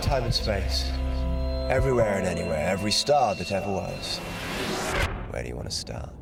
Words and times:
time 0.00 0.24
and 0.24 0.34
space. 0.34 0.90
Everywhere 1.68 2.18
and 2.18 2.26
anywhere, 2.26 2.66
every 2.66 2.90
star 2.90 3.34
that 3.34 3.52
ever 3.52 3.70
was. 3.70 4.18
Where 5.30 5.42
do 5.42 5.48
you 5.48 5.54
want 5.54 5.70
to 5.70 5.76
start? 5.76 6.19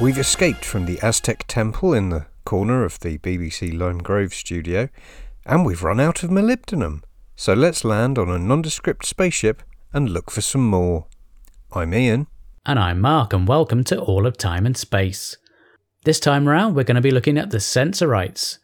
We've 0.00 0.16
escaped 0.16 0.64
from 0.64 0.86
the 0.86 0.98
Aztec 1.02 1.44
temple 1.46 1.92
in 1.92 2.08
the 2.08 2.24
corner 2.46 2.84
of 2.84 2.98
the 3.00 3.18
BBC 3.18 3.78
Lime 3.78 3.98
Grove 3.98 4.32
studio, 4.32 4.88
and 5.44 5.66
we've 5.66 5.82
run 5.82 6.00
out 6.00 6.22
of 6.22 6.30
molybdenum. 6.30 7.02
So 7.36 7.52
let's 7.52 7.84
land 7.84 8.16
on 8.16 8.30
a 8.30 8.38
nondescript 8.38 9.04
spaceship 9.04 9.62
and 9.92 10.08
look 10.08 10.30
for 10.30 10.40
some 10.40 10.66
more. 10.66 11.06
I'm 11.72 11.92
Ian. 11.92 12.28
And 12.64 12.78
I'm 12.78 12.98
Mark, 12.98 13.34
and 13.34 13.46
welcome 13.46 13.84
to 13.84 14.00
All 14.00 14.26
of 14.26 14.38
Time 14.38 14.64
and 14.64 14.74
Space. 14.74 15.36
This 16.04 16.18
time 16.18 16.48
around, 16.48 16.74
we're 16.74 16.84
going 16.84 16.94
to 16.94 17.02
be 17.02 17.10
looking 17.10 17.36
at 17.36 17.50
the 17.50 17.60
Sensorites. 17.60 18.58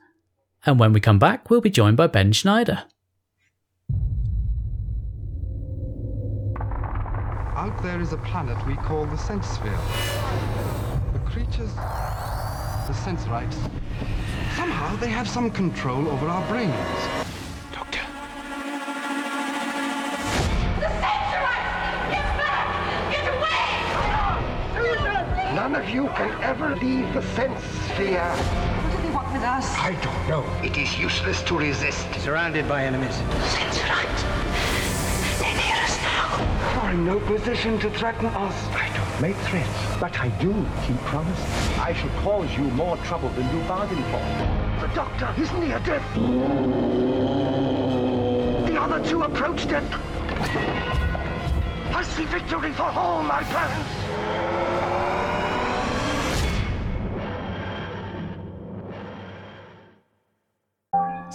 And 0.65 0.81
when 0.81 0.95
we 0.95 1.01
come 1.01 1.19
back, 1.19 1.51
we'll 1.51 1.61
be 1.61 1.69
joined 1.69 1.99
by 1.99 2.07
Ben 2.07 2.33
Schneider. 2.33 2.85
Out 7.55 7.83
there 7.83 8.01
is 8.01 8.15
a 8.15 8.19
planet 8.19 8.57
we 8.67 8.75
call 8.77 9.05
the 9.05 9.19
Sense 9.19 9.47
Sphere. 9.49 9.71
The 9.73 10.66
creatures, 11.37 11.75
the 11.75 12.95
Sensorites, 12.95 13.57
somehow 14.57 14.97
they 14.97 15.11
have 15.11 15.29
some 15.29 15.51
control 15.51 16.09
over 16.09 16.29
our 16.29 16.49
brains. 16.49 16.73
Doctor. 17.75 18.01
The 20.81 20.89
Sensorites! 20.89 22.09
Get 22.09 22.25
back! 22.41 23.13
Get 23.13 23.29
away! 23.37 23.69
None 25.55 25.75
of 25.75 25.91
you 25.91 26.09
can 26.17 26.31
ever 26.43 26.75
leave 26.77 27.13
the 27.13 27.21
sense 27.35 27.63
sphere. 27.93 28.31
What 28.31 28.97
do 28.97 29.03
they 29.07 29.13
want 29.15 29.31
with 29.31 29.43
us? 29.43 29.77
I 29.77 29.93
don't 30.01 30.27
know. 30.27 30.43
It 30.65 30.79
is 30.79 30.99
useless 30.99 31.43
to 31.43 31.59
resist. 31.59 32.07
Surrounded 32.19 32.67
by 32.67 32.85
enemies. 32.85 33.21
Sensorites! 33.53 34.25
You're 36.87 36.95
in 36.95 37.05
no 37.05 37.19
position 37.19 37.81
to 37.81 37.91
threaten 37.91 38.27
us. 38.27 38.55
I 38.69 38.89
don't 38.97 39.21
make 39.21 39.35
threats, 39.49 39.97
but 39.99 40.17
I 40.21 40.29
do 40.39 40.53
keep 40.87 40.97
promises. 40.99 41.45
I 41.81 41.93
shall 41.93 42.11
cause 42.23 42.49
you 42.57 42.63
more 42.63 42.97
trouble 42.99 43.29
than 43.31 43.45
you 43.53 43.61
bargained 43.67 44.05
for. 44.05 44.23
The 44.87 44.95
doctor 44.95 45.35
is 45.37 45.51
near 45.55 45.81
death. 45.81 46.15
The 48.71 48.81
other 48.81 49.05
two 49.05 49.25
approach 49.25 49.67
death. 49.67 49.93
I 51.93 52.05
see 52.05 52.25
victory 52.27 52.73
for 52.73 52.85
all 52.85 53.25
my 53.25 53.43
plans. 53.43 54.56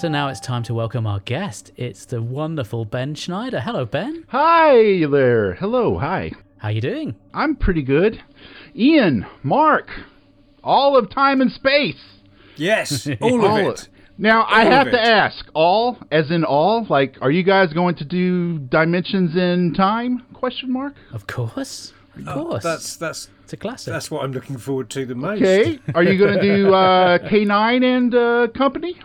So 0.01 0.07
now 0.07 0.29
it's 0.29 0.39
time 0.39 0.63
to 0.63 0.73
welcome 0.73 1.05
our 1.05 1.19
guest. 1.19 1.71
It's 1.77 2.05
the 2.05 2.23
wonderful 2.23 2.85
Ben 2.85 3.13
Schneider. 3.13 3.59
Hello, 3.59 3.85
Ben. 3.85 4.25
Hi 4.29 5.05
there. 5.05 5.53
Hello. 5.53 5.99
Hi. 5.99 6.31
How 6.57 6.69
you 6.69 6.81
doing? 6.81 7.13
I'm 7.35 7.55
pretty 7.55 7.83
good. 7.83 8.19
Ian, 8.75 9.27
Mark, 9.43 9.91
all 10.63 10.97
of 10.97 11.11
time 11.11 11.39
and 11.39 11.51
space. 11.51 12.01
Yes, 12.55 13.07
all 13.21 13.45
of 13.45 13.73
it. 13.75 13.89
Now 14.17 14.41
I 14.45 14.61
All 14.61 14.67
of 14.67 14.73
have 14.73 14.91
to 14.91 14.99
ask, 14.99 15.45
all 15.53 15.99
as 16.11 16.31
in 16.31 16.43
all, 16.45 16.83
like, 16.89 17.19
are 17.21 17.29
you 17.29 17.43
guys 17.43 17.71
going 17.71 17.93
to 17.97 18.03
do 18.05 18.57
dimensions 18.57 19.35
in 19.35 19.71
time? 19.75 20.23
Question 20.33 20.73
mark. 20.73 20.95
Of 21.13 21.27
course. 21.27 21.93
Of 22.15 22.27
Oh, 22.27 22.33
course. 22.45 22.63
that's 22.63 22.95
that's 22.95 23.29
it's 23.43 23.53
a 23.53 23.57
classic. 23.57 23.93
that's 23.93 24.09
what 24.09 24.23
I'm 24.23 24.31
looking 24.31 24.57
forward 24.57 24.89
to 24.91 25.05
the 25.05 25.13
most. 25.15 25.43
Okay. 25.43 25.77
Are 25.93 26.01
you 26.03 26.17
going 26.17 26.39
to 26.39 26.41
do 26.41 26.73
uh, 26.73 27.17
K9 27.29 27.83
and 27.83 28.15
uh, 28.15 28.47
Company? 28.57 28.97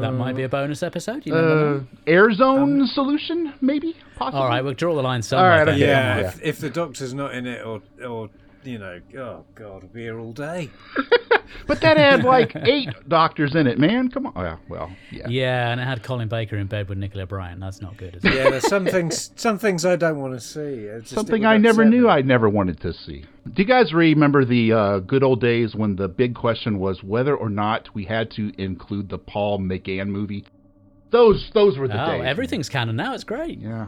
That 0.00 0.12
might 0.12 0.36
be 0.36 0.44
a 0.44 0.48
bonus 0.48 0.82
episode. 0.82 1.26
You 1.26 1.34
never 1.34 1.48
Uh, 1.48 1.70
know. 1.72 1.86
air 2.06 2.32
zone 2.32 2.86
solution, 2.86 3.52
maybe, 3.60 3.96
possibly. 4.16 4.40
All 4.40 4.48
right, 4.48 4.62
we'll 4.62 4.74
draw 4.74 4.94
the 4.94 5.02
line 5.02 5.22
somewhere. 5.22 5.50
All 5.52 5.58
right, 5.58 5.64
Ben. 5.64 5.74
okay. 5.74 5.86
Yeah, 5.86 6.18
Yeah. 6.20 6.28
if, 6.28 6.42
if 6.42 6.58
the 6.60 6.70
doctor's 6.70 7.12
not 7.14 7.34
in 7.34 7.46
it, 7.46 7.64
or 7.66 7.82
or 8.06 8.30
you 8.64 8.78
know, 8.78 9.00
oh 9.18 9.44
god, 9.54 9.82
I'll 9.84 9.88
be 9.88 10.02
here 10.02 10.18
all 10.18 10.32
day. 10.32 10.70
But 11.68 11.80
that 11.80 11.96
had 11.96 12.22
like 12.24 12.54
eight 12.56 12.88
doctors 13.08 13.54
in 13.54 13.66
it, 13.66 13.78
man. 13.78 14.08
Come 14.10 14.26
on. 14.26 14.32
Oh, 14.36 14.42
yeah, 14.42 14.56
well, 14.68 14.90
yeah. 15.10 15.26
Yeah, 15.28 15.70
and 15.70 15.80
it 15.80 15.84
had 15.84 16.02
Colin 16.02 16.28
Baker 16.28 16.56
in 16.56 16.66
bed 16.66 16.88
with 16.88 16.98
Nicola 16.98 17.24
Bryant. 17.26 17.60
That's 17.60 17.80
not 17.80 17.96
good, 17.96 18.16
is 18.16 18.24
it? 18.24 18.34
Yeah, 18.34 18.50
there's 18.50 18.66
some 18.68 18.84
things 18.96 19.30
some 19.36 19.58
things 19.58 19.84
I 19.84 19.96
don't 19.96 20.20
want 20.20 20.34
to 20.34 20.40
see. 20.40 20.86
Just- 21.00 21.14
Something 21.14 21.44
I 21.44 21.56
never 21.56 21.84
knew 21.84 22.04
me. 22.04 22.08
I 22.08 22.20
never 22.22 22.48
wanted 22.48 22.80
to 22.80 22.92
see. 22.92 23.24
Do 23.52 23.62
you 23.62 23.64
guys 23.64 23.92
remember 23.92 24.44
the 24.44 24.72
uh, 24.72 24.98
good 25.00 25.22
old 25.22 25.40
days 25.40 25.74
when 25.74 25.96
the 25.96 26.08
big 26.08 26.34
question 26.34 26.78
was 26.78 27.02
whether 27.02 27.34
or 27.36 27.48
not 27.48 27.92
we 27.94 28.04
had 28.04 28.30
to 28.32 28.52
include 28.60 29.08
the 29.08 29.18
Paul 29.18 29.58
McGann 29.58 30.08
movie? 30.08 30.44
Those 31.10 31.50
those 31.54 31.78
were 31.78 31.88
the 31.88 32.00
Oh, 32.02 32.18
days. 32.18 32.26
everything's 32.26 32.68
canon 32.68 32.96
now. 32.96 33.14
It's 33.14 33.24
great. 33.24 33.58
Yeah. 33.60 33.86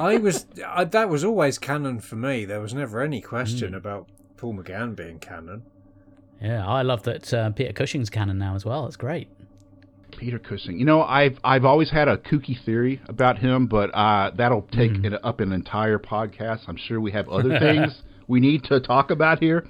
I 0.00 0.16
was 0.18 0.46
I, 0.66 0.84
that 0.84 1.08
was 1.08 1.24
always 1.24 1.58
canon 1.58 2.00
for 2.00 2.16
me. 2.16 2.44
There 2.44 2.60
was 2.60 2.74
never 2.74 3.02
any 3.02 3.20
question 3.20 3.70
Hmm. 3.70 3.74
about 3.76 4.08
Paul 4.36 4.54
McGann 4.54 4.94
being 4.96 5.18
canon. 5.18 5.62
Yeah, 6.40 6.66
I 6.66 6.82
love 6.82 7.02
that 7.04 7.32
uh, 7.32 7.50
Peter 7.50 7.72
Cushing's 7.72 8.10
canon 8.10 8.38
now 8.38 8.54
as 8.54 8.64
well. 8.64 8.86
It's 8.86 8.96
great. 8.96 9.28
Peter 10.12 10.38
Cushing. 10.38 10.78
You 10.78 10.84
know, 10.84 11.02
I've 11.02 11.38
I've 11.44 11.64
always 11.64 11.90
had 11.90 12.08
a 12.08 12.16
kooky 12.16 12.58
theory 12.64 13.00
about 13.08 13.38
him, 13.38 13.66
but 13.66 13.90
uh, 13.94 14.30
that'll 14.34 14.62
take 14.62 14.96
Hmm. 14.96 15.04
it 15.06 15.24
up 15.24 15.40
an 15.40 15.52
entire 15.52 15.98
podcast. 15.98 16.62
I'm 16.68 16.76
sure 16.76 17.00
we 17.00 17.12
have 17.12 17.28
other 17.28 17.58
things 17.58 18.02
we 18.28 18.40
need 18.40 18.64
to 18.64 18.80
talk 18.80 19.10
about 19.10 19.40
here. 19.40 19.66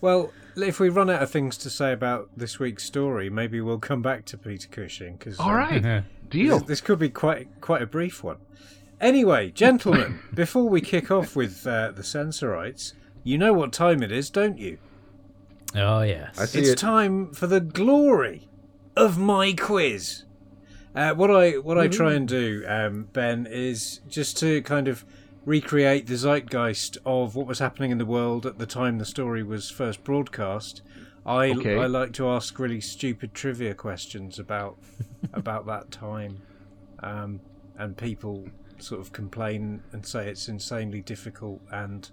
Well, 0.00 0.30
if 0.56 0.78
we 0.80 0.88
run 0.88 1.08
out 1.10 1.22
of 1.22 1.30
things 1.30 1.56
to 1.58 1.70
say 1.70 1.92
about 1.92 2.28
this 2.36 2.58
week's 2.58 2.84
story, 2.84 3.28
maybe 3.30 3.60
we'll 3.60 3.78
come 3.78 4.02
back 4.02 4.24
to 4.26 4.38
Peter 4.38 4.68
Cushing. 4.68 5.16
Cause, 5.18 5.38
All 5.38 5.50
um. 5.54 6.04
Deal. 6.30 6.58
This, 6.58 6.68
this 6.68 6.80
could 6.80 6.98
be 6.98 7.08
quite 7.08 7.48
quite 7.60 7.82
a 7.82 7.86
brief 7.86 8.24
one. 8.24 8.38
Anyway, 9.00 9.50
gentlemen, 9.50 10.20
before 10.34 10.68
we 10.68 10.80
kick 10.80 11.10
off 11.10 11.36
with 11.36 11.66
uh, 11.66 11.90
the 11.92 12.02
Sensorites, 12.02 12.94
you 13.24 13.36
know 13.38 13.52
what 13.52 13.72
time 13.72 14.02
it 14.02 14.10
is, 14.12 14.30
don't 14.30 14.58
you? 14.58 14.78
Oh 15.74 16.00
yes. 16.02 16.38
I 16.38 16.46
see 16.46 16.60
It's 16.60 16.70
it. 16.70 16.78
time 16.78 17.32
for 17.32 17.46
the 17.46 17.60
glory 17.60 18.48
of 18.96 19.18
my 19.18 19.52
quiz. 19.52 20.24
Uh, 20.94 21.12
what 21.12 21.30
I 21.30 21.52
what 21.58 21.76
I 21.76 21.88
try 21.88 22.14
and 22.14 22.26
do, 22.26 22.64
um, 22.66 23.08
Ben, 23.12 23.46
is 23.50 24.00
just 24.08 24.38
to 24.38 24.62
kind 24.62 24.88
of 24.88 25.04
recreate 25.44 26.06
the 26.06 26.14
zeitgeist 26.16 26.96
of 27.04 27.36
what 27.36 27.46
was 27.46 27.58
happening 27.58 27.90
in 27.90 27.98
the 27.98 28.06
world 28.06 28.46
at 28.46 28.58
the 28.58 28.64
time 28.66 28.98
the 28.98 29.04
story 29.04 29.42
was 29.42 29.68
first 29.70 30.02
broadcast. 30.02 30.80
I 31.26 31.50
Okay. 31.50 31.76
I 31.76 31.86
like 31.86 32.12
to 32.14 32.28
ask 32.28 32.58
really 32.58 32.80
stupid 32.80 33.34
trivia 33.34 33.74
questions 33.74 34.38
about 34.38 34.78
about 35.34 35.66
that 35.66 35.90
time, 35.90 36.40
um, 37.00 37.40
and 37.76 37.94
people 37.98 38.48
sort 38.82 39.00
of 39.00 39.12
complain 39.12 39.82
and 39.92 40.04
say 40.06 40.28
it's 40.28 40.48
insanely 40.48 41.00
difficult 41.00 41.60
and 41.70 42.10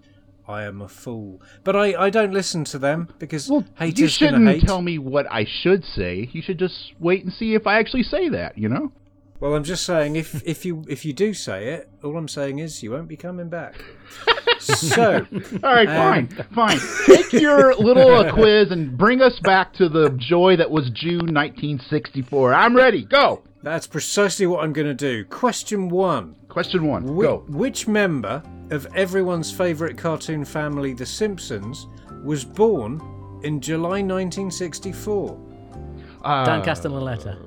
I 0.47 0.63
am 0.63 0.81
a 0.81 0.89
fool. 0.89 1.41
But 1.63 1.75
I, 1.75 1.93
I 2.05 2.09
don't 2.09 2.33
listen 2.33 2.65
to 2.65 2.77
them 2.79 3.07
because 3.19 3.49
Well, 3.49 3.63
haters 3.77 3.99
you 3.99 4.07
shouldn't 4.09 4.47
hate. 4.47 4.63
tell 4.63 4.81
me 4.81 4.97
what 4.97 5.25
I 5.31 5.45
should 5.45 5.85
say. 5.85 6.29
You 6.33 6.41
should 6.41 6.59
just 6.59 6.93
wait 6.99 7.23
and 7.23 7.31
see 7.31 7.53
if 7.55 7.65
I 7.65 7.79
actually 7.79 8.03
say 8.03 8.27
that. 8.29 8.57
You 8.57 8.67
know. 8.69 8.91
Well, 9.39 9.55
I'm 9.55 9.63
just 9.63 9.85
saying 9.85 10.15
if 10.15 10.41
if 10.45 10.65
you 10.65 10.83
if 10.89 11.03
you 11.05 11.11
do 11.13 11.33
say 11.33 11.69
it, 11.73 11.89
all 12.03 12.17
I'm 12.17 12.27
saying 12.29 12.59
is 12.59 12.81
you 12.83 12.91
won't 12.91 13.07
be 13.07 13.17
coming 13.17 13.49
back. 13.49 13.75
so 14.59 15.25
All 15.63 15.73
right, 15.73 15.87
Um, 15.87 16.27
fine, 16.27 16.45
fine. 16.53 16.79
Take 17.05 17.33
your 17.33 17.73
little 17.75 18.31
quiz 18.33 18.71
and 18.71 18.97
bring 18.97 19.21
us 19.21 19.37
back 19.43 19.73
to 19.75 19.89
the 19.89 20.09
joy 20.17 20.55
that 20.57 20.69
was 20.71 20.89
June 20.91 21.33
1964. 21.33 22.53
I'm 22.53 22.75
ready. 22.75 23.03
Go. 23.05 23.43
That's 23.63 23.87
precisely 23.87 24.45
what 24.45 24.63
I'm 24.63 24.73
going 24.73 24.87
to 24.87 24.93
do. 24.93 25.25
Question 25.25 25.89
one: 25.89 26.35
Question 26.49 26.85
one. 26.87 27.03
Whi- 27.15 27.23
Go. 27.23 27.45
Which 27.47 27.87
member 27.87 28.43
of 28.69 28.85
everyone's 28.95 29.51
favourite 29.51 29.97
cartoon 29.97 30.45
family, 30.45 30.93
The 30.93 31.05
Simpsons, 31.05 31.87
was 32.23 32.43
born 32.45 33.01
in 33.43 33.59
July 33.59 34.01
1964? 34.01 35.39
Uh, 36.23 36.45
Dan 36.45 36.61
Castellaneta. 36.63 37.37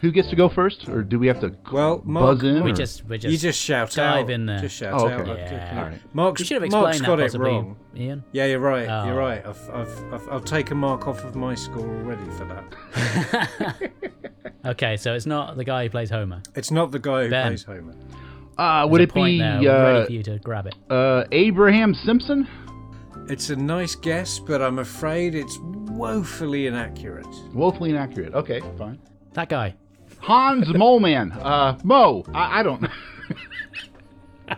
Who 0.00 0.10
gets 0.12 0.28
to 0.30 0.36
go 0.36 0.48
first, 0.48 0.88
or 0.88 1.02
do 1.02 1.18
we 1.18 1.26
have 1.26 1.40
to 1.40 1.54
Well, 1.72 2.02
Mark, 2.04 2.38
buzz 2.38 2.44
in? 2.44 2.62
We 2.62 2.70
or- 2.70 2.74
just 2.74 3.04
we 3.06 3.18
just 3.18 3.32
you 3.32 3.38
just 3.38 3.58
shout 3.60 3.90
dive 3.92 4.24
out. 4.26 4.30
in 4.30 4.46
there. 4.46 4.58
Just 4.60 4.76
shout 4.76 4.92
Oh, 4.94 5.08
out. 5.08 5.20
okay. 5.22 5.30
Okay, 5.32 5.42
Yeah. 5.52 5.78
All 5.82 5.88
right. 5.90 6.00
Mark's, 6.14 6.40
We 6.40 6.44
should 6.46 6.62
have 6.62 6.70
Mark's 6.70 6.98
explained 6.98 7.18
got 7.20 7.30
that 7.32 7.34
it 7.34 7.38
wrong. 7.42 7.76
Ian. 7.96 8.24
Yeah, 8.32 8.46
you're 8.46 8.58
right. 8.60 8.88
Oh. 8.88 9.06
You're 9.06 9.14
right. 9.16 9.44
I've, 9.46 9.70
I've, 9.70 10.12
I've, 10.14 10.28
I'll 10.28 10.40
take 10.40 10.70
a 10.70 10.74
mark 10.74 11.08
off 11.08 11.24
of 11.24 11.34
my 11.34 11.54
score 11.54 11.86
already 11.88 12.24
for 12.32 12.44
that. 12.44 13.90
Okay, 14.64 14.96
so 14.96 15.14
it's 15.14 15.26
not 15.26 15.56
the 15.56 15.64
guy 15.64 15.84
who 15.84 15.90
plays 15.90 16.10
Homer. 16.10 16.42
It's 16.56 16.72
not 16.72 16.90
the 16.90 16.98
guy 16.98 17.24
who 17.24 17.30
Ben. 17.30 17.46
plays 17.50 17.62
Homer. 17.62 17.94
Uh, 18.58 18.84
would 18.90 18.98
There's 18.98 19.06
a 19.06 19.10
it 19.10 19.14
point 19.14 19.32
be 19.34 19.38
there, 19.38 19.54
ready 19.84 20.00
uh, 20.02 20.06
for 20.06 20.12
you 20.12 20.22
to 20.24 20.38
grab 20.40 20.66
it? 20.66 20.74
uh, 20.90 21.22
Abraham 21.30 21.94
Simpson? 21.94 22.48
It's 23.28 23.50
a 23.50 23.54
nice 23.56 23.94
guess, 23.94 24.40
but 24.40 24.60
I'm 24.60 24.80
afraid 24.80 25.36
it's 25.36 25.56
woefully 25.62 26.66
inaccurate. 26.66 27.26
Woefully 27.54 27.90
inaccurate. 27.90 28.34
Okay, 28.34 28.60
fine. 28.76 28.98
That 29.34 29.48
guy. 29.48 29.74
Hans 30.20 30.66
Moleman. 30.68 31.36
Uh, 31.42 31.76
Mo. 31.84 32.24
I, 32.34 32.60
I 32.60 32.62
don't. 32.62 32.82
know. 32.82 32.88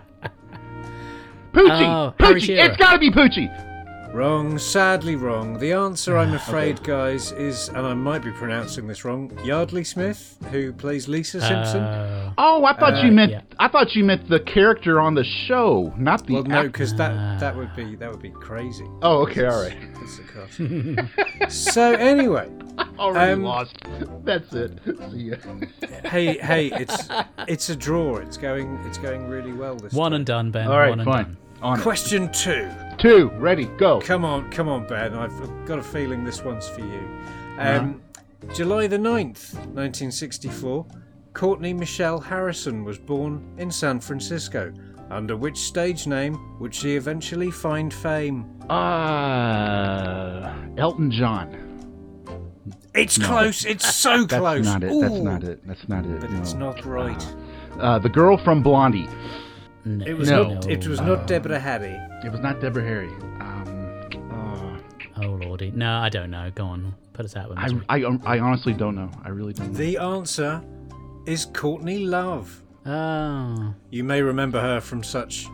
Poochie. 1.52 1.82
Oh, 1.86 2.14
Poochie. 2.18 2.58
It's 2.58 2.76
got 2.76 2.92
to 2.92 2.98
be 2.98 3.10
Poochie. 3.10 3.64
Wrong, 4.14 4.58
sadly 4.58 5.16
wrong. 5.16 5.58
The 5.58 5.72
answer, 5.72 6.16
Ah, 6.16 6.22
I'm 6.22 6.32
afraid, 6.32 6.82
guys, 6.82 7.30
is, 7.32 7.68
and 7.68 7.78
I 7.86 7.92
might 7.92 8.22
be 8.24 8.30
pronouncing 8.32 8.86
this 8.86 9.04
wrong, 9.04 9.30
Yeardley 9.44 9.84
Smith, 9.84 10.36
who 10.50 10.72
plays 10.72 11.08
Lisa 11.08 11.40
Simpson. 11.42 11.82
Uh, 11.82 12.32
Oh, 12.38 12.64
I 12.64 12.72
thought 12.72 13.02
you 13.04 13.10
Uh, 13.10 13.12
meant. 13.12 13.32
yeah. 13.32 13.42
I 13.58 13.68
thought 13.68 13.94
you 13.94 14.04
meant 14.04 14.26
the 14.28 14.40
character 14.40 14.98
on 14.98 15.14
the 15.14 15.24
show, 15.24 15.92
not 15.98 16.26
the. 16.26 16.34
well, 16.34 16.44
no, 16.44 16.62
because 16.64 16.94
that 16.94 17.38
that 17.40 17.54
would 17.54 17.74
be 17.76 17.96
that 17.96 18.10
would 18.10 18.22
be 18.22 18.30
crazy. 18.30 18.86
Oh, 19.02 19.22
okay, 19.24 19.44
all 19.44 19.60
right. 19.60 19.76
It's 20.00 20.16
the 20.16 20.22
cartoon. 20.24 21.10
so 21.50 21.92
anyway, 21.92 22.48
Already 22.98 23.32
Um, 23.32 23.42
lost. 23.44 23.76
That's 24.24 24.52
it. 24.54 24.78
See 25.10 25.16
ya. 25.30 25.36
hey, 26.04 26.38
hey, 26.38 26.66
it's 26.72 27.08
it's 27.48 27.68
a 27.70 27.76
draw. 27.76 28.16
It's 28.16 28.36
going 28.36 28.76
it's 28.86 28.98
going 28.98 29.28
really 29.28 29.52
well 29.52 29.76
this 29.76 29.92
one 29.92 30.10
time. 30.12 30.16
and 30.16 30.26
done, 30.26 30.50
Ben. 30.50 30.66
All 30.68 30.78
right, 30.78 30.90
one 30.90 31.00
and 31.00 31.06
fine. 31.06 31.24
done. 31.24 31.36
On 31.60 31.78
it. 31.78 31.82
Question 31.82 32.30
two. 32.32 32.68
Two. 32.98 33.30
Ready. 33.36 33.64
Go. 33.78 34.00
Come 34.00 34.24
on, 34.24 34.50
come 34.50 34.68
on, 34.68 34.86
Ben. 34.86 35.14
I've 35.14 35.66
got 35.66 35.78
a 35.78 35.82
feeling 35.82 36.24
this 36.24 36.42
one's 36.44 36.68
for 36.68 36.80
you. 36.82 37.08
Um, 37.58 38.00
July 38.54 38.86
the 38.86 38.96
9th, 38.98 39.54
1964, 39.54 40.86
Courtney 41.32 41.72
Michelle 41.74 42.20
Harrison 42.20 42.84
was 42.84 42.96
born 42.98 43.42
in 43.58 43.72
San 43.72 43.98
Francisco. 43.98 44.72
Under 45.10 45.36
which 45.36 45.58
stage 45.58 46.06
name 46.06 46.38
would 46.60 46.72
she 46.72 46.94
eventually 46.94 47.50
find 47.50 47.92
fame? 47.92 48.44
Uh, 48.70 50.52
Elton 50.76 51.10
John. 51.10 51.67
It's 52.98 53.18
close. 53.18 53.64
It's 53.64 53.94
so 53.94 54.26
close. 54.26 54.64
That's 54.66 54.84
close. 54.84 54.84
not 54.84 54.84
it. 54.84 55.00
That's 55.00 55.18
not 55.22 55.44
it. 55.44 55.66
That's 55.66 55.88
not 55.88 56.04
it. 56.04 56.20
But 56.20 56.30
no. 56.30 56.38
it's 56.40 56.54
not 56.54 56.84
right. 56.84 57.34
Uh, 57.78 57.98
the 57.98 58.08
girl 58.08 58.36
from 58.36 58.62
Blondie. 58.62 59.08
No. 59.84 60.04
It 60.04 60.14
was 60.16 60.28
No. 60.28 60.54
not. 60.54 60.68
It 60.68 60.86
was 60.86 61.00
not 61.00 61.26
Deborah 61.26 61.60
Harry. 61.60 61.96
It 62.24 62.30
was 62.32 62.40
not 62.40 62.60
Deborah 62.60 62.82
Harry. 62.84 63.08
Um, 63.40 64.80
Oh 65.20 65.30
lordy. 65.44 65.72
No, 65.72 65.96
I 65.98 66.08
don't 66.08 66.30
know. 66.30 66.50
Go 66.54 66.64
on. 66.66 66.94
Put 67.12 67.24
us 67.24 67.34
out 67.36 67.48
with 67.48 67.58
uh. 67.58 67.68
I, 67.88 67.96
I 67.98 68.18
I 68.36 68.38
honestly 68.38 68.72
don't 68.72 68.94
know. 68.94 69.10
I 69.24 69.30
really 69.30 69.52
don't 69.52 69.72
know. 69.72 69.78
The 69.78 69.96
answer 69.98 70.62
is 71.26 71.46
Courtney 71.46 71.98
Love. 71.98 72.62
Oh. 72.86 73.74
You 73.90 74.04
may 74.04 74.22
remember 74.22 74.60
her 74.60 74.80
from 74.80 75.02
such 75.02 75.46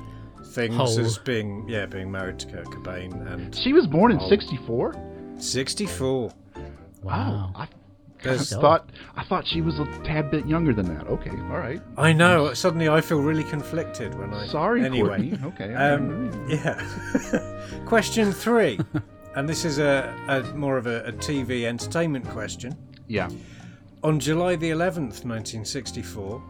things 0.53 0.75
Hole. 0.77 1.01
as 1.01 1.19
being 1.19 1.67
yeah 1.69 1.87
being 1.87 2.11
married 2.13 2.39
to 2.41 2.47
Kurt 2.47 2.67
Cobain 2.67 3.11
and 3.33 3.55
she 3.55 3.73
was 3.73 3.87
born 3.87 4.13
in 4.13 4.19
Oh. 4.21 4.29
'64. 4.29 4.95
64. 5.39 6.31
Wow. 7.05 7.53
I, 7.55 7.69
I 8.27 8.37
thought 8.39 8.89
I 9.17 9.25
thought 9.25 9.47
she 9.47 9.61
was 9.61 9.79
a 9.79 9.85
tad 10.03 10.31
bit 10.31 10.47
younger 10.47 10.73
than 10.73 10.87
that. 10.97 11.07
Okay, 11.07 11.31
all 11.31 11.59
right. 11.59 11.83
I 11.99 12.13
know. 12.15 12.55
Suddenly, 12.55 12.89
I 12.89 13.01
feel 13.03 13.21
really 13.21 13.45
conflicted 13.45 14.15
when 14.19 14.33
I. 14.33 14.47
Sorry, 14.47 14.83
Anyway, 14.85 15.09
Courtney. 15.31 15.39
Okay. 15.45 15.75
um, 15.75 16.33
yeah. 16.49 16.81
question 17.87 18.33
three, 18.33 18.79
and 19.37 19.47
this 19.47 19.65
is 19.67 19.79
a, 19.79 20.15
a 20.29 20.43
more 20.57 20.79
of 20.79 20.87
a, 20.87 21.05
a 21.05 21.13
TV 21.13 21.65
entertainment 21.65 22.27
question. 22.29 22.75
yeah. 23.09 23.29
On 24.03 24.21
July 24.21 24.55
the 24.57 24.71
11th, 24.71 25.25
1964, 25.25 26.43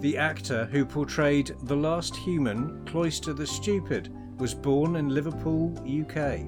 the 0.00 0.16
actor 0.16 0.64
who 0.66 0.84
portrayed 0.84 1.54
the 1.64 1.76
last 1.76 2.16
human, 2.16 2.82
Cloister 2.86 3.34
the 3.34 3.46
Stupid, 3.46 4.10
was 4.38 4.54
born 4.54 4.96
in 4.96 5.10
Liverpool, 5.10 5.74
UK. 5.86 6.40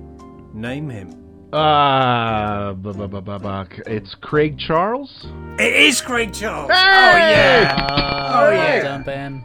Name 0.55 0.89
him. 0.89 1.24
Uh, 1.55 2.73
bu- 2.75 2.93
bu- 2.93 3.07
bu- 3.09 3.21
bu- 3.21 3.39
bu- 3.39 3.83
it's 3.87 4.15
Craig 4.17 4.59
Charles. 4.59 5.27
It 5.59 5.73
is 5.75 6.01
Craig 6.01 6.33
Charles. 6.33 6.71
Hey! 6.71 6.77
Oh 6.77 7.17
yeah. 7.19 8.33
Oh, 8.37 8.51
yeah. 8.51 8.83
Done, 8.83 9.03
Ben. 9.05 9.45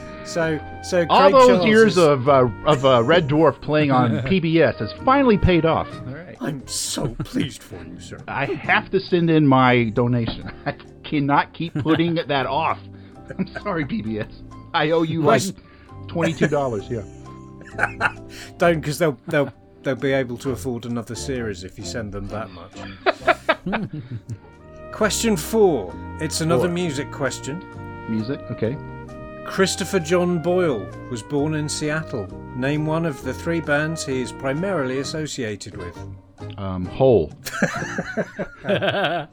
So 0.26 0.60
so 0.84 0.98
Craig 1.06 1.10
All 1.10 1.30
those 1.32 1.48
Charles 1.48 1.66
years 1.66 1.92
is- 1.92 1.98
of 1.98 2.28
uh, 2.28 2.46
of 2.64 2.84
uh, 2.84 3.02
Red 3.02 3.26
Dwarf 3.28 3.60
playing 3.60 3.90
on 3.90 4.10
PBS 4.30 4.76
has 4.76 4.92
finally 5.04 5.36
paid 5.38 5.64
off. 5.64 5.88
All 6.06 6.14
right. 6.14 6.36
I'm 6.40 6.64
so 6.68 7.08
pleased 7.24 7.62
for 7.64 7.82
you, 7.84 7.98
sir. 7.98 8.18
I 8.28 8.44
have 8.46 8.90
to 8.90 9.00
send 9.00 9.28
in 9.28 9.44
my 9.46 9.84
donation. 9.90 10.48
I 10.66 10.76
cannot 11.02 11.52
keep 11.52 11.74
putting 11.74 12.14
that 12.14 12.46
off. 12.46 12.78
I'm 13.36 13.48
sorry, 13.62 13.84
PBS. 13.84 14.30
I 14.72 14.90
owe 14.92 15.02
you 15.02 15.20
like 15.22 15.40
Wes- 15.42 15.52
twenty-two 16.06 16.46
dollars. 16.48 16.88
Yeah. 16.88 17.02
Don't, 18.58 18.80
because 18.80 18.98
they'll 19.00 19.18
they'll 19.26 19.52
they'll 19.82 19.94
be 19.94 20.12
able 20.12 20.36
to 20.38 20.50
afford 20.52 20.86
another 20.86 21.14
series 21.14 21.64
if 21.64 21.78
you 21.78 21.84
send 21.84 22.12
them 22.12 22.28
that 22.28 22.48
much. 22.50 23.90
question 24.92 25.36
four. 25.36 25.94
It's 26.20 26.40
another 26.40 26.64
Four. 26.68 26.74
music 26.74 27.10
question. 27.10 27.62
Music. 28.08 28.40
Okay. 28.50 28.76
Christopher 29.46 29.98
John 30.00 30.40
Boyle 30.42 30.86
was 31.10 31.22
born 31.22 31.54
in 31.54 31.68
Seattle. 31.68 32.26
Name 32.56 32.86
one 32.86 33.06
of 33.06 33.22
the 33.22 33.32
three 33.34 33.60
bands 33.60 34.04
he 34.04 34.20
is 34.20 34.32
primarily 34.32 34.98
associated 35.00 35.76
with. 35.76 35.96
Um, 36.58 36.84
Hole. 36.86 37.32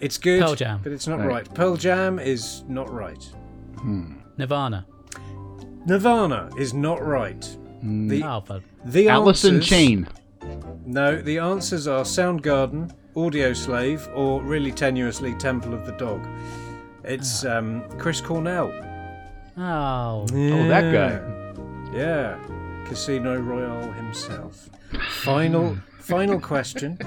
It's 0.00 0.18
good, 0.18 0.42
Pearl 0.42 0.54
Jam. 0.54 0.80
but 0.82 0.92
it's 0.92 1.06
not 1.06 1.20
Right. 1.20 1.28
right. 1.28 1.54
Pearl 1.54 1.76
Jam 1.76 2.18
is 2.18 2.62
not 2.68 2.92
right. 2.92 3.22
Hmm. 3.78 4.16
Nirvana. 4.36 4.84
Nirvana 5.86 6.50
is 6.58 6.74
not 6.74 7.02
right. 7.02 7.56
Mm. 7.84 8.08
The 8.08 8.22
Oh, 8.24 8.60
the 8.84 9.08
Allison 9.08 9.56
answers- 9.56 9.68
Chain. 9.68 10.08
No, 10.86 11.20
the 11.20 11.38
answers 11.38 11.86
are 11.86 12.04
Soundgarden, 12.04 12.92
Audioslave, 13.14 14.08
or 14.16 14.42
really 14.42 14.72
tenuously 14.72 15.38
Temple 15.38 15.74
of 15.74 15.86
the 15.86 15.92
Dog. 15.92 16.26
It's 17.04 17.44
ah. 17.44 17.58
um, 17.58 17.84
Chris 17.98 18.20
Cornell. 18.20 18.72
Oh. 19.56 20.26
Oh, 20.32 20.68
that 20.68 20.92
guy. 20.92 21.96
Yeah, 21.96 22.38
Casino 22.86 23.38
Royale 23.38 23.92
himself. 23.92 24.68
Final, 25.22 25.76
final 26.00 26.40
question. 26.40 26.98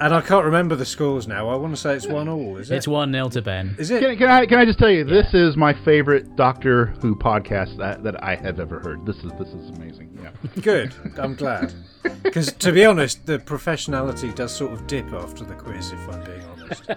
And 0.00 0.14
I 0.14 0.20
can't 0.20 0.44
remember 0.44 0.74
the 0.74 0.84
scores 0.84 1.28
now. 1.28 1.48
I 1.48 1.54
want 1.54 1.74
to 1.74 1.80
say 1.80 1.94
it's 1.94 2.06
one 2.06 2.28
all. 2.28 2.56
Is 2.56 2.70
it? 2.70 2.76
It's 2.76 2.88
1 2.88 3.12
0 3.12 3.28
to 3.30 3.42
Ben. 3.42 3.76
Is 3.78 3.90
it? 3.90 4.00
Can, 4.00 4.16
can 4.16 4.28
I 4.28 4.46
can 4.46 4.58
I 4.58 4.64
just 4.64 4.78
tell 4.78 4.90
you 4.90 5.04
this 5.04 5.32
is 5.32 5.56
my 5.56 5.72
favorite 5.84 6.34
Doctor 6.34 6.86
Who 7.00 7.14
podcast 7.14 7.76
that, 7.78 8.02
that 8.02 8.22
I 8.22 8.34
have 8.34 8.58
ever 8.58 8.80
heard. 8.80 9.06
This 9.06 9.16
is 9.18 9.30
this 9.38 9.48
is 9.48 9.70
amazing. 9.76 10.18
Yeah. 10.22 10.30
Good. 10.60 10.94
I'm 11.18 11.34
glad. 11.34 11.72
Because 12.24 12.52
to 12.54 12.72
be 12.72 12.84
honest, 12.84 13.26
the 13.26 13.38
professionality 13.38 14.34
does 14.34 14.52
sort 14.52 14.72
of 14.72 14.88
dip 14.88 15.12
after 15.12 15.44
the 15.44 15.54
quiz, 15.54 15.92
if 15.92 16.08
I'm 16.08 16.24
being 16.24 16.42
honest. 16.50 16.90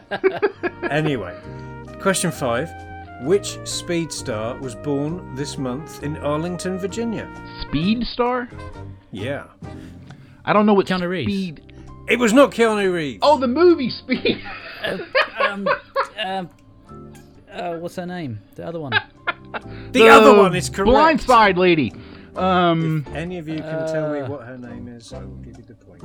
anyway, 0.91 1.37
question 1.99 2.31
five. 2.31 2.71
Which 3.21 3.59
speed 3.67 4.11
star 4.11 4.57
was 4.59 4.73
born 4.75 5.35
this 5.35 5.57
month 5.57 6.03
in 6.03 6.17
Arlington, 6.17 6.77
Virginia? 6.79 7.29
Speed 7.61 8.05
Star. 8.05 8.49
Yeah. 9.11 9.45
I 10.43 10.53
don't 10.53 10.65
know 10.65 10.73
what 10.73 10.85
Keanu 10.85 11.07
Reeves. 11.07 11.31
Speed. 11.31 11.64
It 12.07 12.19
was 12.19 12.33
not 12.33 12.51
Keanu 12.51 12.93
Reeves. 12.93 13.19
Oh, 13.21 13.37
the 13.39 13.47
movie 13.47 13.89
Speed. 13.89 14.43
um, 15.39 15.67
um, 16.23 16.49
uh, 17.51 17.75
what's 17.77 17.95
her 17.95 18.05
name? 18.05 18.39
The 18.55 18.67
other 18.67 18.79
one. 18.79 18.91
the 19.91 20.07
other 20.09 20.37
one 20.37 20.55
is 20.55 20.69
correct. 20.69 21.25
Blindside 21.25 21.57
lady. 21.57 21.93
Um, 22.35 23.05
Any 23.15 23.37
of 23.39 23.47
you 23.47 23.57
can 23.59 23.87
tell 23.87 24.11
me 24.11 24.19
Uh, 24.19 24.29
what 24.29 24.41
her 24.45 24.57
name 24.57 24.87
is, 24.89 25.13
I 25.13 25.19
will 25.19 25.37
give 25.37 25.57
you 25.57 25.63
the 25.63 25.73
point. 25.75 26.03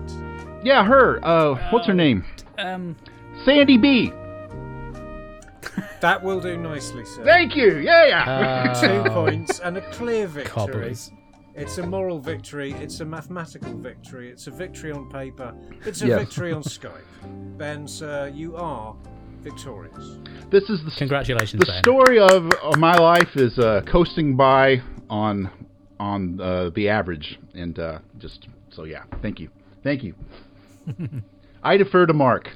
yeah, 0.65 0.85
her. 0.85 1.23
Uh, 1.25 1.57
what's 1.71 1.87
her 1.87 1.95
name? 1.95 2.25
Um, 2.57 2.97
Sandy 3.45 3.77
B. 3.77 4.13
That 6.01 6.23
will 6.23 6.41
do 6.41 6.57
nicely, 6.57 7.05
sir. 7.05 7.25
Thank 7.25 7.55
you. 7.57 7.77
Yeah, 7.79 8.07
yeah. 8.07 8.81
Two 8.81 8.87
uh, 9.11 9.13
points 9.13 9.59
and 9.61 9.77
a 9.77 9.83
clear 9.91 10.27
victory. 10.27 10.51
cobblers. 10.51 11.11
It's 11.55 11.79
a 11.79 11.87
moral 11.87 12.19
victory. 12.19 12.73
It's 12.75 13.01
a 13.01 13.05
mathematical 13.05 13.75
victory. 13.75 14.31
It's 14.31 14.47
a 14.47 14.51
victory 14.51 14.93
on 14.93 15.11
paper. 15.11 15.55
It's 15.85 16.03
a 16.03 16.07
Yes. 16.09 16.21
victory 16.21 16.53
on 16.53 16.63
Skype. 16.63 17.59
Ben, 17.59 17.87
sir, 17.89 18.31
you 18.35 18.57
are 18.57 18.95
victorious. 19.43 20.19
this 20.51 20.69
is 20.71 20.83
the 20.85 20.91
Congratulations, 20.97 21.61
the 21.61 21.67
Ben. 21.67 21.83
story 21.83 22.19
of, 22.21 22.51
of 22.63 22.77
my 22.79 22.97
life 22.97 23.37
is 23.37 23.59
uh, 23.59 23.83
coasting 23.87 24.37
by 24.37 24.81
on 25.09 25.51
on 25.99 26.41
uh, 26.41 26.71
the 26.75 26.89
average, 26.89 27.39
and 27.55 27.79
uh, 27.79 27.99
just 28.19 28.49
so 28.71 28.85
yeah. 28.85 29.03
Thank 29.21 29.39
you, 29.41 29.51
thank 29.83 30.03
you. 30.03 30.15
I 31.63 31.77
defer 31.77 32.07
to 32.07 32.15
Mark. 32.15 32.49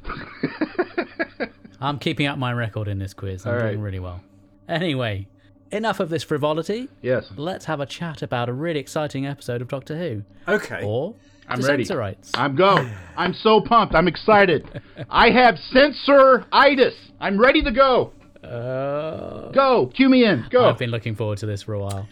I'm 1.80 1.98
keeping 1.98 2.26
up 2.26 2.38
my 2.38 2.52
record 2.52 2.88
in 2.88 2.98
this 2.98 3.12
quiz. 3.12 3.44
I'm 3.44 3.52
All 3.52 3.58
right. 3.58 3.70
doing 3.72 3.80
really 3.82 3.98
well. 3.98 4.22
Anyway, 4.68 5.26
enough 5.74 6.00
of 6.00 6.08
this 6.08 6.22
frivolity. 6.22 6.88
Yes. 7.02 7.30
Let's 7.36 7.64
have 7.66 7.80
a 7.80 7.86
chat 7.86 8.22
about 8.22 8.48
a 8.48 8.52
really 8.52 8.80
exciting 8.80 9.26
episode 9.26 9.60
of 9.60 9.68
Doctor 9.68 9.96
Who. 9.98 10.22
Okay. 10.50 10.82
Or 10.84 11.14
I'm 11.48 11.60
the 11.60 11.68
ready. 11.68 11.84
Sensorites. 11.84 12.30
I'm 12.34 12.56
go. 12.56 12.88
I'm 13.16 13.34
so 13.34 13.60
pumped. 13.60 13.94
I'm 13.94 14.08
excited. 14.08 14.80
I 15.10 15.30
have 15.30 15.56
sensoritis. 15.56 16.94
I'm 17.20 17.38
ready 17.38 17.62
to 17.62 17.70
go. 17.70 18.12
Uh, 18.42 19.50
Go. 19.52 19.86
Cue 19.94 20.08
me 20.08 20.24
in. 20.24 20.44
Go. 20.50 20.68
I've 20.68 20.78
been 20.78 20.90
looking 20.90 21.14
forward 21.14 21.38
to 21.38 21.46
this 21.46 21.62
for 21.62 21.72
a 21.74 21.80
while. 21.80 22.06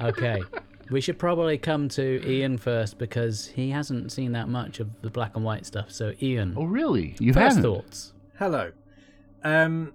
Okay. 0.00 0.40
we 0.90 1.00
should 1.00 1.18
probably 1.18 1.58
come 1.58 1.88
to 1.90 2.26
Ian 2.26 2.56
first 2.58 2.98
because 2.98 3.48
he 3.48 3.70
hasn't 3.70 4.10
seen 4.10 4.32
that 4.32 4.48
much 4.48 4.80
of 4.80 5.02
the 5.02 5.10
black 5.10 5.36
and 5.36 5.44
white 5.44 5.66
stuff. 5.66 5.90
So, 5.90 6.14
Ian, 6.22 6.54
oh, 6.56 6.64
really? 6.64 7.16
You 7.20 7.32
first 7.34 7.56
haven't? 7.56 7.62
thoughts? 7.62 8.12
Hello. 8.38 8.72
Um, 9.42 9.92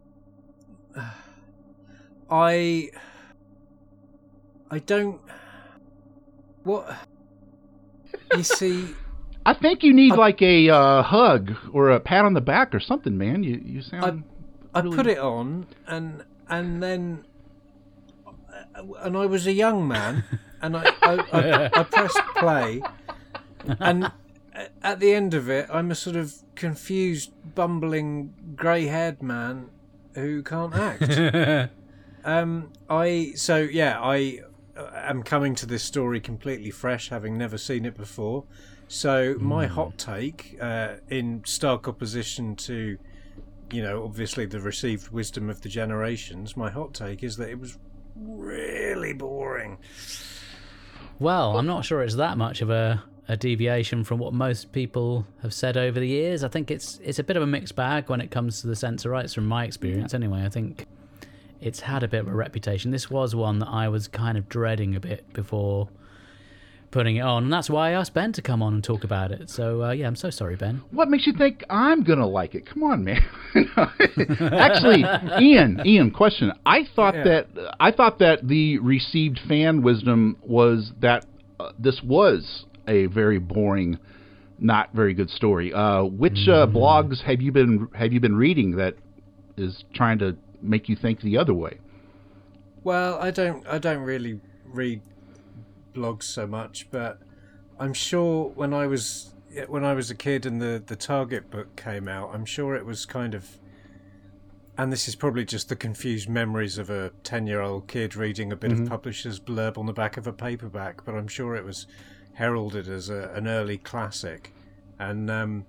I. 2.29 2.89
I 4.71 4.79
don't. 4.79 5.19
What? 6.63 6.95
You 8.35 8.43
see, 8.59 8.89
I 9.45 9.53
think 9.53 9.83
you 9.83 9.93
need 9.93 10.13
I- 10.13 10.15
like 10.15 10.41
a 10.41 10.69
uh, 10.69 11.01
hug 11.03 11.55
or 11.73 11.89
a 11.91 11.99
pat 11.99 12.25
on 12.25 12.33
the 12.33 12.41
back 12.41 12.75
or 12.75 12.79
something, 12.79 13.17
man. 13.17 13.43
You 13.43 13.61
you 13.65 13.81
sound. 13.81 14.23
I 14.73 14.81
really- 14.81 14.95
put 14.95 15.07
it 15.07 15.17
on, 15.17 15.65
and 15.87 16.23
and 16.47 16.83
then, 16.83 17.25
and 19.01 19.17
I 19.17 19.25
was 19.25 19.47
a 19.47 19.53
young 19.53 19.87
man, 19.87 20.23
and 20.61 20.77
I 20.77 20.83
I, 21.01 21.13
I, 21.33 21.79
I 21.79 21.83
pressed 21.83 22.19
play, 22.35 22.81
and 23.79 24.11
at 24.83 24.99
the 24.99 25.13
end 25.13 25.33
of 25.33 25.49
it, 25.49 25.67
I'm 25.71 25.89
a 25.89 25.95
sort 25.95 26.15
of 26.15 26.35
confused, 26.55 27.31
bumbling, 27.55 28.33
grey-haired 28.55 29.23
man 29.23 29.69
who 30.13 30.43
can't 30.43 30.75
act. 30.75 31.71
um, 32.23 32.71
I 32.89 33.33
so 33.35 33.57
yeah, 33.57 33.99
I 34.01 34.41
uh, 34.75 34.89
am 34.93 35.23
coming 35.23 35.55
to 35.55 35.65
this 35.65 35.83
story 35.83 36.19
completely 36.19 36.71
fresh, 36.71 37.09
having 37.09 37.37
never 37.37 37.57
seen 37.57 37.85
it 37.85 37.95
before. 37.95 38.45
So 38.87 39.35
my 39.39 39.67
hot 39.67 39.99
take, 39.99 40.57
uh, 40.59 40.95
in 41.09 41.43
stark 41.45 41.87
opposition 41.87 42.55
to, 42.55 42.97
you 43.71 43.83
know, 43.83 44.03
obviously 44.03 44.47
the 44.47 44.59
received 44.59 45.09
wisdom 45.09 45.47
of 45.47 45.61
the 45.61 45.69
generations, 45.69 46.57
my 46.57 46.71
hot 46.71 46.95
take 46.95 47.21
is 47.23 47.37
that 47.37 47.49
it 47.49 47.59
was 47.59 47.77
really 48.15 49.13
boring. 49.13 49.77
Well, 51.19 51.57
I'm 51.57 51.67
not 51.67 51.85
sure 51.85 52.01
it's 52.01 52.15
that 52.15 52.37
much 52.37 52.61
of 52.61 52.71
a, 52.71 53.03
a 53.27 53.37
deviation 53.37 54.03
from 54.03 54.17
what 54.17 54.33
most 54.33 54.71
people 54.71 55.27
have 55.43 55.53
said 55.53 55.77
over 55.77 55.99
the 55.99 56.07
years. 56.07 56.43
I 56.43 56.47
think 56.47 56.71
it's 56.71 56.99
it's 57.03 57.19
a 57.19 57.23
bit 57.23 57.37
of 57.37 57.43
a 57.43 57.47
mixed 57.47 57.75
bag 57.75 58.09
when 58.09 58.21
it 58.21 58.31
comes 58.31 58.61
to 58.61 58.67
the 58.67 58.75
Sensorites, 58.75 59.35
from 59.35 59.45
my 59.45 59.65
experience 59.65 60.15
anyway. 60.15 60.43
I 60.43 60.49
think 60.49 60.87
it's 61.61 61.81
had 61.81 62.03
a 62.03 62.07
bit 62.07 62.21
of 62.21 62.27
a 62.27 62.33
reputation. 62.35 62.91
This 62.91 63.09
was 63.09 63.35
one 63.35 63.59
that 63.59 63.67
I 63.69 63.87
was 63.89 64.07
kind 64.07 64.37
of 64.37 64.47
dreading 64.49 64.95
a 64.95 64.99
bit 64.99 65.31
before 65.33 65.89
putting 66.91 67.17
it 67.17 67.21
on, 67.21 67.43
and 67.43 67.53
that's 67.53 67.69
why 67.69 67.89
I 67.89 67.91
asked 67.91 68.13
Ben 68.15 68.31
to 68.33 68.41
come 68.41 68.63
on 68.63 68.73
and 68.73 68.83
talk 68.83 69.03
about 69.03 69.31
it. 69.31 69.49
So 69.49 69.83
uh, 69.83 69.91
yeah, 69.91 70.07
I'm 70.07 70.15
so 70.15 70.29
sorry, 70.31 70.55
Ben. 70.55 70.81
What 70.91 71.07
makes 71.09 71.27
you 71.27 71.33
think 71.33 71.63
I'm 71.69 72.03
gonna 72.03 72.27
like 72.27 72.55
it? 72.55 72.65
Come 72.65 72.81
on, 72.83 73.03
man. 73.03 73.21
Actually, 74.39 75.03
Ian, 75.39 75.81
Ian, 75.85 76.11
question. 76.11 76.51
I 76.65 76.85
thought 76.95 77.15
Yeah. 77.15 77.23
that 77.23 77.47
I 77.79 77.91
thought 77.91 78.19
that 78.19 78.47
the 78.47 78.79
received 78.79 79.39
fan 79.47 79.81
wisdom 79.81 80.37
was 80.41 80.91
that 81.01 81.25
uh, 81.59 81.71
this 81.77 82.01
was 82.03 82.65
a 82.87 83.05
very 83.07 83.37
boring, 83.39 83.99
not 84.59 84.89
very 84.93 85.13
good 85.13 85.29
story. 85.29 85.73
Uh, 85.73 86.03
which 86.03 86.47
uh, 86.47 86.65
blogs 86.67 87.21
have 87.21 87.41
you 87.41 87.51
been 87.51 87.87
have 87.93 88.11
you 88.13 88.19
been 88.19 88.35
reading 88.35 88.77
that 88.77 88.95
is 89.57 89.83
trying 89.93 90.17
to 90.19 90.35
make 90.61 90.89
you 90.89 90.95
think 90.95 91.21
the 91.21 91.37
other 91.37 91.53
way? 91.53 91.79
Well, 92.83 93.17
I 93.19 93.31
don't 93.31 93.65
I 93.67 93.77
don't 93.77 94.03
really 94.03 94.39
read 94.65 95.01
blogs 95.93 96.23
so 96.23 96.47
much, 96.47 96.89
but 96.91 97.19
I'm 97.79 97.93
sure 97.93 98.49
when 98.49 98.73
I 98.73 98.87
was 98.87 99.33
when 99.67 99.83
I 99.83 99.93
was 99.93 100.09
a 100.09 100.15
kid 100.15 100.45
and 100.45 100.61
the 100.61 100.81
the 100.85 100.95
Target 100.95 101.49
book 101.49 101.75
came 101.75 102.07
out, 102.07 102.31
I'm 102.33 102.45
sure 102.45 102.75
it 102.75 102.85
was 102.85 103.05
kind 103.05 103.33
of 103.33 103.59
and 104.77 104.93
this 104.93 105.09
is 105.09 105.15
probably 105.15 105.43
just 105.43 105.67
the 105.67 105.75
confused 105.75 106.29
memories 106.29 106.77
of 106.77 106.89
a 106.89 107.11
10-year-old 107.25 107.89
kid 107.89 108.15
reading 108.15 108.53
a 108.53 108.55
bit 108.55 108.71
of 108.71 108.87
publisher's 108.87 109.37
blurb 109.37 109.77
on 109.77 109.87
the 109.87 109.91
back 109.91 110.15
of 110.15 110.25
a 110.25 110.31
paperback, 110.31 111.03
but 111.03 111.15
I'm 111.15 111.27
sure 111.27 111.53
it 111.53 111.65
was 111.65 111.85
heralded 112.35 112.87
as 112.87 113.09
a, 113.09 113.29
an 113.35 113.45
early 113.45 113.77
classic. 113.77 114.53
And 114.97 115.29
um 115.29 115.65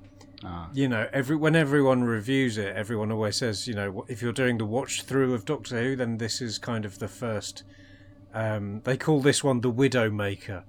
you 0.72 0.88
know, 0.88 1.08
every 1.12 1.36
when 1.36 1.54
everyone 1.54 2.04
reviews 2.04 2.56
it, 2.56 2.74
everyone 2.74 3.12
always 3.12 3.36
says, 3.36 3.68
you 3.68 3.74
know, 3.74 4.04
if 4.08 4.22
you're 4.22 4.32
doing 4.32 4.58
the 4.58 4.64
watch 4.64 5.02
through 5.02 5.34
of 5.34 5.44
Doctor 5.44 5.80
Who, 5.80 5.96
then 5.96 6.18
this 6.18 6.40
is 6.40 6.58
kind 6.58 6.84
of 6.84 6.98
the 6.98 7.08
first. 7.08 7.62
Um, 8.32 8.80
they 8.84 8.96
call 8.96 9.20
this 9.20 9.42
one 9.44 9.60
the 9.60 9.72
Widowmaker. 9.72 10.62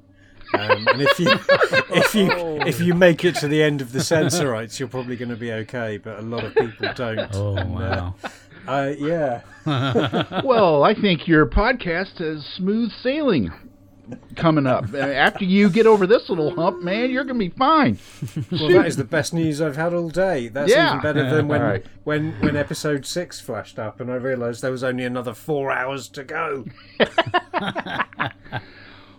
Um, 0.53 0.87
and 0.87 1.01
if 1.01 1.19
you 1.19 1.31
if 1.95 2.15
you 2.15 2.29
if 2.67 2.81
you 2.81 2.93
make 2.93 3.23
it 3.23 3.35
to 3.35 3.47
the 3.47 3.63
end 3.63 3.81
of 3.81 3.93
the 3.93 4.03
Sensorites, 4.03 4.79
you're 4.79 4.89
probably 4.89 5.15
going 5.15 5.29
to 5.29 5.37
be 5.37 5.51
okay. 5.51 5.97
But 5.97 6.19
a 6.19 6.23
lot 6.23 6.43
of 6.43 6.53
people 6.55 6.91
don't. 6.93 7.29
Oh 7.33 7.55
And, 7.55 7.77
uh, 7.77 7.79
wow. 7.79 8.15
uh, 8.67 8.93
yeah. 8.97 9.41
well, 10.43 10.83
I 10.83 10.93
think 10.95 11.27
your 11.27 11.45
podcast 11.45 12.17
has 12.17 12.43
smooth 12.57 12.91
sailing 13.01 13.51
coming 14.35 14.65
up. 14.67 14.85
Uh, 14.93 14.97
After 14.97 15.45
you 15.45 15.69
get 15.69 15.85
over 15.85 16.05
this 16.07 16.29
little 16.29 16.53
hump, 16.55 16.81
man, 16.83 17.09
you're 17.11 17.23
gonna 17.23 17.39
be 17.39 17.49
fine. 17.49 17.97
Well, 18.51 18.69
that 18.69 18.85
is 18.87 18.97
the 18.97 19.03
best 19.03 19.33
news 19.33 19.61
I've 19.61 19.75
had 19.75 19.93
all 19.93 20.09
day. 20.09 20.47
That's 20.47 20.71
Yeah. 20.71 20.89
even 20.89 21.01
better 21.01 21.29
than 21.35 21.47
when 21.47 21.61
All 21.61 21.67
right. 21.67 21.85
when 22.03 22.33
when 22.41 22.55
episode 22.55 23.05
six 23.05 23.39
flashed 23.39 23.77
up, 23.79 23.99
and 23.99 24.11
I 24.11 24.15
realised 24.15 24.61
there 24.61 24.71
was 24.71 24.83
only 24.83 25.03
another 25.05 25.33
four 25.33 25.71
hours 25.71 26.07
to 26.09 26.23
go. 26.23 26.65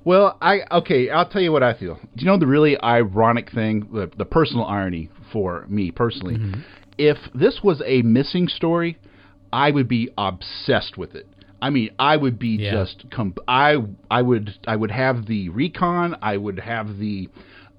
Well, 0.04 0.37
I 0.42 0.62
okay. 0.72 1.11
I'll 1.11 1.28
tell 1.28 1.42
you 1.42 1.52
what 1.52 1.62
I 1.62 1.75
feel. 1.75 1.94
Do 1.94 2.25
you 2.25 2.26
know 2.26 2.37
the 2.37 2.46
really 2.46 2.76
ironic 2.82 3.50
thing, 3.52 3.88
the 3.92 4.11
the 4.16 4.25
personal 4.25 4.64
irony 4.64 5.11
for 5.30 5.64
me 5.68 5.92
personally? 5.92 6.40
If 6.99 7.18
this 7.34 7.61
was 7.62 7.80
a 7.87 8.02
missing 8.02 8.49
story, 8.49 8.99
I 9.52 9.70
would 9.70 9.87
be 9.87 10.11
obsessed 10.18 10.99
with 10.99 11.14
it. 11.14 11.28
I 11.62 11.71
mean, 11.71 11.90
I 11.99 12.16
would 12.16 12.38
be 12.38 12.57
Yeah. 12.57 12.73
just 12.73 13.04
com- 13.11 13.35
I 13.47 13.76
I 14.11 14.21
would 14.21 14.52
I 14.66 14.75
would 14.76 14.90
have 14.90 15.26
the 15.26 15.49
recon. 15.50 16.16
I 16.21 16.37
would 16.37 16.59
have 16.59 16.99
the 16.99 17.28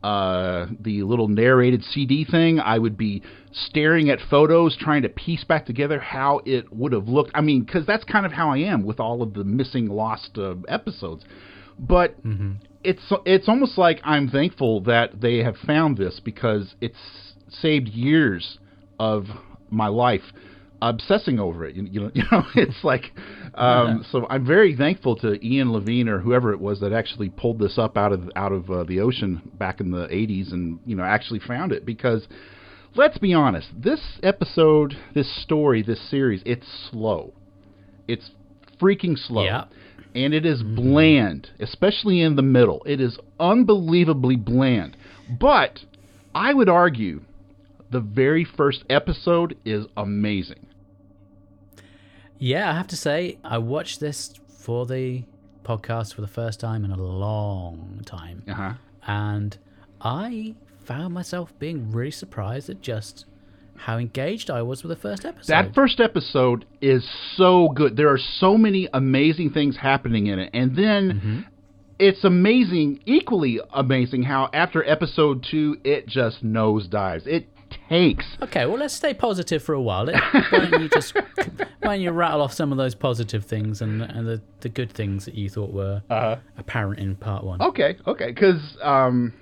uh, 0.04 0.68
the 0.82 1.04
little 1.04 1.28
narrated 1.28 1.84
CD 1.84 2.26
thing. 2.26 2.60
I 2.60 2.78
would 2.78 2.98
be 2.98 3.22
staring 3.52 4.10
at 4.10 4.20
photos, 4.30 4.76
trying 4.76 5.04
to 5.04 5.10
piece 5.10 5.44
back 5.46 5.66
together 5.66 6.00
how 6.00 6.42
it 6.46 6.74
would 6.74 6.92
have 6.92 7.08
looked. 7.08 7.32
I 7.36 7.42
mean, 7.42 7.64
because 7.64 7.86
that's 7.86 8.04
kind 8.04 8.26
of 8.26 8.32
how 8.34 8.50
I 8.50 8.58
am 8.58 8.84
with 8.84 9.00
all 9.00 9.22
of 9.22 9.34
the 9.34 9.44
missing, 9.44 9.88
lost 9.88 10.38
uh, 10.38 10.56
episodes. 10.68 11.24
But 11.80 12.16
it's 12.84 13.02
it's 13.26 13.48
almost 13.50 13.78
like 13.78 14.00
I'm 14.04 14.28
thankful 14.30 14.82
that 14.82 15.22
they 15.22 15.38
have 15.40 15.58
found 15.58 15.98
this 15.98 16.20
because 16.20 16.76
it's 16.82 16.98
saved 17.50 17.88
years 17.90 18.60
of 19.00 19.28
my 19.70 19.88
life 19.88 20.24
obsessing 20.90 21.40
over 21.40 21.66
it. 21.66 21.76
You, 21.76 21.88
you 21.90 22.00
know, 22.02 22.12
you 22.16 22.24
know, 22.32 22.44
it's 22.56 22.84
like 22.84 23.12
um, 23.56 24.06
so. 24.12 24.28
I'm 24.30 24.46
very 24.46 24.76
thankful 24.76 25.16
to 25.18 25.44
Ian 25.46 25.72
Levine 25.72 26.10
or 26.10 26.20
whoever 26.20 26.52
it 26.52 26.60
was 26.60 26.80
that 26.82 26.94
actually 26.94 27.30
pulled 27.30 27.60
this 27.60 27.78
up 27.78 27.98
out 27.98 28.12
of 28.12 28.30
out 28.36 28.52
of 28.52 28.70
uh, 28.70 28.84
the 28.84 29.00
ocean 29.00 29.42
back 29.56 29.80
in 29.80 29.92
the 29.92 30.08
80s 30.08 30.52
and 30.52 30.80
you 30.86 30.96
know 30.96 31.04
actually 31.04 31.40
found 31.40 31.72
it 31.72 31.86
because 31.86 32.28
let's 32.96 33.18
be 33.18 33.34
honest, 33.34 33.70
this 33.76 34.02
episode, 34.22 34.96
this 35.14 35.44
story, 35.44 35.82
this 35.82 36.10
series, 36.10 36.42
it's 36.46 36.68
slow. 36.90 37.34
It's 38.08 38.32
freaking 38.82 39.18
slow. 39.18 39.44
Yeah. 39.44 39.66
And 40.16 40.34
it 40.34 40.46
is 40.46 40.62
bland, 40.62 41.50
especially 41.60 42.22
in 42.22 42.36
the 42.36 42.44
middle. 42.44 42.84
It 42.86 43.02
is 43.02 43.18
unbelievably 43.40 44.36
bland. 44.38 44.96
But 45.40 45.80
I 46.36 46.54
would 46.54 46.70
argue 46.70 47.22
the 47.92 48.00
very 48.00 48.46
first 48.46 48.84
episode 48.90 49.58
is 49.66 49.86
amazing. 49.98 50.68
Yeah, 52.44 52.70
I 52.70 52.76
have 52.76 52.88
to 52.88 52.98
say, 52.98 53.38
I 53.42 53.58
watched 53.58 54.02
this 54.02 54.34
for 54.60 54.86
the 54.86 55.24
podcast 55.64 56.14
for 56.14 56.20
the 56.20 56.28
first 56.28 56.60
time 56.60 56.84
in 56.84 56.92
a 56.92 57.02
long 57.02 58.02
time. 58.06 58.44
Uh 58.46 58.54
huh. 58.54 58.74
And 59.08 59.58
I 60.02 60.56
found 60.84 61.14
myself 61.14 61.58
being 61.58 61.94
really 61.94 62.12
surprised 62.12 62.70
at 62.70 62.82
just 62.82 63.24
how 63.78 63.98
engaged 63.98 64.50
I 64.50 64.62
was 64.62 64.84
with 64.84 64.90
the 64.90 65.02
first 65.02 65.24
episode. 65.24 65.54
That 65.54 65.74
first 65.74 66.02
episode 66.02 66.66
is 66.82 67.10
so 67.38 67.70
good. 67.70 67.96
There 67.96 68.10
are 68.10 68.20
so 68.20 68.58
many 68.58 68.90
amazing 68.94 69.52
things 69.52 69.78
happening 69.78 70.28
in 70.28 70.40
it. 70.40 70.50
And 70.54 70.76
then 70.76 71.46
it's 71.98 72.26
amazing, 72.26 73.04
equally 73.06 73.62
amazing, 73.72 74.24
how 74.24 74.50
after 74.54 74.84
episode 74.84 75.46
two, 75.50 75.78
it 75.86 76.08
just 76.08 76.44
nosedives. 76.44 77.26
It 77.26 77.48
tanks. 77.90 78.26
Okay, 78.42 78.66
well, 78.66 78.78
let's 78.78 78.94
stay 78.94 79.14
positive 79.14 79.62
for 79.64 79.74
a 79.74 79.82
while. 79.82 80.08
Why 80.08 80.68
don't 80.70 80.82
you 80.82 80.90
just 80.90 81.16
why 81.80 81.96
don't 81.96 82.02
you 82.02 82.12
rattle 82.12 82.42
off 82.42 82.54
some 82.54 82.72
of 82.72 82.78
those 82.78 82.96
positive 82.96 83.46
things 83.46 83.82
and 83.82 84.02
and 84.02 84.28
the, 84.28 84.42
the 84.62 84.70
good 84.70 84.92
things 84.92 85.26
that 85.26 85.36
you 85.36 85.50
thought 85.50 85.72
were 85.72 86.02
apparent 86.58 87.00
in 87.00 87.16
part 87.16 87.44
one? 87.44 87.62
Okay, 87.62 87.98
okay, 88.08 88.32
because 88.32 88.78
um, 88.82 89.34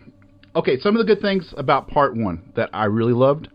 okay, 0.55 0.79
some 0.79 0.95
of 0.95 1.05
the 1.05 1.13
good 1.13 1.21
things 1.21 1.53
about 1.57 1.87
part 1.87 2.15
one 2.15 2.51
that 2.55 2.69
I 2.73 2.85
really 2.85 3.13
loved. 3.13 3.47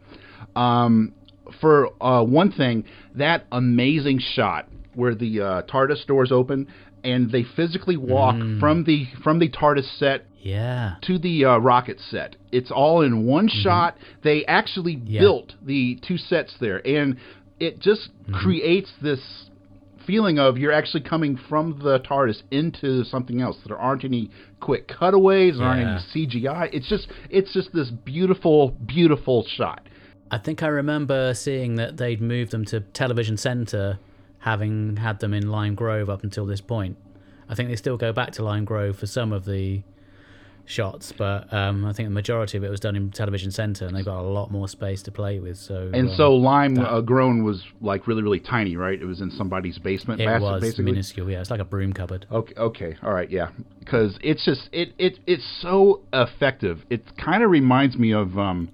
Um, 0.54 1.12
for 1.60 1.90
uh, 2.02 2.24
one 2.24 2.50
thing, 2.50 2.84
that 3.14 3.46
amazing 3.52 4.20
shot 4.20 4.68
where 4.94 5.14
the 5.14 5.40
uh, 5.40 5.62
TARDIS 5.62 6.06
doors 6.06 6.32
open 6.32 6.66
and 7.06 7.30
they 7.30 7.42
physically 7.58 7.96
walk 7.96 8.34
Mm. 8.36 8.60
from 8.60 8.84
the 8.84 9.06
from 9.24 9.38
the 9.38 9.48
TARDIS 9.48 9.88
set 9.98 10.18
Yeah. 10.42 10.94
to 11.02 11.18
the 11.18 11.44
uh, 11.44 11.56
rocket 11.58 11.98
set. 12.00 12.36
It's 12.52 12.70
all 12.70 13.02
in 13.02 13.24
one 13.26 13.48
shot. 13.48 13.96
They 14.22 14.44
actually 14.46 14.96
Mm-hmm. 14.96 15.12
Yeah. 15.14 15.20
built 15.20 15.48
the 15.64 15.98
two 16.06 16.18
sets 16.18 16.52
there, 16.60 16.78
and 16.86 17.16
it 17.60 17.78
just 17.80 18.04
Mm-hmm. 18.10 18.34
creates 18.42 18.90
this 19.00 19.22
feeling 20.06 20.38
of 20.38 20.56
you're 20.56 20.72
actually 20.80 21.00
coming 21.02 21.36
from 21.48 21.80
the 21.82 21.98
TARDIS 22.00 22.42
into 22.52 23.02
something 23.04 23.40
else. 23.40 23.56
There 23.66 23.76
aren't 23.78 24.04
any 24.04 24.30
quick 24.60 24.86
cutaways. 24.86 25.58
There 25.58 25.66
aren't 25.66 25.82
any 25.88 25.98
CGI. 26.12 26.68
It's 26.72 26.88
just 26.88 27.08
it's 27.30 27.52
just 27.52 27.72
this 27.72 27.90
beautiful, 27.90 28.70
beautiful 28.86 29.44
shot. 29.58 29.80
I 30.30 30.38
think 30.38 30.62
I 30.62 30.68
remember 30.68 31.34
seeing 31.34 31.76
that 31.76 31.96
they'd 31.96 32.20
moved 32.20 32.50
them 32.52 32.64
to 32.66 32.80
Television 32.80 33.36
Centre, 33.36 33.98
having 34.50 34.96
had 34.96 35.18
them 35.18 35.34
in 35.34 35.50
Lime 35.50 35.74
Grove 35.74 36.08
up 36.08 36.22
until 36.22 36.46
this 36.46 36.60
point. 36.60 36.96
I 37.48 37.56
think 37.56 37.68
they 37.68 37.74
still 37.76 37.96
go 37.96 38.12
back 38.12 38.30
to 38.34 38.44
Lime 38.44 38.64
Grove 38.64 38.96
for 38.96 39.06
some 39.06 39.32
of 39.32 39.44
the 39.44 39.82
shots, 40.64 41.12
but 41.16 41.52
um, 41.52 41.84
I 41.84 41.92
think 41.92 42.06
the 42.08 42.12
majority 42.14 42.56
of 42.56 42.62
it 42.62 42.70
was 42.70 42.78
done 42.78 42.94
in 42.94 43.10
Television 43.10 43.50
Centre, 43.50 43.86
and 43.86 43.96
they've 43.96 44.04
got 44.04 44.20
a 44.20 44.22
lot 44.22 44.52
more 44.52 44.68
space 44.68 45.02
to 45.02 45.10
play 45.10 45.40
with. 45.40 45.56
So 45.56 45.90
And 45.92 46.08
um, 46.10 46.14
so 46.16 46.34
Lime 46.36 46.76
that- 46.76 46.88
uh, 46.88 47.00
Grown 47.00 47.42
was 47.42 47.64
like 47.80 48.06
really, 48.06 48.22
really 48.22 48.38
tiny, 48.40 48.76
right? 48.76 49.00
It 49.00 49.04
was 49.04 49.20
in 49.20 49.32
somebody's 49.32 49.78
basement. 49.78 50.20
it 50.20 50.26
was 50.40 50.60
basically. 50.60 50.84
minuscule. 50.84 51.28
Yeah, 51.28 51.40
it's 51.40 51.50
like 51.50 51.60
a 51.60 51.64
broom 51.64 51.92
cupboard. 51.92 52.26
Okay, 52.30 52.54
okay, 52.56 52.96
all 53.02 53.12
right, 53.12 53.30
yeah, 53.30 53.48
because 53.80 54.16
it's 54.22 54.44
just 54.44 54.68
it 54.72 54.92
it 54.96 55.18
it's 55.26 55.44
so 55.60 56.02
effective. 56.12 56.84
It 56.88 57.02
kind 57.16 57.42
of 57.42 57.50
reminds 57.50 57.96
me 57.96 58.12
of 58.12 58.38
um, 58.38 58.70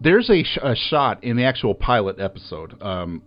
there's 0.00 0.28
a, 0.28 0.42
sh- 0.44 0.58
a 0.62 0.74
shot 0.76 1.24
in 1.24 1.36
the 1.38 1.44
actual 1.44 1.74
pilot 1.74 2.20
episode, 2.20 2.80
um, 2.82 3.22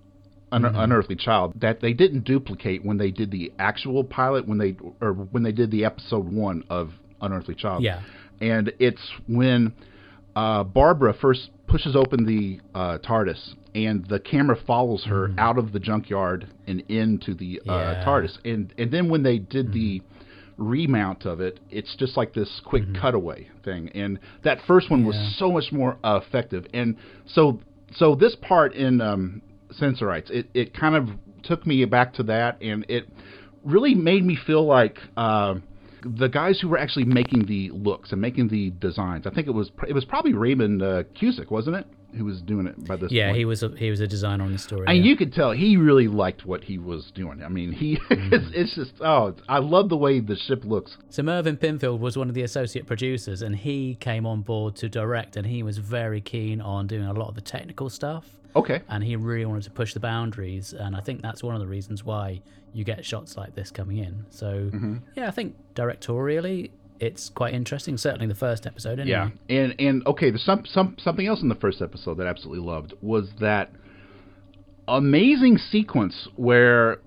Un- 0.52 0.66
Unearthly 0.66 1.16
Child, 1.16 1.54
that 1.62 1.80
they 1.82 1.94
didn't 1.94 2.24
duplicate 2.26 2.84
when 2.84 2.98
they 2.98 3.12
did 3.12 3.30
the 3.32 3.52
actual 3.60 4.04
pilot 4.04 4.48
when 4.48 4.58
they 4.58 4.76
or 5.02 5.14
when 5.14 5.44
they 5.44 5.52
did 5.52 5.70
the 5.72 5.86
episode 5.86 6.32
one 6.32 6.64
of 6.70 6.92
Unearthly 7.22 7.56
Child. 7.56 7.84
Yeah. 7.84 8.02
and 8.42 8.72
it's 8.80 9.02
when 9.28 9.74
uh, 10.36 10.64
Barbara 10.64 11.14
first 11.20 11.50
pushes 11.68 11.96
open 11.96 12.26
the 12.26 12.60
uh, 12.74 12.98
TARDIS, 13.00 13.54
and 13.76 14.06
the 14.08 14.20
camera 14.20 14.58
follows 14.66 15.04
her 15.06 15.32
out 15.38 15.58
of 15.58 15.72
the 15.72 15.80
junkyard 15.80 16.48
and 16.66 16.82
into 16.90 17.34
the 17.36 17.62
uh, 17.68 17.74
Yeah. 17.74 18.04
TARDIS, 18.06 18.38
and 18.46 18.74
and 18.78 18.92
then 18.92 19.10
when 19.10 19.24
they 19.24 19.38
did 19.38 19.72
the 19.74 20.02
remount 20.58 21.26
of 21.26 21.40
it, 21.42 21.60
it's 21.70 21.96
just 21.96 22.18
like 22.18 22.34
this 22.34 22.62
quick 22.66 22.84
cutaway 23.00 23.48
thing, 23.64 23.90
and 23.94 24.20
that 24.44 24.60
first 24.68 24.90
one 24.90 25.06
was 25.06 25.16
so 25.38 25.52
much 25.52 25.72
more 25.72 25.98
uh, 26.04 26.20
effective, 26.26 26.66
and 26.74 26.96
so 27.28 27.60
so 27.96 28.16
this 28.16 28.36
part 28.42 28.74
in 28.74 29.02
um, 29.02 29.42
Sensorites, 29.72 30.30
it 30.30 30.50
it 30.54 30.74
kind 30.74 30.96
of 30.96 31.10
took 31.44 31.66
me 31.66 31.84
back 31.86 32.14
to 32.16 32.24
that, 32.24 32.62
and 32.62 32.86
it 32.90 33.08
really 33.64 33.96
made 33.96 34.26
me 34.26 34.38
feel 34.46 34.66
like. 34.66 34.98
Uh, 35.16 35.56
the 36.02 36.30
guys 36.30 36.58
who 36.62 36.70
were 36.70 36.78
actually 36.78 37.04
making 37.04 37.46
the 37.46 37.70
looks 37.72 38.14
and 38.14 38.22
making 38.22 38.48
the 38.48 38.70
designs. 38.80 39.28
I 39.28 39.32
think 39.32 39.48
it 39.48 39.52
was 39.52 39.70
it 39.86 39.92
was 39.94 40.06
probably 40.06 40.34
Raymond 40.34 40.82
uh, 40.82 41.04
Cusick, 41.14 41.52
wasn't 41.52 41.76
it? 41.76 41.88
Who 42.18 42.26
was 42.26 42.42
doing 42.42 42.66
it 42.68 42.88
by 42.88 42.96
this 42.96 43.12
Yeah, 43.12 43.28
point. 43.28 43.38
he 43.38 43.46
was 43.46 43.62
a, 43.64 43.70
he 43.70 43.90
was 43.92 44.00
a 44.00 44.08
designer 44.08 44.44
on 44.44 44.52
the 44.54 44.58
story. 44.58 44.86
and 44.88 44.98
yeah. 44.98 45.04
you 45.04 45.16
could 45.16 45.32
tell 45.34 45.52
he 45.52 45.78
really 45.78 46.08
liked 46.08 46.46
what 46.46 46.64
he 46.64 46.78
was 46.78 47.12
doing. 47.14 47.44
I 47.44 47.50
mean, 47.50 47.72
he 47.72 48.00
it's, 48.10 48.46
it's 48.54 48.76
just 48.76 48.94
oh, 49.02 49.36
I 49.48 49.60
love 49.60 49.90
the 49.90 49.98
way 49.98 50.20
the 50.20 50.36
ship 50.36 50.64
looks. 50.66 50.98
So 51.10 51.22
Mervyn 51.24 51.58
Pinfield 51.58 52.00
was 52.00 52.18
one 52.18 52.28
of 52.30 52.36
the 52.36 52.42
associate 52.44 52.88
producers, 52.88 53.42
and 53.42 53.56
he 53.56 53.96
came 54.00 54.26
on 54.26 54.42
board 54.42 54.76
to 54.78 54.90
direct, 54.90 55.36
and 55.38 55.46
he 55.46 55.62
was 55.64 55.78
very 55.78 56.22
keen 56.22 56.62
on 56.62 56.88
doing 56.88 57.06
a 57.06 57.14
lot 57.14 57.30
of 57.30 57.36
the 57.36 57.42
technical 57.42 57.90
stuff. 57.90 58.26
Okay, 58.56 58.82
and 58.90 59.04
he 59.04 59.16
really 59.16 59.46
wanted 59.46 59.64
to 59.66 59.70
push 59.72 59.94
the 59.94 60.00
boundaries 60.00 60.74
and 60.74 60.96
i 60.96 61.00
think 61.02 61.22
that's 61.22 61.44
one 61.44 61.54
of 61.54 61.62
the 61.62 61.68
reasons 61.68 62.04
why 62.04 62.42
you 62.74 62.84
get 62.84 63.06
shots 63.06 63.38
like 63.38 63.54
this 63.54 63.70
coming 63.70 64.00
in 64.00 64.26
so 64.32 64.48
Mm-hmm. 64.74 64.96
yeah 65.16 65.28
i 65.28 65.32
think 65.32 65.56
directorially 65.76 66.72
it's 67.00 67.30
quite 67.30 67.54
interesting 67.54 67.98
certainly 67.98 68.28
the 68.28 68.36
first 68.36 68.66
episode 68.66 69.00
anyway. 69.00 69.32
yeah, 69.50 69.56
and 69.56 69.76
and 69.80 70.08
okay, 70.08 70.30
there's 70.30 70.44
some 70.44 70.66
some 70.66 70.96
something 71.00 71.26
else 71.26 71.42
in 71.42 71.50
the 71.50 71.56
first 71.56 71.82
episode 71.82 72.18
that 72.18 72.28
I 72.28 72.30
absolutely 72.30 72.66
loved 72.66 72.94
was 73.02 73.30
that 73.40 73.72
amazing 74.88 75.58
sequence 75.58 76.28
where 76.36 77.00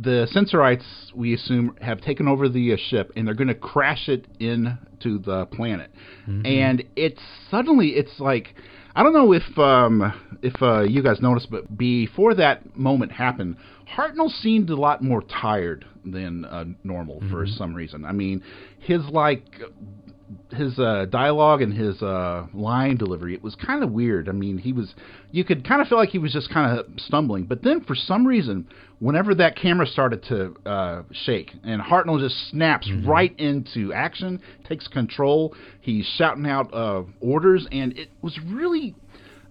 the 0.00 0.28
Sensorites, 0.30 1.12
we 1.14 1.34
assume, 1.34 1.76
have 1.80 2.00
taken 2.00 2.28
over 2.28 2.48
the 2.48 2.72
uh, 2.72 2.76
ship 2.88 3.12
and 3.16 3.26
they're 3.26 3.34
going 3.34 3.48
to 3.48 3.54
crash 3.54 4.08
it 4.08 4.26
into 4.38 5.18
the 5.18 5.46
planet. 5.46 5.90
And 6.44 6.84
it's 6.94 7.20
suddenly, 7.50 7.88
it's 7.88 8.20
like, 8.20 8.54
I 8.94 9.02
don't 9.02 9.12
know 9.12 9.32
if 9.32 9.58
um, 9.58 10.38
if 10.42 10.60
uh, 10.62 10.82
you 10.82 11.02
guys 11.02 11.20
noticed, 11.20 11.50
but 11.50 11.76
before 11.76 12.34
that 12.34 12.76
moment 12.76 13.12
happened, 13.12 13.56
Hartnell 13.96 14.30
seemed 14.30 14.70
a 14.70 14.76
lot 14.76 15.02
more 15.02 15.22
tired 15.22 15.84
than 16.04 16.44
uh, 16.44 16.64
normal 16.84 17.22
for 17.30 17.46
some 17.46 17.74
reason. 17.74 18.04
I 18.04 18.12
mean, 18.12 18.42
his 18.80 19.02
like 19.10 19.44
his 20.50 20.78
uh, 20.78 21.06
dialogue 21.10 21.62
and 21.62 21.72
his 21.72 22.02
uh, 22.02 22.46
line 22.52 22.96
delivery 22.96 23.34
it 23.34 23.42
was 23.42 23.54
kind 23.54 23.82
of 23.82 23.90
weird. 23.90 24.28
I 24.28 24.32
mean, 24.32 24.58
he 24.58 24.72
was 24.72 24.94
you 25.30 25.44
could 25.44 25.66
kind 25.66 25.80
of 25.80 25.88
feel 25.88 25.98
like 25.98 26.10
he 26.10 26.18
was 26.18 26.32
just 26.32 26.50
kind 26.50 26.78
of 26.78 26.86
stumbling. 26.98 27.44
But 27.44 27.62
then 27.62 27.82
for 27.82 27.94
some 27.94 28.26
reason, 28.26 28.68
whenever 28.98 29.34
that 29.36 29.56
camera 29.56 29.86
started 29.86 30.22
to 30.24 30.54
uh, 30.68 31.02
shake 31.12 31.52
and 31.64 31.80
Hartnell 31.80 32.20
just 32.20 32.50
snaps 32.50 32.90
right 33.06 33.38
into 33.38 33.92
action, 33.92 34.40
takes 34.68 34.88
control, 34.88 35.54
he's 35.80 36.06
shouting 36.16 36.46
out 36.46 36.72
uh, 36.72 37.02
orders, 37.20 37.66
and 37.72 37.96
it 37.98 38.10
was 38.22 38.38
really. 38.46 38.94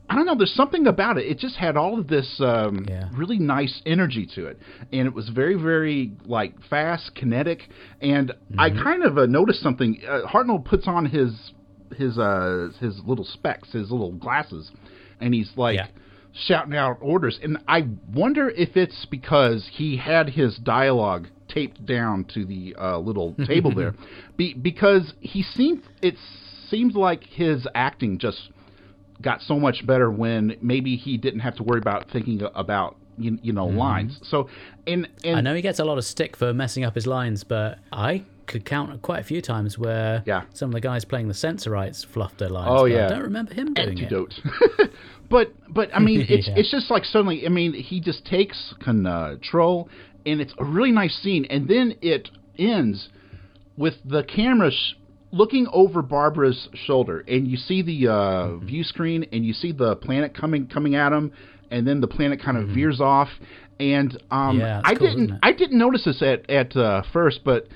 I 0.09 0.15
don't 0.15 0.25
know. 0.25 0.35
There's 0.35 0.53
something 0.53 0.87
about 0.87 1.17
it. 1.17 1.25
It 1.25 1.37
just 1.37 1.55
had 1.57 1.75
all 1.75 1.99
of 1.99 2.07
this 2.07 2.39
um, 2.39 2.85
Yeah. 2.87 3.09
really 3.13 3.39
nice 3.39 3.81
energy 3.85 4.25
to 4.35 4.47
it, 4.47 4.57
and 4.93 5.05
it 5.07 5.13
was 5.13 5.29
very, 5.29 5.55
very 5.55 6.11
like 6.25 6.53
fast, 6.69 7.13
kinetic. 7.15 7.67
And 8.01 8.31
I 8.57 8.69
kind 8.69 9.03
of 9.03 9.17
uh, 9.17 9.25
noticed 9.25 9.61
something. 9.61 10.01
Uh, 10.07 10.21
Hartnell 10.27 10.63
puts 10.63 10.87
on 10.87 11.05
his 11.07 11.51
his 11.95 12.17
uh, 12.17 12.69
his 12.79 12.99
little 13.05 13.25
specs, 13.25 13.71
his 13.73 13.91
little 13.91 14.13
glasses, 14.13 14.71
and 15.19 15.33
he's 15.33 15.51
like 15.57 15.75
Yeah. 15.75 15.87
shouting 16.33 16.75
out 16.75 16.97
orders. 17.01 17.37
And 17.43 17.57
I 17.67 17.87
wonder 18.13 18.49
if 18.49 18.77
it's 18.77 19.05
because 19.11 19.67
he 19.73 19.97
had 19.97 20.29
his 20.29 20.57
dialogue 20.57 21.27
taped 21.49 21.85
down 21.85 22.23
to 22.33 22.45
the 22.45 22.75
uh, 22.79 22.97
little 22.99 23.33
table 23.45 23.71
there, 23.75 23.93
Be- 24.37 24.53
because 24.53 25.13
he 25.19 25.41
seemed 25.43 25.81
it 26.01 26.15
seems 26.69 26.95
like 26.95 27.23
his 27.23 27.67
acting 27.75 28.19
just 28.19 28.51
got 29.21 29.41
so 29.41 29.59
much 29.59 29.85
better 29.85 30.11
when 30.11 30.55
maybe 30.61 30.95
he 30.95 31.17
didn't 31.17 31.39
have 31.41 31.55
to 31.55 31.63
worry 31.63 31.79
about 31.79 32.09
thinking 32.11 32.41
about 32.55 32.95
you, 33.17 33.39
you 33.41 33.51
know 33.53 33.67
mm-hmm. 33.67 33.77
lines. 33.77 34.19
So 34.23 34.47
and 34.85 35.07
and 35.23 35.37
i 35.37 35.41
know 35.41 35.55
he 35.55 35.61
gets 35.61 35.79
a 35.79 35.85
lot 35.85 35.97
of 35.97 36.05
stick 36.05 36.37
for 36.37 36.53
messing 36.53 36.83
up 36.83 36.93
his 36.95 37.07
lines 37.07 37.43
but 37.43 37.79
i 37.91 38.23
could 38.45 38.63
count 38.63 39.01
quite 39.01 39.19
a 39.19 39.23
few 39.23 39.41
times 39.41 39.77
where 39.77 40.23
Yeah. 40.25 40.43
some 40.53 40.69
of 40.69 40.73
the 40.73 40.79
guys 40.81 41.03
playing 41.03 41.27
the 41.27 41.33
sensorites 41.33 42.03
fluffed 42.05 42.37
their 42.37 42.49
lines 42.49 42.69
Oh, 42.69 42.85
yeah. 42.85 43.07
i 43.07 43.09
don't 43.09 43.23
remember 43.23 43.53
him 43.53 43.73
doing 43.73 43.97
it 43.97 44.91
but 45.29 45.51
but 45.67 45.89
I 45.93 45.99
mean 45.99 46.25
it's 46.29 46.47
Yeah. 46.47 46.53
it's 46.57 46.71
just 46.71 46.89
like 46.89 47.03
suddenly 47.05 47.45
I 47.45 47.49
mean 47.49 47.73
he 47.73 47.99
just 47.99 48.25
takes 48.25 48.73
control 48.79 49.89
and 50.25 50.39
it's 50.39 50.53
a 50.59 50.63
really 50.63 50.91
nice 50.91 51.15
scene 51.21 51.45
and 51.49 51.67
then 51.67 51.95
it 52.01 52.29
ends 52.57 53.09
with 53.75 53.95
the 54.05 54.23
camera 54.23 54.71
sh- 54.71 54.93
looking 55.37 55.67
over 55.71 56.01
Barbara's 56.01 56.67
shoulder 56.73 57.23
and 57.27 57.47
you 57.47 57.57
see 57.57 57.81
the 57.81 58.07
uh, 58.11 58.13
Mm-hmm. 58.47 58.65
view 58.65 58.83
screen 58.83 59.25
and 59.31 59.45
you 59.45 59.53
see 59.53 59.71
the 59.71 59.95
planet 59.97 60.33
coming 60.35 60.67
coming 60.67 60.95
at 60.95 61.11
him 61.13 61.31
and 61.71 61.87
then 61.87 62.01
the 62.01 62.07
planet 62.07 62.41
kind 62.41 62.57
of 62.57 62.69
veers 62.69 62.99
off 62.99 63.29
and 63.79 64.11
um 64.31 64.57
Mm-hmm. 64.57 64.59
Yeah, 64.59 64.81
I 64.83 64.95
cool, 64.95 65.07
didn't? 65.07 65.39
I 65.43 65.51
didn't 65.51 65.77
notice 65.77 66.03
this 66.05 66.21
at 66.21 66.49
at 66.49 66.75
uh, 66.75 67.03
first 67.13 67.43
but 67.43 67.67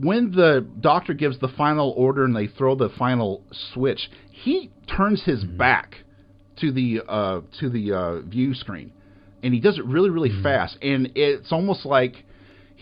when 0.00 0.30
the 0.32 0.66
doctor 0.80 1.12
gives 1.12 1.38
the 1.38 1.48
final 1.48 1.90
order 1.96 2.24
and 2.24 2.34
they 2.34 2.46
throw 2.46 2.74
the 2.74 2.88
final 2.98 3.42
switch, 3.74 4.10
he 4.30 4.70
turns 4.96 5.22
his 5.24 5.44
Mm-hmm. 5.44 5.56
back 5.58 5.96
to 6.60 6.72
the 6.72 7.02
uh, 7.06 7.40
to 7.60 7.68
the 7.68 7.92
uh, 7.92 8.20
view 8.22 8.54
screen, 8.54 8.90
and 9.42 9.52
he 9.52 9.60
does 9.60 9.78
it 9.78 9.84
really 9.84 10.08
really 10.10 10.30
Mm-hmm. 10.30 10.42
fast, 10.42 10.78
and 10.80 11.10
it's 11.14 11.52
almost 11.52 11.84
like 11.84 12.24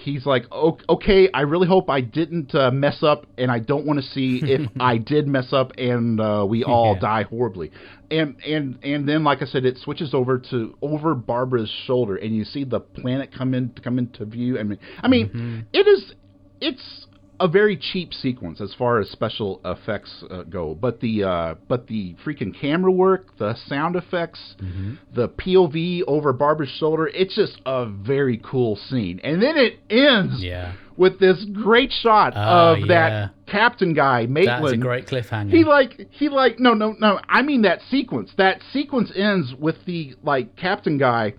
he's 0.02 0.26
like, 0.26 0.44
okay, 0.52 1.28
I 1.32 1.42
really 1.42 1.66
hope 1.68 1.88
I 1.90 2.00
didn't 2.00 2.54
uh, 2.54 2.70
mess 2.70 3.02
up, 3.02 3.26
and 3.38 3.50
I 3.50 3.58
don't 3.58 3.86
want 3.86 3.98
to 4.00 4.06
see 4.06 4.40
if 4.42 4.68
I 4.80 4.98
did 4.98 5.26
mess 5.28 5.52
up 5.52 5.72
and 5.78 6.20
uh, 6.20 6.46
we 6.48 6.64
all 6.64 6.94
Yeah. 6.94 7.00
die 7.00 7.22
horribly. 7.24 7.70
And 8.10 8.36
and 8.46 8.78
and 8.82 9.08
then, 9.08 9.22
like 9.24 9.40
I 9.42 9.44
said, 9.44 9.64
it 9.64 9.78
switches 9.78 10.14
over 10.14 10.38
to 10.50 10.76
over 10.82 11.14
Barbara's 11.14 11.70
shoulder, 11.86 12.16
and 12.16 12.34
you 12.34 12.44
see 12.44 12.64
the 12.64 12.80
planet 12.80 13.30
come 13.32 13.54
in 13.54 13.72
come 13.84 13.98
into 13.98 14.24
view. 14.24 14.58
I 14.58 14.64
mean, 14.64 14.78
I 15.02 15.08
mean, 15.08 15.28
Mm-hmm. 15.28 15.60
it 15.72 15.86
is 15.86 16.12
it's 16.60 17.06
a 17.40 17.48
very 17.48 17.76
cheap 17.76 18.12
sequence 18.14 18.60
as 18.60 18.72
far 18.74 19.00
as 19.00 19.08
special 19.10 19.60
effects 19.64 20.22
uh, 20.30 20.42
go, 20.44 20.74
but 20.74 21.00
the 21.00 21.24
uh, 21.24 21.54
but 21.68 21.86
the 21.88 22.14
freaking 22.24 22.54
camera 22.58 22.92
work, 22.92 23.36
the 23.38 23.54
sound 23.66 23.96
effects, 23.96 24.54
Mm-hmm. 24.62 24.94
the 25.14 25.28
POV 25.28 26.02
over 26.06 26.32
Barbara's 26.32 26.70
shoulder, 26.70 27.06
it's 27.08 27.34
just 27.34 27.60
a 27.66 27.86
very 27.86 28.38
cool 28.44 28.76
scene. 28.76 29.20
And 29.24 29.42
then 29.42 29.56
it 29.56 29.78
ends 29.90 30.42
yeah 30.42 30.74
with 30.96 31.18
this 31.18 31.44
great 31.54 31.90
shot 31.90 32.34
Oh, 32.36 32.72
of 32.74 32.80
yeah. 32.80 32.86
that 32.88 33.30
captain 33.46 33.94
guy, 33.94 34.26
Maitland. 34.26 34.62
that's 34.64 34.74
a 34.74 34.76
great 34.76 35.06
cliffhanger 35.06 35.50
He 35.50 35.64
like 35.64 36.08
he 36.10 36.28
like 36.28 36.60
no 36.60 36.74
no 36.74 36.94
no. 36.98 37.20
I 37.28 37.40
mean 37.42 37.62
that 37.62 37.80
sequence. 37.90 38.30
That 38.36 38.60
sequence 38.72 39.10
ends 39.16 39.54
with 39.58 39.76
the 39.86 40.14
like 40.22 40.56
captain 40.56 40.98
guy. 40.98 41.34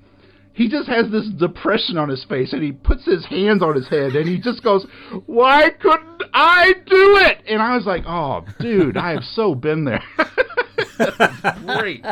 He 0.54 0.68
just 0.68 0.88
has 0.88 1.10
this 1.12 1.28
depression 1.30 1.98
on 1.98 2.10
his 2.10 2.24
face 2.26 2.54
and 2.54 2.62
he 2.62 2.72
puts 2.72 3.06
his 3.06 3.26
hands 3.26 3.64
on 3.64 3.76
his 3.76 3.88
head 3.88 4.16
and 4.16 4.28
he 4.28 4.40
just 4.40 4.64
goes, 4.64 4.86
Why 5.26 5.70
couldn't 5.70 6.24
I 6.34 6.74
do 6.86 7.18
it? 7.18 7.44
And 7.48 7.62
I 7.62 7.76
was 7.76 7.86
like, 7.86 8.04
Oh, 8.06 8.46
dude, 8.60 8.98
I 8.98 9.12
have 9.12 9.24
so 9.24 9.56
been 9.56 9.86
there. 9.86 10.04
Great. 11.80 12.06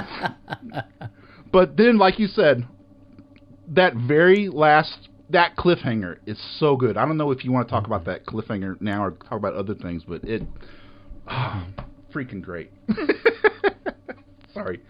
But 1.51 1.77
then, 1.77 1.97
like 1.97 2.19
you 2.19 2.27
said, 2.27 2.65
that 3.69 3.93
very 3.95 4.47
last 4.47 5.09
that 5.29 5.55
cliffhanger 5.55 6.17
is 6.25 6.39
so 6.59 6.75
good. 6.75 6.97
I 6.97 7.05
don't 7.05 7.17
know 7.17 7.31
if 7.31 7.45
you 7.45 7.51
want 7.51 7.67
to 7.67 7.71
talk 7.71 7.85
about 7.85 8.05
that 8.05 8.25
cliffhanger 8.25 8.79
now 8.81 9.05
or 9.05 9.11
talk 9.11 9.33
about 9.33 9.53
other 9.53 9.75
things, 9.75 10.03
but 10.07 10.23
it, 10.23 10.41
oh, 11.29 11.67
freaking 12.13 12.41
great. 12.41 12.71
Sorry, 14.53 14.81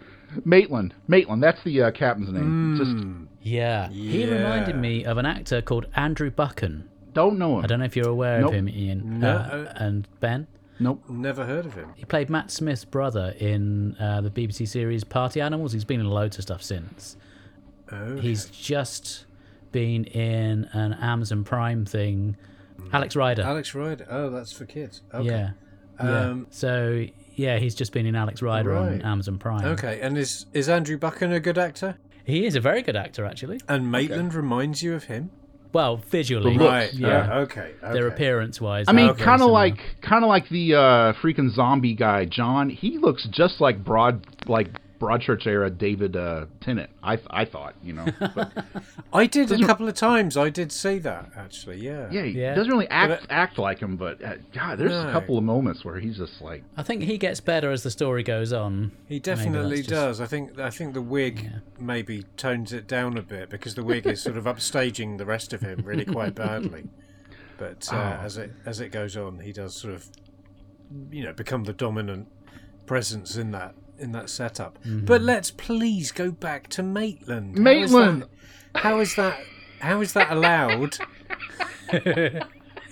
Maitland. 0.44 0.94
Maitland. 1.08 1.42
That's 1.42 1.62
the 1.64 1.82
uh, 1.82 1.90
captain's 1.90 2.32
name. 2.32 2.76
Just 2.78 3.29
Yeah. 3.42 3.88
He 3.88 4.24
reminded 4.26 4.76
me 4.76 5.04
of 5.04 5.18
an 5.18 5.26
actor 5.26 5.62
called 5.62 5.86
Andrew 5.96 6.30
Buchan. 6.30 6.88
don't 7.12 7.38
know 7.38 7.58
him. 7.58 7.64
I 7.64 7.66
don't 7.66 7.78
know 7.80 7.84
if 7.86 7.96
you're 7.96 8.08
aware 8.08 8.40
Nope. 8.40 8.50
of 8.50 8.54
him, 8.54 8.68
Ian 8.68 9.20
No. 9.20 9.36
uh, 9.36 9.72
and 9.76 10.06
Ben. 10.20 10.46
Nope. 10.78 11.02
Never 11.08 11.44
heard 11.44 11.66
of 11.66 11.74
him. 11.74 11.90
He 11.96 12.04
played 12.04 12.30
Matt 12.30 12.50
Smith's 12.50 12.84
brother 12.84 13.34
in 13.38 13.96
uh, 13.96 14.20
the 14.22 14.30
BBC 14.30 14.66
series 14.68 15.04
Party 15.04 15.40
Animals. 15.40 15.72
He's 15.72 15.84
been 15.84 16.00
in 16.00 16.08
loads 16.08 16.38
of 16.38 16.42
stuff 16.42 16.62
since. 16.62 17.16
Oh, 17.92 18.16
He's 18.18 18.46
just 18.46 19.26
been 19.72 20.04
in 20.04 20.64
an 20.72 20.94
Amazon 20.94 21.44
Prime 21.44 21.84
thing. 21.84 22.36
Alex 22.92 23.14
Rider. 23.16 23.42
Alex 23.42 23.74
Rider. 23.74 24.06
Oh, 24.10 24.30
that's 24.30 24.52
for 24.52 24.64
kids. 24.64 25.02
Okay. 25.12 25.26
Yeah. 25.28 25.50
yeah. 26.02 26.20
Um, 26.20 26.46
so 26.50 27.04
yeah, 27.34 27.58
he's 27.58 27.74
just 27.74 27.92
been 27.92 28.06
in 28.06 28.14
Alex 28.16 28.40
Rider 28.40 28.74
on 28.76 29.02
Amazon 29.02 29.38
Prime. 29.38 29.64
Okay, 29.64 30.00
and 30.00 30.16
is 30.16 30.46
is 30.54 30.68
Andrew 30.68 30.96
Buchan 30.96 31.30
a 31.32 31.40
good 31.40 31.58
actor? 31.58 31.96
He 32.24 32.46
is 32.46 32.54
a 32.56 32.60
very 32.60 32.82
good 32.82 32.96
actor, 32.96 33.24
actually. 33.24 33.60
And 33.68 33.90
Maitland 33.90 34.34
reminds 34.34 34.82
you 34.82 34.94
of 34.94 35.04
him? 35.04 35.30
Well, 35.72 35.98
visually, 35.98 36.58
Right. 36.58 36.92
yeah. 36.92 37.08
Yeah. 37.28 37.38
Okay. 37.40 37.72
okay. 37.82 37.92
Their 37.92 38.08
appearance-wise, 38.08 38.86
I 38.88 38.92
mean, 38.92 39.14
kind 39.14 39.40
of 39.40 39.50
like, 39.50 39.78
kind 40.02 40.24
of 40.24 40.28
like 40.28 40.48
the 40.48 40.74
uh, 40.74 41.12
freaking 41.22 41.50
zombie 41.54 41.94
guy, 41.94 42.24
John. 42.24 42.70
He 42.70 42.98
looks 42.98 43.26
just 43.30 43.60
like 43.60 43.84
Broad, 43.84 44.26
like 44.48 44.68
Broadchurch 45.00 45.46
era 45.46 45.70
David 45.70 46.14
uh, 46.14 46.44
Tennant. 46.60 46.90
I, 47.02 47.18
I 47.30 47.46
thought, 47.46 47.74
you 47.82 47.94
know, 47.94 48.04
I 49.14 49.26
did 49.26 49.50
a 49.50 49.66
couple 49.66 49.88
of 49.88 49.94
times. 49.94 50.36
I 50.36 50.50
did 50.50 50.70
see 50.70 50.98
that 50.98 51.30
actually. 51.36 51.78
Yeah. 51.78 52.08
yeah, 52.10 52.22
he 52.24 52.32
Yeah. 52.32 52.54
doesn't 52.54 52.70
really 52.70 52.88
act 52.90 53.22
But, 53.22 53.32
act 53.34 53.58
like 53.58 53.78
him. 53.78 53.96
But 53.96 54.22
uh, 54.22 54.34
God, 54.52 54.78
there's 54.78 54.92
a 54.92 55.10
couple 55.10 55.38
of 55.38 55.44
moments 55.44 55.84
where 55.86 55.98
he's 55.98 56.18
just 56.18 56.42
like, 56.42 56.62
I 56.76 56.82
think 56.82 57.02
he 57.04 57.16
gets 57.16 57.40
better 57.40 57.70
as 57.70 57.82
the 57.82 57.90
story 57.90 58.22
goes 58.22 58.52
on. 58.52 58.92
He 59.08 59.18
definitely 59.18 59.78
just- 59.78 59.88
does. 59.88 60.20
I 60.20 60.26
think 60.26 60.58
I 60.58 60.68
think 60.70 60.92
the 60.92 61.02
wig 61.02 61.50
maybe 61.78 62.24
tones 62.36 62.72
it 62.74 62.86
down 62.86 63.16
a 63.16 63.22
bit 63.22 63.48
because 63.48 63.74
the 63.74 63.82
wig 63.82 64.06
is 64.06 64.20
sort 64.22 64.36
of 64.36 64.44
upstaging 64.44 65.16
the 65.16 65.24
rest 65.24 65.54
of 65.54 65.62
him 65.62 65.80
really 65.84 66.04
quite 66.04 66.34
badly. 66.34 66.84
But 67.56 67.88
uh, 67.92 67.96
Oh. 68.20 68.24
as 68.24 68.36
it 68.36 68.52
as 68.66 68.80
it 68.80 68.90
goes 68.90 69.16
on, 69.16 69.38
he 69.40 69.52
does 69.52 69.74
sort 69.74 69.94
of 69.94 70.08
you 71.10 71.24
know 71.24 71.32
become 71.32 71.64
the 71.64 71.72
dominant 71.72 72.28
presence 72.86 73.36
in 73.36 73.52
that 73.52 73.74
in 74.00 74.12
that 74.12 74.30
setup. 74.30 74.78
But 74.84 75.22
let's 75.22 75.50
please 75.50 76.10
go 76.12 76.30
back 76.30 76.68
to 76.70 76.82
Maitland. 76.82 77.56
How 77.58 77.70
is 77.70 77.90
Maitland! 77.92 78.22
that- 78.22 78.80
How 78.82 79.00
is 79.00 79.14
that? 79.16 79.38
How 79.80 80.00
is 80.00 80.12
that 80.14 80.30
allowed? 80.30 80.98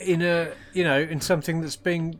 in 0.00 0.22
a 0.22 0.52
you 0.72 0.84
know 0.84 0.98
in 1.00 1.20
something 1.20 1.60
that's 1.60 1.76
being 1.76 2.18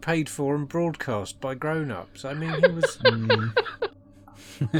paid 0.00 0.28
for 0.28 0.54
and 0.54 0.68
broadcast 0.68 1.40
by 1.40 1.54
grown-ups. 1.54 2.24
I 2.24 2.34
mean, 2.34 2.52
he 2.62 2.70
was. 2.72 2.98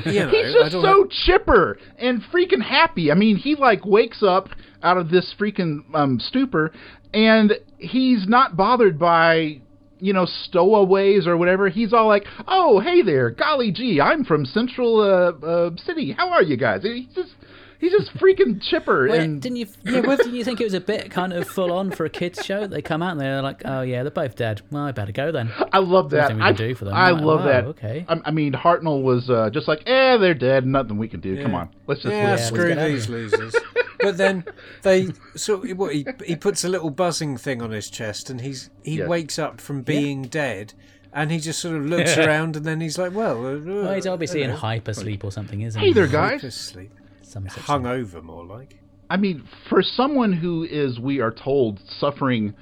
you 0.05 0.21
know, 0.21 0.29
he's 0.31 0.55
just 0.55 0.73
so 0.73 0.81
know. 0.83 1.07
chipper 1.27 1.79
and 1.99 2.23
freaking 2.23 2.63
happy. 2.63 3.11
I 3.11 3.15
mean, 3.15 3.37
he 3.37 3.55
like 3.55 3.85
wakes 3.85 4.23
up 4.23 4.49
out 4.83 4.97
of 4.97 5.11
this 5.11 5.35
freaking 5.39 5.83
um, 5.95 6.19
stupor, 6.21 6.73
and 7.13 7.53
he's 7.79 8.27
not 8.27 8.57
bothered 8.57 8.99
by 8.99 9.61
you 10.01 10.13
know 10.13 10.27
stowaways 10.27 11.27
or 11.27 11.37
whatever. 11.37 11.69
He's 11.69 11.93
all 11.93 12.09
like, 12.09 12.25
"Oh, 12.47 12.81
hey 12.81 13.03
there, 13.03 13.31
golly 13.31 13.71
gee, 13.71 14.01
I'm 14.01 14.25
from 14.25 14.45
Central 14.45 15.01
uh, 15.01 15.47
uh, 15.47 15.71
City. 15.77 16.13
How 16.13 16.31
are 16.31 16.43
you 16.43 16.57
guys?" 16.57 16.83
He's 16.83 17.07
just 17.15 17.33
he's 17.81 17.93
just 17.93 18.15
freaking 18.15 18.61
chipper 18.63 19.09
Wait, 19.09 19.21
and 19.21 19.41
didn't 19.43 19.57
you? 19.57 19.67
Yeah, 19.85 20.03
didn't 20.03 20.35
you 20.35 20.45
think 20.45 20.61
it 20.61 20.65
was 20.65 20.75
a 20.75 20.81
bit 20.81 21.11
kind 21.11 21.33
of 21.33 21.49
full 21.49 21.73
on 21.73 21.91
for 21.91 22.05
a 22.05 22.11
kids 22.11 22.45
show? 22.45 22.67
They 22.67 22.83
come 22.83 23.03
out 23.03 23.13
and 23.13 23.21
they're 23.21 23.43
like, 23.43 23.63
"Oh 23.65 23.81
yeah, 23.83 24.03
they're 24.03 24.11
both 24.11 24.37
dead. 24.37 24.63
Well, 24.71 24.85
I 24.85 24.93
better 24.93 25.13
go 25.13 25.33
then." 25.33 25.51
I 25.73 25.79
love 25.79 26.11
that. 26.11 26.23
Nothing 26.23 26.37
we 26.37 26.43
I, 26.43 26.53
can 26.53 26.57
do 26.69 26.75
for 26.75 26.85
them. 26.85 26.95
I 26.95 27.11
like, 27.11 27.23
love 27.25 27.41
wow, 27.41 27.47
that. 27.47 27.65
okay. 27.67 28.05
I, 28.09 28.21
I 28.27 28.31
mean, 28.31 28.53
Hartnell 28.53 29.03
was 29.03 29.29
uh, 29.31 29.51
just 29.51 29.67
like, 29.69 29.83
"Eh, 29.87 30.17
they're 30.19 30.35
dead. 30.35 30.67
Nothing 30.67 30.99
we 30.99 31.09
can 31.09 31.21
do. 31.21 31.43
Come 31.43 31.55
on, 31.55 31.71
let's 31.87 32.03
just 32.03 32.15
yeah, 32.15 32.31
let's- 32.31 32.43
let's 32.43 32.49
screw 32.55 32.69
get 32.69 32.79
out 32.79 32.89
these 32.89 33.09
losers. 33.09 33.55
But 34.03 34.17
then 34.17 34.45
they 34.83 35.09
so 35.37 35.59
what 35.75 35.95
he 35.95 36.07
he 36.25 36.35
puts 36.37 36.65
a 36.65 36.69
little 36.71 36.91
buzzing 36.91 37.37
thing 37.37 37.61
on 37.61 37.71
his 37.71 37.91
chest, 37.91 38.31
and 38.31 38.41
he's 38.41 38.71
he 38.83 38.97
Yes. 38.99 39.09
wakes 39.09 39.39
up 39.39 39.61
from 39.61 39.83
being 39.83 40.23
dead, 40.23 40.73
and 41.13 41.31
he 41.31 41.39
just 41.39 41.59
sort 41.61 41.77
of 41.77 41.85
looks 41.95 42.17
around, 42.17 42.57
and 42.57 42.65
then 42.65 42.81
he's 42.81 42.97
like, 42.97 43.15
"Well, 43.15 43.37
uh, 43.47 43.59
Well, 43.59 43.95
he's 43.95 44.07
obviously 44.07 44.43
in 44.43 44.51
hello. 44.51 44.63
hypersleep 44.63 45.23
or 45.23 45.31
something, 45.31 45.61
isn't 45.61 45.79
Hey 45.79 45.89
he? 45.89 45.93
there, 45.93 46.07
guys. 46.07 46.43
Asleep. 46.45 46.91
Some 47.31 47.49
such 47.49 47.63
hung 47.65 47.83
thing. 47.85 47.93
over 47.93 48.23
more 48.23 48.45
like." 48.45 48.79
I 49.09 49.17
mean, 49.17 49.43
for 49.69 49.83
someone 49.83 50.33
who 50.33 50.63
is, 50.65 50.99
we 51.01 51.21
are 51.21 51.33
told, 51.33 51.81
suffering 51.99 52.55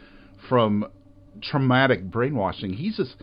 from 0.48 0.86
traumatic 1.42 2.04
brainwashing, 2.10 2.72
he's 2.74 2.96
just. 2.96 3.16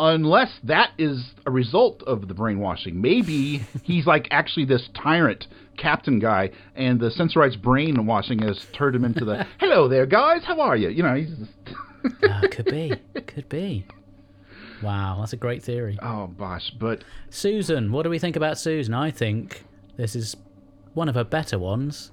Unless 0.00 0.60
that 0.62 0.92
is 0.96 1.32
a 1.44 1.50
result 1.50 2.04
of 2.04 2.28
the 2.28 2.34
brainwashing, 2.34 3.00
maybe 3.00 3.66
he's 3.82 4.06
like 4.06 4.28
actually 4.30 4.64
this 4.64 4.88
tyrant 4.94 5.48
captain 5.76 6.20
guy, 6.20 6.50
and 6.76 7.00
the 7.00 7.10
Sensorites 7.10 7.56
brainwashing 7.56 8.38
has 8.38 8.64
turned 8.72 8.94
him 8.94 9.04
into 9.04 9.24
the 9.24 9.44
"Hello 9.58 9.88
there, 9.88 10.06
guys, 10.06 10.44
how 10.44 10.60
are 10.60 10.76
you?" 10.76 10.88
You 10.90 11.02
know, 11.02 11.16
he's 11.16 11.30
just, 11.30 11.50
Ah, 12.30 12.42
could 12.48 12.66
be, 12.66 12.92
could 13.26 13.48
be. 13.48 13.86
Wow, 14.84 15.16
that's 15.18 15.32
a 15.32 15.36
great 15.36 15.64
theory. 15.64 15.98
oh 16.00 16.28
gosh, 16.28 16.70
but 16.78 17.02
Susan, 17.28 17.90
what 17.90 18.04
do 18.04 18.10
we 18.10 18.20
think 18.20 18.36
about 18.36 18.56
Susan? 18.56 18.94
I 18.94 19.10
think 19.10 19.64
this 19.96 20.14
is 20.14 20.36
one 20.98 21.08
of 21.08 21.14
her 21.14 21.24
better 21.24 21.58
ones. 21.58 22.10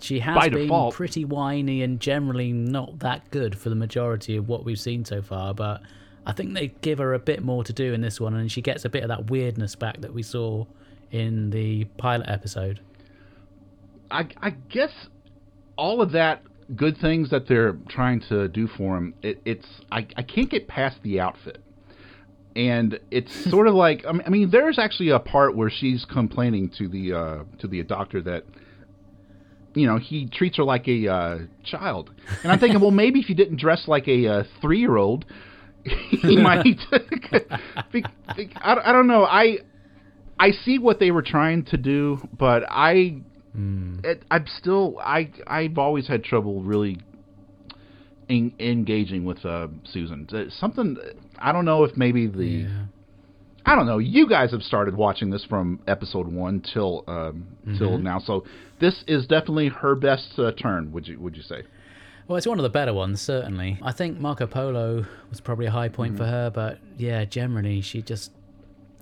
She 0.00 0.20
has 0.20 0.36
By 0.36 0.48
been 0.48 0.62
default. 0.62 0.94
pretty 0.94 1.24
whiny 1.24 1.82
and 1.82 1.98
generally 2.00 2.52
not 2.52 3.00
that 3.00 3.28
good 3.30 3.58
for 3.58 3.68
the 3.68 3.74
majority 3.74 4.36
of 4.36 4.48
what 4.48 4.64
we've 4.64 4.78
seen 4.78 5.04
so 5.04 5.20
far, 5.20 5.52
but 5.52 5.82
I 6.24 6.32
think 6.32 6.54
they 6.54 6.68
give 6.82 6.98
her 6.98 7.14
a 7.14 7.18
bit 7.18 7.42
more 7.42 7.64
to 7.64 7.72
do 7.72 7.92
in 7.92 8.00
this 8.00 8.20
one, 8.20 8.34
and 8.34 8.50
she 8.50 8.62
gets 8.62 8.84
a 8.84 8.88
bit 8.88 9.02
of 9.02 9.08
that 9.08 9.28
weirdness 9.30 9.74
back 9.74 10.00
that 10.02 10.14
we 10.14 10.22
saw 10.22 10.66
in 11.10 11.50
the 11.50 11.84
pilot 11.96 12.28
episode. 12.28 12.80
I, 14.10 14.28
I 14.40 14.50
guess 14.50 14.92
all 15.76 16.00
of 16.00 16.12
that 16.12 16.42
good 16.76 16.96
things 16.98 17.30
that 17.30 17.48
they're 17.48 17.76
trying 17.88 18.20
to 18.28 18.46
do 18.48 18.68
for 18.68 18.96
him, 18.96 19.14
it, 19.22 19.40
it's 19.44 19.66
I, 19.90 20.06
I 20.16 20.22
can't 20.22 20.50
get 20.50 20.68
past 20.68 20.98
the 21.02 21.18
outfit, 21.20 21.58
and 22.58 22.98
it's 23.10 23.32
sort 23.50 23.68
of 23.68 23.74
like 23.74 24.04
I 24.06 24.28
mean, 24.28 24.50
there's 24.50 24.78
actually 24.78 25.10
a 25.10 25.18
part 25.20 25.56
where 25.56 25.70
she's 25.70 26.04
complaining 26.04 26.70
to 26.78 26.88
the 26.88 27.12
uh, 27.12 27.44
to 27.60 27.66
the 27.68 27.82
doctor 27.84 28.20
that 28.22 28.44
you 29.74 29.86
know 29.86 29.96
he 29.98 30.26
treats 30.26 30.56
her 30.56 30.64
like 30.64 30.88
a 30.88 31.06
uh, 31.08 31.38
child, 31.64 32.10
and 32.42 32.50
I'm 32.52 32.58
thinking, 32.58 32.80
well, 32.80 32.90
maybe 33.04 33.20
if 33.20 33.28
you 33.28 33.34
didn't 33.34 33.60
dress 33.60 33.86
like 33.86 34.08
a 34.08 34.26
uh, 34.26 34.44
three 34.60 34.80
year 34.80 34.96
old, 34.96 35.24
he 35.84 36.36
might. 36.36 36.66
I, 37.94 38.74
don't- 38.74 38.86
I 38.86 38.92
don't 38.92 39.06
know. 39.06 39.24
I 39.24 39.58
I 40.40 40.50
see 40.50 40.78
what 40.78 40.98
they 41.00 41.10
were 41.10 41.22
trying 41.22 41.64
to 41.66 41.76
do, 41.76 42.18
but 42.36 42.64
I 42.68 43.20
it, 44.04 44.22
I'm 44.30 44.46
still 44.46 44.98
I 45.00 45.30
I've 45.46 45.78
always 45.78 46.06
had 46.06 46.22
trouble 46.24 46.62
really 46.62 46.98
en- 48.28 48.52
engaging 48.60 49.24
with 49.24 49.44
uh, 49.44 49.68
Susan. 49.84 50.28
Uh, 50.32 50.44
Something 50.50 50.96
I 51.40 51.52
don't 51.52 51.64
know 51.64 51.84
if 51.84 51.96
maybe 51.96 52.26
the 52.26 52.44
Yeah. 52.46 52.68
I 53.66 53.74
don't 53.74 53.86
know. 53.86 53.98
You 53.98 54.26
guys 54.28 54.52
have 54.52 54.62
started 54.62 54.96
watching 54.96 55.28
this 55.30 55.44
from 55.44 55.80
episode 55.86 56.26
one 56.26 56.60
till 56.72 57.04
um, 57.06 57.46
till 57.76 57.98
now, 57.98 58.18
so 58.18 58.44
this 58.80 59.04
is 59.06 59.26
definitely 59.26 59.68
her 59.68 59.94
best 59.94 60.38
uh, 60.38 60.52
turn. 60.52 60.90
Would 60.92 61.06
you 61.06 61.18
would 61.20 61.36
you 61.36 61.42
say? 61.42 61.64
Well, 62.26 62.36
it's 62.36 62.46
one 62.46 62.58
of 62.58 62.62
the 62.62 62.68
better 62.70 62.92
ones, 62.94 63.20
certainly. 63.20 63.78
I 63.82 63.92
think 63.92 64.20
Marco 64.20 64.46
Polo 64.46 65.04
was 65.30 65.40
probably 65.40 65.66
a 65.66 65.70
high 65.70 65.88
point 65.88 66.16
for 66.16 66.24
her, 66.26 66.50
but 66.50 66.78
yeah, 66.98 67.24
generally 67.24 67.80
she 67.80 68.02
just, 68.02 68.32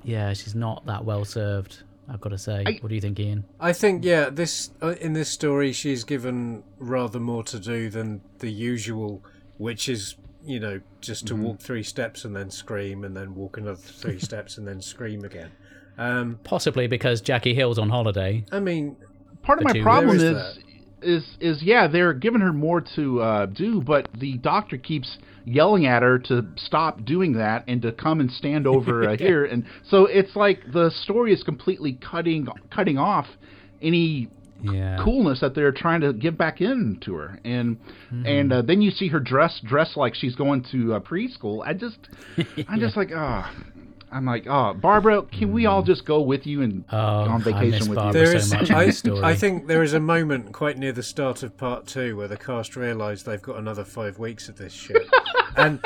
yeah, 0.05 0.33
she's 0.33 0.55
not 0.55 0.87
that 0.87 1.05
well 1.05 1.25
served. 1.25 1.83
I've 2.09 2.21
got 2.21 2.29
to 2.31 2.39
say. 2.39 2.63
I- 2.67 2.79
what 2.81 2.89
do 2.89 2.95
you 2.95 3.01
think, 3.01 3.19
Ian? 3.21 3.45
I 3.61 3.73
think 3.73 4.05
yeah, 4.05 4.31
this 4.31 4.71
uh, 4.83 4.95
in 5.01 5.13
this 5.13 5.29
story 5.29 5.73
she's 5.73 6.03
given 6.05 6.63
rather 6.79 7.19
more 7.21 7.43
to 7.45 7.59
do 7.61 7.89
than 7.89 8.21
the 8.39 8.51
usual, 8.51 9.23
which 9.59 9.89
is 9.89 10.15
you 10.47 10.61
know 10.61 10.81
just 11.01 11.27
to 11.27 11.37
walk 11.37 11.61
three 11.61 11.83
steps 11.83 12.25
and 12.25 12.35
then 12.35 12.51
scream 12.51 13.05
and 13.05 13.17
then 13.17 13.35
walk 13.35 13.57
another 13.57 13.77
three 13.77 14.19
steps 14.29 14.59
and 14.59 14.67
then 14.67 14.81
scream 14.81 15.25
again. 15.25 15.51
Um, 15.99 16.39
Possibly 16.45 16.87
because 16.87 17.21
Jackie 17.21 17.55
Hill's 17.55 17.79
on 17.79 17.89
holiday. 17.89 18.45
I 18.53 18.61
mean, 18.61 18.97
Part 19.43 19.59
of 19.61 19.65
my 19.65 19.73
two. 19.73 19.83
problem 19.83 20.19
There 20.19 20.33
is 20.33 20.57
is 20.57 20.65
is 21.03 21.37
is 21.41 21.63
yeah, 21.63 21.87
they're 21.87 22.13
giving 22.13 22.41
her 22.41 22.53
more 22.53 22.81
to 22.97 23.21
uh, 23.21 23.47
do, 23.47 23.81
but 23.81 24.09
the 24.19 24.39
doctor 24.39 24.77
keeps 24.77 25.19
yelling 25.45 25.87
at 25.87 26.03
her 26.03 26.19
to 26.19 26.45
stop 26.57 27.05
doing 27.05 27.35
that 27.35 27.65
and 27.69 27.81
to 27.83 27.93
come 27.93 28.21
and 28.21 28.31
stand 28.31 28.67
over 28.67 29.09
uh, 29.09 29.17
here, 29.19 29.45
and 29.45 29.65
so 29.89 30.07
it's 30.07 30.35
like 30.35 30.61
the 30.73 30.91
story 31.03 31.33
is 31.33 31.43
completely 31.43 31.93
cutting 31.93 32.49
cutting 32.71 32.99
off 32.99 33.27
any 33.81 34.29
Yeah. 34.63 34.99
coolness 35.05 35.41
that 35.41 35.55
they're 35.55 35.73
trying 35.73 36.01
to 36.01 36.13
give 36.13 36.37
back 36.39 36.61
into 36.61 37.15
her, 37.15 37.39
and 37.45 37.77
Mm-hmm. 38.07 38.27
and 38.27 38.53
uh, 38.53 38.63
then 38.63 38.83
you 38.83 38.91
see 38.93 39.09
her 39.09 39.19
dress 39.21 39.61
dress 39.65 39.97
like 39.97 40.15
she's 40.15 40.35
going 40.37 40.65
to 40.71 40.95
uh, 40.95 41.01
preschool. 41.01 41.67
I 41.67 41.75
just, 41.75 41.99
I'm 42.69 42.79
just 42.81 42.97
like, 42.97 43.11
oh, 43.13 43.45
I'm 44.17 44.25
like, 44.25 44.47
oh, 44.47 44.73
Barbara, 44.73 45.23
can 45.25 45.53
we 45.53 45.67
all 45.67 45.83
just 45.83 46.07
go 46.07 46.23
with 46.23 46.47
you 46.47 46.63
and 46.63 46.87
Oh, 46.91 46.97
on 46.97 47.43
I 47.43 47.45
vacation 47.45 47.71
miss 47.71 47.89
with 47.89 47.97
Barbara 47.97 48.23
you? 48.23 48.27
There 48.27 48.41
so 48.41 48.47
is, 48.47 48.53
much 48.55 48.71
I, 48.71 48.91
story. 48.91 49.23
I 49.23 49.35
think 49.35 49.67
there 49.67 49.83
is 49.83 49.93
a 49.93 50.01
moment 50.01 50.53
quite 50.53 50.79
near 50.79 50.93
the 50.93 51.03
start 51.03 51.43
of 51.43 51.55
part 51.59 51.87
two 51.87 52.17
where 52.17 52.27
the 52.27 52.39
cast 52.39 52.77
realise 52.77 53.25
they've 53.25 53.43
got 53.43 53.57
another 53.57 53.85
five 53.85 54.19
weeks 54.19 54.49
of 54.49 54.57
this 54.57 54.73
shit, 54.73 55.07
and 55.59 55.81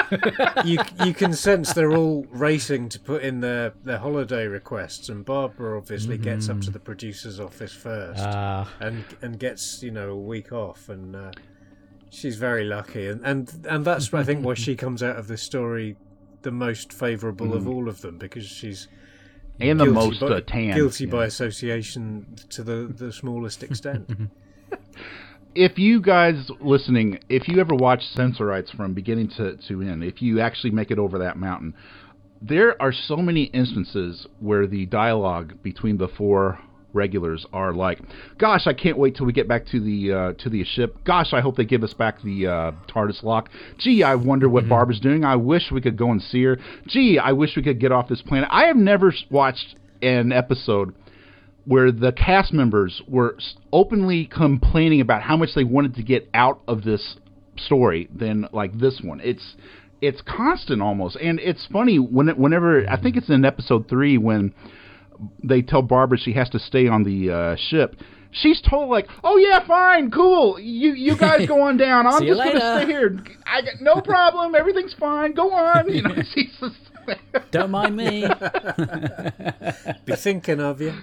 you 0.64 0.78
you 1.04 1.12
can 1.12 1.32
sense 1.32 1.72
they're 1.72 1.90
all 1.90 2.24
racing 2.30 2.88
to 2.90 3.00
put 3.00 3.22
in 3.22 3.40
their, 3.40 3.72
their 3.82 3.98
holiday 3.98 4.46
requests, 4.46 5.08
and 5.08 5.24
Barbara 5.24 5.76
obviously 5.76 6.16
gets 6.16 6.48
up 6.48 6.60
to 6.60 6.70
the 6.70 6.78
producer's 6.78 7.40
office 7.40 7.72
first 7.72 8.20
Ah, 8.22 8.72
and 8.78 9.04
and 9.22 9.40
gets 9.40 9.82
you 9.82 9.90
know 9.90 10.10
a 10.10 10.16
week 10.16 10.52
off, 10.52 10.88
and 10.88 11.16
uh, 11.16 11.32
she's 12.10 12.36
very 12.36 12.62
lucky, 12.62 13.08
and 13.08 13.26
and 13.26 13.66
and 13.68 13.84
that's 13.84 14.14
I 14.14 14.22
think 14.22 14.44
why 14.44 14.54
she 14.54 14.76
comes 14.76 15.02
out 15.02 15.16
of 15.16 15.26
this 15.26 15.42
story 15.42 15.96
the 16.42 16.50
most 16.50 16.92
favourable 16.92 17.54
of 17.54 17.64
mm. 17.64 17.74
all 17.74 17.88
of 17.88 18.00
them 18.00 18.18
because 18.18 18.46
she's 18.46 18.88
and 19.60 19.78
the 19.78 19.84
guilty 19.84 19.94
most 19.94 20.20
by, 20.20 20.40
tan. 20.40 20.74
guilty 20.74 21.04
yeah. 21.04 21.10
by 21.10 21.24
association 21.26 22.36
to 22.48 22.62
the 22.62 22.92
the 22.96 23.12
smallest 23.12 23.62
extent. 23.62 24.10
if 25.54 25.78
you 25.78 26.00
guys 26.00 26.50
listening, 26.60 27.18
if 27.28 27.48
you 27.48 27.60
ever 27.60 27.74
watch 27.74 28.02
Sensorites 28.14 28.70
from 28.70 28.94
beginning 28.94 29.28
to, 29.36 29.56
to 29.68 29.82
end, 29.82 30.04
if 30.04 30.22
you 30.22 30.40
actually 30.40 30.70
make 30.70 30.90
it 30.90 30.98
over 30.98 31.18
that 31.18 31.36
mountain, 31.36 31.74
there 32.40 32.80
are 32.80 32.92
so 32.92 33.16
many 33.16 33.44
instances 33.44 34.26
where 34.38 34.66
the 34.66 34.86
dialogue 34.86 35.62
between 35.62 35.98
the 35.98 36.08
four 36.08 36.58
regulars 36.92 37.46
are 37.52 37.72
like, 37.72 38.00
"Gosh, 38.38 38.66
I 38.66 38.72
can't 38.72 38.98
wait 38.98 39.16
till 39.16 39.26
we 39.26 39.32
get 39.32 39.48
back 39.48 39.66
to 39.66 39.80
the 39.80 40.12
uh, 40.12 40.32
to 40.34 40.48
the 40.48 40.64
ship. 40.64 41.04
Gosh, 41.04 41.32
I 41.32 41.40
hope 41.40 41.56
they 41.56 41.64
give 41.64 41.82
us 41.82 41.94
back 41.94 42.22
the 42.22 42.46
uh, 42.46 42.72
TARDIS 42.88 43.22
lock. 43.22 43.50
Gee, 43.78 44.02
I 44.02 44.14
wonder 44.14 44.48
what 44.48 44.68
Barbara's 44.68 45.00
doing. 45.00 45.24
I 45.24 45.36
wish 45.36 45.70
we 45.70 45.80
could 45.80 45.96
go 45.96 46.10
and 46.10 46.22
see 46.22 46.42
her. 46.44 46.58
Gee, 46.86 47.18
I 47.18 47.32
wish 47.32 47.56
we 47.56 47.62
could 47.62 47.80
get 47.80 47.92
off 47.92 48.08
this 48.08 48.22
planet. 48.22 48.48
I 48.50 48.64
have 48.64 48.76
never 48.76 49.12
watched 49.30 49.76
an 50.02 50.32
episode 50.32 50.94
where 51.64 51.92
the 51.92 52.12
cast 52.12 52.52
members 52.52 53.02
were 53.06 53.36
openly 53.72 54.26
complaining 54.26 55.00
about 55.00 55.22
how 55.22 55.36
much 55.36 55.50
they 55.54 55.64
wanted 55.64 55.94
to 55.94 56.02
get 56.02 56.28
out 56.34 56.60
of 56.66 56.84
this 56.84 57.16
story 57.56 58.08
than 58.14 58.48
like 58.52 58.78
this 58.78 59.00
one. 59.00 59.20
It's 59.22 59.56
it's 60.00 60.22
constant 60.22 60.80
almost, 60.80 61.16
and 61.16 61.38
it's 61.40 61.66
funny 61.66 61.98
when 61.98 62.28
it, 62.30 62.38
whenever 62.38 62.88
I 62.88 63.00
think 63.00 63.16
it's 63.16 63.28
in 63.28 63.44
episode 63.44 63.88
three 63.88 64.16
when 64.16 64.54
they 65.42 65.62
tell 65.62 65.82
Barbara 65.82 66.18
she 66.18 66.32
has 66.32 66.48
to 66.50 66.58
stay 66.58 66.88
on 66.88 67.04
the 67.04 67.30
uh, 67.30 67.56
ship. 67.56 67.96
She's 68.32 68.60
told 68.60 68.90
like, 68.90 69.08
"Oh 69.24 69.36
yeah, 69.38 69.66
fine, 69.66 70.10
cool. 70.10 70.58
You 70.60 70.92
you 70.92 71.16
guys 71.16 71.46
go 71.48 71.62
on 71.62 71.76
down. 71.76 72.06
I'm 72.08 72.20
See 72.20 72.26
you 72.26 72.34
just 72.36 72.44
gonna 72.52 72.82
stay 72.82 72.86
here. 72.86 73.18
I 73.44 73.62
got 73.62 73.80
no 73.80 74.00
problem. 74.00 74.54
Everything's 74.54 74.94
fine. 74.94 75.32
Go 75.32 75.52
on." 75.52 75.92
You 75.92 76.02
know, 76.02 76.14
she's 76.34 76.56
just, 76.60 76.76
don't 77.50 77.70
mind 77.72 77.96
me. 77.96 78.26
Be 80.04 80.14
thinking 80.14 80.60
of 80.60 80.80
you. 80.80 80.94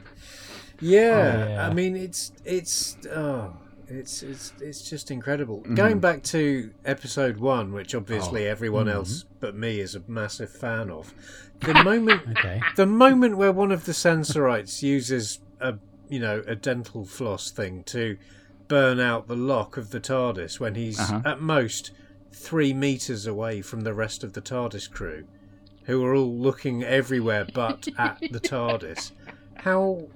Yeah, 0.80 1.44
Oh, 1.46 1.50
yeah. 1.50 1.68
I 1.68 1.74
mean 1.74 1.96
it's 1.96 2.32
it's 2.46 2.98
oh 3.14 3.54
it's 3.90 4.22
it's 4.24 4.54
it's 4.62 4.90
just 4.90 5.12
incredible. 5.12 5.60
Mm-hmm. 5.62 5.76
Going 5.76 6.00
back 6.00 6.24
to 6.24 6.72
episode 6.86 7.38
one, 7.38 7.72
which 7.74 7.96
obviously 7.96 8.48
Oh, 8.48 8.52
everyone 8.52 8.86
mm-hmm. 8.88 8.96
else 8.98 9.26
but 9.40 9.56
me 9.56 9.80
is 9.80 9.96
a 9.96 10.02
massive 10.08 10.50
fan 10.50 10.90
of. 10.90 11.14
The 11.62 11.74
moment 11.84 12.22
Okay. 12.38 12.62
the 12.76 12.86
moment 12.86 13.38
where 13.38 13.52
one 13.52 13.72
of 13.72 13.86
the 13.86 13.94
sensorites 13.94 14.84
uses 14.84 15.40
a 15.60 15.76
you 16.10 16.20
know 16.20 16.44
a 16.48 16.56
dental 16.56 17.06
floss 17.06 17.50
thing 17.52 17.84
to 17.86 18.18
burn 18.68 19.00
out 19.00 19.28
the 19.28 19.36
lock 19.36 19.78
of 19.78 19.92
the 19.92 20.00
TARDIS 20.00 20.60
when 20.60 20.76
he's 20.76 21.00
Uh-huh. 21.00 21.22
at 21.26 21.42
most 21.42 21.92
three 22.34 22.74
meters 22.74 23.26
away 23.26 23.62
from 23.62 23.82
the 23.82 23.94
rest 23.94 24.24
of 24.24 24.34
the 24.34 24.42
TARDIS 24.42 24.92
crew, 24.92 25.24
who 25.86 26.04
are 26.06 26.14
all 26.14 26.38
looking 26.38 26.84
everywhere 26.84 27.48
but 27.54 27.88
at 27.98 28.20
the 28.32 28.40
TARDIS. 28.40 29.12
How 29.56 30.08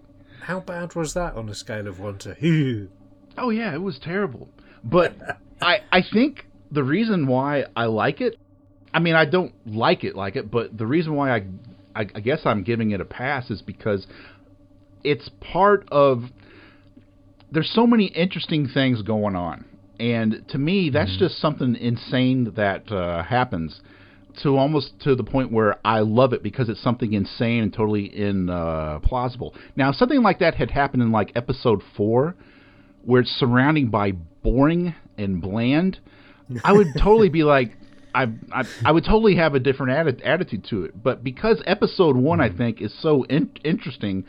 how 0.42 0.60
bad 0.60 0.96
was 0.96 1.14
that 1.14 1.36
on 1.36 1.48
a 1.50 1.56
scale 1.56 1.88
of 1.88 2.00
one 2.00 2.18
to? 2.20 2.90
Oh 3.38 3.50
yeah, 3.50 3.74
it 3.74 3.82
was 3.82 4.00
terrible. 4.00 4.50
But 4.84 5.14
I 5.62 5.80
I 5.92 6.02
think 6.02 6.46
the 6.72 6.84
reason 6.84 7.28
why 7.28 7.66
I 7.76 7.86
like 7.86 8.22
it, 8.22 8.38
I 8.94 9.00
mean 9.00 9.16
I 9.16 9.26
don't 9.26 9.54
like 9.66 10.04
it 10.04 10.16
like 10.16 10.36
it, 10.36 10.52
but 10.52 10.78
the 10.78 10.86
reason 10.86 11.16
why 11.16 11.36
I 11.36 11.46
I, 11.96 12.02
I 12.16 12.20
guess 12.20 12.42
I'm 12.46 12.64
giving 12.64 12.92
it 12.92 13.02
a 13.02 13.06
pass 13.06 13.50
is 13.50 13.62
because 13.62 14.08
it's 15.04 15.30
part 15.40 15.88
of 15.92 16.24
there's 17.52 17.72
so 17.74 17.86
many 17.86 18.06
interesting 18.06 18.68
things 18.68 19.02
going 19.02 19.36
on. 19.36 19.66
And 20.00 20.48
to 20.50 20.58
me, 20.58 20.90
that's 20.90 21.16
just 21.18 21.38
something 21.38 21.76
insane 21.76 22.54
that 22.56 22.92
uh, 22.92 23.24
happens 23.24 23.82
to 24.42 24.58
almost 24.58 25.00
to 25.02 25.16
the 25.16 25.24
point 25.24 25.52
where 25.52 25.78
I 25.86 26.00
love 26.00 26.34
it 26.34 26.42
because 26.42 26.70
it's 26.70 26.82
something 26.82 27.14
insane 27.14 27.64
and 27.64 27.74
totally 27.74 28.06
in 28.06 28.50
uh, 28.50 29.00
plausible. 29.04 29.54
Now, 29.76 29.90
if 29.90 29.98
something 29.98 30.24
like 30.24 30.40
that 30.40 30.56
had 30.56 30.72
happened 30.72 31.04
in 31.04 31.12
like 31.12 31.32
episode 31.36 31.84
four, 31.96 32.36
where 33.04 33.22
it's 33.22 33.32
surrounding 33.32 33.90
by 33.90 34.12
boring 34.12 34.96
and 35.18 35.42
bland, 35.42 36.00
I 36.64 36.74
would 36.74 36.88
totally 36.98 37.30
be 37.30 37.44
like, 37.44 37.78
I, 38.14 38.24
I 38.52 38.64
I 38.86 38.92
would 38.92 39.06
totally 39.06 39.36
have 39.36 39.56
a 39.56 39.60
different 39.60 39.92
atti- 39.92 40.26
attitude 40.26 40.66
to 40.66 40.86
it. 40.86 41.02
But 41.02 41.24
because 41.24 41.62
episode 41.66 42.16
one, 42.16 42.42
I 42.42 42.50
mm-hmm. 42.50 42.58
think, 42.58 42.82
is 42.82 42.94
so 43.02 43.24
in- 43.24 43.52
interesting. 43.64 44.26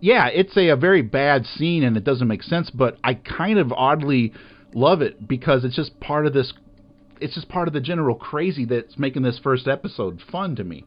Yeah, 0.00 0.28
it's 0.28 0.56
a, 0.56 0.68
a 0.68 0.76
very 0.76 1.02
bad 1.02 1.44
scene 1.44 1.82
and 1.82 1.96
it 1.96 2.04
doesn't 2.04 2.26
make 2.26 2.42
sense, 2.42 2.70
but 2.70 2.98
I 3.04 3.14
kind 3.14 3.58
of 3.58 3.72
oddly 3.72 4.32
love 4.74 5.02
it 5.02 5.28
because 5.28 5.64
it's 5.64 5.76
just 5.76 5.98
part 6.00 6.26
of 6.26 6.32
this. 6.32 6.52
It's 7.20 7.34
just 7.34 7.48
part 7.48 7.68
of 7.68 7.74
the 7.74 7.80
general 7.80 8.14
crazy 8.14 8.64
that's 8.64 8.98
making 8.98 9.22
this 9.22 9.38
first 9.38 9.68
episode 9.68 10.22
fun 10.30 10.56
to 10.56 10.64
me. 10.64 10.84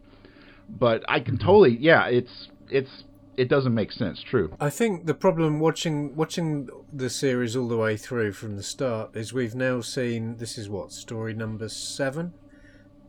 But 0.68 1.04
I 1.08 1.20
can 1.20 1.36
mm-hmm. 1.36 1.46
totally, 1.46 1.78
yeah, 1.80 2.08
it's 2.08 2.50
it's 2.70 3.04
it 3.38 3.48
doesn't 3.50 3.74
make 3.74 3.92
sense. 3.92 4.22
True. 4.22 4.54
I 4.60 4.70
think 4.70 5.06
the 5.06 5.14
problem 5.14 5.60
watching 5.60 6.16
watching 6.16 6.70
the 6.92 7.10
series 7.10 7.56
all 7.56 7.68
the 7.68 7.78
way 7.78 7.98
through 7.98 8.34
from 8.34 8.56
the 8.58 8.64
start 8.64 9.16
is 9.16 9.34
we've 9.34 9.56
now 9.56 9.82
seen 9.82 10.38
this 10.38 10.58
is 10.58 10.70
what 10.70 10.92
story 10.92 11.34
number 11.34 11.70
seven, 11.70 12.34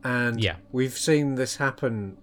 and 0.03 0.41
Yeah. 0.41 0.55
we've 0.71 0.97
seen 0.97 1.35
this 1.35 1.57
happen. 1.57 2.17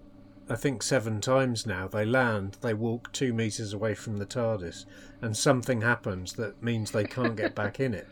I 0.49 0.55
think 0.57 0.83
seven 0.83 1.21
times 1.21 1.65
now. 1.65 1.87
They 1.87 2.05
land, 2.05 2.57
they 2.61 2.73
walk 2.73 3.11
two 3.13 3.31
meters 3.33 3.71
away 3.73 3.95
from 3.95 4.17
the 4.17 4.25
TARDIS, 4.25 4.85
and 5.21 5.37
something 5.37 5.81
happens 5.81 6.33
that 6.33 6.61
means 6.61 6.91
they 6.91 7.05
can't 7.05 7.37
get 7.37 7.55
back 7.55 7.79
in 7.79 7.93
it. 7.93 8.07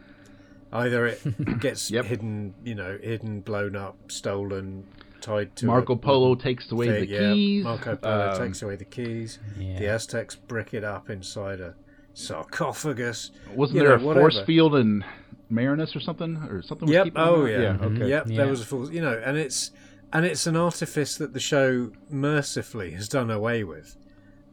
Either 0.71 1.05
it 1.07 1.59
gets 1.59 1.91
Yep. 1.91 2.05
hidden, 2.05 2.53
you 2.63 2.73
know, 2.75 2.97
hidden, 3.03 3.41
blown 3.41 3.75
up, 3.75 3.97
stolen, 4.09 4.85
tied 5.21 5.55
to 5.57 5.67
Marco 5.67 5.95
Polo 5.95 6.35
takes 6.35 6.71
away 6.71 6.87
the 6.87 7.07
yeah, 7.07 7.33
keys. 7.33 7.63
Marco 7.63 7.95
Polo 7.95 8.31
um, 8.31 8.37
takes 8.37 8.61
away 8.61 8.75
the 8.75 8.85
keys. 8.85 9.39
Yeah. 9.57 9.79
The 9.79 9.87
Aztecs 9.87 10.35
brick 10.35 10.73
it 10.73 10.83
up 10.83 11.09
inside 11.09 11.59
a 11.59 11.75
sarcophagus. 12.13 13.31
Wasn't 13.53 13.77
you 13.77 13.87
there 13.87 13.97
know, 13.97 14.09
a 14.09 14.13
force 14.13 14.41
field 14.41 14.75
in 14.75 15.03
Marinus 15.49 15.95
or 15.95 15.99
something, 15.99 16.37
or 16.37 16.61
something? 16.61 16.87
Yep. 16.87 17.13
Oh 17.15 17.45
yeah. 17.45 17.59
Yeah. 17.59 17.77
Okay. 17.81 18.09
Yep. 18.09 18.25
There 18.27 18.47
was 18.47 18.61
a 18.61 18.65
force. 18.65 18.89
You 18.89 19.01
know, 19.01 19.21
and 19.23 19.37
it's 19.37 19.71
and 20.11 20.25
it's 20.25 20.47
an 20.47 20.55
artifice 20.55 21.17
that 21.17 21.33
the 21.33 21.39
show 21.39 21.91
mercifully 22.09 22.91
has 22.91 23.07
done 23.07 23.29
away 23.31 23.63
with. 23.63 23.97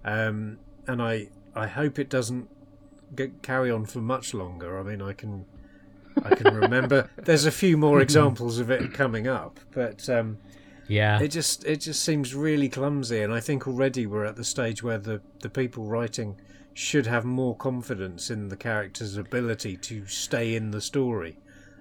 Um, 0.04 0.58
and 0.86 1.02
I 1.02 1.28
I 1.54 1.66
hope 1.66 1.98
it 1.98 2.08
doesn't 2.08 2.48
get, 3.14 3.42
carry 3.42 3.70
on 3.70 3.86
for 3.86 4.00
much 4.00 4.34
longer. 4.34 4.78
I 4.78 4.82
mean, 4.82 5.02
I 5.02 5.12
can 5.12 5.46
I 6.22 6.34
can 6.34 6.54
remember 6.60 7.10
there's 7.16 7.46
a 7.46 7.52
few 7.52 7.76
more 7.76 8.00
examples 8.00 8.58
of 8.58 8.70
it 8.70 8.92
coming 8.92 9.26
up, 9.26 9.60
but. 9.72 10.08
Um, 10.08 10.38
Yeah. 10.88 11.20
it 11.20 11.28
just 11.28 11.64
it 11.64 11.80
just 11.80 12.02
seems 12.02 12.34
really 12.34 12.68
clumsy 12.68 13.20
and 13.20 13.32
i 13.32 13.40
think 13.40 13.66
already 13.68 14.06
we're 14.06 14.24
at 14.24 14.36
the 14.36 14.44
stage 14.44 14.82
where 14.82 14.98
the 14.98 15.20
the 15.42 15.50
people 15.50 15.84
writing 15.84 16.36
should 16.74 17.06
have 17.06 17.24
more 17.24 17.54
confidence 17.56 18.30
in 18.30 18.48
the 18.48 18.56
character's 18.56 19.16
ability 19.16 19.76
to 19.76 20.06
stay 20.06 20.54
in 20.54 20.70
the 20.70 20.80
story 20.80 21.36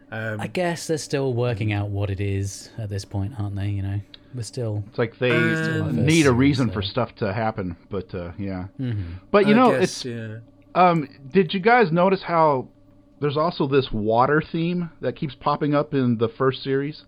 um, 0.09 0.39
I 0.39 0.47
guess 0.47 0.87
they're 0.87 0.97
still 0.97 1.33
working 1.33 1.73
out 1.73 1.89
what 1.89 2.09
it 2.09 2.21
is 2.21 2.69
at 2.77 2.87
this 2.89 3.03
point, 3.03 3.33
aren't 3.37 3.57
they? 3.57 3.67
You 3.67 3.81
know, 3.81 3.99
we're 4.33 4.43
still. 4.43 4.81
It's 4.87 4.97
like 4.97 5.19
they 5.19 5.31
Um, 5.31 6.05
need 6.05 6.27
a 6.27 6.31
reason 6.31 6.69
so- 6.69 6.75
for 6.75 6.81
stuff 6.81 7.13
to 7.15 7.33
happen, 7.33 7.75
but 7.89 8.15
uh, 8.15 8.31
yeah. 8.39 8.67
Mhm. 8.79 9.03
But 9.31 9.47
you 9.47 9.53
I 9.53 9.57
know, 9.57 9.71
guess, 9.71 9.83
it's 9.83 10.05
yeah. 10.05 10.37
um. 10.75 11.09
Did 11.33 11.53
you 11.53 11.59
guys 11.59 11.91
notice 11.91 12.21
how 12.23 12.69
there's 13.19 13.35
also 13.35 13.67
this 13.67 13.91
water 13.91 14.41
theme 14.41 14.91
that 15.01 15.17
keeps 15.17 15.35
popping 15.35 15.75
up 15.75 15.93
in 15.93 16.17
the 16.19 16.29
first 16.29 16.63
series, 16.63 17.03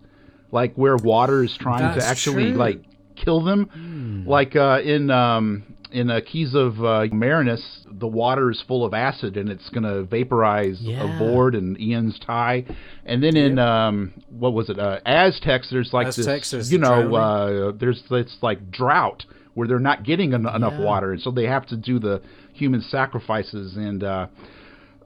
like 0.52 0.74
where 0.76 0.96
water 0.98 1.44
is 1.44 1.56
trying 1.60 1.82
That's 1.94 2.04
to 2.06 2.10
actually 2.10 2.50
true. 2.52 2.58
like 2.60 2.82
kill 3.16 3.44
them, 3.44 4.24
like 4.28 4.56
uh, 4.56 4.80
in 4.84 5.12
um 5.12 5.64
in 5.92 6.12
uh, 6.12 6.20
Keys 6.26 6.54
of 6.54 6.84
uh, 6.84 7.08
Marinus, 7.12 7.64
the 7.92 8.06
water 8.08 8.52
is 8.52 8.64
full 8.68 8.86
of 8.86 8.94
acid 8.94 9.38
and 9.38 9.50
it's 9.50 9.68
gonna 9.70 10.04
vaporize 10.04 10.78
Yeah. 10.82 11.16
a 11.16 11.20
board 11.20 11.56
and 11.56 11.80
Ian's 11.82 12.20
tie, 12.20 12.64
and 13.06 13.24
then 13.24 13.36
in 13.36 13.58
um 13.60 14.14
what 14.30 14.54
was 14.54 14.70
it 14.70 14.78
uh, 14.80 15.00
Aztecs, 15.06 15.70
there's 15.72 15.92
like 15.94 16.08
Aztecs 16.08 16.52
this 16.52 16.72
you 16.72 16.78
know 16.78 17.16
uh, 17.16 17.72
there's 17.78 18.02
this 18.10 18.38
like 18.42 18.70
drought 18.72 19.26
where 19.56 19.68
they're 19.68 19.80
not 19.80 20.04
getting 20.04 20.34
en- 20.34 20.46
enough 20.48 20.74
Yeah. 20.78 20.86
water, 20.86 21.12
and 21.12 21.22
so 21.22 21.32
they 21.32 21.46
have 21.48 21.66
to 21.68 21.76
do 21.78 22.00
the 22.00 22.22
human 22.54 22.82
sacrifices 22.82 23.76
and. 23.76 24.04
uh 24.04 24.28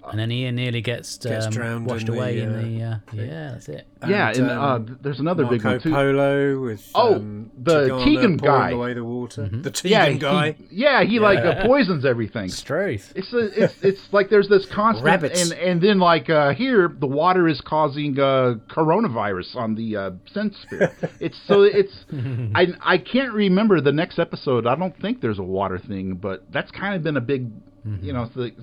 and 0.10 0.20
then 0.20 0.32
Ian 0.32 0.56
nearly 0.56 0.82
gets, 0.82 1.18
Gets 1.18 1.46
um, 1.48 1.52
drowned 1.52 1.86
washed 1.86 2.08
in 2.08 2.14
the, 2.14 2.18
away 2.20 2.40
in 2.40 2.50
uh, 2.54 2.62
the. 2.62 2.84
Uh, 2.84 3.24
yeah, 3.24 3.52
that's 3.54 3.70
it. 3.70 3.88
yeah, 4.08 4.30
And, 4.30 4.38
and 4.38 4.52
um, 4.52 4.60
uh, 4.90 4.94
there's 5.02 5.20
another 5.20 5.44
Marco 5.44 5.58
big 5.58 5.66
one 5.66 5.80
too. 5.82 5.92
Polo 5.92 6.60
with 6.62 6.90
Oh, 6.94 7.16
um, 7.16 7.52
the 7.58 7.88
Tegana 7.88 8.04
Tegan 8.04 8.38
guy. 8.38 8.72
away 8.72 8.94
the 8.94 9.04
water. 9.04 9.44
Mm-hmm. 9.44 9.62
The 9.62 9.72
Tegan 9.72 9.92
yeah, 9.92 10.12
guy. 10.14 10.52
He, 10.52 10.68
yeah, 10.72 11.04
he 11.04 11.20
like 11.20 11.40
uh, 11.40 11.66
poisons 11.66 12.06
everything. 12.06 12.50
Struth. 12.50 13.14
It's 13.16 13.32
a, 13.34 13.64
it's 13.64 13.76
it's 13.82 14.02
like 14.12 14.30
there's 14.30 14.50
this 14.50 14.66
constant 14.66 15.06
Rabbits. 15.06 15.42
and 15.52 15.54
and 15.60 15.82
then 15.82 16.00
like 16.00 16.30
uh, 16.30 16.54
here 16.54 16.94
the 17.00 17.08
water 17.08 17.48
is 17.48 17.62
causing 17.62 18.20
uh, 18.20 18.56
coronavirus 18.70 19.56
on 19.56 19.76
the 19.76 19.96
uh, 19.96 20.12
sense 20.34 20.58
sphere. 20.64 20.92
it's 21.20 21.40
so 21.48 21.62
it's 21.64 21.94
I 22.56 22.68
I 22.82 22.98
can't 22.98 23.34
remember 23.34 23.80
the 23.82 23.92
next 23.94 24.20
episode. 24.20 24.68
I 24.68 24.76
don't 24.76 24.98
think 25.00 25.22
there's 25.22 25.40
a 25.40 25.44
water 25.44 25.80
thing, 25.80 26.16
but 26.16 26.44
that's 26.52 26.72
kind 26.72 26.96
of 26.96 27.04
been 27.04 27.18
a 27.18 27.22
big 27.22 27.48
Mm-hmm. 27.86 28.06
you 28.06 28.14
know 28.14 28.26
the, 28.26 28.54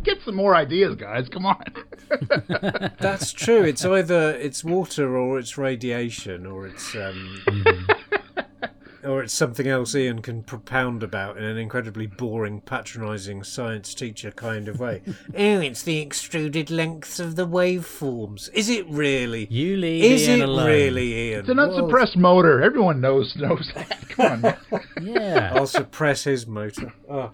get 0.04 0.22
some 0.24 0.36
more 0.36 0.56
ideas, 0.56 0.96
guys. 0.96 1.28
Come 1.28 1.44
on. 1.44 1.62
That's 2.98 3.32
true. 3.32 3.62
It's 3.62 3.84
either 3.84 4.30
it's 4.30 4.64
water 4.64 5.18
or 5.18 5.38
it's 5.38 5.58
radiation 5.58 6.46
or 6.46 6.66
it's 6.66 6.94
um, 6.94 7.42
mm-hmm. 7.46 9.06
or 9.06 9.22
it's 9.22 9.34
something 9.34 9.68
else 9.68 9.94
Ian 9.94 10.22
can 10.22 10.42
propound 10.44 11.02
about 11.02 11.36
in 11.36 11.44
an 11.44 11.58
incredibly 11.58 12.06
boring, 12.06 12.62
patronising 12.62 13.44
science 13.44 13.92
teacher 13.92 14.30
kind 14.30 14.66
of 14.66 14.80
way. 14.80 15.02
oh, 15.36 15.60
it's 15.60 15.82
the 15.82 16.00
extruded 16.00 16.70
lengths 16.70 17.20
of 17.20 17.36
the 17.36 17.46
waveforms. 17.46 18.48
Is 18.54 18.70
it 18.70 18.88
really? 18.88 19.46
You 19.50 19.76
leave 19.76 20.04
Is 20.04 20.26
Ian 20.26 20.40
it 20.40 20.48
alone. 20.48 20.66
really, 20.68 21.12
Ian? 21.12 21.40
It's 21.40 21.50
an 21.50 21.58
unsuppressed 21.58 22.16
motor. 22.16 22.62
Everyone 22.62 23.02
knows 23.02 23.36
knows 23.36 23.70
that. 23.74 24.08
Come 24.08 24.46
on. 24.46 24.82
Yeah. 25.02 25.52
I'll 25.54 25.66
suppress 25.66 26.24
his 26.24 26.46
motor. 26.46 26.94
Oh. 27.10 27.32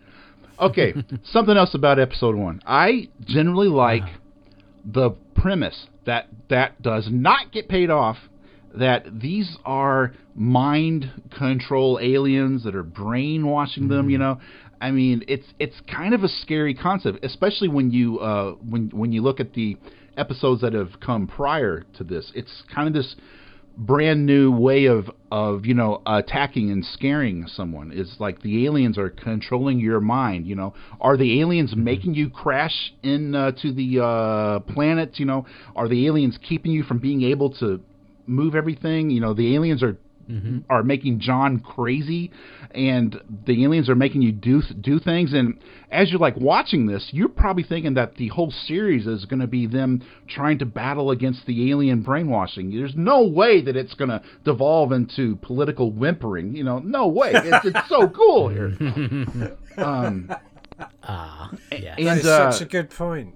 Okay, 0.61 0.94
something 1.25 1.57
else 1.57 1.75
about 1.75 1.99
episode 1.99 2.37
one. 2.37 2.61
I 2.66 3.09
generally 3.25 3.68
like 3.68 4.05
the 4.85 5.11
premise 5.35 5.87
that 6.07 6.29
that 6.49 6.81
does 6.83 7.09
not 7.11 7.53
get 7.53 7.68
paid 7.68 7.90
off. 7.90 8.16
That 8.73 9.20
these 9.20 9.57
are 9.64 10.12
mind 10.37 11.11
control 11.37 11.99
aliens 12.01 12.62
that 12.62 12.77
are 12.77 12.85
brainwashing 12.85 13.88
them. 13.88 14.09
You 14.11 14.18
know, 14.18 14.40
I 14.81 14.92
mean, 14.92 15.25
it's 15.27 15.46
it's 15.59 15.75
kind 15.92 16.14
of 16.14 16.23
a 16.23 16.29
scary 16.29 16.75
concept, 16.75 17.25
especially 17.25 17.68
when 17.68 17.90
you 17.90 18.18
uh, 18.20 18.53
when 18.53 18.90
when 18.90 19.12
you 19.12 19.23
look 19.23 19.40
at 19.40 19.55
the 19.55 19.77
episodes 20.16 20.61
that 20.61 20.73
have 20.73 21.01
come 21.01 21.27
prior 21.27 21.85
to 21.96 22.05
this. 22.05 22.31
It's 22.35 22.62
kind 22.73 22.87
of 22.87 22.94
this 22.94 23.16
brand 23.81 24.27
new 24.27 24.53
way 24.53 24.85
of 24.85 25.11
of 25.33 25.64
you 25.64 25.73
know 25.73 26.03
attacking 26.07 26.71
and 26.71 26.85
scaring 26.85 27.47
someone 27.47 27.90
is 27.90 28.16
like 28.19 28.43
the 28.43 28.66
aliens 28.66 28.99
are 28.99 29.09
controlling 29.09 29.81
your 29.81 30.01
mind 30.01 30.47
you 30.47 30.55
know. 30.55 30.75
Are 31.01 31.16
the 31.16 31.40
aliens 31.40 31.75
making 31.75 32.14
you 32.14 32.29
crash 32.29 32.93
in 33.03 33.35
uh, 33.35 33.53
to 33.62 33.73
the 33.73 34.05
uh 34.05 34.61
planet 34.73 35.19
you 35.19 35.25
know? 35.25 35.47
Are 35.75 35.88
the 35.88 36.07
aliens 36.07 36.38
keeping 36.47 36.73
you 36.73 36.83
from 36.83 36.99
being 36.99 37.23
able 37.23 37.51
to 37.55 37.81
move 38.27 38.55
everything? 38.55 39.09
You 39.09 39.21
know 39.21 39.33
the 39.33 39.55
aliens 39.55 39.83
are 39.83 39.97
are 40.69 40.83
making 40.83 41.21
John 41.21 41.61
crazy, 41.61 42.31
and 42.73 43.21
the 43.47 43.64
aliens 43.64 43.88
are 43.88 43.95
making 43.95 44.23
you 44.23 44.33
do 44.33 44.62
do 44.81 44.99
things. 44.99 45.33
And 45.33 45.59
as 45.90 46.11
you're 46.11 46.21
like 46.21 46.37
watching 46.37 46.87
this, 46.87 47.09
you're 47.12 47.29
probably 47.29 47.62
thinking 47.62 47.95
that 47.95 48.16
the 48.16 48.29
whole 48.29 48.51
series 48.51 49.07
is 49.07 49.25
going 49.25 49.40
to 49.40 49.47
be 49.47 49.66
them 49.66 50.03
trying 50.29 50.59
to 50.59 50.66
battle 50.66 51.11
against 51.11 51.47
the 51.47 51.71
alien 51.71 52.03
brainwashing. 52.03 52.71
There's 52.71 52.95
no 52.97 53.27
way 53.27 53.61
that 53.62 53.77
it's 53.77 53.95
going 53.95 54.11
to 54.11 54.23
devolve 54.45 54.93
into 54.93 55.37
political 55.37 55.90
whimpering. 55.90 56.55
You 56.55 56.64
know, 56.64 56.79
no 56.79 57.09
way. 57.09 57.33
It's, 57.35 57.66
it's 57.66 57.88
so 57.88 58.09
cool 58.09 58.49
here. 58.49 59.57
Um, 59.77 60.29
Ah, 61.03 61.51
yeah. 61.73 61.95
and 61.99 62.07
That's 62.07 62.25
uh, 62.27 62.53
such 62.53 62.62
a 62.62 62.71
good 62.71 62.90
point. 62.90 63.35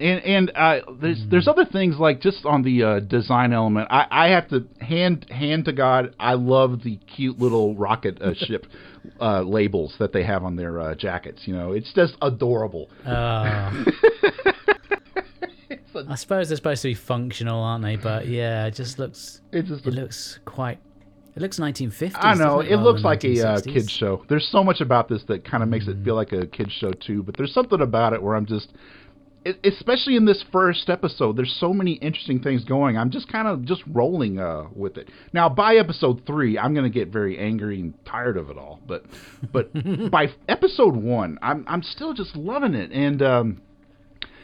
and 0.00 0.20
and 0.24 0.52
uh, 0.54 0.80
there's 1.00 1.24
there's 1.30 1.48
other 1.48 1.64
things 1.64 1.96
like 1.98 2.20
just 2.20 2.44
on 2.44 2.62
the 2.62 2.82
uh, 2.82 3.00
design 3.00 3.52
element. 3.52 3.88
I, 3.90 4.06
I 4.10 4.28
have 4.28 4.48
to 4.50 4.66
hand 4.80 5.26
hand 5.30 5.64
to 5.66 5.72
God. 5.72 6.14
I 6.20 6.34
love 6.34 6.82
the 6.82 6.96
cute 7.14 7.38
little 7.38 7.74
rocket 7.74 8.20
uh, 8.20 8.34
ship 8.34 8.66
uh, 9.20 9.42
labels 9.42 9.94
that 9.98 10.12
they 10.12 10.24
have 10.24 10.44
on 10.44 10.56
their 10.56 10.80
uh, 10.80 10.94
jackets. 10.94 11.42
You 11.46 11.54
know, 11.54 11.72
it's 11.72 11.92
just 11.92 12.14
adorable. 12.22 12.88
Oh. 13.06 13.84
I 16.08 16.14
suppose 16.16 16.48
they're 16.48 16.56
supposed 16.56 16.82
to 16.82 16.88
be 16.88 16.94
functional, 16.94 17.62
aren't 17.62 17.82
they? 17.82 17.96
But 17.96 18.26
yeah, 18.28 18.66
it 18.66 18.74
just 18.74 18.98
looks. 18.98 19.40
It 19.50 19.64
just 19.64 19.86
It 19.86 19.94
looks 19.94 20.38
quite. 20.44 20.78
It 21.36 21.42
looks 21.42 21.60
1950s. 21.60 22.12
I 22.14 22.32
know 22.32 22.62
doesn't 22.62 22.72
it 22.72 22.76
looks 22.78 23.04
like 23.04 23.22
a 23.24 23.46
uh, 23.46 23.60
kids 23.60 23.90
show. 23.90 24.24
There's 24.26 24.48
so 24.50 24.64
much 24.64 24.80
about 24.80 25.08
this 25.08 25.22
that 25.28 25.44
kind 25.44 25.62
of 25.62 25.68
makes 25.68 25.86
it 25.86 26.02
feel 26.02 26.14
like 26.14 26.32
a 26.32 26.46
kids 26.46 26.72
show 26.72 26.92
too. 26.92 27.22
But 27.22 27.36
there's 27.36 27.52
something 27.52 27.82
about 27.82 28.14
it 28.14 28.22
where 28.22 28.34
I'm 28.34 28.46
just, 28.46 28.72
it, 29.44 29.58
especially 29.62 30.16
in 30.16 30.24
this 30.24 30.42
first 30.50 30.88
episode, 30.88 31.36
there's 31.36 31.54
so 31.60 31.74
many 31.74 31.92
interesting 31.92 32.42
things 32.42 32.64
going. 32.64 32.96
I'm 32.96 33.10
just 33.10 33.30
kind 33.30 33.46
of 33.46 33.66
just 33.66 33.82
rolling 33.86 34.40
uh, 34.40 34.68
with 34.74 34.96
it. 34.96 35.10
Now 35.34 35.50
by 35.50 35.76
episode 35.76 36.22
three, 36.26 36.58
I'm 36.58 36.74
gonna 36.74 36.88
get 36.88 37.08
very 37.08 37.38
angry 37.38 37.80
and 37.80 37.92
tired 38.06 38.38
of 38.38 38.48
it 38.48 38.56
all. 38.56 38.80
But 38.86 39.04
but 39.52 39.70
by 40.10 40.28
episode 40.48 40.96
one, 40.96 41.38
I'm 41.42 41.66
I'm 41.68 41.82
still 41.82 42.14
just 42.14 42.34
loving 42.34 42.74
it. 42.74 42.92
And 42.92 43.20
um, 43.20 43.60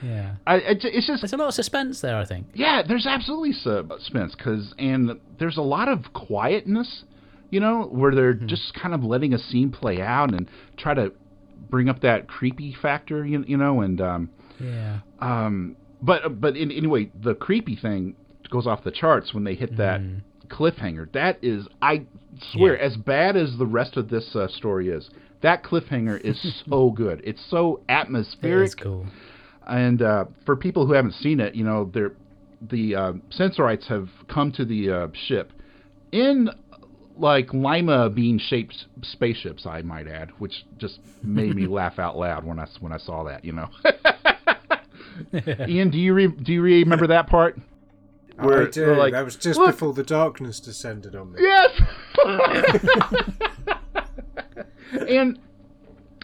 Yeah. 0.02 0.34
I, 0.46 0.56
it's 0.66 1.06
just 1.06 1.22
There's 1.22 1.32
a 1.32 1.36
lot 1.36 1.48
of 1.48 1.54
suspense 1.54 2.00
there, 2.00 2.16
I 2.16 2.24
think. 2.24 2.46
yeah, 2.54 2.82
there's 2.86 3.06
absolutely 3.06 3.52
suspense 3.52 4.34
because, 4.36 4.74
and 4.78 5.20
there's 5.38 5.56
a 5.56 5.62
lot 5.62 5.88
of 5.88 6.12
quietness, 6.12 7.04
you 7.50 7.60
know, 7.60 7.84
where 7.84 8.14
they're 8.14 8.34
just 8.34 8.74
kind 8.74 8.94
of 8.94 9.04
letting 9.04 9.32
a 9.34 9.38
scene 9.38 9.70
play 9.70 10.00
out 10.00 10.32
and 10.34 10.48
try 10.76 10.94
to 10.94 11.12
bring 11.70 11.88
up 11.88 12.00
that 12.00 12.26
creepy 12.28 12.74
factor, 12.80 13.24
you, 13.24 13.44
you 13.46 13.56
know, 13.56 13.80
and 13.80 14.00
um, 14.00 14.30
Yeah. 14.60 14.98
um, 15.20 15.76
but 16.02 16.40
but 16.40 16.56
in, 16.56 16.70
anyway, 16.72 17.10
the 17.22 17.34
creepy 17.34 17.76
thing 17.76 18.16
goes 18.50 18.66
off 18.66 18.82
the 18.84 18.90
charts 18.90 19.32
when 19.32 19.44
they 19.44 19.54
hit 19.54 19.76
that 19.76 20.00
cliffhanger. 20.48 21.10
That 21.12 21.38
is, 21.42 21.66
I 21.80 22.04
swear, 22.52 22.76
Yeah. 22.76 22.84
as 22.86 22.96
bad 22.96 23.36
as 23.36 23.56
the 23.56 23.66
rest 23.66 23.96
of 23.96 24.08
this 24.08 24.34
uh, 24.34 24.48
story 24.48 24.88
is, 24.88 25.08
that 25.42 25.62
cliffhanger 25.62 26.20
is 26.20 26.62
so 26.68 26.90
good. 26.90 27.20
It's 27.24 27.40
so 27.48 27.76
It 27.88 27.92
atmospheric. 27.92 28.68
is 28.68 28.74
cool. 28.74 29.06
And 29.66 30.02
uh, 30.02 30.24
for 30.44 30.56
people 30.56 30.86
who 30.86 30.92
haven't 30.92 31.14
seen 31.14 31.40
it, 31.40 31.54
you 31.54 31.64
know, 31.64 31.90
the 32.70 32.94
uh, 32.94 33.12
Sensorites 33.30 33.88
have 33.88 34.08
come 34.28 34.52
to 34.52 34.64
the 34.64 34.90
uh, 34.90 35.08
ship 35.26 35.52
in 36.12 36.50
like 37.16 37.52
lima 37.52 38.08
bean 38.10 38.38
shaped 38.38 38.86
spaceships, 39.02 39.66
I 39.66 39.82
might 39.82 40.08
add, 40.08 40.30
which 40.38 40.64
just 40.78 40.98
made 41.22 41.54
me 41.54 41.66
laugh 41.66 41.98
out 41.98 42.16
loud 42.16 42.44
when 42.44 42.58
I 42.58 42.66
when 42.80 42.92
I 42.92 42.98
saw 42.98 43.24
that. 43.24 43.44
You 43.44 43.52
know, 43.52 43.68
Ian, 45.68 45.90
do 45.90 45.98
you 45.98 46.14
re- 46.14 46.26
do 46.28 46.52
you 46.52 46.62
remember 46.62 47.06
that 47.08 47.28
part? 47.28 47.58
I 48.38 48.46
Where 48.46 48.68
do. 48.68 48.94
like, 48.94 49.12
that 49.12 49.24
was 49.24 49.36
just 49.36 49.58
"Look." 49.58 49.72
before 49.72 49.92
the 49.92 50.02
darkness 50.02 50.58
descended 50.58 51.14
on 51.14 51.32
me. 51.32 51.40
Yes. 51.42 51.70
and 55.08 55.38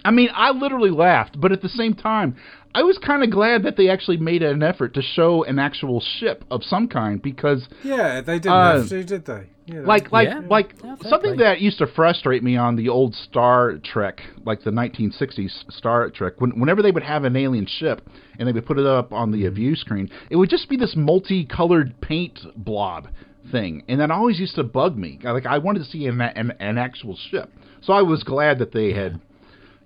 I 0.04 0.10
mean, 0.10 0.30
I 0.32 0.52
literally 0.52 0.90
laughed, 0.90 1.38
but 1.38 1.52
at 1.52 1.60
the 1.60 1.68
same 1.68 1.94
time, 1.94 2.36
I 2.74 2.82
was 2.82 2.98
kind 2.98 3.22
of 3.24 3.30
glad 3.30 3.62
that 3.64 3.76
they 3.76 3.88
actually 3.88 4.18
made 4.18 4.42
an 4.42 4.62
effort 4.62 4.94
to 4.94 5.02
show 5.02 5.42
an 5.44 5.58
actual 5.58 6.00
ship 6.00 6.44
of 6.50 6.62
some 6.62 6.86
kind 6.88 7.20
because 7.20 7.68
Yeah, 7.82 8.20
they 8.20 8.38
didn't 8.38 8.52
Uh, 8.52 8.78
have 8.80 8.88
to, 8.90 9.04
did 9.04 9.24
they? 9.24 9.46
Yeah, 9.66 9.80
like 9.80 10.10
like 10.12 10.28
Yeah. 10.28 10.40
like 10.48 10.74
Yeah, 10.82 10.96
something 11.08 11.36
that 11.38 11.60
used 11.60 11.78
to 11.78 11.86
frustrate 11.86 12.42
me 12.42 12.56
on 12.56 12.76
the 12.76 12.88
old 12.88 13.14
Star 13.14 13.74
Trek, 13.84 14.22
like 14.44 14.62
the 14.62 14.70
1960s 14.70 15.64
Star 15.70 16.08
Trek, 16.10 16.34
when, 16.40 16.58
whenever 16.58 16.82
they 16.82 16.90
would 16.90 17.02
have 17.02 17.24
an 17.24 17.36
alien 17.36 17.66
ship 17.66 18.00
and 18.38 18.48
they 18.48 18.52
would 18.52 18.64
put 18.66 18.78
it 18.78 18.86
up 18.86 19.12
on 19.12 19.30
Mm-hmm. 19.30 19.42
the 19.42 19.48
view 19.50 19.76
screen, 19.76 20.08
it 20.30 20.36
would 20.36 20.48
just 20.48 20.68
be 20.70 20.76
this 20.76 20.94
multicolored 20.96 22.00
paint 22.00 22.40
blob 22.56 23.08
thing, 23.50 23.82
and 23.88 24.00
that 24.00 24.10
always 24.10 24.38
used 24.38 24.54
to 24.56 24.62
bug 24.64 24.96
me. 24.96 25.18
Like 25.22 25.46
I 25.46 25.58
wanted 25.58 25.80
to 25.80 25.84
see 25.86 26.06
an 26.06 26.20
an, 26.20 26.52
an 26.60 26.78
actual 26.78 27.16
ship, 27.30 27.50
so 27.82 27.92
I 27.92 28.02
was 28.02 28.22
glad 28.22 28.58
that 28.60 28.72
they 28.72 28.92
had, 28.92 29.20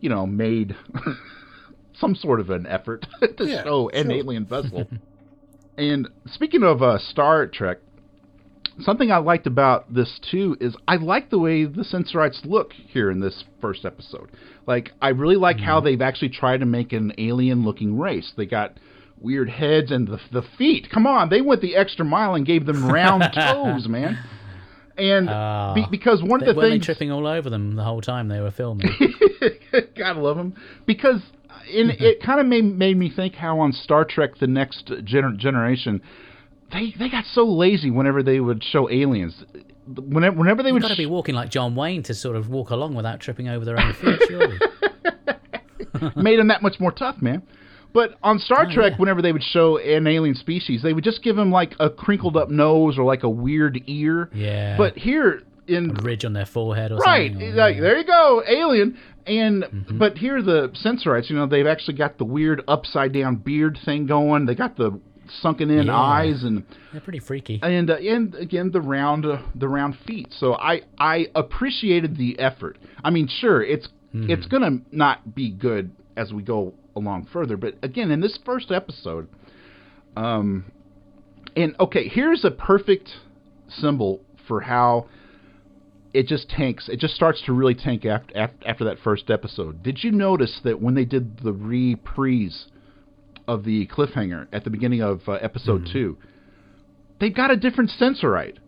you 0.01 0.09
know, 0.11 0.27
made 0.27 0.77
some 2.03 2.15
sort 2.15 2.41
of 2.41 2.51
an 2.51 2.67
effort 2.67 3.07
to 3.39 3.47
Yeah, 3.47 3.63
show 3.65 3.89
an 3.91 4.07
sure. 4.09 4.13
alien 4.13 4.45
vessel. 4.45 4.89
and 5.79 6.09
speaking 6.27 6.63
of 6.63 6.83
uh, 6.83 6.99
Star 6.99 7.47
Trek, 7.47 7.79
something 8.81 9.11
I 9.13 9.19
liked 9.19 9.47
about 9.47 9.93
this 9.95 10.19
too 10.31 10.57
is 10.61 10.77
I 10.89 10.97
like 10.97 11.31
the 11.31 11.39
way 11.39 11.65
the 11.65 11.85
Sensorites 11.85 12.43
look 12.45 12.73
here 12.73 13.11
in 13.11 13.21
this 13.21 13.45
first 13.61 13.85
episode. 13.85 14.31
Like 14.67 14.91
I 15.01 15.11
really 15.11 15.37
like 15.37 15.59
how 15.61 15.77
Mm-hmm. 15.79 15.85
they've 15.87 16.03
actually 16.03 16.31
tried 16.31 16.59
to 16.61 16.67
make 16.67 16.93
an 16.93 17.13
alien-looking 17.19 17.99
race. 17.99 18.33
They 18.37 18.47
got 18.47 18.79
weird 19.21 19.49
heads 19.51 19.91
and 19.93 20.09
the 20.09 20.19
the 20.33 20.43
feet. 20.59 20.89
Come 20.93 21.07
on, 21.07 21.29
they 21.31 21.41
went 21.41 21.61
the 21.63 21.77
extra 21.77 22.05
mile 22.05 22.35
and 22.35 22.45
gave 22.45 22.67
them 22.67 22.85
round 22.91 23.23
toes, 23.35 23.87
man. 23.89 24.19
And 24.99 25.29
Ah. 25.31 25.73
be, 25.75 25.87
because 25.91 26.23
one 26.23 26.43
of 26.43 26.55
the 26.55 26.61
things 26.61 26.85
tripping 26.85 27.11
all 27.11 27.27
over 27.27 27.49
them 27.49 27.77
the 27.77 27.85
whole 27.85 28.01
time 28.03 28.29
they 28.29 28.41
were 28.41 28.51
filming? 28.51 28.91
Gotta 29.97 30.21
love 30.21 30.37
them 30.37 30.55
because 30.87 31.21
in, 31.73 31.91
it 31.99 32.23
kind 32.23 32.41
of 32.41 32.47
made 32.47 32.65
made 32.65 32.97
me 32.97 33.11
think 33.15 33.35
how 33.35 33.61
on 33.61 33.73
Star 33.73 34.05
Trek: 34.05 34.37
The 34.41 34.47
Next 34.47 34.87
Gener- 34.87 35.37
Generation, 35.37 36.01
they 36.73 36.95
they 36.99 37.09
got 37.09 37.25
so 37.27 37.45
lazy 37.45 37.91
whenever 37.91 38.23
they 38.23 38.41
would 38.41 38.63
show 38.65 38.91
aliens. 38.91 39.45
Whenever 39.87 40.37
whenever 40.37 40.63
they 40.63 40.69
You've 40.69 40.75
would 40.75 40.83
got 40.83 40.89
to 40.89 40.95
sh- 40.95 40.99
be 40.99 41.07
walking 41.07 41.35
like 41.35 41.51
John 41.51 41.75
Wayne 41.75 42.03
to 42.05 42.15
sort 42.15 42.37
of 42.37 42.49
walk 42.49 42.71
along 42.71 42.95
without 42.95 43.21
tripping 43.21 43.49
over 43.49 43.65
their 43.65 43.79
own 43.81 43.93
feet, 43.95 44.21
surely. 44.29 44.59
made 46.17 46.39
them 46.39 46.49
that 46.49 46.63
much 46.63 46.79
more 46.81 46.93
tough, 46.93 47.21
man. 47.21 47.43
But 47.93 48.15
on 48.23 48.39
Star 48.39 48.67
Oh, 48.71 48.73
Trek, 48.73 48.93
yeah. 48.93 48.99
whenever 48.99 49.21
they 49.21 49.33
would 49.33 49.43
show 49.43 49.77
an 49.77 50.07
alien 50.07 50.35
species, 50.35 50.83
they 50.83 50.93
would 50.95 51.05
just 51.05 51.23
give 51.23 51.37
him 51.37 51.51
like 51.51 51.75
a 51.79 51.91
crinkled 51.91 52.37
up 52.37 52.49
nose 52.49 52.97
or 52.97 53.05
like 53.05 53.23
a 53.23 53.29
weird 53.29 53.79
ear. 53.87 54.31
Yeah. 54.33 54.77
But 54.79 54.97
here 54.97 55.43
in 55.67 55.95
ridge 55.95 56.25
on 56.25 56.33
their 56.33 56.47
forehead 56.47 56.93
or 56.93 56.97
right, 56.97 57.31
something. 57.31 57.53
or- 57.53 57.55
like 57.57 57.81
there 57.81 57.99
you 57.99 58.05
go, 58.05 58.43
alien. 58.47 58.99
And 59.27 59.63
Mm-hmm. 59.63 59.99
but 59.99 60.19
here 60.19 60.43
the 60.43 60.71
Sensorites, 60.75 61.31
you 61.31 61.37
know, 61.37 61.47
they've 61.47 61.67
actually 61.67 61.95
got 61.97 62.19
the 62.19 62.25
weird 62.25 62.63
upside 62.67 63.13
down 63.13 63.37
beard 63.37 63.79
thing 63.85 64.07
going. 64.07 64.47
They 64.47 64.57
got 64.57 64.77
the 64.77 64.99
sunken 65.41 65.71
in 65.71 65.87
Yeah. 65.87 65.97
eyes 65.97 66.43
and 66.43 66.65
They're 66.91 67.01
pretty 67.01 67.21
freaky. 67.21 67.61
and 67.63 67.89
uh, 67.89 67.95
and 67.95 68.35
again 68.35 68.71
the 68.73 68.81
round 68.81 69.25
uh, 69.25 69.39
the 69.55 69.69
round 69.69 69.97
feet. 70.07 70.29
So 70.33 70.55
I 70.55 70.83
I 70.99 71.29
appreciated 71.37 72.17
the 72.17 72.39
effort. 72.41 72.79
I 73.05 73.11
mean, 73.11 73.29
sure, 73.29 73.63
it's 73.63 73.89
Hmm. 74.11 74.29
it's 74.29 74.47
gonna 74.47 74.81
not 74.91 75.35
be 75.35 75.51
good 75.51 75.93
as 76.17 76.33
we 76.33 76.43
go 76.43 76.75
along 76.97 77.27
further, 77.33 77.57
but 77.57 77.77
again, 77.83 78.11
in 78.11 78.21
this 78.21 78.39
first 78.45 78.71
episode, 78.73 79.29
um, 80.17 80.65
and 81.57 81.75
okay, 81.81 82.09
here's 82.09 82.45
a 82.45 82.51
perfect 82.51 83.09
symbol 83.69 84.21
for 84.47 84.61
how 84.61 85.07
it 86.15 86.27
just 86.27 86.49
tanks. 86.49 86.89
It 86.89 87.01
just 87.01 87.15
starts 87.15 87.43
to 87.47 87.53
really 87.53 87.75
tank 87.75 88.05
after 88.05 88.37
after, 88.37 88.69
after 88.69 88.85
that 88.85 88.99
first 89.03 89.31
episode. 89.31 89.83
Did 89.83 90.03
you 90.03 90.11
notice 90.11 90.61
that 90.65 90.81
when 90.81 90.95
they 90.95 91.05
did 91.05 91.41
the 91.41 91.53
reprise 91.53 92.67
of 93.49 93.65
the 93.65 93.87
cliffhanger 93.87 94.47
at 94.53 94.65
the 94.65 94.71
beginning 94.71 95.03
of 95.03 95.29
uh, 95.29 95.33
episode 95.33 95.89
two, 95.93 96.17
they 97.21 97.31
got 97.31 97.51
a 97.51 97.57
different 97.57 97.91
sensorite. 97.91 98.59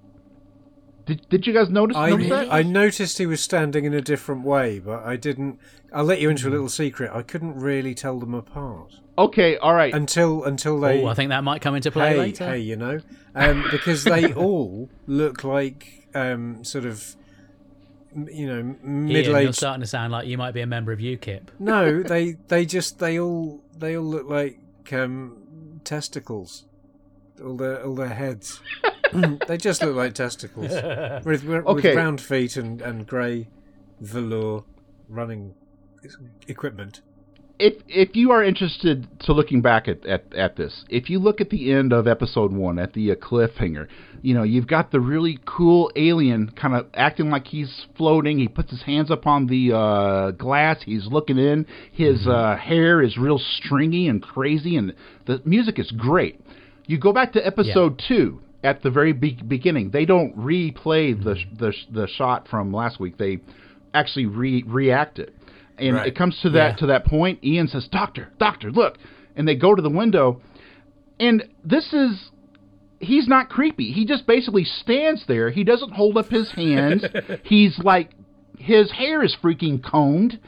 Did 1.07 1.27
Did 1.29 1.47
you 1.47 1.53
guys 1.53 1.69
notice, 1.69 1.97
I, 1.97 2.11
notice 2.11 2.29
that? 2.31 2.53
I 2.53 2.63
noticed 2.63 3.19
he 3.19 3.27
was 3.27 3.41
standing 3.41 3.85
in 3.85 3.93
a 3.93 4.01
different 4.01 4.45
way, 4.45 4.79
but 4.79 5.03
I 5.03 5.17
didn't. 5.17 5.59
I'll 5.93 6.05
let 6.05 6.21
you 6.21 6.31
into 6.31 6.49
a 6.49 6.51
little 6.51 6.71
secret. 6.71 7.11
I 7.13 7.23
couldn't 7.23 7.57
really 7.57 7.95
tell 7.95 8.19
them 8.19 8.35
apart 8.35 8.95
okay, 9.17 9.57
all 9.57 9.75
right. 9.75 9.95
until 9.95 10.45
until 10.45 10.81
they. 10.81 11.03
Oh, 11.03 11.07
I 11.07 11.15
think 11.15 11.31
that 11.31 11.45
might 11.45 11.63
come 11.63 11.75
into 11.75 11.91
play 11.91 12.11
hey, 12.11 12.19
later. 12.19 12.47
hey, 12.47 12.59
you 12.59 12.77
know, 12.77 13.01
um, 13.35 13.65
because 13.71 14.05
they 14.05 14.33
all 14.35 14.89
look 15.07 15.45
like 15.45 16.09
um, 16.15 16.65
sort 16.65 16.85
of, 16.85 17.17
m- 17.17 17.24
you 18.15 18.47
know, 18.47 18.59
Ian, 18.59 18.79
middle 18.83 19.41
you're 19.41 19.53
starting 19.53 19.81
to 19.83 19.87
sound 19.87 20.13
like 20.13 20.27
you 20.27 20.39
might 20.39 20.53
be 20.55 20.61
a 20.61 20.67
member 20.67 20.93
of 20.93 20.99
UKIP. 20.99 21.49
No, 21.59 22.03
they 22.03 22.37
they 22.49 22.65
just 22.65 22.99
they 22.99 23.19
all 23.19 23.63
they 23.77 23.97
all 23.97 24.05
look 24.05 24.29
like 24.29 24.59
um, 24.93 25.81
testicles. 25.85 26.65
All 27.43 27.57
their 27.57 27.85
all 27.85 27.95
their 27.95 28.09
heads. 28.09 28.61
they 29.47 29.57
just 29.57 29.83
look 29.83 29.95
like 29.95 30.15
testicles 30.15 30.73
with, 31.25 31.45
with 31.45 31.67
Okay. 31.67 31.95
round 31.95 32.21
feet 32.21 32.57
and 32.57 32.81
and 32.81 33.07
grey 33.07 33.49
velour 34.01 34.65
running 35.09 35.55
equipment. 36.49 37.01
If 37.59 37.75
if 37.89 38.17
you 38.17 38.33
are 38.33 38.43
interested 38.43 39.07
to 39.21 39.33
looking 39.33 39.63
back 39.63 39.87
at, 39.87 40.05
at, 40.07 40.35
at 40.35 40.57
this, 40.57 40.85
if 40.89 41.09
you 41.09 41.19
look 41.19 41.41
at 41.41 41.51
the 41.51 41.73
end 41.73 41.93
of 41.93 42.07
episode 42.07 42.53
one 42.53 42.79
at 42.79 42.93
the 42.95 43.13
uh, 43.13 43.15
cliffhanger, 43.15 43.87
you 44.23 44.35
know 44.35 44.43
you've 44.43 44.67
got 44.67 44.91
the 44.91 45.01
really 45.01 45.39
cool 45.47 45.91
alien 45.95 46.51
kind 46.51 46.75
of 46.75 46.87
acting 46.95 47.31
like 47.31 47.47
he's 47.47 47.87
floating. 47.97 48.39
He 48.39 48.49
puts 48.49 48.71
his 48.71 48.83
hands 48.83 49.11
up 49.11 49.27
on 49.27 49.47
the 49.47 49.73
uh, 49.73 50.31
glass. 50.33 50.79
He's 50.85 51.07
looking 51.07 51.39
in. 51.39 51.67
His 51.93 52.27
uh, 52.27 52.57
hair 52.57 53.01
is 53.01 53.17
real 53.17 53.39
stringy 53.39 54.09
and 54.09 54.21
crazy, 54.21 54.77
and 54.77 54.95
the 55.27 55.41
music 55.45 55.79
is 55.79 55.91
great. 55.93 56.41
You 56.87 56.99
go 56.99 57.13
back 57.13 57.33
to 57.35 57.47
episode 57.47 58.03
two 58.09 58.41
at 58.65 58.83
the 58.83 58.91
very 58.91 59.13
be- 59.13 59.41
beginning. 59.47 59.91
They 59.91 60.07
don't 60.07 60.37
replay 60.37 61.17
the 61.23 61.37
the 61.57 61.73
the 61.93 62.09
shot 62.09 62.49
from 62.49 62.73
last 62.73 62.99
week. 62.99 63.17
They 63.17 63.41
actually 63.93 64.27
re 64.27 64.65
react 64.67 65.21
it. 65.21 65.33
And 65.79 65.97
Right. 65.97 66.07
it 66.07 66.15
comes 66.15 66.39
to 66.43 66.51
that 66.51 66.73
Yeah. 66.73 66.77
to 66.77 66.87
that 66.87 67.05
point. 67.05 67.39
Ian 67.45 67.69
says, 67.69 67.89
"Doctor, 67.89 68.29
doctor, 68.39 68.71
look!" 68.71 68.99
And 69.37 69.47
they 69.49 69.55
go 69.57 69.75
to 69.75 69.83
the 69.83 69.91
window, 69.91 70.41
and 71.19 71.43
this 71.65 71.93
is 71.93 72.31
he's 73.01 73.29
not 73.29 73.49
creepy. 73.51 73.91
He 73.91 74.05
just 74.05 74.27
basically 74.27 74.65
stands 74.65 75.27
there. 75.27 75.51
He 75.51 75.65
doesn't 75.65 75.93
hold 75.93 76.17
up 76.17 76.31
his 76.31 76.51
hands. 76.53 77.05
he's 77.43 77.79
like 77.81 78.11
his 78.59 78.91
hair 78.93 79.23
is 79.23 79.35
freaking 79.37 79.83
combed. 79.83 80.39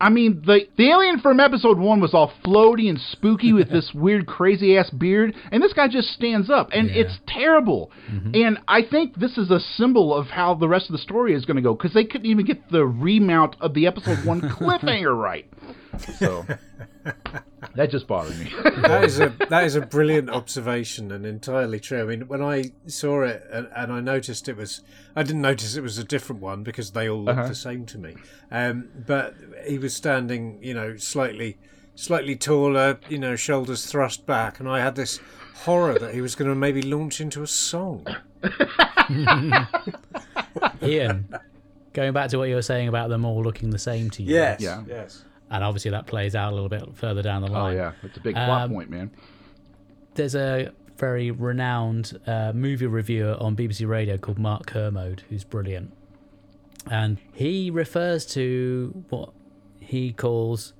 I 0.00 0.10
mean, 0.10 0.42
the 0.44 0.60
the 0.76 0.90
alien 0.90 1.20
from 1.20 1.40
episode 1.40 1.78
one 1.78 2.00
was 2.00 2.12
all 2.14 2.32
floaty 2.44 2.88
and 2.88 3.00
spooky 3.12 3.52
with 3.52 3.70
this 3.70 3.90
weird, 3.94 4.26
crazy 4.26 4.76
ass 4.76 4.90
beard, 4.90 5.34
and 5.50 5.62
this 5.62 5.72
guy 5.72 5.88
just 5.88 6.08
stands 6.10 6.50
up, 6.50 6.70
and 6.72 6.88
Yeah. 6.88 7.02
it's 7.02 7.18
terrible. 7.26 7.90
Mm-hmm. 8.10 8.30
And 8.34 8.58
I 8.68 8.82
think 8.82 9.16
this 9.16 9.38
is 9.38 9.50
a 9.50 9.60
symbol 9.60 10.14
of 10.14 10.26
how 10.26 10.54
the 10.54 10.68
rest 10.68 10.86
of 10.88 10.92
the 10.92 10.98
story 10.98 11.34
is 11.34 11.44
going 11.44 11.56
to 11.56 11.62
go 11.62 11.74
because 11.74 11.94
they 11.94 12.04
couldn't 12.04 12.26
even 12.26 12.44
get 12.44 12.70
the 12.70 12.84
remount 12.86 13.56
of 13.60 13.74
the 13.74 13.86
episode 13.86 14.24
one 14.24 14.40
cliffhanger 14.58 15.16
right. 15.18 15.46
So 16.18 16.44
that 17.74 17.90
just 17.90 18.06
bothered 18.06 18.38
me. 18.38 18.52
that 18.82 19.04
is 19.04 19.18
a 19.20 19.28
that 19.50 19.64
is 19.64 19.74
a 19.74 19.80
brilliant 19.80 20.30
observation 20.30 21.10
and 21.12 21.24
entirely 21.26 21.80
true. 21.80 22.02
I 22.02 22.04
mean, 22.04 22.28
when 22.28 22.42
I 22.42 22.72
saw 22.86 23.22
it 23.22 23.46
and, 23.52 23.68
and 23.74 23.92
I 23.92 24.00
noticed 24.00 24.48
it 24.48 24.56
was, 24.56 24.80
I 25.14 25.22
didn't 25.22 25.42
notice 25.42 25.76
it 25.76 25.82
was 25.82 25.98
a 25.98 26.04
different 26.04 26.42
one 26.42 26.62
because 26.62 26.92
they 26.92 27.08
all 27.08 27.22
looked 27.22 27.38
Uh-huh. 27.38 27.48
the 27.48 27.54
same 27.54 27.86
to 27.86 27.98
me. 27.98 28.14
Um, 28.50 28.88
but 29.06 29.34
he 29.66 29.78
was 29.78 29.94
standing, 29.94 30.58
you 30.62 30.74
know, 30.74 30.96
slightly, 30.96 31.58
slightly 31.94 32.36
taller, 32.36 32.98
you 33.08 33.18
know, 33.18 33.36
shoulders 33.36 33.86
thrust 33.86 34.26
back, 34.26 34.60
and 34.60 34.68
I 34.68 34.80
had 34.80 34.94
this 34.96 35.20
horror 35.64 35.98
that 35.98 36.14
he 36.14 36.20
was 36.20 36.34
going 36.34 36.48
to 36.50 36.54
maybe 36.54 36.82
launch 36.82 37.20
into 37.20 37.42
a 37.42 37.46
song. 37.46 38.06
Ian, 40.82 41.28
going 41.92 42.12
back 42.12 42.30
to 42.30 42.38
what 42.38 42.48
you 42.48 42.54
were 42.54 42.62
saying 42.62 42.88
about 42.88 43.08
them 43.08 43.24
all 43.24 43.42
looking 43.42 43.70
the 43.70 43.78
same 43.78 44.10
to 44.10 44.22
you. 44.22 44.34
Yes, 44.34 44.60
Yeah. 44.60 44.82
yes. 44.86 45.24
And 45.50 45.62
obviously 45.62 45.92
that 45.92 46.06
plays 46.06 46.34
out 46.34 46.52
a 46.52 46.54
little 46.54 46.68
bit 46.68 46.96
further 46.96 47.22
down 47.22 47.42
the 47.42 47.48
line. 47.48 47.74
oh 47.74 47.76
yeah, 47.76 47.92
it's 48.02 48.16
a 48.16 48.20
big 48.20 48.34
plot 48.34 48.62
Um, 48.62 48.72
point, 48.72 48.90
man. 48.90 49.10
There's 50.14 50.34
a 50.34 50.72
very 50.96 51.30
renowned 51.30 52.18
uh, 52.26 52.52
movie 52.54 52.86
reviewer 52.86 53.36
on 53.38 53.54
BBC 53.54 53.86
Radio 53.86 54.16
called 54.18 54.38
Mark 54.38 54.66
Kermode, 54.66 55.22
who's 55.28 55.44
brilliant. 55.44 55.92
And 56.90 57.18
he 57.32 57.70
refers 57.70 58.24
to 58.26 59.04
what 59.08 59.30
he 59.80 60.12
calls 60.12 60.72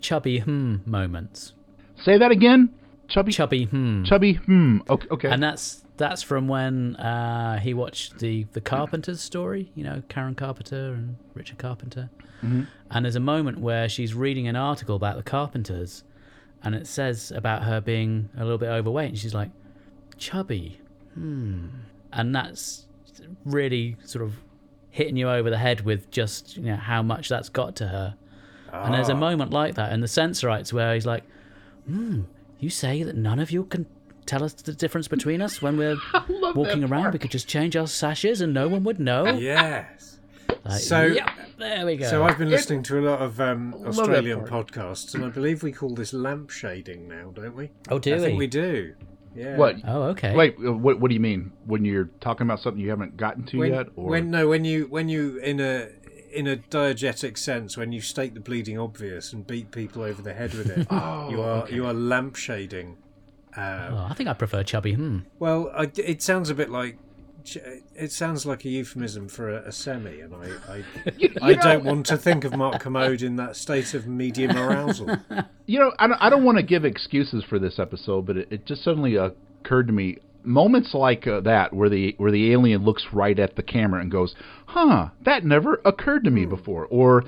chubby 0.00 0.40
hmm 0.40 0.76
moments. 0.84 1.52
Say 2.02 2.18
that 2.18 2.30
again. 2.32 2.70
Chubby, 3.08 3.32
Chubby 3.32 3.64
hmm. 3.66 4.04
chubby. 4.04 4.34
Hmm. 4.34 4.78
Okay. 4.88 5.08
okay. 5.10 5.28
And 5.28 5.42
that's 5.42 5.84
that's 6.02 6.22
from 6.22 6.48
when 6.48 6.96
uh, 6.96 7.60
he 7.60 7.74
watched 7.74 8.18
the 8.18 8.44
the 8.52 8.60
Carpenters 8.60 9.20
story, 9.20 9.70
you 9.76 9.84
know, 9.84 10.02
Karen 10.08 10.34
Carpenter 10.34 10.92
and 10.94 11.16
Richard 11.32 11.58
Carpenter. 11.58 12.10
And 12.90 13.04
there's 13.04 13.14
a 13.14 13.20
moment 13.20 13.60
where 13.60 13.88
she's 13.88 14.12
reading 14.12 14.48
an 14.48 14.56
article 14.56 14.96
about 14.96 15.16
the 15.16 15.22
Carpenters, 15.22 16.02
and 16.64 16.74
it 16.74 16.88
says 16.88 17.30
about 17.30 17.62
her 17.62 17.80
being 17.80 18.30
a 18.36 18.42
little 18.42 18.58
bit 18.58 18.68
overweight, 18.68 19.10
and 19.10 19.18
she's 19.18 19.32
like, 19.32 19.50
chubby, 20.18 20.80
hmm. 21.14 21.68
And 22.12 22.34
that's 22.34 22.86
really 23.44 23.96
sort 24.04 24.24
of 24.24 24.34
hitting 24.90 25.16
you 25.16 25.30
over 25.30 25.50
the 25.50 25.58
head 25.58 25.82
with 25.82 26.10
just 26.10 26.56
you 26.56 26.64
know 26.64 26.76
how 26.76 27.00
much 27.02 27.28
that's 27.28 27.48
got 27.48 27.76
to 27.76 27.86
her. 27.86 28.16
And 28.72 28.92
there's 28.94 29.10
a 29.10 29.14
moment 29.14 29.52
like 29.52 29.76
that 29.76 29.92
in 29.92 30.00
the 30.00 30.08
Sensorites 30.08 30.72
where 30.72 30.94
he's 30.94 31.06
like, 31.06 31.22
hmm, 31.86 32.22
you 32.58 32.70
say 32.70 33.02
that 33.04 33.14
none 33.14 33.38
of 33.38 33.50
you 33.52 33.64
can 33.64 33.86
tell 34.26 34.42
us 34.44 34.52
the 34.54 34.72
difference 34.72 35.08
between 35.08 35.40
us 35.42 35.60
when 35.62 35.76
we're 35.76 35.96
walking 36.54 36.84
around? 36.84 37.12
We 37.12 37.18
could 37.18 37.30
just 37.30 37.48
change 37.48 37.76
our 37.76 37.86
sashes 37.86 38.40
and 38.40 38.52
no 38.54 38.68
one 38.68 38.84
would 38.84 38.98
know. 39.00 39.26
Yes. 39.26 40.18
Like, 40.64 40.80
So- 40.80 41.02
yep, 41.06 41.28
there 41.58 41.86
we 41.86 41.96
go. 41.96 42.08
So 42.08 42.22
I've 42.24 42.38
been 42.38 42.50
listening 42.50 42.82
to 42.84 42.98
a 42.98 43.02
lot 43.02 43.20
of 43.20 43.40
um, 43.40 43.74
Australian 43.86 44.40
podcasts, 44.46 45.14
and 45.14 45.24
I 45.24 45.28
believe 45.28 45.62
we 45.62 45.72
call 45.72 45.94
this 45.94 46.12
lamp 46.12 46.50
shading 46.50 47.08
now, 47.08 47.30
don't 47.34 47.56
we? 47.56 47.70
oh, 47.90 47.98
do 47.98 48.14
I 48.14 48.18
think 48.18 48.32
we? 48.32 48.38
we 48.38 48.46
do. 48.46 48.94
Yeah. 49.34 49.56
what? 49.56 49.76
Oh, 49.86 50.02
okay. 50.10 50.36
Wait. 50.36 50.56
uh, 50.64 50.72
What? 50.72 51.00
What 51.00 51.08
do 51.08 51.14
you 51.14 51.20
mean 51.20 51.52
when 51.64 51.84
you're 51.86 52.10
talking 52.20 52.46
about 52.46 52.60
something 52.60 52.80
you 52.82 52.90
haven't 52.90 53.16
gotten 53.16 53.44
to 53.46 53.58
when, 53.58 53.72
yet? 53.72 53.86
Or 53.96 54.10
when 54.10 54.30
no, 54.30 54.46
when 54.48 54.64
you 54.66 54.86
when 54.88 55.08
you 55.08 55.38
in 55.38 55.58
a 55.58 55.88
in 56.32 56.46
a 56.46 56.56
diegetic 56.56 57.38
sense, 57.38 57.76
when 57.76 57.92
you 57.92 58.00
state 58.02 58.34
the 58.34 58.40
bleeding 58.40 58.78
obvious 58.78 59.32
and 59.32 59.46
beat 59.46 59.70
people 59.70 60.02
over 60.02 60.20
the 60.20 60.34
head 60.34 60.52
with 60.54 60.68
it, 60.70 60.86
you 60.90 61.40
are 61.40 61.66
you 61.70 61.86
are 61.86 61.94
lamp 61.94 62.36
shading. 63.54 63.64
Uh, 63.64 63.88
Oh, 63.92 64.06
I 64.10 64.14
think 64.14 64.28
I 64.28 64.32
prefer 64.34 64.62
chubby. 64.62 64.94
Hmm. 64.94 65.18
well, 65.38 65.70
I, 65.74 65.90
it 65.96 66.22
sounds 66.22 66.50
a 66.50 66.54
bit 66.54 66.70
like 66.70 66.98
it 67.94 68.12
sounds 68.12 68.46
like 68.46 68.64
a 68.64 68.68
euphemism 68.68 69.28
for 69.28 69.50
a, 69.50 69.68
a 69.68 69.72
semi, 69.72 70.20
and 70.20 70.34
I 70.34 70.48
I, 70.72 70.84
I 71.42 71.54
don't 71.54 71.84
want 71.84 72.06
to 72.06 72.16
think 72.16 72.44
of 72.44 72.56
Mark 72.56 72.80
Commode 72.80 73.22
in 73.22 73.36
that 73.36 73.56
state 73.56 73.94
of 73.94 74.06
medium 74.06 74.56
arousal. 74.56 75.16
you 75.66 75.80
know, 75.80 75.92
I 75.98 76.06
don't, 76.06 76.22
I 76.22 76.30
don't 76.30 76.44
want 76.44 76.58
to 76.58 76.62
give 76.62 76.84
excuses 76.84 77.42
for 77.48 77.58
this 77.58 77.78
episode, 77.78 78.26
but 78.26 78.36
it, 78.36 78.48
it 78.52 78.66
just 78.66 78.84
suddenly 78.84 79.16
occurred 79.16 79.88
to 79.88 79.92
me 79.92 80.18
moments 80.44 80.94
like 80.94 81.26
uh, 81.26 81.40
that 81.40 81.72
where 81.72 81.88
the 81.88 82.14
where 82.18 82.30
the 82.30 82.52
alien 82.52 82.84
looks 82.84 83.06
right 83.12 83.38
at 83.38 83.56
the 83.56 83.62
camera 83.62 84.00
and 84.00 84.10
goes, 84.10 84.34
"Huh, 84.66 85.08
that 85.24 85.44
never 85.44 85.80
occurred 85.84 86.22
to 86.24 86.30
me 86.30 86.46
before," 86.46 86.86
or 86.90 87.24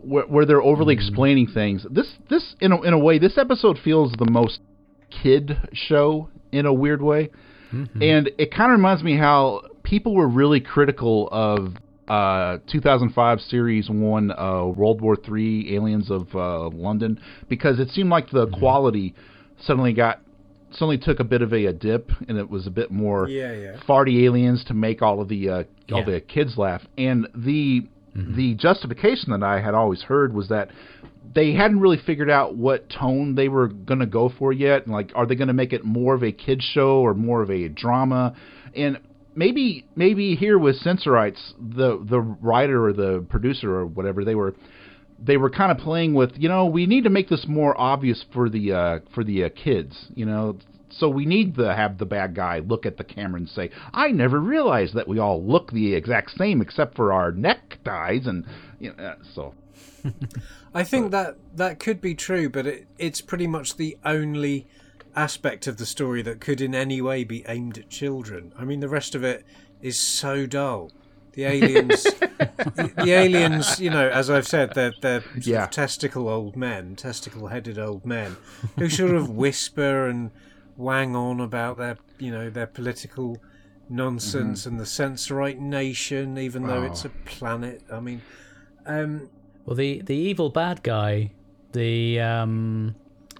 where, 0.00 0.24
where 0.24 0.46
they're 0.46 0.62
overly 0.62 0.94
explaining 0.94 1.46
things. 1.46 1.84
This 1.90 2.16
this 2.30 2.56
in 2.60 2.72
a, 2.72 2.80
in 2.82 2.94
a 2.94 2.98
way, 2.98 3.18
this 3.18 3.36
episode 3.36 3.78
feels 3.78 4.12
the 4.12 4.30
most 4.30 4.60
kid 5.10 5.56
show 5.72 6.28
in 6.52 6.66
a 6.66 6.72
weird 6.72 7.02
way, 7.02 7.30
and 8.00 8.30
it 8.38 8.50
kind 8.50 8.72
of 8.72 8.78
reminds 8.78 9.02
me 9.02 9.16
how 9.16 9.62
people 9.82 10.14
were 10.14 10.28
really 10.28 10.60
critical 10.60 11.28
of 11.30 11.74
uh, 12.08 12.58
2005 12.70 13.40
series 13.40 13.90
one, 13.90 14.30
uh, 14.30 14.64
World 14.64 15.02
War 15.02 15.16
Three, 15.16 15.74
Aliens 15.76 16.10
of 16.10 16.34
uh, 16.34 16.68
London, 16.70 17.20
because 17.48 17.78
it 17.78 17.90
seemed 17.90 18.08
like 18.08 18.30
the 18.30 18.46
quality 18.58 19.14
suddenly 19.60 19.92
got 19.92 20.20
suddenly 20.70 20.98
took 20.98 21.18
a 21.20 21.24
bit 21.24 21.42
of 21.42 21.52
a, 21.52 21.66
a 21.66 21.72
dip, 21.72 22.10
and 22.28 22.38
it 22.38 22.48
was 22.48 22.66
a 22.66 22.70
bit 22.70 22.90
more 22.90 23.28
Yeah, 23.28 23.52
yeah. 23.52 23.76
farty 23.88 24.22
aliens 24.24 24.64
to 24.68 24.74
make 24.74 25.02
all 25.02 25.20
of 25.20 25.28
the 25.28 25.48
uh, 25.50 25.54
all 25.92 25.98
Yeah. 26.00 26.04
the 26.04 26.20
kids 26.22 26.56
laugh. 26.56 26.82
And 26.96 27.26
the 27.34 27.86
the 28.14 28.54
justification 28.54 29.30
that 29.30 29.44
I 29.44 29.60
had 29.60 29.74
always 29.74 30.02
heard 30.02 30.32
was 30.34 30.48
that 30.48 30.70
they 31.34 31.52
hadn't 31.52 31.80
really 31.80 31.98
figured 32.04 32.30
out 32.30 32.56
what 32.56 32.88
tone 32.88 33.34
they 33.34 33.48
were 33.48 33.68
going 33.68 34.00
to 34.00 34.06
go 34.06 34.30
for 34.38 34.52
yet. 34.52 34.84
And 34.84 34.92
like, 34.92 35.12
are 35.14 35.26
they 35.26 35.34
going 35.34 35.48
to 35.48 35.54
make 35.54 35.72
it 35.72 35.84
more 35.84 36.14
of 36.14 36.22
a 36.22 36.32
kids 36.32 36.64
show 36.64 37.00
or 37.00 37.14
more 37.14 37.42
of 37.42 37.50
a 37.50 37.68
drama? 37.68 38.34
And 38.74 38.98
maybe 39.34 39.86
maybe 39.94 40.34
here 40.34 40.58
with 40.58 40.76
Sensorites, 40.76 41.54
the 41.58 42.04
the 42.08 42.20
writer 42.20 42.86
or 42.86 42.92
the 42.92 43.24
producer 43.28 43.74
or 43.74 43.86
whatever 43.86 44.24
they 44.24 44.34
were 44.34 44.54
they 45.24 45.36
were 45.36 45.50
kind 45.50 45.72
of 45.72 45.78
playing 45.78 46.14
with, 46.14 46.32
you 46.36 46.48
know, 46.48 46.66
we 46.66 46.86
need 46.86 47.04
to 47.04 47.10
make 47.10 47.28
this 47.28 47.44
more 47.48 47.78
obvious 47.78 48.24
for 48.32 48.48
the 48.48 48.72
uh, 48.72 48.98
for 49.14 49.24
the 49.24 49.44
uh, 49.44 49.48
kids, 49.50 50.06
you 50.14 50.24
know. 50.24 50.58
So 50.90 51.08
we 51.08 51.26
need 51.26 51.56
to 51.56 51.74
have 51.74 51.98
the 51.98 52.06
bad 52.06 52.34
guy 52.34 52.60
look 52.60 52.86
at 52.86 52.96
the 52.96 53.04
camera 53.04 53.40
and 53.40 53.48
say, 53.48 53.70
"I 53.92 54.08
never 54.10 54.40
realized 54.40 54.94
that 54.94 55.08
we 55.08 55.18
all 55.18 55.44
look 55.44 55.70
the 55.70 55.94
exact 55.94 56.30
same 56.32 56.60
except 56.60 56.96
for 56.96 57.12
our 57.12 57.30
neckties." 57.32 58.26
And 58.26 58.44
you 58.78 58.94
know, 58.96 59.04
uh, 59.04 59.14
so 59.34 59.54
I 60.74 60.84
think 60.84 61.10
that 61.10 61.36
that 61.56 61.78
could 61.78 62.00
be 62.00 62.14
true, 62.14 62.48
but 62.48 62.66
it, 62.66 62.86
it's 62.98 63.20
pretty 63.20 63.46
much 63.46 63.76
the 63.76 63.96
only 64.04 64.66
aspect 65.16 65.66
of 65.66 65.78
the 65.78 65.86
story 65.86 66.22
that 66.22 66.40
could 66.40 66.60
in 66.60 66.74
any 66.74 67.00
way 67.00 67.24
be 67.24 67.44
aimed 67.48 67.78
at 67.78 67.88
children. 67.90 68.52
I 68.58 68.64
mean, 68.64 68.80
the 68.80 68.88
rest 68.88 69.14
of 69.14 69.24
it 69.24 69.44
is 69.82 69.98
so 69.98 70.46
dull. 70.46 70.90
The 71.32 71.44
aliens, 71.44 72.02
the, 72.74 72.92
the 72.96 73.12
aliens, 73.12 73.80
you 73.80 73.90
know, 73.90 74.08
as 74.08 74.28
I've 74.30 74.46
said, 74.46 74.74
they're 74.74 74.92
they're 75.00 75.20
sort 75.20 75.46
Yeah. 75.46 75.64
of 75.64 75.70
testicle 75.70 76.28
old 76.28 76.56
men, 76.56 76.96
testicle-headed 76.96 77.78
old 77.78 78.04
men, 78.04 78.36
who 78.76 78.88
sort 78.88 79.14
of 79.14 79.30
whisper 79.30 80.06
and 80.08 80.30
wang 80.76 81.14
on 81.16 81.40
about 81.40 81.76
their, 81.78 81.96
you 82.18 82.30
know, 82.30 82.50
their 82.50 82.66
political 82.66 83.38
nonsense 83.88 84.66
and 84.66 84.78
the 84.78 84.84
Sensorite 84.84 85.58
nation, 85.58 86.38
even 86.38 86.66
though 86.66 86.82
it's 86.82 87.04
a 87.04 87.10
planet. 87.24 87.82
I 87.90 88.00
mean, 88.00 88.22
um, 88.86 89.30
Well, 89.68 89.76
the 89.76 90.00
the 90.02 90.14
evil 90.16 90.48
bad 90.48 90.82
guy, 90.82 91.32
the 91.72 92.20
um, 92.20 92.94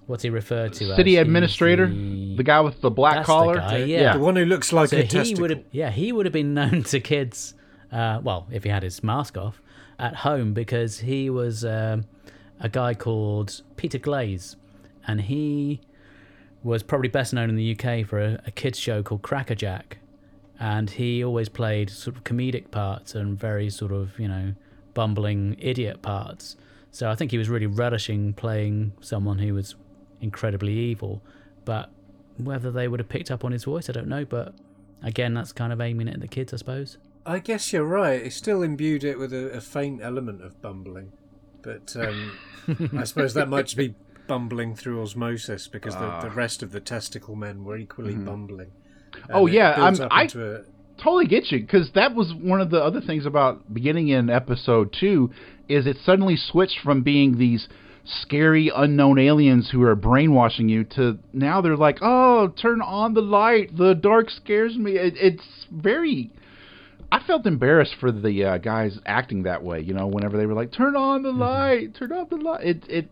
what's 0.07 0.23
he 0.23 0.29
referred 0.31 0.75
to? 0.75 0.95
city 0.95 1.17
as? 1.17 1.27
Administrator, 1.27 1.87
the- 1.87 2.37
the 2.37 2.43
guy 2.43 2.61
with 2.61 2.83
the 2.83 2.91
black 2.91 3.15
That's 3.15 3.27
the 3.29 3.33
collar, 3.33 3.55
guy, 3.57 3.79
yeah. 3.85 4.13
the 4.13 4.19
one 4.19 4.37
who 4.37 4.45
looks 4.45 4.71
like 4.73 4.91
so 4.91 4.99
a 4.99 5.03
he 5.03 5.09
testicle. 5.09 5.41
would 5.43 5.51
have, 5.51 5.63
yeah, 5.73 5.91
he 5.91 6.13
would 6.13 6.27
have 6.27 6.33
been 6.35 6.53
known 6.61 6.83
to 6.85 7.01
kids. 7.01 7.55
Uh, 7.91 8.21
well, 8.23 8.47
if 8.51 8.65
he 8.65 8.69
had 8.69 8.83
his 8.83 9.03
mask 9.03 9.39
off 9.39 9.63
at 9.99 10.17
home, 10.17 10.53
because 10.53 10.99
he 10.99 11.31
was 11.31 11.65
um, 11.65 12.05
a 12.61 12.69
guy 12.69 12.93
called 12.93 13.63
Peter 13.77 13.97
Glaze, 13.99 14.55
and 15.07 15.23
he 15.23 15.81
was 16.63 16.83
probably 16.83 17.09
best 17.09 17.33
known 17.33 17.49
in 17.49 17.57
the 17.57 17.73
UK 17.75 18.07
for 18.07 18.21
a, 18.21 18.43
a 18.47 18.51
kids 18.51 18.79
show 18.79 19.03
called 19.03 19.23
Crackerjack, 19.23 19.97
and 20.61 20.91
he 20.91 21.25
always 21.25 21.49
played 21.49 21.89
sort 21.89 22.17
of 22.17 22.25
comedic 22.25 22.71
parts 22.71 23.15
and 23.15 23.39
very 23.41 23.71
sort 23.71 23.93
of 23.93 24.19
you 24.19 24.29
know 24.29 24.53
bumbling 24.95 25.57
idiot 25.59 26.03
parts. 26.03 26.57
So 26.91 27.11
I 27.11 27.15
think 27.15 27.31
he 27.31 27.39
was 27.39 27.49
really 27.49 27.67
relishing 27.67 28.33
playing 28.33 28.93
someone 29.01 29.39
who 29.39 29.55
was 29.55 29.75
incredibly 30.21 30.73
evil, 30.73 31.23
but 31.65 31.91
whether 32.39 32.71
they 32.71 32.89
would 32.89 33.01
have 33.01 33.09
picked 33.09 33.31
up 33.31 33.45
on 33.45 33.53
his 33.53 33.65
voice, 33.65 33.89
I 33.89 33.93
don't 33.93 34.09
know. 34.09 34.25
But 34.25 34.55
again, 35.03 35.35
that's 35.35 35.53
kind 35.53 35.73
of 35.73 35.81
aiming 35.81 36.09
it 36.09 36.15
at 36.15 36.21
the 36.21 36.29
kids, 36.29 36.53
I 36.53 36.57
suppose. 36.57 36.97
I 37.27 37.41
guess 37.41 37.73
you're 37.73 37.85
right. 37.85 38.23
It 38.23 38.33
still 38.33 38.63
imbued 38.63 39.05
it 39.05 39.19
with 39.19 39.33
a, 39.35 39.51
a 39.53 39.61
faint 39.61 40.01
element 40.03 40.43
of 40.43 40.61
bumbling, 40.63 41.13
but 41.63 41.95
um, 41.97 42.33
I 42.97 43.05
suppose 43.05 43.35
that 43.35 43.49
might 43.49 43.67
just 43.67 43.77
be 43.77 43.95
bumbling 44.27 44.75
through 44.75 45.03
osmosis 45.03 45.69
because 45.69 45.95
the, 45.95 46.05
Ah. 46.05 46.21
the 46.23 46.31
rest 46.31 46.63
of 46.63 46.73
the 46.73 46.81
testicle 46.81 47.35
men 47.37 47.65
were 47.65 47.77
equally 47.77 48.15
bumbling. 48.15 48.69
Mm-hmm. 49.13 49.31
Oh, 49.35 49.47
yeah, 49.47 49.77
builds 49.77 50.01
I'm- 50.01 50.07
up 50.07 50.13
I- 50.17 50.23
into 50.23 50.57
a- 50.57 50.63
totally 51.03 51.27
get 51.27 51.51
you 51.51 51.61
because 51.61 51.91
that 51.95 52.15
was 52.15 52.33
one 52.35 52.61
of 52.61 52.71
the 52.71 52.83
other 52.83 53.01
things 53.01 53.27
about 53.27 53.73
beginning 53.73 54.09
in 54.09 54.29
episode 54.29 54.95
two 54.99 55.31
is 55.69 55.87
it 55.87 55.97
suddenly 56.05 56.37
switched 56.37 56.79
from 56.83 57.03
being 57.03 57.39
these 57.39 57.69
scary 58.05 58.71
unknown 58.75 59.19
aliens 59.19 59.71
who 59.71 59.83
are 59.83 59.95
brainwashing 59.95 60.69
you 60.69 60.85
to 60.85 61.19
now 61.33 61.61
they're 61.61 61.77
like 61.77 61.99
oh 62.01 62.53
turn 62.61 62.81
on 62.81 63.15
the 63.15 63.21
light. 63.21 63.77
The 63.77 63.95
dark 63.95 64.31
scares 64.31 64.77
me. 64.77 64.93
It, 64.93 65.15
it's 65.17 65.67
very 65.71 66.31
i 67.11 67.21
felt 67.27 67.47
embarrassed 67.47 67.95
for 67.99 68.13
the 68.13 68.45
uh, 68.45 68.59
guys 68.59 68.99
acting 69.07 69.45
that 69.45 69.63
way 69.63 69.81
you 69.81 69.95
know 69.95 70.07
whenever 70.07 70.37
they 70.37 70.45
were 70.45 70.55
like 70.55 70.73
turn 70.73 70.97
on 70.97 71.23
the 71.23 71.33
light. 71.33 71.95
Turn 71.97 72.13
off 72.13 72.31
the 72.31 72.37
light 72.37 72.65
it 72.65 72.85
it 72.89 73.09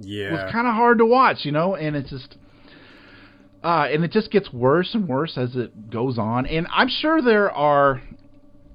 yeah. 0.00 0.32
was 0.32 0.52
kind 0.52 0.66
of 0.66 0.74
hard 0.74 0.98
to 0.98 1.06
watch, 1.06 1.38
you 1.42 1.52
know, 1.52 1.74
and 1.74 1.96
it's 1.96 2.10
just 2.10 2.36
uh 3.62 3.88
and 3.90 4.04
it 4.04 4.10
just 4.10 4.30
gets 4.30 4.52
worse 4.52 4.94
and 4.94 5.08
worse 5.08 5.36
as 5.36 5.56
it 5.56 5.90
goes 5.90 6.18
on. 6.18 6.46
And 6.46 6.66
I'm 6.70 6.88
sure 6.88 7.22
there 7.22 7.50
are 7.50 8.02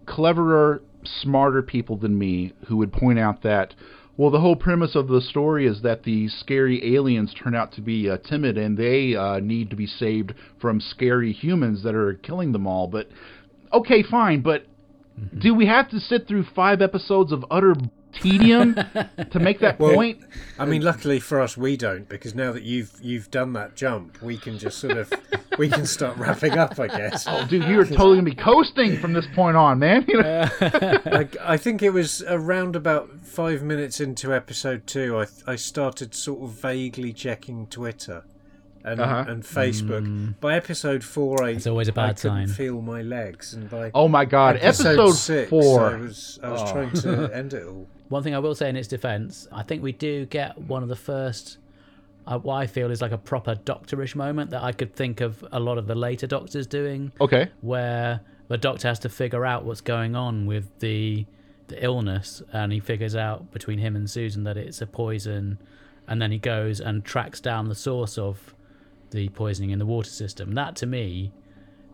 cleverer, 0.05 0.81
smarter 1.03 1.61
people 1.61 1.97
than 1.97 2.17
me 2.17 2.53
who 2.67 2.77
would 2.77 2.93
point 2.93 3.19
out 3.19 3.43
that 3.43 3.73
well, 4.17 4.31
the 4.31 4.39
whole 4.39 4.55
premise 4.55 4.95
of 4.95 5.09
the 5.09 5.19
story 5.19 5.67
is 5.67 5.81
that 5.81 6.03
the 6.03 6.29
scary 6.29 6.95
aliens 6.95 7.33
turn 7.33 7.53
out 7.53 7.73
to 7.73 7.81
be 7.81 8.09
uh, 8.09 8.17
timid 8.17 8.57
and 8.57 8.77
they 8.77 9.13
uh, 9.13 9.39
need 9.39 9.69
to 9.71 9.75
be 9.75 9.87
saved 9.87 10.33
from 10.61 10.79
scary 10.79 11.33
humans 11.33 11.83
that 11.83 11.95
are 11.95 12.13
killing 12.13 12.53
them 12.53 12.65
all. 12.65 12.87
But 12.87 13.09
okay, 13.73 14.03
fine, 14.03 14.41
but 14.41 14.65
do 15.37 15.53
we 15.53 15.65
have 15.65 15.89
to 15.89 15.99
sit 15.99 16.27
through 16.27 16.45
five 16.55 16.81
episodes 16.81 17.33
of 17.33 17.43
utter 17.51 17.75
tedium 18.21 18.75
to 18.75 19.39
make 19.39 19.59
that 19.59 19.79
Well, 19.79 19.93
point? 19.93 20.21
I 20.59 20.65
mean, 20.65 20.81
luckily 20.81 21.19
for 21.19 21.41
us, 21.41 21.55
we 21.57 21.77
don't 21.77 22.07
because 22.09 22.33
now 22.35 22.51
that 22.51 22.63
you've 22.63 22.91
you've 23.01 23.29
done 23.31 23.53
that 23.53 23.75
jump, 23.75 24.21
we 24.21 24.37
can 24.37 24.57
just 24.57 24.77
sort 24.79 24.97
of 24.97 25.11
we 25.57 25.69
can 25.69 25.85
start 25.85 26.17
wrapping 26.17 26.57
up, 26.57 26.79
I 26.79 26.87
guess. 26.87 27.25
Oh, 27.27 27.45
dude, 27.47 27.63
you're 27.65 27.85
totally 27.85 28.17
gonna 28.17 28.23
be 28.23 28.35
coasting 28.35 28.97
from 28.97 29.13
this 29.13 29.27
point 29.35 29.57
on, 29.57 29.79
man. 29.79 30.05
You 30.07 30.21
know? 30.21 30.49
like 31.05 31.35
I 31.41 31.57
think 31.57 31.81
it 31.81 31.91
was 31.91 32.21
around 32.27 32.75
about 32.75 33.09
five 33.23 33.61
minutes 33.63 33.99
into 33.99 34.33
episode 34.33 34.87
two, 34.87 35.17
I 35.19 35.25
I 35.45 35.55
started 35.55 36.13
sort 36.15 36.43
of 36.43 36.51
vaguely 36.51 37.13
checking 37.13 37.67
Twitter 37.67 38.23
and 38.83 38.99
Uh-huh. 39.01 39.25
and 39.27 39.43
Facebook. 39.43 40.39
By 40.39 40.55
episode 40.55 41.03
four, 41.03 41.43
I 41.43 41.49
It's 41.51 41.65
always 41.67 41.87
a 41.87 41.91
I 41.91 41.95
bad 41.95 42.17
couldn't 42.17 42.47
sign. 42.47 42.55
feel 42.55 42.81
my 42.81 43.01
legs, 43.01 43.53
and 43.53 43.69
by 43.69 43.91
oh 43.93 44.07
my 44.07 44.25
God, 44.25 44.57
episode, 44.61 44.99
episode, 44.99 45.11
six, 45.13 45.49
four. 45.49 45.89
I 45.89 45.95
was 45.97 46.39
I 46.43 46.49
was 46.49 46.71
trying 46.71 46.91
to 47.01 47.29
end 47.33 47.53
it 47.53 47.65
all. 47.67 47.87
One 48.09 48.23
thing 48.23 48.35
I 48.35 48.39
will 48.39 48.55
say 48.55 48.69
in 48.69 48.75
its 48.75 48.87
defense, 48.87 49.47
I 49.51 49.63
think 49.63 49.81
we 49.81 49.91
do 49.91 50.25
get 50.25 50.57
one 50.59 50.83
of 50.83 50.89
the 50.89 50.95
first, 50.95 51.57
uh, 52.27 52.37
what 52.37 52.55
I 52.55 52.67
feel 52.67 52.91
is 52.91 53.01
like 53.01 53.11
a 53.11 53.17
proper 53.17 53.55
doctorish 53.55 54.15
moment 54.15 54.51
that 54.51 54.63
I 54.63 54.71
could 54.71 54.95
think 54.95 55.21
of 55.21 55.43
a 55.51 55.59
lot 55.59 55.77
of 55.77 55.87
the 55.87 55.95
later 55.95 56.27
doctors 56.27 56.67
doing, 56.67 57.11
Okay. 57.19 57.49
where 57.61 58.21
the 58.47 58.57
doctor 58.57 58.87
has 58.87 58.99
to 58.99 59.09
figure 59.09 59.45
out 59.45 59.65
what's 59.65 59.81
going 59.81 60.15
on 60.15 60.45
with 60.45 60.69
the 60.79 61.25
the 61.67 61.83
illness, 61.83 62.43
and 62.53 62.71
he 62.71 62.79
figures 62.79 63.15
out 63.15 63.51
between 63.51 63.79
him 63.79 63.95
and 63.95 64.07
Susan 64.07 64.43
that 64.43 64.55
it's 64.55 64.83
a 64.83 64.85
poison, 64.85 65.57
and 66.07 66.21
then 66.21 66.31
he 66.31 66.37
goes 66.37 66.79
and 66.79 67.03
tracks 67.03 67.39
down 67.41 67.69
the 67.69 67.73
source 67.73 68.19
of 68.19 68.53
the 69.09 69.29
poisoning 69.29 69.71
in 69.71 69.79
the 69.79 69.85
water 69.87 70.11
system. 70.11 70.53
That 70.53 70.75
to 70.75 70.85
me 70.85 71.31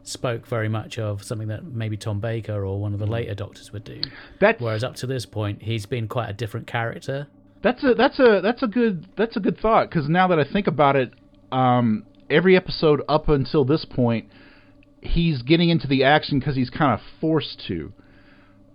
spoke 0.04 0.48
very 0.48 0.68
much 0.70 0.98
of 1.00 1.24
something 1.24 1.48
that 1.50 1.64
maybe 1.64 1.96
Tom 1.98 2.20
Baker 2.20 2.66
or 2.66 2.80
one 2.80 2.94
of 2.94 3.00
the 3.00 3.06
later 3.06 3.36
doctors 3.36 3.72
would 3.72 3.84
do. 3.84 4.02
That's 4.40 4.60
Whereas 4.62 4.84
up 4.84 4.96
to 4.96 5.08
this 5.08 5.26
point, 5.26 5.62
he's 5.64 5.86
been 5.86 6.08
quite 6.08 6.30
a 6.30 6.34
different 6.34 6.68
character. 6.68 7.28
that's 7.62 7.84
a 7.84 7.94
that's 7.94 8.20
a 8.20 8.42
that's 8.42 8.64
a 8.64 8.68
good 8.68 9.08
that's 9.16 9.38
a 9.38 9.40
good 9.40 9.58
thought 9.60 9.90
because 9.90 10.10
now 10.10 10.28
that 10.30 10.40
I 10.40 10.44
think 10.52 10.68
about 10.68 10.96
it, 10.96 11.14
um, 11.52 12.06
every 12.30 12.56
episode 12.56 13.02
up 13.08 13.30
until 13.30 13.64
this 13.66 13.86
point, 13.86 14.28
he's 15.02 15.42
getting 15.44 15.70
into 15.70 15.88
the 15.88 16.04
action 16.04 16.40
because 16.40 16.56
he's 16.56 16.70
kind 16.72 16.94
of 16.94 17.00
forced 17.20 17.62
to. 17.68 17.94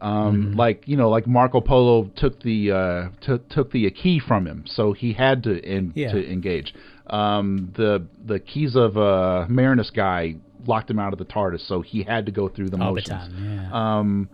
Um, 0.00 0.52
Like 0.52 0.86
you 0.86 0.96
know, 0.96 1.08
like 1.08 1.26
Marco 1.26 1.60
Polo 1.60 2.10
took 2.16 2.42
the 2.42 2.70
uh, 2.70 3.08
took 3.22 3.48
took 3.48 3.72
the 3.72 3.90
key 3.90 4.20
from 4.20 4.46
him, 4.46 4.64
so 4.66 4.92
he 4.92 5.14
had 5.14 5.42
to 5.44 5.58
in, 5.58 5.92
Yeah. 5.96 6.12
to 6.12 6.30
engage. 6.30 6.74
Um, 7.08 7.72
the 7.76 8.04
the 8.24 8.38
keys 8.38 8.76
of 8.76 8.96
uh, 8.98 9.46
Marinus 9.48 9.90
guy 9.90 10.36
locked 10.66 10.90
him 10.90 10.98
out 10.98 11.12
of 11.12 11.18
the 11.18 11.24
TARDIS, 11.24 11.66
so 11.66 11.80
he 11.82 12.02
had 12.02 12.26
to 12.26 12.32
go 12.32 12.48
through 12.48 12.70
the 12.70 12.78
motions. 12.78 13.08
Arbitan, 13.08 13.70
yeah. 13.70 13.98
Um, 13.98 14.28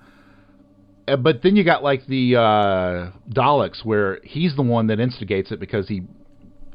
uh, 1.09 1.17
but 1.17 1.43
then 1.43 1.57
you 1.57 1.65
got 1.65 1.83
like 1.83 2.07
the 2.07 2.37
uh, 2.37 3.11
Daleks, 3.29 3.85
where 3.85 4.21
he's 4.23 4.55
the 4.57 4.63
one 4.63 4.87
that 4.89 5.01
instigates 5.01 5.51
it 5.51 5.59
because 5.59 5.89
he 5.89 6.03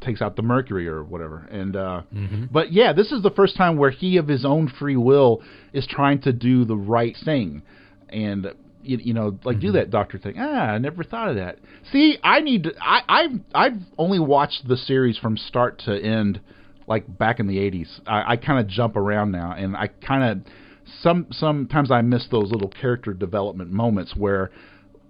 takes 0.01 0.21
out 0.21 0.35
the 0.35 0.41
Mercury 0.41 0.87
or 0.87 1.03
whatever. 1.03 1.47
And 1.49 1.75
uh, 1.75 2.01
but 2.51 2.71
yeah, 2.71 2.93
this 2.93 3.11
is 3.11 3.23
the 3.23 3.31
first 3.31 3.55
time 3.55 3.77
where 3.77 3.89
he, 3.89 4.17
of 4.17 4.27
his 4.27 4.45
own 4.45 4.67
free 4.79 4.97
will, 4.97 5.41
is 5.73 5.87
trying 5.87 6.21
to 6.21 6.33
do 6.33 6.65
the 6.65 6.75
right 6.75 7.15
thing, 7.23 7.63
and 8.09 8.47
you, 8.83 8.97
you 8.97 9.13
know, 9.13 9.37
like 9.43 9.59
do 9.59 9.71
that 9.73 9.89
doctor 9.89 10.17
thing. 10.17 10.35
Ah, 10.37 10.71
I 10.71 10.77
never 10.77 11.03
thought 11.03 11.29
of 11.29 11.35
that. 11.35 11.59
See, 11.91 12.17
I 12.23 12.41
need 12.41 12.63
to. 12.63 12.73
I, 12.81 13.01
I've 13.07 13.39
I've 13.53 13.81
only 13.97 14.19
watched 14.19 14.67
the 14.67 14.77
series 14.77 15.17
from 15.17 15.37
start 15.37 15.79
to 15.85 15.97
end, 15.97 16.41
like 16.87 17.17
back 17.17 17.39
in 17.39 17.47
the 17.47 17.57
'80s. 17.57 17.99
I, 18.07 18.33
I 18.33 18.37
kind 18.37 18.59
of 18.59 18.67
jump 18.67 18.95
around 18.95 19.31
now, 19.31 19.53
and 19.53 19.75
I 19.75 19.87
kind 19.87 20.23
of 20.23 20.53
some 21.01 21.27
sometimes 21.31 21.91
I 21.91 22.01
miss 22.01 22.27
those 22.31 22.51
little 22.51 22.69
character 22.69 23.13
development 23.13 23.71
moments 23.71 24.15
where 24.15 24.51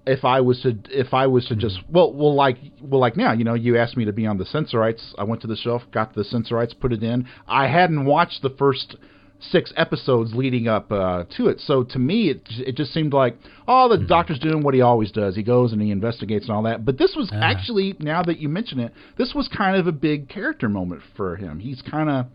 if 0.06 0.24
I 0.24 0.42
was 0.42 0.62
to 0.62 0.76
if 0.90 1.14
I 1.14 1.28
was 1.28 1.46
to 1.48 1.54
mm-hmm. 1.54 1.62
just 1.62 1.80
well 1.90 2.12
well 2.14 2.34
like 2.34 2.58
well 2.82 3.00
like 3.00 3.18
now 3.18 3.34
you 3.34 3.44
know 3.44 3.54
you 3.54 3.78
asked 3.78 3.98
me 3.98 4.06
to 4.06 4.14
be 4.14 4.26
on 4.26 4.38
the 4.38 4.46
Sensorites. 4.46 5.14
I 5.18 5.24
went 5.24 5.42
to 5.42 5.48
the 5.48 5.56
shelf 5.56 5.84
got 5.92 6.16
the 6.16 6.24
Sensorites 6.24 6.74
put 6.74 6.94
it 6.94 7.04
in. 7.04 7.28
I 7.48 7.68
hadn't 7.68 8.06
watched 8.06 8.42
the 8.42 8.50
first 8.50 8.96
six 9.40 9.72
episodes 9.78 10.34
leading 10.34 10.68
up 10.68 10.92
uh, 10.92 11.24
to 11.38 11.48
it. 11.48 11.60
So 11.60 11.84
to 11.84 12.00
me 12.00 12.30
it 12.30 12.42
it 12.50 12.76
just 12.76 12.94
seemed 12.94 13.14
like 13.14 13.38
oh 13.68 13.88
the 13.90 14.04
doctor's 14.04 14.40
doing 14.40 14.64
what 14.64 14.74
he 14.74 14.82
always 14.82 15.12
does. 15.12 15.36
He 15.36 15.44
goes 15.44 15.74
and 15.74 15.82
he 15.82 15.92
investigates 15.92 16.48
and 16.48 16.56
all 16.56 16.64
that. 16.64 16.86
But 16.86 16.98
this 16.98 17.16
was 17.16 17.30
actually 17.34 17.96
now 18.00 18.24
that 18.24 18.40
you 18.40 18.50
mention 18.50 18.80
it 18.80 18.94
this 19.18 19.34
was 19.34 19.48
kind 19.48 19.78
of 19.78 19.88
a 19.88 19.92
big 19.92 20.30
character 20.30 20.70
moment 20.70 21.02
for 21.16 21.36
him. 21.36 21.60
He's 21.60 21.82
kind 21.82 22.10
of 22.10 22.26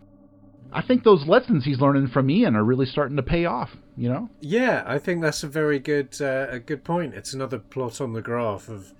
I 0.71 0.81
think 0.81 1.03
those 1.03 1.27
lessons 1.27 1.65
he's 1.65 1.79
learning 1.79 2.07
from 2.07 2.29
Ian 2.29 2.55
are 2.55 2.63
really 2.63 2.85
starting 2.85 3.17
to 3.17 3.23
pay 3.23 3.45
off 3.45 3.69
you 3.95 4.09
know? 4.09 4.29
Yeah, 4.41 4.83
I 4.85 4.99
think 4.99 5.21
that's 5.21 5.43
a 5.43 5.47
very 5.47 5.79
good 5.79 6.15
uh, 6.19 6.47
a 6.49 6.59
good 6.59 6.83
point. 6.83 7.13
It's 7.13 7.33
another 7.33 7.59
plot 7.59 8.01
on 8.01 8.13
the 8.13 8.21
graph 8.21 8.69
of 8.69 8.93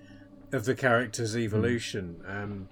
of 0.52 0.66
the 0.66 0.76
character's 0.76 1.36
evolution. 1.36 2.22
Um, 2.28 2.70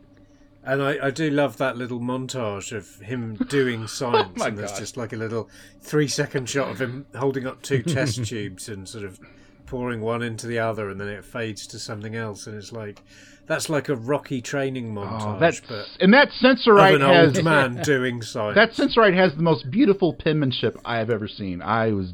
and 0.63 0.81
I, 0.81 1.07
I 1.07 1.11
do 1.11 1.29
love 1.29 1.57
that 1.57 1.77
little 1.77 1.99
montage 1.99 2.71
of 2.75 2.99
him 3.01 3.35
doing 3.49 3.87
science, 3.99 4.37
my 4.37 4.47
and 4.47 4.57
there's 4.57 4.71
God. 4.71 4.79
just 4.79 4.97
like 4.97 5.13
a 5.13 5.17
little 5.17 5.49
three 5.81 6.07
second 6.07 6.49
shot 6.49 6.69
of 6.69 6.79
him 6.81 7.05
holding 7.15 7.47
up 7.47 7.61
two 7.61 7.81
test 7.83 8.23
tubes 8.25 8.69
and 8.69 8.87
sort 8.87 9.03
of 9.05 9.19
pouring 9.65 10.01
one 10.01 10.21
into 10.21 10.47
the 10.47 10.59
other, 10.59 10.89
and 10.89 10.99
then 10.99 11.07
it 11.07 11.23
fades 11.25 11.65
to 11.67 11.79
something 11.79 12.15
else, 12.15 12.45
and 12.47 12.57
it's 12.57 12.71
like 12.71 13.01
that's 13.47 13.69
like 13.69 13.89
a 13.89 13.95
Rocky 13.95 14.41
training 14.41 14.93
montage, 14.93 15.35
Oh, 15.35 15.39
that's 15.39 15.61
but 15.61 15.87
and 15.99 16.13
that 16.13 16.27
of 16.27 16.33
sensorite 16.33 16.95
an 16.95 17.01
has 17.01 17.35
old 17.37 17.43
man 17.45 17.81
doing 17.81 18.21
science. 18.21 18.55
that 18.55 18.71
sensorite 18.73 19.15
has 19.15 19.33
the 19.35 19.41
most 19.41 19.69
beautiful 19.71 20.13
penmanship 20.13 20.77
I 20.85 20.97
have 20.97 21.09
ever 21.09 21.27
seen. 21.27 21.61
I 21.61 21.91
was 21.91 22.13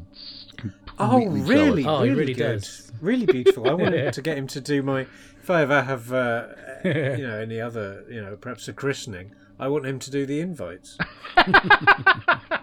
Oh, 1.00 1.20
completely 1.20 1.40
really? 1.42 1.84
Oh, 1.84 2.02
really, 2.02 2.14
really 2.14 2.34
good. 2.34 2.60
does. 2.62 2.90
Really 3.00 3.26
beautiful. 3.26 3.70
I 3.70 3.74
wanted 3.74 4.12
to 4.12 4.22
get 4.22 4.36
him 4.36 4.48
to 4.48 4.60
do 4.60 4.82
my. 4.82 5.02
If 5.40 5.48
I 5.48 5.62
ever 5.62 5.82
have, 5.82 6.12
uh, 6.12 6.46
you 6.84 7.26
know, 7.26 7.38
any 7.38 7.60
other, 7.60 8.04
you 8.08 8.20
know, 8.20 8.36
perhaps 8.36 8.68
a 8.68 8.72
christening, 8.72 9.34
I 9.58 9.68
want 9.68 9.86
him 9.86 9.98
to 9.98 10.10
do 10.10 10.26
the 10.26 10.40
invites. 10.40 10.98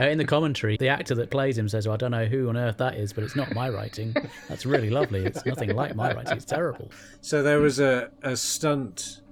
Uh, 0.00 0.04
in 0.04 0.18
the 0.18 0.24
commentary, 0.24 0.76
the 0.76 0.88
actor 0.88 1.14
that 1.16 1.28
plays 1.28 1.58
him 1.58 1.68
says, 1.68 1.86
well, 1.86 1.94
I 1.94 1.96
don't 1.96 2.12
know 2.12 2.26
who 2.26 2.48
on 2.48 2.56
earth 2.56 2.76
that 2.76 2.94
is, 2.94 3.12
but 3.12 3.24
it's 3.24 3.34
not 3.34 3.52
my 3.52 3.68
writing. 3.68 4.14
That's 4.48 4.64
really 4.64 4.90
lovely. 4.90 5.26
It's 5.26 5.44
nothing 5.44 5.74
like 5.74 5.96
my 5.96 6.12
writing. 6.12 6.36
It's 6.36 6.44
terrible. 6.44 6.92
So 7.20 7.42
there 7.42 7.58
was 7.58 7.80
a 7.80 8.10
a 8.22 8.36
stunt. 8.36 9.22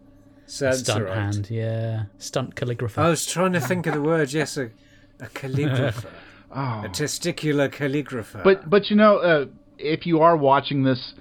Stunt 0.46 0.88
hand, 0.88 1.50
yeah. 1.50 2.04
Stunt 2.18 2.56
calligrapher. 2.56 2.98
I 2.98 3.10
was 3.10 3.26
trying 3.26 3.52
to 3.52 3.60
think 3.60 3.86
of 3.86 3.94
the 3.94 4.02
word. 4.02 4.32
Yes, 4.32 4.56
a, 4.56 4.70
a 5.20 5.26
calligrapher, 5.26 6.10
oh. 6.50 6.82
a 6.84 6.88
testicular 6.88 7.68
calligrapher. 7.70 8.42
But 8.42 8.68
but 8.68 8.90
you 8.90 8.96
know, 8.96 9.18
uh, 9.18 9.46
if 9.78 10.04
you 10.04 10.20
are 10.20 10.36
watching 10.36 10.82
this 10.82 11.14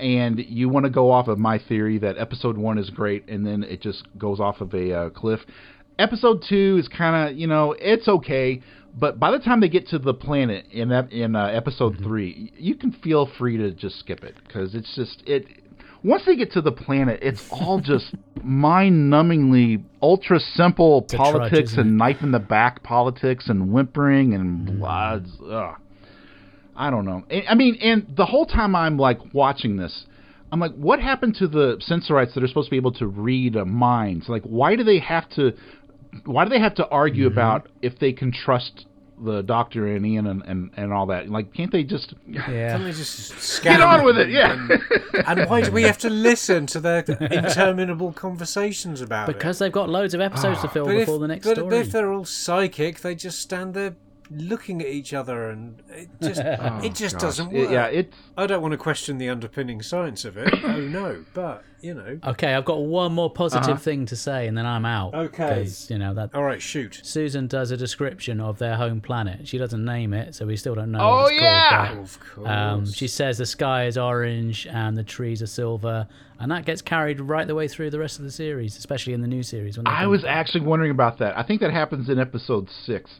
and 0.00 0.38
you 0.38 0.68
want 0.68 0.84
to 0.84 0.90
go 0.90 1.10
off 1.10 1.28
of 1.28 1.38
my 1.38 1.58
theory 1.58 1.98
that 1.98 2.18
episode 2.18 2.56
one 2.56 2.78
is 2.78 2.90
great 2.90 3.28
and 3.28 3.46
then 3.46 3.62
it 3.62 3.80
just 3.80 4.04
goes 4.18 4.40
off 4.40 4.60
of 4.60 4.74
a 4.74 4.92
uh, 4.92 5.10
cliff, 5.10 5.40
episode 6.00 6.42
two 6.48 6.78
is 6.80 6.88
kind 6.88 7.30
of 7.30 7.38
you 7.38 7.46
know 7.46 7.74
it's 7.78 8.08
okay. 8.08 8.62
But 8.98 9.20
by 9.20 9.30
the 9.30 9.38
time 9.38 9.60
they 9.60 9.68
get 9.68 9.86
to 9.88 9.98
the 9.98 10.14
planet 10.14 10.66
in 10.72 10.90
in 10.90 11.36
uh, 11.36 11.46
episode 11.46 11.98
three, 12.02 12.52
you 12.56 12.74
can 12.74 12.90
feel 12.90 13.26
free 13.38 13.56
to 13.58 13.70
just 13.70 14.00
skip 14.00 14.24
it 14.24 14.34
because 14.46 14.74
it's 14.74 14.94
just 14.96 15.22
it. 15.26 15.46
Once 16.02 16.24
they 16.24 16.34
get 16.34 16.50
to 16.52 16.62
the 16.62 16.72
planet, 16.72 17.20
it's 17.22 17.46
all 17.50 17.78
just 17.84 18.14
mind-numbingly 18.42 19.84
ultra 20.00 20.40
simple 20.40 21.02
trudge, 21.02 21.20
politics 21.20 21.72
isn't 21.72 21.88
and 21.88 21.98
knife 21.98 22.22
in 22.22 22.32
the 22.32 22.38
back 22.38 22.82
politics 22.82 23.48
and 23.48 23.70
whimpering 23.70 24.34
and 24.34 24.78
blah. 24.78 25.20
Ugh. 25.46 25.76
I 26.76 26.90
don't 26.90 27.04
know. 27.04 27.24
I 27.30 27.44
I 27.50 27.54
mean, 27.54 27.76
and 27.80 28.14
the 28.16 28.26
whole 28.26 28.46
time 28.46 28.74
I'm 28.74 28.96
like 28.96 29.18
watching 29.32 29.76
this, 29.76 30.06
I'm 30.52 30.60
like, 30.60 30.74
what 30.74 31.00
happened 31.00 31.36
to 31.36 31.48
the 31.48 31.76
sensorites 31.80 32.34
that 32.34 32.42
are 32.42 32.48
supposed 32.48 32.66
to 32.66 32.70
be 32.70 32.76
able 32.76 32.92
to 32.94 33.06
read 33.06 33.54
minds? 33.54 34.28
Like, 34.28 34.42
why 34.42 34.76
do 34.76 34.84
they 34.84 34.98
have 34.98 35.28
to? 35.30 35.52
Why 36.24 36.44
do 36.44 36.50
they 36.50 36.60
have 36.60 36.74
to 36.76 36.88
argue 36.88 37.26
mm-hmm. 37.26 37.38
about 37.38 37.68
if 37.82 37.98
they 38.00 38.12
can 38.12 38.32
trust 38.32 38.86
the 39.22 39.42
doctor 39.42 39.86
and 39.86 40.04
Ian 40.04 40.26
and, 40.26 40.42
and, 40.42 40.70
and 40.76 40.92
all 40.92 41.06
that? 41.06 41.28
Like, 41.28 41.54
can't 41.54 41.70
they 41.70 41.84
just 41.84 42.14
yeah. 42.26 42.78
Just 42.78 43.62
get 43.62 43.80
on 43.80 44.04
with 44.04 44.18
it? 44.18 44.30
Yeah. 44.30 44.52
And, 44.54 45.40
and 45.40 45.50
why 45.50 45.60
do 45.60 45.70
we 45.70 45.84
have 45.84 45.98
to 45.98 46.10
listen 46.10 46.66
to 46.66 46.80
their 46.80 47.00
interminable 47.30 48.12
conversations 48.12 49.00
about 49.00 49.28
it? 49.28 49.34
Because 49.34 49.60
they've 49.60 49.70
got 49.70 49.88
loads 49.88 50.14
of 50.14 50.20
episodes 50.20 50.58
ah. 50.60 50.62
to 50.62 50.68
film 50.68 50.88
before 50.88 51.14
if, 51.16 51.20
the 51.20 51.28
next 51.28 51.46
but 51.46 51.58
story. 51.58 51.76
if 51.78 51.92
they're 51.92 52.12
all 52.12 52.24
psychic, 52.24 53.00
they 53.00 53.14
just 53.14 53.38
stand 53.38 53.74
there 53.74 53.94
looking 54.30 54.80
at 54.80 54.86
each 54.88 55.12
other, 55.12 55.50
and 55.50 55.82
it 55.90 56.08
just 56.22 56.40
it 56.44 56.94
just 56.94 57.18
doesn't 57.18 57.52
work. 57.52 57.68
Oh, 57.68 57.72
yeah, 57.72 57.86
it's 57.86 58.16
I 58.36 58.46
don't 58.46 58.62
want 58.62 58.72
to 58.72 58.78
question 58.78 59.18
the 59.18 59.28
underpinning 59.28 59.82
science 59.82 60.24
of 60.24 60.36
it. 60.36 60.52
oh 60.64 60.80
no, 60.80 61.24
but 61.34 61.64
you 61.80 61.94
know. 61.94 62.18
Okay, 62.26 62.52
I've 62.54 62.64
got 62.66 62.80
one 62.82 63.12
more 63.12 63.30
positive 63.30 63.68
Uh-huh. 63.70 63.76
thing 63.78 64.06
to 64.06 64.16
say, 64.16 64.46
and 64.46 64.56
then 64.56 64.66
I'm 64.66 64.84
out. 64.84 65.14
Okay, 65.14 65.66
you 65.88 65.98
know 65.98 66.12
that 66.14 66.34
All 66.34 66.42
right, 66.44 66.60
shoot. 66.60 67.00
Susan 67.02 67.46
does 67.46 67.70
a 67.70 67.76
description 67.76 68.40
of 68.40 68.58
their 68.58 68.76
home 68.76 69.00
planet. 69.00 69.48
She 69.48 69.56
doesn't 69.58 69.84
name 69.84 70.12
it, 70.12 70.34
so 70.34 70.46
we 70.46 70.56
still 70.56 70.74
don't 70.74 70.90
know. 70.92 71.00
Oh, 71.00 71.22
what 71.22 71.32
it's 71.32 71.42
yeah! 71.42 71.86
Called, 71.88 71.98
Of 72.04 72.20
course. 72.34 72.48
um, 72.48 72.86
she 72.92 73.08
says 73.08 73.38
the 73.38 73.46
sky 73.46 73.86
is 73.86 73.96
orange 73.96 74.66
and 74.66 74.96
the 74.96 75.02
trees 75.04 75.40
are 75.42 75.46
silver, 75.46 76.06
and 76.38 76.50
that 76.50 76.66
gets 76.66 76.82
carried 76.82 77.18
right 77.20 77.46
the 77.46 77.54
way 77.54 77.66
through 77.66 77.90
the 77.90 77.98
rest 77.98 78.18
of 78.18 78.24
the 78.26 78.30
series, 78.30 78.76
especially 78.76 79.14
in 79.14 79.22
the 79.22 79.28
new 79.28 79.42
series. 79.42 79.76
When 79.78 79.86
I 79.86 80.06
was 80.06 80.22
back. 80.22 80.36
actually 80.36 80.60
wondering 80.66 80.90
about 80.90 81.18
that. 81.18 81.36
I 81.38 81.42
think 81.42 81.60
that 81.62 81.72
happens 81.72 82.08
in 82.10 82.18
episode 82.18 82.68
six. 82.84 83.10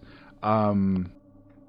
Um, 0.42 1.12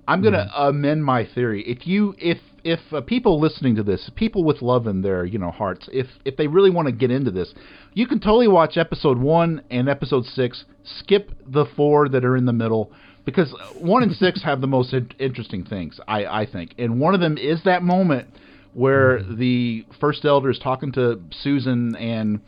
I'm 0.08 0.22
gonna 0.22 0.52
amend 0.56 1.06
my 1.06 1.26
theory. 1.26 1.64
If 1.64 1.88
you, 1.88 2.16
if 2.18 2.40
if 2.64 2.80
uh, 2.92 3.02
people 3.02 3.40
listening 3.40 3.76
to 3.76 3.84
this, 3.84 4.10
people 4.16 4.44
with 4.44 4.62
love 4.62 4.88
in 4.88 5.02
their 5.02 5.26
you 5.26 5.40
know 5.40 5.52
hearts, 5.52 5.88
if 5.92 6.08
if 6.26 6.38
they 6.38 6.48
really 6.48 6.70
want 6.70 6.88
to 6.88 6.92
get 6.92 7.12
into 7.12 7.32
this, 7.32 7.54
you 7.94 8.08
can 8.08 8.20
totally 8.20 8.48
watch 8.48 8.78
episode 8.78 9.18
one 9.18 9.62
and 9.70 9.88
episode 9.88 10.26
six. 10.26 10.66
Skip 10.84 11.32
the 11.48 11.66
four 11.66 12.10
that 12.10 12.26
are 12.26 12.36
in 12.36 12.46
the 12.46 12.54
middle 12.54 12.92
because 13.26 13.54
one 13.76 14.04
and 14.04 14.14
six 14.16 14.44
have 14.44 14.62
the 14.62 14.68
most 14.68 14.94
in- 14.94 15.12
interesting 15.20 15.64
things. 15.64 16.00
I 16.08 16.26
I 16.26 16.46
think, 16.46 16.76
and 16.78 17.00
one 17.00 17.14
of 17.14 17.22
them 17.22 17.38
is 17.38 17.64
that 17.64 17.84
moment 17.84 18.28
where 18.74 19.22
the 19.22 19.86
first 20.00 20.24
elder 20.24 20.50
is 20.50 20.58
talking 20.60 20.92
to 20.94 21.22
Susan 21.42 21.96
and 21.98 22.40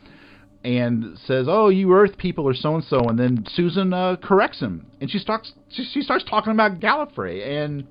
and 0.64 1.18
says, 1.26 1.46
"Oh, 1.48 1.68
you 1.68 1.92
Earth 1.92 2.16
people 2.16 2.48
are 2.48 2.54
so 2.54 2.74
and 2.74 2.84
so," 2.84 3.00
and 3.00 3.18
then 3.18 3.44
Susan 3.54 3.92
uh, 3.92 4.16
corrects 4.16 4.60
him, 4.60 4.86
and 5.00 5.10
she 5.10 5.18
starts 5.18 5.52
she, 5.68 5.84
she 5.84 6.00
starts 6.00 6.24
talking 6.28 6.52
about 6.52 6.80
Gallifrey, 6.80 7.46
and 7.46 7.86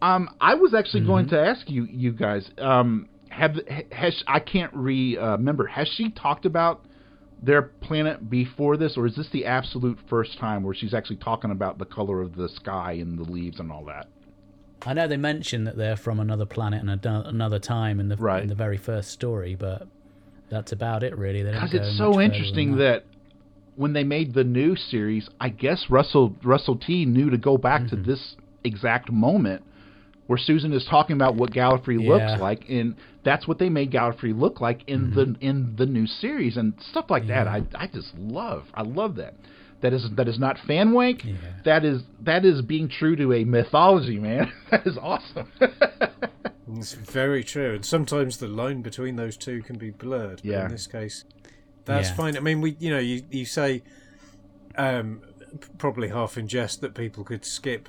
um, 0.00 0.30
I 0.40 0.54
was 0.54 0.74
actually 0.74 1.04
going 1.04 1.28
to 1.28 1.40
ask 1.40 1.68
you 1.68 1.84
you 1.84 2.12
guys, 2.12 2.48
um, 2.58 3.08
have 3.28 3.56
has 3.90 4.22
I 4.26 4.40
can't 4.40 4.72
re 4.74 5.18
uh, 5.18 5.32
remember 5.32 5.66
has 5.66 5.88
she 5.88 6.10
talked 6.10 6.46
about 6.46 6.84
their 7.42 7.62
planet 7.62 8.30
before 8.30 8.76
this, 8.76 8.96
or 8.96 9.06
is 9.06 9.16
this 9.16 9.28
the 9.32 9.44
absolute 9.44 9.98
first 10.08 10.38
time 10.38 10.62
where 10.62 10.74
she's 10.74 10.94
actually 10.94 11.16
talking 11.16 11.50
about 11.50 11.78
the 11.78 11.84
color 11.84 12.22
of 12.22 12.36
the 12.36 12.48
sky 12.48 12.92
and 12.92 13.18
the 13.18 13.24
leaves 13.30 13.60
and 13.60 13.70
all 13.70 13.84
that? 13.84 14.06
I 14.86 14.94
know 14.94 15.08
they 15.08 15.16
mention 15.16 15.64
that 15.64 15.76
they're 15.76 15.96
from 15.96 16.20
another 16.20 16.46
planet 16.46 16.82
and 16.82 17.04
another 17.04 17.58
time 17.58 18.00
in 18.00 18.08
the 18.08 18.16
Right. 18.16 18.42
in 18.42 18.48
the 18.48 18.54
very 18.54 18.76
first 18.76 19.10
story, 19.10 19.54
but 19.54 19.88
that's 20.54 20.72
about 20.72 21.02
it, 21.02 21.16
really. 21.18 21.42
Because 21.42 21.74
it's 21.74 21.98
so 21.98 22.20
interesting 22.20 22.70
than 22.70 22.78
that. 22.78 23.04
when 23.76 23.92
they 23.92 24.04
made 24.04 24.32
the 24.34 24.44
new 24.44 24.76
series, 24.76 25.28
I 25.40 25.48
guess 25.50 25.86
Russell 25.90 26.34
Russell 26.42 26.76
T 26.76 27.04
knew 27.04 27.28
to 27.30 27.36
go 27.38 27.58
back 27.58 27.82
Mm-hmm. 27.82 27.96
to 27.96 28.02
this 28.10 28.36
exact 28.64 29.10
moment 29.12 29.62
where 30.26 30.38
Susan 30.38 30.72
is 30.72 30.86
talking 30.88 31.14
about 31.16 31.34
what 31.34 31.50
Gallifrey 31.50 32.00
Yeah. 32.02 32.10
looks 32.12 32.40
like, 32.40 32.64
and 32.70 32.94
that's 33.24 33.46
what 33.46 33.58
they 33.58 33.68
made 33.68 33.90
Gallifrey 33.90 34.32
look 34.38 34.60
like 34.60 34.80
in 34.88 35.10
Mm-hmm. 35.10 35.14
the 35.32 35.36
in 35.46 35.74
the 35.76 35.86
new 35.86 36.06
series 36.06 36.56
and 36.56 36.72
stuff 36.90 37.06
like 37.10 37.26
that. 37.26 37.46
I 37.46 37.62
I 37.74 37.86
just 37.88 38.14
love 38.16 38.62
I 38.74 38.82
love 38.82 39.16
that. 39.16 39.34
That 39.82 39.92
is 39.92 40.08
that 40.16 40.28
is 40.28 40.38
not 40.38 40.56
fan 40.66 40.92
wank. 40.92 41.24
That 41.64 41.84
is 41.84 42.02
that 42.22 42.44
is 42.46 42.62
being 42.62 42.88
true 42.88 43.16
to 43.16 43.32
a 43.34 43.44
mythology, 43.44 44.18
man. 44.18 44.50
that 44.70 44.86
is 44.86 44.96
awesome. 44.96 45.50
It's 46.78 46.92
very 46.92 47.42
true, 47.44 47.74
and 47.74 47.84
sometimes 47.84 48.38
the 48.38 48.48
line 48.48 48.82
between 48.82 49.16
those 49.16 49.36
two 49.36 49.62
can 49.62 49.76
be 49.78 49.90
blurred. 49.90 50.36
But 50.36 50.44
Yeah. 50.44 50.64
in 50.66 50.70
this 50.72 50.86
case, 50.86 51.24
that's 51.84 52.08
Yeah. 52.10 52.14
fine. 52.14 52.36
I 52.36 52.40
mean, 52.40 52.60
we, 52.60 52.76
you 52.78 52.90
know, 52.90 52.98
you 52.98 53.22
you 53.30 53.44
say, 53.44 53.82
um, 54.76 55.20
probably 55.78 56.08
half 56.08 56.36
in 56.36 56.48
jest 56.48 56.80
that 56.80 56.94
people 56.94 57.24
could 57.24 57.44
skip 57.44 57.88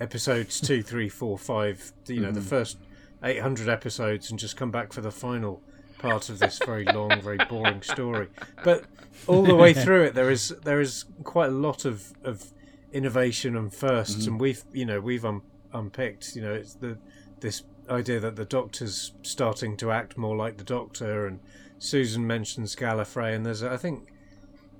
episodes 0.00 0.60
two, 0.60 0.82
three, 0.82 1.08
four, 1.08 1.38
five. 1.38 1.92
You 2.06 2.20
know, 2.20 2.32
the 2.32 2.40
first 2.40 2.78
eight 3.22 3.40
hundred 3.40 3.68
episodes, 3.68 4.30
and 4.30 4.38
just 4.38 4.56
come 4.56 4.70
back 4.70 4.92
for 4.92 5.00
the 5.00 5.10
final 5.10 5.62
part 5.98 6.28
of 6.28 6.38
this 6.38 6.58
very 6.64 6.84
long, 6.84 7.20
very 7.22 7.38
boring 7.48 7.82
story. 7.82 8.28
But 8.64 8.84
all 9.26 9.44
the 9.44 9.54
way 9.54 9.72
through 9.84 10.04
it, 10.04 10.14
there 10.14 10.30
is 10.30 10.50
there 10.64 10.80
is 10.80 11.04
quite 11.24 11.48
a 11.48 11.52
lot 11.54 11.84
of 11.84 12.12
of 12.24 12.52
innovation 12.92 13.56
and 13.56 13.72
1st 13.72 14.26
and 14.26 14.40
we've 14.40 14.64
you 14.72 14.86
know 14.86 15.00
we've 15.00 15.24
un- 15.24 15.42
unpicked 15.74 16.34
you 16.34 16.40
know 16.40 16.54
it's 16.54 16.74
the 16.74 16.96
this 17.40 17.62
idea 17.88 18.20
that 18.20 18.36
the 18.36 18.44
doctor's 18.44 19.12
starting 19.22 19.76
to 19.76 19.90
act 19.90 20.16
more 20.16 20.36
like 20.36 20.56
the 20.56 20.64
doctor 20.64 21.26
and 21.26 21.40
susan 21.78 22.26
mentions 22.26 22.74
gallifrey 22.74 23.34
and 23.34 23.44
there's 23.44 23.62
i 23.62 23.76
think 23.76 24.08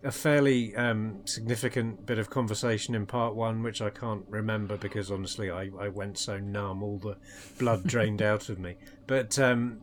a 0.05 0.13
fairly 0.13 0.77
um, 0.77 1.21
significant 1.25 2.07
bit 2.07 2.19
of 2.19 2.31
conversation 2.31 2.95
in 2.95 3.07
part 3.07 3.35
one, 3.35 3.65
which 3.65 3.83
I 3.83 3.91
can't 3.91 4.25
remember 4.29 4.77
because 4.77 5.11
honestly 5.11 5.51
I, 5.51 5.71
I 5.81 5.89
went 5.89 6.17
so 6.17 6.39
numb, 6.39 6.81
all 6.83 6.99
the 6.99 7.17
blood 7.59 7.85
drained 7.87 8.23
out 8.23 8.49
of 8.49 8.61
me. 8.61 8.77
But 9.09 9.37
um, 9.39 9.81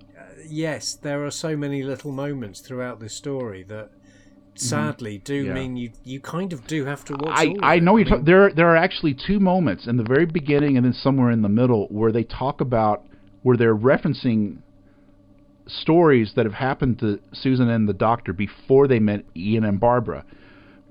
yes, 0.48 0.94
there 0.94 1.26
are 1.26 1.32
so 1.32 1.58
many 1.58 1.84
little 1.84 2.14
moments 2.14 2.62
throughout 2.62 3.02
this 3.02 3.14
story 3.14 3.64
that 3.64 3.90
sadly 4.56 5.18
do 5.18 5.44
Mm-hmm. 5.44 5.48
Yeah. 5.48 5.54
mean 5.54 5.76
you 5.78 5.92
you 6.06 6.20
kind 6.22 6.54
of 6.54 6.68
do 6.68 6.86
have 6.86 7.04
to 7.06 7.14
watch. 7.14 7.34
I, 7.38 7.56
I 7.62 7.80
know 7.80 7.98
you're 7.98 8.06
mean, 8.10 8.20
ta- 8.20 8.24
there. 8.24 8.54
There 8.54 8.70
are 8.70 8.78
actually 8.78 9.16
two 9.16 9.40
moments 9.40 9.88
in 9.88 9.98
the 9.98 10.04
very 10.04 10.26
beginning 10.26 10.78
and 10.78 10.86
then 10.86 10.94
somewhere 10.94 11.32
in 11.32 11.42
the 11.42 11.50
middle 11.50 11.88
where 11.90 12.12
they 12.12 12.24
talk 12.24 12.62
about 12.62 13.04
where 13.44 13.56
they're 13.58 13.76
referencing 13.76 14.58
stories 15.68 16.34
that 16.36 16.46
have 16.46 16.54
happened 16.56 17.00
to 17.00 17.20
Susan 17.32 17.70
and 17.70 17.88
the 17.88 17.94
Doctor 17.94 18.34
before 18.34 18.88
they 18.88 19.00
met 19.00 19.24
Ian 19.36 19.64
and 19.64 19.80
Barbara. 19.80 20.26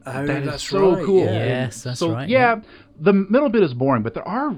Oh, 0.06 0.26
That 0.26 0.42
is 0.42 0.48
that's 0.48 0.68
so 0.68 0.94
right, 0.96 1.04
cool. 1.06 1.24
yeah. 1.24 1.44
Yes, 1.44 1.82
that's 1.82 2.00
so 2.00 2.12
right. 2.12 2.28
yeah, 2.28 2.56
the 3.00 3.12
middle 3.12 3.48
bit 3.48 3.62
is 3.62 3.74
boring, 3.74 4.02
but 4.02 4.14
there 4.14 4.26
are 4.26 4.56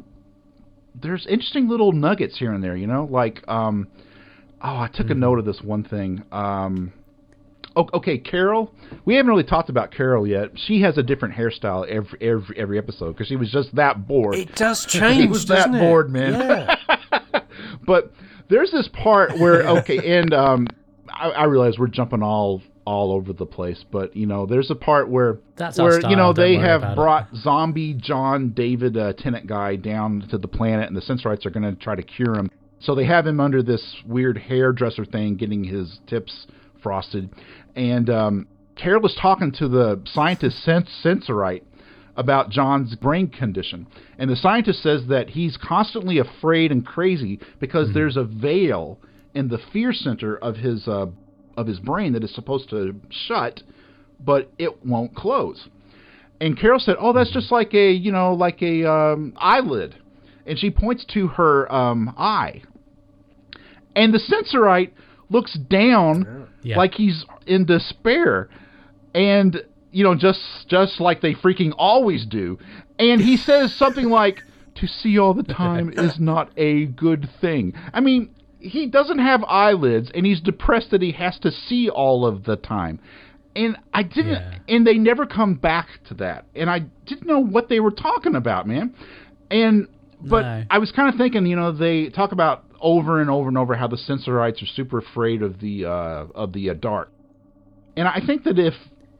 there's 1.00 1.26
interesting 1.26 1.68
little 1.68 1.92
nuggets 1.92 2.38
here 2.38 2.52
and 2.52 2.62
there. 2.62 2.76
You 2.76 2.86
know, 2.86 3.08
like 3.10 3.42
um, 3.48 3.88
oh, 4.62 4.76
I 4.78 4.88
took 4.92 5.10
a 5.10 5.14
note 5.14 5.38
of 5.38 5.44
this 5.44 5.60
one 5.60 5.82
thing. 5.84 6.22
Um, 6.32 6.92
oh, 7.76 7.88
okay, 7.92 8.16
Carol. 8.16 8.72
We 9.04 9.16
haven't 9.16 9.28
really 9.28 9.44
talked 9.44 9.68
about 9.68 9.90
Carol 9.90 10.26
yet. 10.26 10.50
She 10.54 10.80
has 10.82 10.96
a 10.96 11.02
different 11.02 11.34
hairstyle 11.34 11.86
every 11.88 12.18
every 12.22 12.56
every 12.58 12.78
episode 12.78 13.12
because 13.12 13.26
she 13.26 13.36
was 13.36 13.50
just 13.50 13.74
that 13.74 14.06
bored. 14.06 14.36
It 14.36 14.54
does 14.54 14.86
change. 14.88 15.20
He 15.20 15.26
was 15.28 15.44
that 15.46 15.56
doesn't 15.56 15.74
it? 15.74 15.80
bored, 15.80 16.10
man. 16.10 16.32
Yeah. 16.32 16.76
but 17.86 18.12
there's 18.48 18.70
this 18.70 18.88
part 18.88 19.38
where 19.38 19.62
okay, 19.78 20.18
and 20.18 20.32
um, 20.32 20.66
I, 21.08 21.30
I 21.30 21.44
realize 21.44 21.78
we're 21.78 21.88
jumping 21.88 22.22
all 22.22 22.62
all 22.86 23.12
over 23.12 23.32
the 23.32 23.46
place, 23.46 23.82
but 23.90 24.14
you 24.14 24.26
know, 24.26 24.46
there's 24.46 24.70
a 24.70 24.74
part 24.74 25.08
where 25.08 25.38
That's 25.56 25.78
our 25.78 25.88
where 25.88 26.10
you 26.10 26.16
know 26.16 26.32
they 26.32 26.56
have 26.56 26.82
about 26.82 26.92
it. 26.92 26.96
brought 26.96 27.28
zombie 27.36 27.94
John 27.94 28.50
David 28.50 28.96
uh, 28.96 29.14
Tennant 29.14 29.46
guy 29.46 29.76
down 29.76 30.26
to 30.30 30.38
the 30.38 30.48
planet, 30.48 30.88
and 30.88 30.96
the 30.96 31.02
Sensorites 31.02 31.46
are 31.46 31.50
going 31.50 31.62
to 31.62 31.74
try 31.80 31.94
to 31.94 32.02
cure 32.02 32.34
him. 32.34 32.50
So 32.80 32.94
they 32.94 33.06
have 33.06 33.26
him 33.26 33.40
under 33.40 33.62
this 33.62 33.96
weird 34.06 34.36
hairdresser 34.36 35.06
thing, 35.06 35.36
getting 35.36 35.64
his 35.64 36.00
tips 36.06 36.46
frosted, 36.82 37.30
and 37.74 38.10
um, 38.10 38.46
Carol 38.76 39.06
is 39.06 39.16
talking 39.20 39.52
to 39.52 39.68
the 39.68 40.02
scientist 40.04 40.62
Sens- 40.62 40.90
Sensorite 41.02 41.62
about 42.16 42.50
John's 42.50 42.94
brain 42.94 43.28
condition. 43.28 43.86
And 44.18 44.30
the 44.30 44.36
scientist 44.36 44.82
says 44.82 45.06
that 45.08 45.30
he's 45.30 45.56
constantly 45.56 46.18
afraid 46.18 46.70
and 46.70 46.86
crazy 46.86 47.40
because 47.60 47.92
there's 47.92 48.16
a 48.16 48.24
veil 48.24 48.98
in 49.34 49.48
the 49.48 49.58
fear 49.72 49.92
center 49.92 50.36
of 50.36 50.56
his 50.56 50.86
uh, 50.86 51.06
of 51.56 51.66
his 51.66 51.80
brain 51.80 52.12
that 52.12 52.24
is 52.24 52.34
supposed 52.34 52.70
to 52.70 52.94
shut, 53.10 53.62
but 54.24 54.50
it 54.58 54.84
won't 54.84 55.14
close. 55.14 55.68
And 56.40 56.58
Carol 56.58 56.78
said, 56.80 56.96
"Oh, 56.98 57.12
that's 57.12 57.32
just 57.32 57.50
like 57.52 57.74
a 57.74 57.90
you 57.92 58.12
know 58.12 58.34
like 58.34 58.62
a 58.62 58.84
um, 58.90 59.32
eyelid," 59.36 59.96
and 60.46 60.58
she 60.58 60.70
points 60.70 61.04
to 61.14 61.28
her 61.28 61.72
um, 61.72 62.14
eye. 62.16 62.62
And 63.96 64.12
the 64.12 64.18
Sensorite 64.18 64.90
looks 65.30 65.54
down 65.54 66.48
Yeah. 66.62 66.76
like 66.76 66.94
he's 66.94 67.24
in 67.46 67.64
despair, 67.66 68.48
and 69.14 69.62
you 69.94 70.04
know 70.04 70.14
just 70.14 70.40
just 70.68 71.00
like 71.00 71.20
they 71.20 71.34
freaking 71.34 71.72
always 71.78 72.26
do. 72.26 72.58
And 72.98 73.20
he 73.20 73.36
says 73.36 73.74
something 73.74 74.10
like, 74.10 74.42
"To 74.76 74.86
see 74.86 75.18
all 75.18 75.34
the 75.34 75.42
time 75.44 75.92
is 75.96 76.18
not 76.18 76.50
a 76.56 76.86
good 76.86 77.28
thing." 77.40 77.74
I 77.92 78.00
mean, 78.00 78.30
he 78.58 78.86
doesn't 78.86 79.20
have 79.20 79.44
eyelids, 79.44 80.10
and 80.14 80.26
he's 80.26 80.40
depressed 80.40 80.90
that 80.90 81.00
he 81.00 81.12
has 81.12 81.38
to 81.40 81.50
see 81.50 81.88
all 81.88 82.26
of 82.26 82.44
the 82.44 82.56
time. 82.56 82.98
And 83.56 83.76
I 83.92 84.02
didn't, 84.02 84.32
Yeah. 84.32 84.58
and 84.68 84.84
they 84.84 84.94
never 84.94 85.26
come 85.26 85.54
back 85.54 85.86
to 86.08 86.14
that. 86.14 86.46
And 86.56 86.68
I 86.68 86.80
didn't 87.06 87.26
know 87.28 87.38
what 87.38 87.68
they 87.68 87.78
were 87.78 87.92
talking 87.92 88.34
about, 88.34 88.66
man. 88.66 88.94
And 89.50 89.86
but 90.20 90.42
No. 90.42 90.64
I 90.70 90.78
was 90.78 90.90
kind 90.90 91.08
of 91.08 91.14
thinking, 91.16 91.46
you 91.46 91.54
know, 91.54 91.70
they 91.70 92.08
talk 92.08 92.32
about 92.32 92.64
over 92.80 93.20
and 93.20 93.30
over 93.30 93.48
and 93.48 93.56
over 93.58 93.74
how 93.76 93.86
the 93.86 93.96
Sensorites 93.96 94.60
are 94.62 94.66
super 94.66 94.98
afraid 94.98 95.42
of 95.42 95.60
the 95.60 95.84
uh, 95.84 96.26
of 96.34 96.52
the 96.52 96.70
uh, 96.70 96.74
dark. 96.74 97.12
And 97.96 98.08
I 98.08 98.20
think 98.26 98.42
that 98.44 98.58
if 98.58 98.74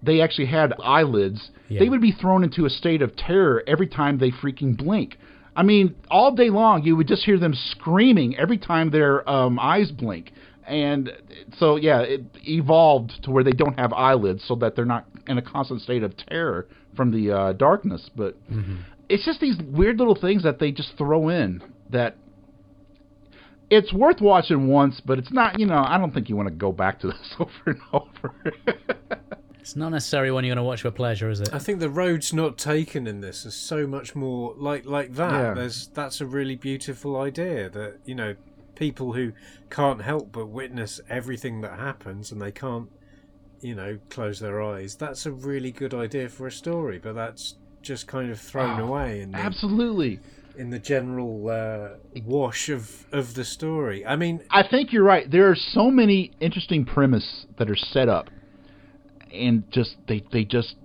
they 0.05 0.21
actually 0.21 0.47
had 0.47 0.75
eyelids, 0.83 1.51
Yeah. 1.69 1.81
they 1.81 1.89
would 1.89 2.01
be 2.01 2.13
thrown 2.13 2.45
into 2.45 2.65
a 2.67 2.71
state 2.71 3.03
of 3.03 3.17
terror 3.17 3.63
every 3.67 3.87
time 3.87 4.19
they 4.19 4.31
freaking 4.31 4.77
blink. 4.77 5.19
I 5.57 5.63
mean, 5.63 5.95
all 6.11 6.33
day 6.35 6.51
long 6.51 6.83
you 6.85 6.97
would 6.97 7.07
just 7.09 7.25
hear 7.25 7.39
them 7.39 7.55
screaming 7.55 8.37
every 8.37 8.59
time 8.59 8.91
their 8.91 9.29
um, 9.29 9.59
eyes 9.59 9.91
blink. 9.93 10.33
And 10.67 11.13
so, 11.59 11.77
yeah, 11.77 12.01
it 12.01 12.23
evolved 12.49 13.13
to 13.25 13.31
where 13.31 13.45
they 13.45 13.53
don't 13.53 13.79
have 13.79 13.93
eyelids 13.93 14.43
so 14.47 14.55
that 14.57 14.75
they're 14.75 14.87
not 14.87 15.07
in 15.29 15.37
a 15.39 15.43
constant 15.43 15.83
state 15.83 16.03
of 16.03 16.17
terror 16.17 16.67
from 16.97 17.11
the 17.11 17.31
uh, 17.31 17.53
darkness. 17.53 18.11
But 18.17 18.37
it's 19.09 19.25
just 19.27 19.41
these 19.41 19.57
weird 19.63 19.99
little 19.99 20.15
things 20.15 20.43
that 20.43 20.59
they 20.59 20.73
just 20.73 20.97
throw 20.97 21.29
in 21.29 21.63
that 21.91 22.17
it's 23.71 23.93
worth 23.93 24.21
watching 24.21 24.69
once, 24.69 25.01
but 25.05 25.19
it's 25.19 25.33
not, 25.33 25.59
you 25.61 25.67
know, 25.67 25.85
I 25.87 25.99
don't 25.99 26.13
think 26.15 26.29
you 26.29 26.37
want 26.37 26.49
to 26.49 26.55
go 26.55 26.73
back 26.73 27.01
to 27.01 27.09
this 27.09 27.35
over 27.39 27.51
and 27.67 27.81
over. 27.93 28.35
It's 29.65 29.77
not 29.77 29.89
necessarily 29.93 30.31
one 30.31 30.45
you're 30.45 30.55
going 30.55 30.63
to 30.63 30.69
watch 30.69 30.83
for 30.83 30.91
pleasure, 30.91 31.31
is 31.31 31.41
it? 31.41 31.49
I 31.55 31.59
think 31.59 31.81
the 31.81 31.89
roads 31.89 32.35
not 32.35 32.59
taken 32.59 33.07
in 33.07 33.23
this 33.23 33.47
is 33.47 33.55
so 33.55 33.87
much 33.87 34.15
more 34.15 34.53
like 34.59 34.85
like 34.85 35.15
that. 35.15 35.33
Yeah. 35.33 35.55
There's 35.55 35.87
that's 35.87 36.21
a 36.21 36.27
really 36.27 36.55
beautiful 36.55 37.19
idea 37.19 37.71
that 37.71 38.01
you 38.05 38.15
know 38.15 38.37
people 38.75 39.15
who 39.15 39.33
can't 39.71 40.03
help 40.03 40.33
but 40.33 40.49
witness 40.49 41.01
everything 41.09 41.63
that 41.63 41.79
happens 41.79 42.31
and 42.31 42.43
they 42.43 42.53
can't 42.53 42.91
you 43.63 43.75
know 43.75 43.99
close 44.11 44.39
their 44.39 44.63
eyes. 44.63 44.97
That's 44.97 45.25
a 45.25 45.33
really 45.33 45.73
good 45.73 45.95
idea 45.95 46.29
for 46.29 46.47
a 46.47 46.53
story, 46.53 46.99
but 46.99 47.15
that's 47.15 47.55
just 47.81 48.07
kind 48.07 48.31
of 48.31 48.39
thrown 48.39 48.79
Oh, 48.81 48.89
away 48.89 49.23
in 49.23 49.31
the, 49.33 49.39
Absolutely. 49.39 50.21
in 50.59 50.69
the 50.69 50.79
general 50.79 51.49
uh, 51.49 51.89
wash 52.23 52.69
of 52.69 53.07
of 53.13 53.33
the 53.33 53.45
story. 53.47 54.05
I 54.05 54.17
mean, 54.17 54.43
I 54.51 54.63
think 54.69 54.93
you're 54.93 55.05
right. 55.05 55.31
There 55.31 55.49
are 55.49 55.57
so 55.57 55.91
many 55.91 56.33
interesting 56.39 56.85
premises 56.85 57.47
that 57.57 57.71
are 57.71 57.77
set 57.77 58.11
up, 58.11 58.29
and 59.35 59.71
just 59.71 59.97
they 60.09 60.23
they 60.33 60.45
just 60.45 60.77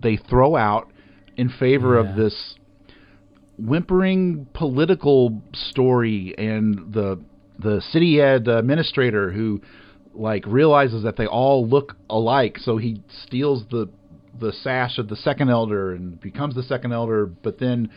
they 0.00 0.16
throw 0.16 0.56
out 0.56 0.90
in 1.36 1.48
favor 1.48 1.94
Yeah. 1.94 2.10
of 2.10 2.16
this 2.16 2.56
whimpering 3.58 4.46
political 4.54 5.40
story 5.52 6.34
and 6.36 6.92
the 6.92 7.20
the 7.58 7.80
city 7.80 8.20
ed 8.20 8.48
administrator 8.48 9.30
who 9.30 9.60
like 10.14 10.44
realizes 10.46 11.04
that 11.04 11.16
they 11.16 11.26
all 11.26 11.66
look 11.66 11.96
alike, 12.10 12.58
so 12.58 12.76
he 12.76 13.02
steals 13.24 13.64
the 13.70 13.88
the 14.38 14.52
sash 14.52 14.98
of 14.98 15.08
the 15.08 15.16
second 15.16 15.50
elder 15.50 15.92
and 15.94 16.20
becomes 16.20 16.54
the 16.54 16.62
second 16.62 16.92
elder, 16.92 17.26
but 17.26 17.58
then 17.58 17.90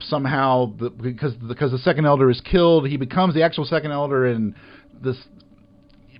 somehow 0.00 0.72
the, 0.78 0.90
because 0.90 1.34
because 1.34 1.70
the 1.70 1.78
second 1.78 2.06
elder 2.06 2.30
is 2.30 2.40
killed, 2.40 2.88
he 2.88 2.96
becomes 2.96 3.34
the 3.34 3.42
actual 3.42 3.64
second 3.64 3.90
elder, 3.92 4.26
and 4.26 4.54
this 5.00 5.16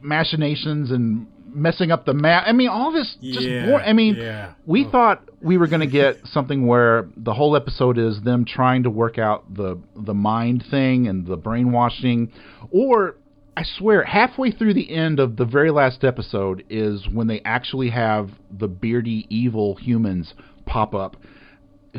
machinations 0.02 0.90
and 0.90 1.26
messing 1.54 1.90
up 1.90 2.04
the 2.04 2.14
map. 2.14 2.44
I 2.46 2.52
mean, 2.52 2.68
all 2.68 2.92
this 2.92 3.16
just. 3.22 3.46
Yeah, 3.46 3.66
bore- 3.66 3.82
I 3.82 3.92
mean, 3.92 4.16
yeah. 4.16 4.52
we 4.66 4.84
oh. 4.86 4.90
thought 4.90 5.28
we 5.40 5.58
were 5.58 5.66
going 5.66 5.80
to 5.80 5.86
get 5.86 6.18
something 6.24 6.66
where 6.66 7.08
the 7.16 7.34
whole 7.34 7.56
episode 7.56 7.98
is 7.98 8.20
them 8.22 8.44
trying 8.44 8.84
to 8.84 8.90
work 8.90 9.18
out 9.18 9.52
the 9.52 9.80
the 9.96 10.14
mind 10.14 10.64
thing 10.70 11.06
and 11.08 11.26
the 11.26 11.36
brainwashing, 11.36 12.32
or. 12.70 13.16
I 13.54 13.64
swear, 13.64 14.02
halfway 14.02 14.50
through 14.50 14.72
the 14.72 14.90
end 14.90 15.20
of 15.20 15.36
the 15.36 15.44
very 15.44 15.70
last 15.70 16.04
episode 16.04 16.64
is 16.70 17.06
when 17.06 17.26
they 17.26 17.42
actually 17.44 17.90
have 17.90 18.30
the 18.50 18.66
beardy 18.66 19.26
evil 19.28 19.74
humans 19.74 20.32
pop 20.64 20.94
up 20.94 21.18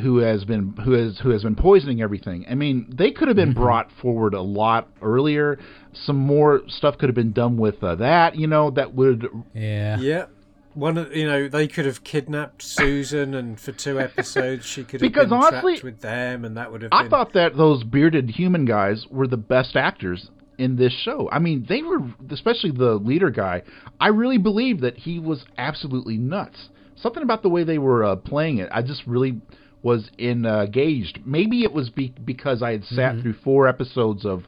who 0.01 0.17
has 0.17 0.43
been 0.43 0.75
who 0.83 0.93
has 0.93 1.19
who 1.19 1.29
has 1.29 1.43
been 1.43 1.55
poisoning 1.55 2.01
everything. 2.01 2.45
I 2.49 2.55
mean, 2.55 2.91
they 2.95 3.11
could 3.11 3.27
have 3.27 3.37
been 3.37 3.53
mm-hmm. 3.53 3.61
brought 3.61 3.89
forward 4.01 4.33
a 4.33 4.41
lot 4.41 4.89
earlier. 5.01 5.59
Some 5.93 6.17
more 6.17 6.61
stuff 6.67 6.97
could 6.97 7.09
have 7.09 7.15
been 7.15 7.33
done 7.33 7.57
with 7.57 7.83
uh, 7.83 7.95
that. 7.95 8.35
You 8.35 8.47
know, 8.47 8.71
that 8.71 8.93
would 8.93 9.27
Yeah. 9.53 9.97
yeah. 9.99 10.25
One, 10.73 10.95
you 11.13 11.27
know, 11.27 11.47
they 11.47 11.67
could 11.67 11.85
have 11.85 12.03
kidnapped 12.03 12.63
Susan, 12.63 13.35
and 13.35 13.59
for 13.59 13.71
two 13.71 13.99
episodes 13.99 14.65
she 14.65 14.83
could 14.83 15.01
have 15.01 15.11
Because 15.11 15.29
been 15.29 15.37
honestly, 15.37 15.73
trapped 15.73 15.83
with 15.83 16.01
them, 16.01 16.45
and 16.45 16.57
that 16.57 16.71
would 16.71 16.81
have. 16.81 16.89
I 16.91 17.03
been... 17.03 17.11
thought 17.11 17.33
that 17.33 17.55
those 17.55 17.83
bearded 17.83 18.31
human 18.31 18.65
guys 18.65 19.05
were 19.09 19.27
the 19.27 19.37
best 19.37 19.75
actors 19.75 20.29
in 20.57 20.75
this 20.75 20.93
show. 20.93 21.29
I 21.31 21.39
mean, 21.39 21.65
they 21.69 21.83
were 21.83 21.99
especially 22.31 22.71
the 22.71 22.95
leader 22.95 23.29
guy. 23.29 23.63
I 23.99 24.07
really 24.07 24.37
believe 24.39 24.81
that 24.81 24.97
he 24.97 25.19
was 25.19 25.45
absolutely 25.57 26.17
nuts. 26.17 26.69
Something 26.95 27.23
about 27.23 27.43
the 27.43 27.49
way 27.49 27.63
they 27.63 27.77
were 27.77 28.03
uh, 28.03 28.15
playing 28.15 28.57
it, 28.57 28.69
I 28.71 28.81
just 28.81 29.03
really 29.05 29.41
was 29.81 30.09
engaged. 30.17 31.19
Maybe 31.25 31.63
it 31.63 31.73
was 31.73 31.89
be- 31.89 32.15
because 32.23 32.63
I 32.63 32.71
had 32.71 32.85
sat 32.85 33.19
through 33.21 33.35
four 33.43 33.67
episodes 33.67 34.25
of 34.25 34.45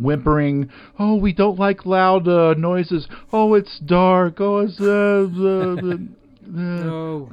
whimpering. 0.00 0.70
Oh, 0.98 1.16
we 1.16 1.32
don't 1.32 1.58
like 1.58 1.86
loud 1.86 2.26
uh, 2.28 2.54
noises. 2.54 3.06
Oh, 3.32 3.54
it's 3.54 3.78
dark. 3.80 4.40
Oh, 4.40 4.58
it's 4.60 4.80
uh, 4.80 5.28
uh, 5.38 5.92
uh, 5.94 5.96
Oh, 6.50 7.28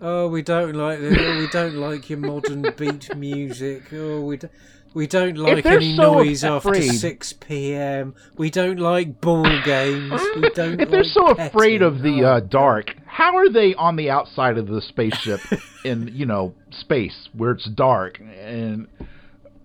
oh, 0.00 0.28
we 0.28 0.42
don't 0.42 0.74
like 0.76 1.00
this. 1.00 1.16
Oh, 1.18 1.38
we 1.38 1.48
don't 1.48 1.74
like 1.74 2.08
your 2.08 2.20
modern 2.20 2.64
beat 2.78 3.16
music. 3.16 3.82
Oh, 3.92 4.20
we 4.20 4.36
don't. 4.36 4.52
We 4.92 5.06
don't 5.06 5.36
like 5.36 5.64
any 5.66 5.94
so 5.96 6.14
noise 6.14 6.42
after 6.42 6.74
6 6.74 7.34
p.m. 7.34 8.12
We 8.36 8.50
don't 8.50 8.78
like 8.80 9.20
ball 9.20 9.44
games. 9.64 10.20
We 10.36 10.50
don't 10.50 10.80
if 10.80 10.90
they're 10.90 11.04
like 11.04 11.12
so 11.12 11.26
afraid 11.30 11.78
petting. 11.80 11.82
of 11.82 12.02
the 12.02 12.22
Oh, 12.24 12.26
uh, 12.36 12.40
dark, 12.40 12.94
how 13.06 13.36
are 13.36 13.48
they 13.48 13.74
on 13.74 13.94
the 13.94 14.10
outside 14.10 14.58
of 14.58 14.66
the 14.66 14.80
spaceship 14.82 15.40
in 15.84 16.10
you 16.12 16.26
know 16.26 16.54
space 16.72 17.28
where 17.36 17.52
it's 17.52 17.66
dark 17.70 18.20
and 18.20 18.88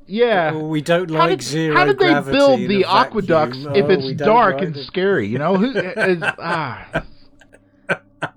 yeah? 0.07 0.51
Oh, 0.53 0.67
we 0.67 0.81
don't 0.81 1.09
how 1.11 1.17
like 1.19 1.39
did, 1.39 1.43
zero 1.43 1.75
how 1.75 1.85
did 1.85 1.97
they 1.99 2.13
build 2.31 2.59
the 2.61 2.83
vacuum. 2.83 2.83
aqueducts 2.89 3.57
if 3.75 3.85
Oh, 3.85 3.89
it's 3.89 4.05
we 4.05 4.13
dark 4.13 4.55
like 4.55 4.63
and 4.65 4.75
the- 4.75 4.83
scary? 4.83 5.27
You 5.27 5.39
know, 5.39 5.55
who 5.57 5.71
is, 5.77 6.19
ah, 6.21 7.03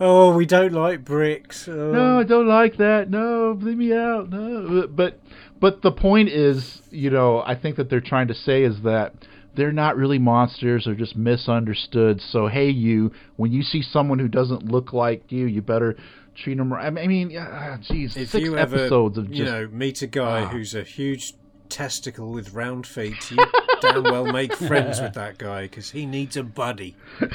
Oh, 0.00 0.34
we 0.36 0.44
don't 0.44 0.72
like 0.72 1.04
bricks. 1.04 1.68
Oh. 1.68 1.92
no, 1.92 2.18
I 2.18 2.24
don't 2.24 2.48
like 2.48 2.78
that. 2.78 3.08
No, 3.08 3.56
leave 3.60 3.76
me 3.78 3.92
out. 3.94 4.28
No, 4.28 4.88
but 4.88 5.20
but 5.60 5.82
the 5.82 5.92
point 5.92 6.30
is, 6.30 6.82
you 6.90 7.10
know, 7.10 7.42
I 7.46 7.54
think 7.54 7.76
that 7.76 7.88
they're 7.90 8.00
trying 8.00 8.26
to 8.28 8.34
say 8.34 8.64
is 8.64 8.82
that 8.82 9.14
they're 9.54 9.70
not 9.72 9.96
really 9.96 10.18
monsters; 10.18 10.84
they're 10.86 10.96
just 10.96 11.14
misunderstood. 11.16 12.20
So 12.20 12.48
hey, 12.48 12.70
you, 12.70 13.12
when 13.36 13.52
you 13.52 13.62
see 13.62 13.82
someone 13.82 14.18
who 14.18 14.26
doesn't 14.26 14.64
look 14.64 14.92
like 14.92 15.30
you, 15.30 15.46
you 15.46 15.62
better 15.62 15.96
treat 16.34 16.56
them. 16.56 16.72
right. 16.72 16.86
I 16.86 16.90
mean, 16.90 17.04
I 17.04 17.06
mean, 17.08 17.30
yeah, 17.30 17.76
geez, 17.80 18.16
if 18.16 18.30
six 18.30 18.44
you 18.44 18.56
ever, 18.58 18.76
episodes 18.76 19.18
of 19.18 19.26
just 19.28 19.38
you 19.38 19.44
know, 19.44 19.68
meet 19.68 20.02
a 20.02 20.06
guy 20.06 20.42
Ah. 20.42 20.48
who's 20.48 20.74
a 20.74 20.82
huge 20.82 21.34
testicle 21.68 22.30
with 22.30 22.52
round 22.52 22.86
feet, 22.86 23.30
you 23.30 23.38
damn 23.80 24.02
well 24.04 24.26
make 24.26 24.54
friends 24.54 25.00
with 25.00 25.14
that 25.14 25.38
guy 25.38 25.62
because 25.62 25.90
he 25.90 26.06
needs 26.06 26.36
a 26.36 26.42
buddy. 26.42 26.96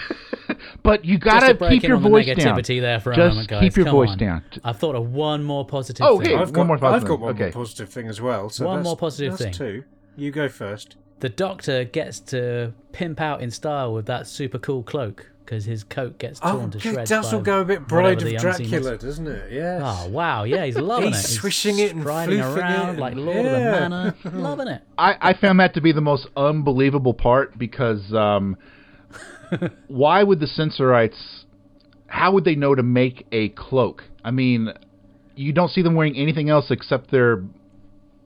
But 0.83 1.05
you 1.05 1.17
gotta 1.17 1.53
to 1.53 1.69
keep 1.69 1.83
your 1.83 1.97
on 1.97 2.03
the 2.03 2.09
voice 2.09 2.25
down. 2.25 2.55
there 2.81 2.99
for 2.99 3.11
a 3.11 3.15
Just 3.15 3.29
moment, 3.35 3.47
guys. 3.49 3.61
keep 3.61 3.75
your 3.77 3.85
Come 3.85 3.95
voice 3.95 4.09
on. 4.11 4.17
down. 4.17 4.43
I've 4.63 4.77
thought 4.77 4.95
of 4.95 5.11
one 5.13 5.43
more 5.43 5.65
positive 5.65 6.05
Oh, 6.05 6.17
thing. 6.19 6.29
hey, 6.31 6.33
I've 6.35 6.47
one 6.49 6.51
got, 6.53 6.67
more 6.67 6.77
positive 6.77 6.95
I've 7.03 7.07
got 7.07 7.15
thing. 7.19 7.21
one 7.21 7.37
more 7.37 7.51
positive 7.51 7.89
thing 7.89 8.07
as 8.07 8.19
well. 8.21 8.49
So 8.49 8.65
One 8.65 8.77
that's- 8.77 8.85
more 8.85 8.97
positive 8.97 9.37
that's 9.37 9.43
thing. 9.43 9.53
Two. 9.53 9.83
You 10.15 10.31
go 10.31 10.49
first. 10.49 10.95
The 11.19 11.29
Doctor 11.29 11.83
gets 11.83 12.19
to 12.21 12.73
pimp 12.91 13.21
out 13.21 13.41
in 13.41 13.51
style 13.51 13.93
with 13.93 14.05
that 14.07 14.25
super 14.27 14.57
cool 14.57 14.83
cloak 14.83 15.29
because 15.49 15.65
his 15.65 15.83
coat 15.83 16.19
gets 16.19 16.39
torn 16.39 16.65
Oh, 16.65 16.69
to 16.69 16.79
shreds. 16.79 17.09
it 17.09 17.15
does 17.15 17.33
all 17.33 17.41
go 17.41 17.61
a 17.61 17.65
bit 17.65 17.81
whatever 17.81 17.87
Bride 17.87 18.21
of 18.21 18.39
Dracula, 18.39 18.97
doesn't 18.99 19.25
it? 19.27 19.51
Yes. 19.51 19.81
Oh 19.83 20.07
wow, 20.09 20.43
yeah, 20.43 20.63
he's 20.63 20.77
loving 20.77 21.07
He's 21.11 21.23
it. 21.25 21.27
He's 21.27 21.39
swishing 21.39 21.79
it 21.79 21.91
and 21.93 22.03
striding 22.03 22.37
floofing 22.37 22.57
it 22.57 22.59
around 22.59 22.99
like 22.99 23.15
Lord 23.15 23.37
of 23.47 23.51
the. 23.51 23.59
Manor, 23.59 24.15
loving 24.25 24.67
it. 24.67 24.83
I, 24.95 25.15
I 25.19 25.33
found 25.33 25.59
that 25.59 25.73
to 25.73 25.81
be 25.81 25.91
the 25.91 26.01
most 26.01 26.27
unbelievable 26.37 27.15
part 27.15 27.57
because 27.57 28.13
um, 28.13 28.57
why 29.87 30.21
would 30.21 30.39
the 30.39 30.47
Sensorites? 30.47 31.45
How 32.05 32.31
would 32.33 32.43
they 32.43 32.55
know 32.55 32.75
to 32.75 32.83
make 32.83 33.25
a 33.31 33.49
cloak? 33.49 34.03
I 34.23 34.29
mean, 34.29 34.69
you 35.35 35.51
don't 35.51 35.69
see 35.71 35.81
them 35.81 35.95
wearing 35.95 36.15
anything 36.15 36.49
else 36.51 36.69
except 36.69 37.09
their 37.09 37.43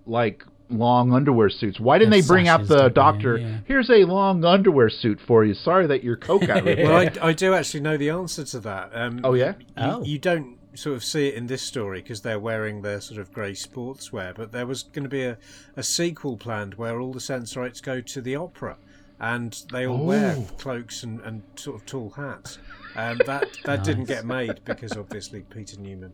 like 0.05 0.43
long 0.69 1.13
underwear 1.13 1.49
suits. 1.49 1.79
Why 1.79 1.97
didn't 1.99 2.13
And 2.13 2.23
they 2.23 2.27
bring 2.27 2.47
out 2.47 2.67
the 2.67 2.77
don't 2.89 2.95
doctor? 2.95 3.37
Yeah. 3.37 3.57
Here's 3.65 3.89
a 3.89 4.05
long 4.05 4.43
underwear 4.45 4.89
suit 4.89 5.19
for 5.27 5.43
you. 5.43 5.53
Sorry 5.53 5.85
that 5.87 6.03
your 6.03 6.15
coat 6.17 6.45
got 6.47 6.63
ripped. 6.63 6.81
Well. 6.83 6.95
I, 6.95 7.11
I 7.29 7.33
do 7.33 7.53
actually 7.53 7.81
know 7.81 7.97
the 7.97 8.09
answer 8.09 8.43
to 8.43 8.59
that. 8.61 8.89
Um, 8.93 9.21
Oh, 9.23 9.33
yeah? 9.33 9.53
You, 9.59 9.65
Oh. 9.77 10.03
you 10.03 10.17
don't 10.19 10.57
sort 10.75 10.95
of 10.95 11.03
see 11.03 11.27
it 11.27 11.35
in 11.35 11.45
this 11.47 11.61
story 11.61 12.01
because 12.01 12.21
they're 12.21 12.39
wearing 12.39 12.81
their 12.81 12.99
sort 12.99 13.19
of 13.19 13.31
grey 13.31 13.51
sportswear, 13.53 14.33
but 14.35 14.51
there 14.51 14.65
was 14.65 14.81
going 14.83 15.03
to 15.03 15.09
be 15.09 15.23
a, 15.23 15.37
a 15.75 15.83
sequel 15.83 16.35
planned 16.37 16.75
where 16.75 16.99
all 16.99 17.13
the 17.13 17.19
Sensorites 17.19 17.79
go 17.81 18.01
to 18.01 18.21
the 18.21 18.35
opera 18.35 18.77
and 19.19 19.63
they 19.71 19.85
all 19.85 20.03
wear 20.03 20.35
Oh. 20.37 20.47
cloaks 20.57 21.03
and, 21.03 21.21
and 21.21 21.43
sort 21.55 21.75
of 21.79 21.85
tall 21.85 22.09
hats. 22.11 22.57
Um, 22.95 23.19
that 23.25 23.47
that 23.65 23.83
didn't 23.83 24.05
get 24.05 24.25
made 24.25 24.61
because 24.65 24.93
obviously 24.97 25.41
Peter 25.41 25.79
Newman 25.79 26.13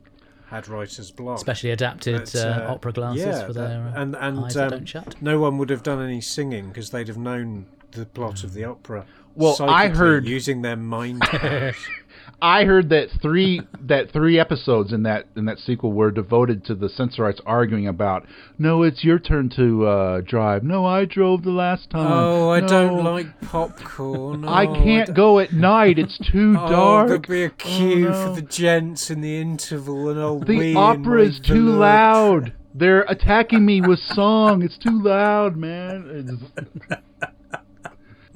had 0.50 0.68
writer's 0.68 1.12
block. 1.12 1.40
Specially 1.40 1.72
adapted 1.72 2.22
But, 2.22 2.36
uh, 2.36 2.40
uh, 2.68 2.74
opera 2.74 2.92
glasses 2.92 3.26
yeah, 3.26 3.46
for 3.46 3.54
their 3.54 3.94
uh, 3.96 4.02
and 4.02 4.16
and 4.16 4.40
eyes 4.40 4.54
that 4.56 4.66
um, 4.66 4.70
don't 4.72 4.86
shut. 4.86 5.22
no 5.22 5.40
one 5.40 5.58
would 5.58 5.70
have 5.70 5.84
done 5.84 6.02
any 6.02 6.22
singing 6.22 6.70
because 6.70 6.90
they'd 6.90 7.08
have 7.08 7.18
known 7.18 7.68
the 7.92 8.06
plot 8.06 8.44
of 8.44 8.54
the 8.54 8.64
opera. 8.64 9.06
Well, 9.40 9.58
I 9.62 9.88
heard- 9.88 10.26
using 10.28 10.62
their 10.62 10.76
mind. 10.76 11.24
I 12.42 12.64
heard 12.64 12.88
that 12.90 13.10
three 13.22 13.60
that 13.82 14.12
three 14.14 14.40
episodes 14.40 14.94
in 14.94 15.04
that 15.04 15.26
in 15.36 15.44
that 15.46 15.60
sequel 15.60 15.92
were 15.92 16.10
devoted 16.10 16.64
to 16.66 16.76
the 16.76 16.88
Sensorites 16.88 17.42
arguing 17.46 17.86
about 17.88 18.26
no, 18.58 18.84
it's 18.84 19.04
your 19.04 19.20
turn 19.20 19.50
to 19.58 19.86
uh, 19.86 20.22
drive. 20.22 20.64
No, 20.64 20.86
I 20.86 21.04
drove 21.04 21.44
the 21.44 21.50
last 21.52 21.90
time. 21.90 22.10
Oh, 22.10 22.52
I 22.52 22.62
No, 22.62 22.68
don't 22.68 23.04
like 23.04 23.42
popcorn. 23.42 24.46
I 24.48 24.66
Oh, 24.68 24.74
can't 24.74 25.08
don't- 25.08 25.16
go 25.16 25.40
at 25.40 25.52
night. 25.52 26.00
It's 26.00 26.18
too 26.32 26.56
Oh, 26.60 26.70
dark. 26.70 27.08
there'll 27.08 27.22
be 27.24 27.44
a 27.44 27.50
queue 27.50 28.08
no. 28.10 28.28
for 28.28 28.36
the 28.42 28.48
gents 28.48 29.10
in 29.10 29.20
the 29.20 29.42
interval, 29.42 30.08
and 30.10 30.20
I'll 30.20 30.40
the 30.40 30.76
opera 30.76 31.24
is 31.26 31.42
too 31.42 31.66
velour. 31.74 31.80
loud. 31.80 32.54
They're 32.74 33.02
attacking 33.02 33.66
me 33.66 33.82
with 33.82 34.00
song. 34.00 34.62
It's 34.62 34.78
too 34.78 35.02
loud, 35.02 35.58
man. 35.58 36.40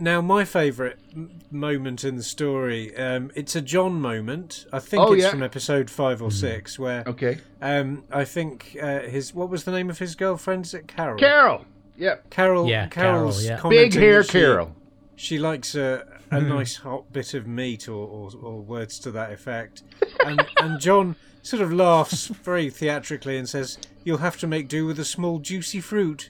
It's- 0.03 0.13
Now, 0.13 0.21
my 0.21 0.45
favourite 0.45 0.97
m- 1.15 1.31
moment 1.51 2.03
in 2.03 2.15
the 2.17 2.23
story, 2.23 2.95
um, 2.97 3.31
it's 3.35 3.55
a 3.55 3.61
John 3.61 4.01
moment. 4.01 4.65
I 4.71 4.79
think 4.79 5.03
Oh, 5.03 5.13
it's 5.13 5.23
yeah. 5.23 5.29
from 5.31 5.43
episode 5.43 5.89
five 5.89 6.21
or 6.21 6.31
six, 6.31 6.77
where 6.77 7.03
okay, 7.07 7.37
um, 7.61 8.03
I 8.11 8.25
think 8.25 8.77
uh, 8.81 8.99
his 9.01 9.33
what 9.33 9.49
was 9.49 9.63
the 9.63 9.71
name 9.71 9.89
of 9.89 9.99
his 9.99 10.15
girlfriend? 10.15 10.65
Is 10.65 10.73
it 10.73 10.87
Carol? 10.87 11.17
Carol. 11.17 11.65
Yep. 11.97 12.29
Carol. 12.29 12.67
Yeah, 12.69 12.87
Carol's 12.87 13.45
Carol, 13.47 13.73
yeah. 13.73 13.83
Big 13.83 13.93
hair 13.93 14.23
she- 14.23 14.31
Carol. 14.39 14.75
She 15.15 15.37
likes 15.37 15.75
a, 15.75 16.05
a 16.31 16.41
nice 16.41 16.77
hot 16.77 17.13
bit 17.13 17.33
of 17.35 17.45
meat 17.45 17.87
or, 17.87 18.05
or, 18.07 18.31
or 18.41 18.61
words 18.61 18.97
to 18.99 19.11
that 19.11 19.31
effect. 19.31 19.83
And, 20.25 20.43
and 20.57 20.79
John 20.81 21.15
sort 21.43 21.61
of 21.61 21.71
laughs 21.71 22.27
very 22.27 22.69
theatrically 22.71 23.37
and 23.37 23.47
says, 23.47 23.77
You'll 24.03 24.17
have 24.17 24.37
to 24.39 24.47
make 24.47 24.67
do 24.67 24.85
with 24.87 24.99
a 24.99 25.05
small 25.05 25.37
juicy 25.39 25.79
fruit. 25.81 26.29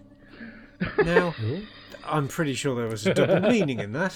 Now, 1.03 1.33
I'm 2.05 2.27
pretty 2.27 2.53
sure 2.53 2.75
there 2.75 2.87
was 2.87 3.05
a 3.07 3.13
double 3.13 3.39
meaning 3.49 3.79
in 3.79 3.93
that. 3.93 4.15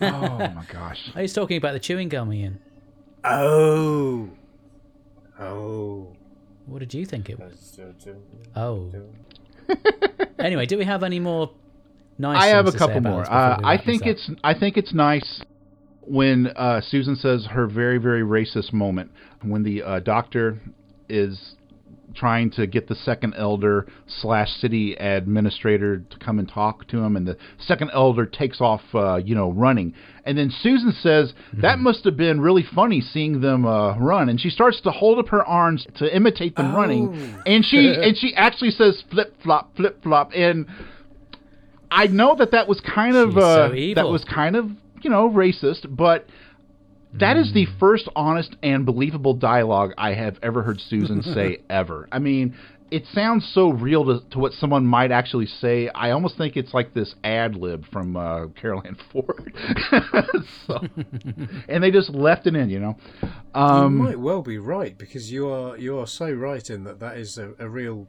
Oh 0.00 0.38
my 0.38 0.64
gosh. 0.70 1.10
Oh, 1.14 1.20
he's 1.20 1.32
talking 1.32 1.56
about 1.56 1.72
the 1.72 1.80
chewing 1.80 2.08
gum, 2.08 2.32
Ian. 2.32 2.60
Oh. 3.24 4.28
Oh. 5.38 6.08
What 6.66 6.80
did 6.80 6.94
you 6.94 7.04
think 7.06 7.28
it 7.30 7.38
was? 7.38 7.78
Oh. 8.56 8.90
anyway, 10.38 10.64
do 10.64 10.78
we 10.78 10.84
have 10.84 11.02
any 11.02 11.20
more 11.20 11.50
nice? 12.16 12.42
I 12.42 12.46
have 12.46 12.66
a 12.66 12.70
things 12.70 12.74
to 12.74 12.78
say 12.78 12.86
couple 12.86 13.00
more. 13.02 13.30
Uh, 13.30 13.60
I 13.62 13.76
think 13.84 14.06
it's 14.06 14.30
I 14.42 14.58
think 14.58 14.78
it's 14.78 14.94
nice 14.94 15.42
when 16.00 16.46
uh, 16.56 16.80
Susan 16.80 17.16
says 17.16 17.46
her 17.50 17.66
very 17.66 17.98
very 17.98 18.22
racist 18.22 18.72
moment 18.72 19.10
when 19.42 19.62
the 19.62 19.82
uh, 19.82 20.00
doctor 20.00 20.58
is 21.08 21.56
trying 22.16 22.50
to 22.50 22.66
get 22.66 22.88
the 22.88 22.94
second 22.94 23.34
elder 23.36 23.86
slash 24.06 24.50
city 24.60 24.94
administrator 24.94 25.98
to 25.98 26.18
come 26.18 26.38
and 26.38 26.48
talk 26.48 26.86
to 26.88 26.98
him, 26.98 27.16
and 27.16 27.26
the 27.26 27.36
second 27.58 27.90
elder 27.92 28.26
takes 28.26 28.60
off, 28.60 28.82
uh, 28.94 29.16
you 29.16 29.34
know, 29.34 29.50
running. 29.52 29.94
And 30.24 30.36
then 30.36 30.50
Susan 30.50 30.92
says 30.92 31.34
that 31.62 31.78
must 31.78 32.04
have 32.04 32.16
been 32.16 32.40
really 32.40 32.64
funny 32.74 33.00
seeing 33.00 33.40
them 33.40 33.64
uh, 33.64 33.96
run, 33.98 34.28
and 34.28 34.40
she 34.40 34.50
starts 34.50 34.80
to 34.82 34.90
hold 34.90 35.18
up 35.18 35.28
her 35.28 35.44
arms 35.44 35.86
to 35.96 36.14
imitate 36.14 36.56
them 36.56 36.74
running, 36.74 37.34
and 37.46 37.64
she 37.64 37.78
and 38.02 38.16
she 38.16 38.34
actually 38.34 38.70
says 38.70 39.04
flip 39.10 39.34
flop 39.42 39.76
flip 39.76 40.02
flop, 40.02 40.32
and 40.34 40.66
I 41.90 42.06
know 42.08 42.34
that 42.36 42.50
that 42.50 42.66
was 42.66 42.80
kind 42.80 43.16
of 43.16 43.36
uh, 43.36 43.68
so 43.68 43.74
that 43.94 44.08
was 44.08 44.24
kind 44.24 44.56
of 44.56 44.70
you 45.02 45.10
know 45.10 45.30
racist, 45.30 45.86
but 45.94 46.26
that 47.18 47.36
is 47.36 47.52
the 47.52 47.66
first 47.78 48.08
honest 48.14 48.56
and 48.62 48.86
believable 48.86 49.34
dialogue 49.34 49.92
I 49.98 50.14
have 50.14 50.38
ever 50.42 50.62
heard 50.62 50.80
Susan 50.80 51.22
say 51.34 51.58
ever. 51.68 52.08
I 52.10 52.18
mean, 52.18 52.56
it 52.90 53.04
sounds 53.12 53.50
so 53.52 53.70
real 53.70 54.04
to, 54.04 54.28
to 54.30 54.38
what 54.38 54.52
someone 54.52 54.86
might 54.86 55.10
actually 55.10 55.46
say. 55.46 55.88
I 55.88 56.10
almost 56.10 56.38
think 56.38 56.56
it's 56.56 56.72
like 56.72 56.94
this 56.94 57.14
ad 57.24 57.56
lib 57.56 57.84
from 57.90 58.16
uh, 58.16 58.46
Carole 58.48 58.82
Ann 58.84 58.96
Ford. 59.12 59.52
so, 60.66 60.78
and 61.68 61.82
they 61.82 61.90
just 61.90 62.10
left 62.10 62.46
it 62.46 62.54
in, 62.54 62.70
you 62.70 62.78
know. 62.78 62.96
Um, 63.54 63.98
you 63.98 64.04
might 64.04 64.20
well 64.20 64.42
be 64.42 64.58
right 64.58 64.96
because 64.96 65.32
you 65.32 65.48
are 65.48 65.76
you 65.76 65.98
are 65.98 66.06
so 66.06 66.30
right 66.30 66.68
in 66.70 66.84
that 66.84 67.00
that 67.00 67.16
is 67.16 67.38
a, 67.38 67.54
a 67.58 67.68
real, 67.68 68.06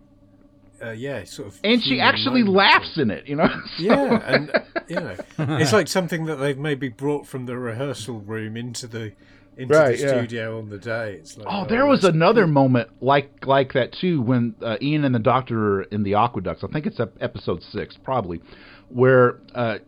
uh, 0.84 0.92
yeah, 0.92 1.24
sort 1.26 1.48
of. 1.50 1.60
and 1.64 1.82
she 1.82 2.00
actually 2.00 2.44
laughs 2.44 2.98
in 2.98 3.12
it, 3.12 3.28
you 3.28 3.36
know. 3.36 3.48
So- 3.78 3.84
Yeah, 3.84 4.22
and 4.34 4.52
you 4.88 4.96
know, 4.96 5.16
it's 5.60 5.74
like 5.74 5.88
something 5.88 6.26
that 6.26 6.36
they've 6.36 6.58
maybe 6.58 6.90
brought 6.90 7.28
from 7.28 7.46
the 7.46 7.58
rehearsal 7.58 8.20
room 8.20 8.56
into 8.58 8.88
the 8.88 9.14
into 9.58 9.74
Right, 9.74 9.98
the 9.98 10.04
yeah. 10.04 10.18
studio 10.20 10.60
on 10.60 10.70
the 10.70 10.78
day. 10.78 11.14
It's 11.20 11.36
like, 11.36 11.48
Oh, 11.50 11.66
there 11.68 11.86
was 11.88 12.04
another 12.04 12.44
cool. 12.44 12.54
moment 12.54 12.90
like 13.02 13.46
like 13.46 13.74
that 13.74 13.92
too 14.00 14.22
when 14.22 14.54
uh, 14.62 14.78
Ian 14.82 15.04
and 15.04 15.16
the 15.16 15.20
Doctor 15.20 15.80
are 15.80 15.82
in 15.84 16.04
the 16.04 16.14
aqueducts. 16.14 16.64
I 16.64 16.68
think 16.68 16.86
it's 16.86 17.00
episode 17.20 17.64
six, 17.64 17.98
probably, 18.04 18.40
where 18.90 19.40
uh, 19.56 19.80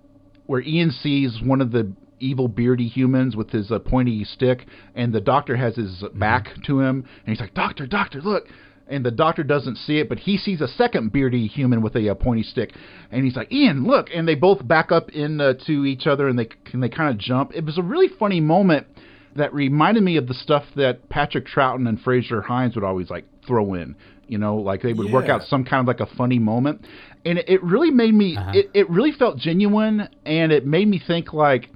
where 0.47 0.61
Ian 0.61 0.91
sees 0.91 1.39
one 1.43 1.61
of 1.61 1.71
the 1.71 1.91
evil 2.19 2.47
beardy 2.47 2.87
humans 2.87 3.35
with 3.35 3.51
his 3.51 3.71
uh, 3.71 3.79
pointy 3.79 4.23
stick, 4.25 4.65
and 4.95 5.13
the 5.13 5.21
Doctor 5.21 5.55
has 5.55 5.75
his 5.75 6.03
back 6.15 6.49
to 6.65 6.79
him, 6.81 7.05
and 7.25 7.27
he's 7.33 7.39
like, 7.39 7.53
"Doctor, 7.53 7.85
Doctor, 7.87 8.21
look." 8.21 8.47
And 8.89 9.05
the 9.05 9.11
doctor 9.11 9.43
doesn't 9.43 9.77
see 9.77 9.99
it, 9.99 10.09
but 10.09 10.17
he 10.19 10.37
sees 10.37 10.61
a 10.61 10.67
second 10.67 11.11
beardy 11.11 11.45
human 11.45 11.81
with 11.81 11.95
a, 11.95 12.09
uh 12.09 12.15
pointy 12.15 12.43
stick, 12.43 12.73
and 13.11 13.23
he's 13.23 13.35
like, 13.35 13.51
"Ian, 13.51 13.85
look!" 13.85 14.09
And 14.13 14.27
they 14.27 14.35
both 14.35 14.67
back 14.67 14.91
up 14.91 15.09
into 15.09 15.43
uh, 15.81 15.85
each 15.85 16.07
other, 16.07 16.27
and 16.27 16.39
they 16.39 16.49
and 16.73 16.81
they 16.81 16.89
kind 16.89 17.11
of 17.11 17.17
jump. 17.19 17.51
It 17.53 17.63
was 17.65 17.77
a 17.77 17.83
really 17.83 18.07
funny 18.07 18.41
moment 18.41 18.87
that 19.35 19.53
reminded 19.53 20.03
me 20.03 20.17
of 20.17 20.27
the 20.27 20.33
stuff 20.33 20.63
that 20.75 21.07
Patrick 21.09 21.45
Troughton 21.45 21.87
and 21.87 21.99
Fraser 22.01 22.41
Hines 22.41 22.75
would 22.75 22.83
always 22.83 23.09
like 23.09 23.25
throw 23.45 23.73
in. 23.75 23.95
You 24.27 24.37
know, 24.37 24.57
like 24.57 24.81
they 24.83 24.93
would 24.93 25.11
work 25.11 25.27
out 25.27 25.41
some 25.43 25.65
kind 25.65 25.81
of 25.81 25.87
like 25.87 26.07
a 26.07 26.15
funny 26.15 26.37
moment, 26.37 26.85
and 27.25 27.39
it, 27.39 27.49
it 27.49 27.63
really 27.63 27.89
made 27.89 28.13
me. 28.13 28.35
It, 28.53 28.69
it 28.73 28.89
really 28.89 29.11
felt 29.11 29.37
genuine, 29.37 30.07
and 30.25 30.51
it 30.51 30.65
made 30.65 30.87
me 30.87 31.01
think 31.05 31.33
like. 31.33 31.69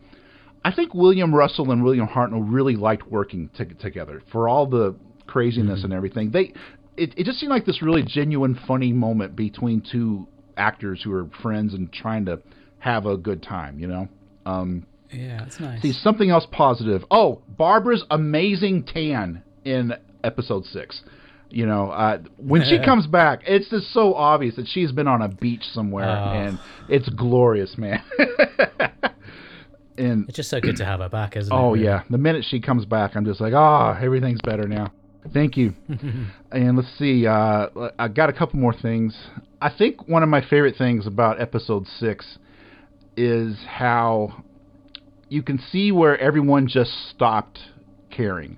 I 0.66 0.72
think 0.72 0.94
William 0.94 1.36
Russell 1.36 1.72
and 1.72 1.84
William 1.84 2.08
Hartnell 2.08 2.42
really 2.42 2.78
liked 2.78 3.12
working 3.12 3.50
t- 3.50 3.66
together 3.66 4.22
for 4.32 4.48
all 4.48 4.66
the 4.66 4.96
craziness 5.28 5.84
and 5.84 5.92
everything. 5.92 6.32
They, 6.32 6.54
it, 6.98 7.14
it 7.18 7.26
just 7.26 7.40
seemed 7.40 7.50
like 7.52 7.66
this 7.66 7.82
really 7.82 8.04
genuine, 8.04 8.60
funny 8.68 8.94
moment 8.94 9.36
between 9.36 9.82
two 9.82 10.28
actors 10.58 11.02
who 11.04 11.12
are 11.14 11.28
friends 11.42 11.74
and 11.74 11.92
trying 11.92 12.26
to 12.26 12.40
have 12.80 13.06
a 13.06 13.18
good 13.18 13.42
time. 13.44 13.80
You 13.80 13.88
know. 13.88 14.08
Um, 14.46 14.86
Yeah, 15.12 15.40
that's 15.40 15.60
nice. 15.60 15.82
See 15.82 15.92
something 15.94 16.30
else 16.30 16.46
positive. 16.52 17.04
Oh, 17.12 17.42
Barbara's 17.48 18.04
amazing 18.12 18.84
tan 18.84 19.44
in 19.64 19.94
episode 20.24 20.66
six. 20.66 21.02
You 21.50 21.66
know, 21.68 21.92
uh, 21.92 22.18
when 22.38 22.64
she 22.64 22.80
comes 22.86 23.06
back, 23.08 23.42
it's 23.46 23.70
just 23.70 23.94
so 23.94 24.16
obvious 24.16 24.56
that 24.56 24.68
she's 24.68 24.92
been 24.92 25.08
on 25.08 25.22
a 25.22 25.28
beach 25.30 25.64
somewhere, 25.72 26.10
Oh. 26.10 26.32
and 26.34 26.60
it's 26.90 27.08
glorious, 27.10 27.78
man. 27.78 28.02
and 29.98 30.28
It's 30.28 30.36
just 30.36 30.50
so 30.50 30.60
good 30.60 30.78
to 30.78 30.86
have 30.86 31.00
her 31.00 31.10
back, 31.10 31.38
isn't 31.38 31.52
it? 31.54 31.56
oh 31.56 31.74
really? 31.74 31.86
yeah, 31.86 32.04
the 32.10 32.18
minute 32.18 32.44
she 32.48 32.60
comes 32.60 32.86
back, 32.86 33.16
I'm 33.16 33.26
just 33.26 33.40
like, 33.40 33.54
ah, 33.54 33.98
everything's 34.02 34.42
better 34.44 34.68
now. 34.68 34.92
Thank 35.32 35.58
you. 35.58 35.74
and 36.52 36.76
let's 36.78 36.98
see, 36.98 37.26
uh, 37.26 37.68
I 37.98 38.08
got 38.08 38.30
a 38.30 38.34
couple 38.34 38.60
more 38.60 38.74
things. 38.74 39.16
I 39.62 39.70
think 39.76 40.08
one 40.08 40.24
of 40.24 40.30
my 40.30 40.42
favorite 40.42 40.76
things 40.78 41.08
about 41.08 41.40
episode 41.40 41.88
six 41.88 42.38
is 43.16 43.58
how 43.68 44.44
you 45.30 45.44
can 45.44 45.60
see 45.72 45.92
where 45.92 46.18
everyone 46.18 46.68
just 46.68 46.92
stopped 47.10 47.60
caring. 48.12 48.58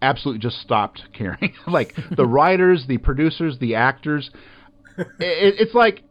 Absolutely 0.00 0.40
just 0.40 0.60
stopped 0.60 1.02
caring. 1.12 1.54
like 1.66 1.94
the 2.16 2.26
writers, 2.26 2.84
the 2.86 2.98
producers, 2.98 3.58
the 3.58 3.74
actors. 3.76 4.30
It, 4.98 5.06
it's 5.18 5.74
like 5.74 6.02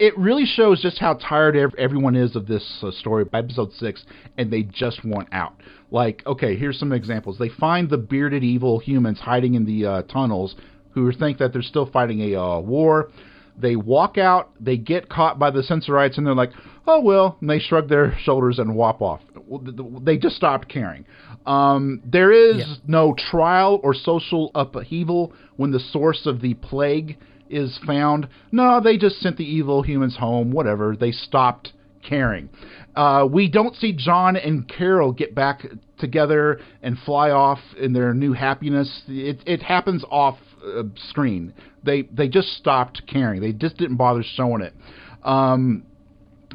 it 0.00 0.16
really 0.18 0.46
shows 0.46 0.80
just 0.82 0.98
how 0.98 1.14
tired 1.14 1.56
ev- 1.56 1.74
everyone 1.78 2.16
is 2.16 2.34
of 2.34 2.46
this 2.46 2.64
uh, 2.82 2.90
story 2.90 3.24
by 3.24 3.38
episode 3.40 3.72
six, 3.74 4.04
and 4.38 4.50
they 4.50 4.62
just 4.62 5.04
want 5.04 5.28
out. 5.32 5.54
Like, 5.90 6.22
okay, 6.26 6.56
here's 6.56 6.78
some 6.78 6.92
examples. 6.92 7.38
They 7.38 7.48
find 7.50 7.88
the 7.90 7.98
bearded 7.98 8.42
evil 8.42 8.78
humans 8.78 9.20
hiding 9.20 9.54
in 9.54 9.66
the 9.66 9.86
uh, 9.86 10.02
tunnels 10.02 10.56
who 10.92 11.12
think 11.12 11.38
that 11.38 11.52
they're 11.52 11.62
still 11.62 11.86
fighting 11.86 12.20
a 12.32 12.40
uh, 12.40 12.58
war. 12.60 13.10
They 13.58 13.76
walk 13.76 14.16
out, 14.16 14.50
they 14.58 14.76
get 14.78 15.08
caught 15.10 15.38
by 15.38 15.50
the 15.50 15.62
Sensorites, 15.62 16.16
and 16.16 16.26
they're 16.26 16.34
like, 16.34 16.52
oh, 16.86 17.00
well, 17.00 17.36
and 17.40 17.50
they 17.50 17.58
shrug 17.58 17.88
their 17.88 18.16
shoulders 18.22 18.58
and 18.58 18.74
walk 18.74 19.02
off. 19.02 19.20
Well, 19.46 19.60
th- 19.60 19.76
th- 19.76 19.88
They 20.02 20.16
just 20.16 20.36
stopped 20.36 20.68
caring. 20.68 21.04
Um, 21.46 22.00
there 22.04 22.32
is 22.32 22.58
Yeah. 22.58 22.74
no 22.86 23.14
trial 23.30 23.78
or 23.82 23.92
social 23.92 24.50
upheaval 24.54 25.32
when 25.56 25.72
the 25.72 25.80
source 25.80 26.24
of 26.26 26.40
the 26.40 26.54
plague 26.54 27.18
is 27.50 27.78
found. 27.86 28.28
No, 28.52 28.80
they 28.82 28.96
just 28.96 29.20
sent 29.20 29.36
the 29.36 29.44
evil 29.44 29.82
humans 29.82 30.16
home, 30.16 30.50
whatever. 30.50 30.96
They 30.96 31.12
stopped 31.12 31.72
caring. 32.06 32.48
Uh, 32.96 33.26
we 33.30 33.48
don't 33.48 33.76
see 33.76 33.92
John 33.92 34.36
and 34.36 34.68
Carol 34.68 35.12
get 35.12 35.34
back 35.34 35.66
together 35.98 36.60
and 36.82 36.98
fly 37.04 37.30
off 37.30 37.60
in 37.78 37.92
their 37.92 38.14
new 38.14 38.32
happiness. 38.32 39.02
It, 39.06 39.42
it 39.46 39.62
happens 39.62 40.04
off 40.10 40.38
uh, 40.64 40.82
screen. 41.08 41.54
They 41.84 42.02
they 42.02 42.28
just 42.28 42.48
stopped 42.56 43.02
caring. 43.06 43.40
They 43.40 43.52
just 43.52 43.76
didn't 43.76 43.96
bother 43.96 44.22
showing 44.22 44.62
it. 44.62 44.74
Um, 45.22 45.84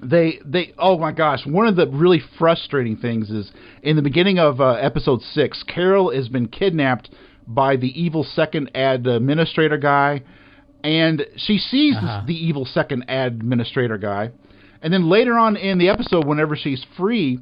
they 0.02 0.40
they 0.46 0.74
oh 0.78 0.98
my 0.98 1.12
gosh 1.12 1.46
one 1.46 1.68
of 1.68 1.76
the 1.76 1.88
really 1.88 2.22
frustrating 2.38 2.98
things 2.98 3.30
is 3.30 3.52
in 3.82 3.96
the 3.96 4.02
beginning 4.02 4.40
of 4.40 4.60
uh, 4.60 4.72
episode 4.74 5.22
six 5.22 5.64
carol 5.64 6.14
has 6.14 6.28
been 6.28 6.48
kidnapped 6.48 7.10
by 7.48 7.76
the 7.76 7.88
evil 8.00 8.24
second 8.24 8.70
administrator 8.74 9.78
guy 9.78 10.22
and 10.86 11.26
she 11.36 11.58
sees 11.58 11.96
Uh-huh. 11.98 12.24
the 12.28 12.34
evil 12.48 12.66
second 12.66 13.04
administrator 13.10 13.98
guy 13.98 14.32
and 14.82 14.94
then 14.94 15.10
later 15.10 15.38
on 15.38 15.56
in 15.56 15.78
the 15.78 15.90
episode 15.90 16.26
whenever 16.26 16.56
she's 16.56 16.84
free 16.98 17.40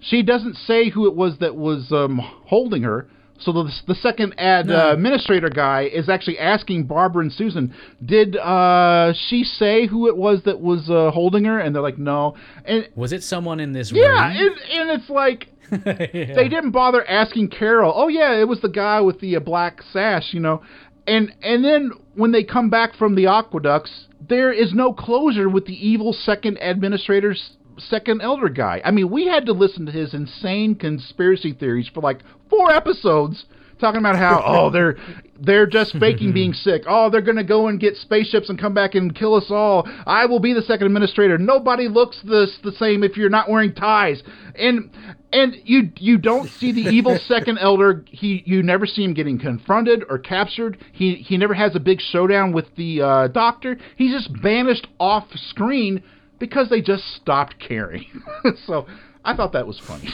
she 0.00 0.22
doesn't 0.22 0.56
say 0.56 0.90
who 0.90 1.06
it 1.06 1.14
was 1.14 1.38
that 1.38 1.54
was 1.56 1.90
um, 1.92 2.18
holding 2.46 2.82
her 2.82 3.06
so 3.38 3.50
the, 3.52 3.72
the 3.88 3.94
second 3.96 4.34
ad 4.38 4.66
No. 4.66 4.90
uh, 4.90 4.92
administrator 4.92 5.48
guy 5.50 5.82
is 5.92 6.08
actually 6.08 6.38
asking 6.38 6.84
Barbara 6.84 7.22
and 7.22 7.32
Susan, 7.32 7.74
did 8.04 8.36
uh, 8.36 9.12
she 9.26 9.42
say 9.42 9.86
who 9.88 10.06
it 10.06 10.16
was 10.16 10.44
that 10.44 10.60
was 10.60 10.88
uh, 10.88 11.10
holding 11.10 11.44
her? 11.46 11.58
And 11.58 11.74
they're 11.74 11.82
like, 11.82 11.98
no. 11.98 12.36
And 12.64 12.88
Was 12.94 13.12
it 13.12 13.24
someone 13.24 13.58
in 13.58 13.72
this 13.72 13.90
yeah, 13.92 14.28
room? 14.28 14.36
and, 14.70 14.80
and 14.80 14.90
it's 15.00 15.10
like 15.10 15.48
Yeah. 15.72 16.34
they 16.36 16.48
didn't 16.48 16.70
bother 16.70 17.02
asking 17.08 17.48
Carol. 17.48 17.92
Oh 17.96 18.06
yeah, 18.06 18.38
it 18.40 18.46
was 18.46 18.60
the 18.60 18.68
guy 18.68 19.00
with 19.00 19.18
the 19.18 19.34
uh, 19.34 19.40
black 19.40 19.82
sash, 19.92 20.32
you 20.32 20.38
know. 20.38 20.62
And 21.08 21.34
and 21.42 21.64
then 21.64 21.90
when 22.14 22.32
they 22.32 22.44
come 22.44 22.70
back 22.70 22.94
from 22.94 23.14
the 23.14 23.26
aqueducts, 23.26 24.06
there 24.28 24.52
is 24.52 24.72
no 24.72 24.92
closure 24.92 25.48
with 25.48 25.66
the 25.66 25.86
evil 25.86 26.12
second 26.12 26.58
administrator's 26.58 27.56
second 27.78 28.20
elder 28.20 28.48
guy. 28.48 28.82
I 28.84 28.90
mean, 28.90 29.10
we 29.10 29.26
had 29.26 29.46
to 29.46 29.52
listen 29.52 29.86
to 29.86 29.92
his 29.92 30.14
insane 30.14 30.74
conspiracy 30.74 31.52
theories 31.52 31.90
for 31.92 32.00
like 32.00 32.20
four 32.50 32.70
episodes 32.70 33.44
talking 33.82 33.98
about 33.98 34.16
how 34.16 34.42
oh 34.46 34.70
they're 34.70 34.96
they're 35.42 35.66
just 35.66 35.98
faking 35.98 36.32
being 36.32 36.52
sick. 36.52 36.84
Oh, 36.86 37.10
they're 37.10 37.20
going 37.20 37.36
to 37.36 37.44
go 37.44 37.66
and 37.66 37.80
get 37.80 37.96
spaceships 37.96 38.48
and 38.48 38.58
come 38.58 38.74
back 38.74 38.94
and 38.94 39.12
kill 39.14 39.34
us 39.34 39.46
all. 39.50 39.88
I 40.06 40.24
will 40.26 40.38
be 40.38 40.52
the 40.52 40.62
second 40.62 40.86
administrator. 40.86 41.36
Nobody 41.36 41.88
looks 41.88 42.20
this 42.22 42.56
the 42.62 42.70
same 42.72 43.02
if 43.02 43.16
you're 43.16 43.28
not 43.28 43.50
wearing 43.50 43.74
ties. 43.74 44.22
And 44.54 44.90
and 45.32 45.56
you 45.64 45.90
you 45.98 46.18
don't 46.18 46.48
see 46.48 46.70
the 46.70 46.82
evil 46.82 47.18
second 47.26 47.58
elder. 47.58 48.04
He 48.08 48.44
you 48.46 48.62
never 48.62 48.86
see 48.86 49.02
him 49.02 49.14
getting 49.14 49.38
confronted 49.38 50.04
or 50.08 50.18
captured. 50.18 50.78
He 50.92 51.16
he 51.16 51.36
never 51.36 51.54
has 51.54 51.74
a 51.74 51.80
big 51.80 52.00
showdown 52.00 52.52
with 52.52 52.74
the 52.76 53.02
uh, 53.02 53.28
doctor. 53.28 53.78
He's 53.96 54.12
just 54.12 54.30
banished 54.42 54.86
off 55.00 55.26
screen 55.34 56.04
because 56.38 56.68
they 56.70 56.80
just 56.80 57.04
stopped 57.16 57.58
caring. 57.58 58.06
so 58.66 58.86
I 59.24 59.34
thought 59.34 59.52
that 59.52 59.66
was 59.66 59.80
funny. 59.80 60.08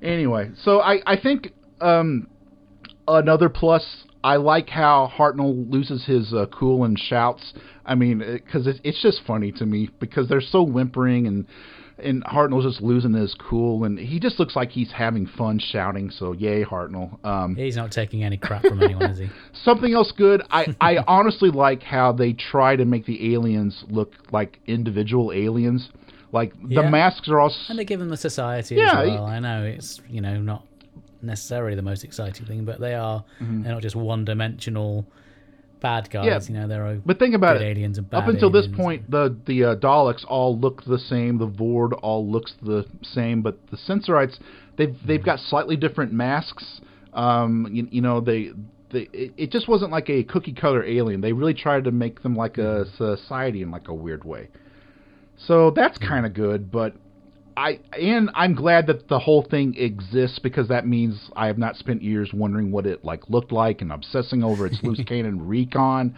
anyway, 0.00 0.52
so 0.62 0.80
I 0.80 1.02
I 1.06 1.16
think 1.20 1.52
um, 1.82 2.28
another 3.08 3.48
plus. 3.48 4.04
I 4.24 4.36
like 4.36 4.68
how 4.68 5.10
Hartnell 5.16 5.68
loses 5.70 6.04
his 6.06 6.32
uh, 6.32 6.46
cool 6.46 6.84
and 6.84 6.96
shouts. 6.98 7.52
I 7.84 7.96
mean, 7.96 8.18
because 8.18 8.66
it, 8.68 8.80
it's 8.84 9.02
just 9.02 9.22
funny 9.26 9.50
to 9.52 9.66
me 9.66 9.90
because 9.98 10.28
they're 10.28 10.40
so 10.40 10.62
whimpering 10.62 11.26
and 11.26 11.46
and 11.98 12.24
Hartnell's 12.24 12.64
just 12.64 12.80
losing 12.80 13.12
his 13.14 13.34
cool 13.34 13.84
and 13.84 13.98
he 13.98 14.18
just 14.18 14.38
looks 14.38 14.56
like 14.56 14.70
he's 14.70 14.92
having 14.92 15.26
fun 15.26 15.58
shouting. 15.58 16.10
So 16.10 16.32
yay, 16.32 16.64
Hartnell. 16.64 17.24
Um, 17.24 17.54
He's 17.56 17.76
not 17.76 17.90
taking 17.92 18.24
any 18.24 18.36
crap 18.36 18.62
from 18.62 18.82
anyone, 18.82 19.10
is 19.10 19.18
he? 19.18 19.28
Something 19.64 19.92
else 19.92 20.12
good. 20.16 20.42
I, 20.50 20.74
I 20.80 20.98
honestly 21.06 21.50
like 21.50 21.82
how 21.82 22.12
they 22.12 22.32
try 22.32 22.76
to 22.76 22.84
make 22.84 23.06
the 23.06 23.34
aliens 23.34 23.84
look 23.88 24.14
like 24.30 24.60
individual 24.66 25.32
aliens. 25.32 25.90
Like 26.32 26.54
the 26.62 26.82
masks 26.82 27.28
are 27.28 27.38
all. 27.38 27.54
And 27.68 27.78
they 27.78 27.84
give 27.84 28.00
them 28.00 28.08
the 28.08 28.16
society 28.16 28.76
Yeah, 28.76 29.02
as 29.02 29.08
well. 29.08 29.26
I 29.26 29.38
know 29.38 29.64
it's 29.64 30.00
you 30.08 30.22
know 30.22 30.40
not 30.40 30.64
necessarily 31.22 31.76
the 31.76 31.82
most 31.82 32.04
exciting 32.04 32.46
thing, 32.46 32.64
but 32.64 32.80
they 32.80 32.94
are. 32.94 33.24
They're 33.40 33.72
not 33.72 33.82
just 33.82 33.96
one-dimensional 33.96 35.06
bad 35.82 36.08
guys. 36.10 36.24
Mm-hmm. 36.24 36.52
Yeah, 36.54 36.60
You 36.60 36.60
know, 36.62 36.68
there 36.68 36.86
are. 36.86 36.94
But 37.04 37.18
think 37.18 37.34
about 37.34 37.56
it. 37.56 37.62
aliens 37.62 37.98
and 37.98 38.08
bad 38.08 38.22
Up 38.22 38.28
until 38.28 38.50
this 38.50 38.68
point, 38.74 39.10
the 39.10 39.36
the 39.46 39.64
uh, 39.64 39.76
Daleks 39.76 40.24
all 40.26 40.58
look 40.58 40.84
the 40.84 40.98
same. 40.98 41.38
The 41.38 41.48
Voord 41.48 41.92
all 42.02 42.26
looks 42.26 42.54
the 42.62 42.86
same, 43.02 43.42
but 43.42 43.58
the 43.70 43.76
Sensorites 43.76 44.38
they've 44.76 44.96
they've 45.06 45.24
got 45.24 45.38
slightly 45.40 45.76
different 45.76 46.12
masks. 46.12 46.80
Um, 47.12 47.68
you, 47.70 47.88
you 47.90 48.00
know 48.00 48.20
they. 48.20 48.50
They, 48.90 49.08
it, 49.14 49.32
it 49.38 49.50
just 49.50 49.68
wasn't 49.68 49.90
like 49.90 50.10
a 50.10 50.22
cookie 50.22 50.52
cutter 50.52 50.84
alien. 50.84 51.22
They 51.22 51.32
really 51.32 51.54
tried 51.54 51.84
to 51.84 51.90
make 51.90 52.22
them 52.22 52.36
like 52.36 52.58
a 52.58 52.84
society 52.98 53.62
in 53.62 53.70
like 53.70 53.88
a 53.88 53.94
weird 53.94 54.22
way. 54.22 54.48
So 55.46 55.70
that's 55.70 55.96
kind 55.96 56.26
of 56.26 56.34
good, 56.34 56.70
but 56.70 56.94
I 57.56 57.80
and 57.92 58.30
I'm 58.34 58.54
glad 58.54 58.86
that 58.86 59.08
the 59.08 59.18
whole 59.18 59.42
thing 59.42 59.74
exists 59.76 60.38
because 60.38 60.68
that 60.68 60.86
means 60.86 61.30
I 61.36 61.46
have 61.46 61.58
not 61.58 61.76
spent 61.76 62.02
years 62.02 62.30
wondering 62.32 62.70
what 62.70 62.86
it 62.86 63.04
like 63.04 63.28
looked 63.28 63.52
like 63.52 63.80
and 63.80 63.92
obsessing 63.92 64.42
over 64.42 64.66
its 64.66 64.82
loose 64.82 65.00
cannon 65.06 65.46
recon. 65.46 66.14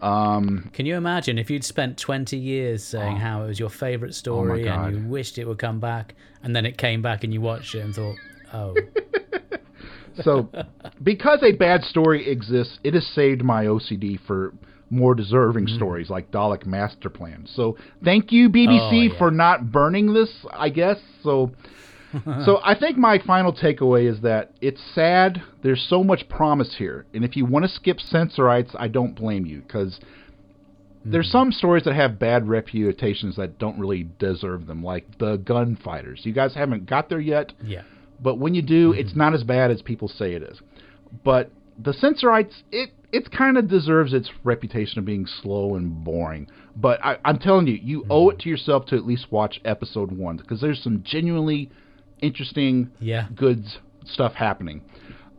Um, 0.00 0.70
Can 0.74 0.84
you 0.84 0.96
imagine 0.96 1.38
if 1.38 1.50
you'd 1.50 1.64
spent 1.64 1.96
20 1.96 2.36
years 2.36 2.84
saying 2.84 3.16
how 3.16 3.44
it 3.44 3.46
was 3.46 3.58
your 3.58 3.70
favorite 3.70 4.14
story 4.14 4.68
Oh. 4.68 4.72
And 4.72 4.96
you 4.96 5.08
wished 5.08 5.38
it 5.38 5.46
would 5.46 5.58
come 5.58 5.80
back, 5.80 6.14
and 6.42 6.54
then 6.54 6.66
it 6.66 6.76
came 6.76 7.00
back 7.00 7.24
and 7.24 7.32
you 7.32 7.40
watched 7.40 7.74
it 7.74 7.80
and 7.80 7.94
thought, 7.94 8.16
oh, 8.52 8.74
so 10.22 10.50
because 11.02 11.42
a 11.42 11.52
bad 11.52 11.82
story 11.84 12.28
exists, 12.30 12.78
it 12.84 12.92
has 12.94 13.06
saved 13.14 13.42
my 13.42 13.64
OCD 13.64 14.18
for 14.26 14.52
more 14.90 15.14
deserving 15.14 15.66
Mm. 15.66 15.76
stories 15.76 16.10
like 16.10 16.30
Dalek 16.30 16.66
Master 16.66 17.08
Plan. 17.10 17.44
So 17.46 17.76
thank 18.04 18.30
you 18.32 18.48
BBC 18.48 18.78
Oh, 18.80 19.12
yeah. 19.12 19.18
for 19.18 19.30
not 19.30 19.72
burning 19.72 20.12
this, 20.12 20.30
I 20.52 20.68
guess. 20.68 20.98
So 21.22 21.52
so 22.44 22.60
I 22.62 22.76
think 22.78 22.96
my 22.96 23.18
final 23.18 23.52
takeaway 23.52 24.08
is 24.08 24.20
that 24.20 24.52
it's 24.60 24.80
sad. 24.94 25.42
There's 25.62 25.82
so 25.88 26.04
much 26.04 26.28
promise 26.28 26.76
here, 26.78 27.06
and 27.12 27.24
if 27.24 27.36
you 27.36 27.44
want 27.44 27.64
to 27.64 27.68
skip 27.68 27.98
Sensorites, 28.00 28.70
I 28.78 28.86
don't 28.86 29.16
blame 29.16 29.46
you 29.46 29.62
because 29.62 29.98
there's 31.04 31.30
some 31.30 31.50
stories 31.52 31.82
that 31.84 31.94
have 31.94 32.18
bad 32.18 32.48
reputations 32.48 33.36
that 33.36 33.58
don't 33.58 33.78
really 33.78 34.08
deserve 34.18 34.66
them, 34.66 34.82
like 34.82 35.18
the 35.18 35.36
gunfighters. 35.38 36.20
You 36.24 36.32
guys 36.32 36.54
haven't 36.54 36.86
got 36.86 37.08
there 37.08 37.20
yet, 37.20 37.52
yeah. 37.62 37.82
but 38.22 38.38
when 38.38 38.54
you 38.54 38.62
do, 38.62 38.92
it's 38.92 39.14
not 39.16 39.34
as 39.34 39.42
bad 39.42 39.70
as 39.70 39.82
people 39.82 40.08
say 40.08 40.34
it 40.34 40.42
is. 40.42 40.60
But 41.24 41.50
the 41.78 41.92
Sensorites, 41.92 42.62
it 42.72 42.90
it 43.12 43.30
kind 43.30 43.56
of 43.56 43.68
deserves 43.68 44.12
its 44.12 44.30
reputation 44.42 44.98
of 44.98 45.04
being 45.04 45.26
slow 45.26 45.76
and 45.76 46.02
boring. 46.04 46.48
But 46.76 47.04
I, 47.04 47.18
I'm 47.24 47.38
telling 47.38 47.66
you, 47.68 47.78
you 47.80 48.04
owe 48.10 48.30
it 48.30 48.40
to 48.40 48.48
yourself 48.48 48.86
to 48.86 48.96
at 48.96 49.06
least 49.06 49.30
watch 49.30 49.60
episode 49.64 50.10
one 50.10 50.36
because 50.36 50.60
there's 50.60 50.82
some 50.82 51.02
genuinely 51.04 51.70
interesting, 52.20 52.90
Yeah. 53.00 53.28
good 53.36 53.64
stuff 54.04 54.34
happening. 54.34 54.82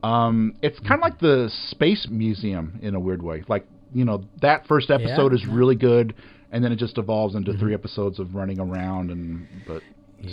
Um, 0.03 0.53
it's 0.61 0.79
kind 0.79 0.93
of 0.93 1.01
like 1.01 1.19
the 1.19 1.49
Space 1.69 2.07
Museum 2.09 2.79
in 2.81 2.95
a 2.95 2.99
weird 2.99 3.21
way. 3.23 3.43
Like 3.47 3.65
you 3.93 4.05
know, 4.05 4.23
that 4.41 4.67
first 4.67 4.89
episode 4.89 5.33
is 5.33 5.45
really 5.47 5.75
good, 5.75 6.13
and 6.51 6.63
then 6.63 6.71
it 6.71 6.77
just 6.77 6.97
evolves 6.97 7.33
into 7.35 7.53
three 7.57 7.73
episodes 7.73 8.19
of 8.19 8.35
running 8.35 8.59
around 8.59 9.11
and 9.11 9.47
but. 9.67 9.81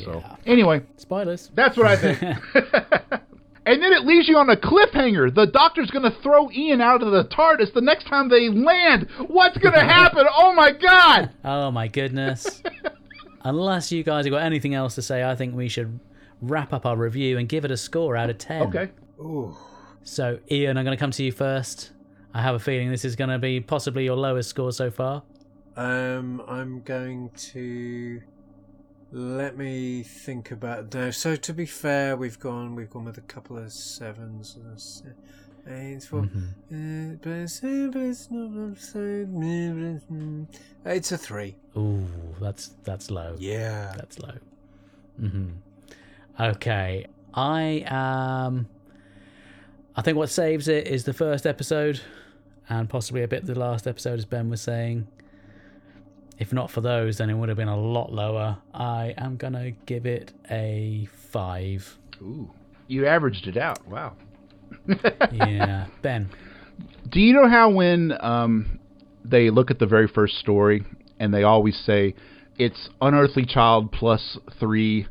So 0.05 0.22
anyway, 0.46 0.82
Spoilers. 0.96 1.50
that's 1.55 1.76
what 1.76 1.86
I 1.86 1.96
think. 1.96 2.18
and 3.64 3.82
then 3.82 3.92
it 3.92 4.04
leaves 4.04 4.28
you 4.28 4.36
on 4.38 4.50
a 4.50 4.56
cliffhanger. 4.56 5.34
The 5.34 5.46
doctor's 5.46 5.90
going 5.90 6.10
to 6.10 6.20
throw 6.22 6.50
Ian 6.50 6.80
out 6.80 7.02
of 7.02 7.12
the 7.12 7.24
TARDIS 7.24 7.72
the 7.72 7.80
next 7.80 8.06
time 8.06 8.28
they 8.28 8.48
land. 8.48 9.08
What's 9.28 9.58
going 9.58 9.74
to 9.78 9.84
happen? 9.84 10.26
Oh 10.36 10.52
my 10.54 10.72
god! 10.72 11.30
Oh 11.44 11.70
my 11.70 11.88
goodness. 11.88 12.62
Unless 13.44 13.90
you 13.92 14.02
guys 14.02 14.24
have 14.24 14.32
got 14.32 14.42
anything 14.42 14.74
else 14.74 14.94
to 14.94 15.02
say, 15.02 15.24
I 15.24 15.34
think 15.34 15.54
we 15.54 15.68
should 15.68 15.98
wrap 16.40 16.72
up 16.72 16.86
our 16.86 16.96
review 16.96 17.38
and 17.38 17.48
give 17.48 17.64
it 17.64 17.70
a 17.70 17.76
score 17.76 18.16
out 18.16 18.30
of 18.30 18.38
10. 18.38 18.62
Okay. 18.68 18.90
Ooh. 19.20 19.56
So, 20.04 20.38
Ian, 20.50 20.76
I'm 20.76 20.84
going 20.84 20.96
to 20.96 21.00
come 21.00 21.10
to 21.12 21.22
you 21.22 21.32
first. 21.32 21.90
I 22.34 22.42
have 22.42 22.54
a 22.54 22.58
feeling 22.58 22.90
this 22.90 23.04
is 23.04 23.16
going 23.16 23.30
to 23.30 23.38
be 23.38 23.60
possibly 23.60 24.04
your 24.04 24.16
lowest 24.16 24.50
score 24.50 24.72
so 24.72 24.90
far. 24.90 25.22
Um, 25.76 26.42
I'm 26.48 26.80
going 26.82 27.30
to 27.52 28.20
let 29.12 29.58
me 29.58 30.02
think 30.02 30.50
about 30.50 30.94
no. 30.94 31.10
So 31.10 31.36
to 31.36 31.52
be 31.52 31.66
fair, 31.66 32.16
we've 32.16 32.38
gone 32.38 32.74
we've 32.74 32.90
gone 32.90 33.04
with 33.04 33.18
a 33.18 33.22
couple 33.22 33.58
of 33.58 33.70
sevens, 33.70 34.56
se- 34.76 35.12
eights, 35.68 36.06
four. 36.06 36.20
Uh, 36.20 37.16
but 37.20 37.30
it's, 37.30 37.62
not 38.30 38.78
so. 38.78 39.26
It's 40.86 41.12
a 41.12 41.18
three. 41.18 41.56
Ooh, 41.76 42.06
that's 42.40 42.72
that's 42.84 43.10
low. 43.10 43.36
Yeah. 43.38 43.92
That's 43.96 44.18
low. 44.18 44.34
Mm-hmm. 45.20 45.48
Okay, 46.40 47.06
I 47.34 47.80
um, 47.82 48.66
I 49.94 50.00
think 50.00 50.16
what 50.16 50.30
saves 50.30 50.68
it 50.68 50.86
is 50.86 51.04
the 51.04 51.12
first 51.12 51.46
episode, 51.46 52.00
and 52.68 52.88
possibly 52.88 53.22
a 53.22 53.28
bit 53.28 53.44
the 53.44 53.58
last 53.58 53.86
episode, 53.86 54.18
as 54.18 54.24
Ben 54.24 54.48
was 54.48 54.62
saying. 54.62 55.06
If 56.39 56.53
not 56.53 56.70
for 56.70 56.80
those, 56.80 57.18
then 57.18 57.30
it 57.30 57.35
would 57.35 57.49
have 57.49 57.59
been 57.59 57.68
a 57.68 57.78
lot 57.78 58.12
lower. 58.12 58.59
I 58.74 59.14
am 59.16 59.37
gonna 59.37 59.70
give 59.87 60.07
it 60.07 60.33
a 60.51 61.09
five. 61.30 61.99
Ooh. 62.20 62.51
You 62.89 63.07
averaged 63.07 63.47
it 63.47 63.57
out. 63.57 63.87
Wow. 63.89 64.14
Yeah, 65.33 65.87
Ben. 66.03 66.30
Do 67.09 67.20
you 67.20 67.33
know 67.35 67.49
how 67.49 67.70
when 67.70 68.12
um, 68.20 68.80
they 69.24 69.51
look 69.51 69.70
at 69.70 69.78
the 69.78 69.87
very 69.87 70.09
first 70.09 70.39
story 70.39 70.85
and 71.20 71.33
they 71.33 71.43
always 71.43 71.76
say 71.87 72.14
it's 72.59 72.89
unearthly 73.01 73.45
child 73.45 73.93
plus 73.93 74.39
three 74.59 75.07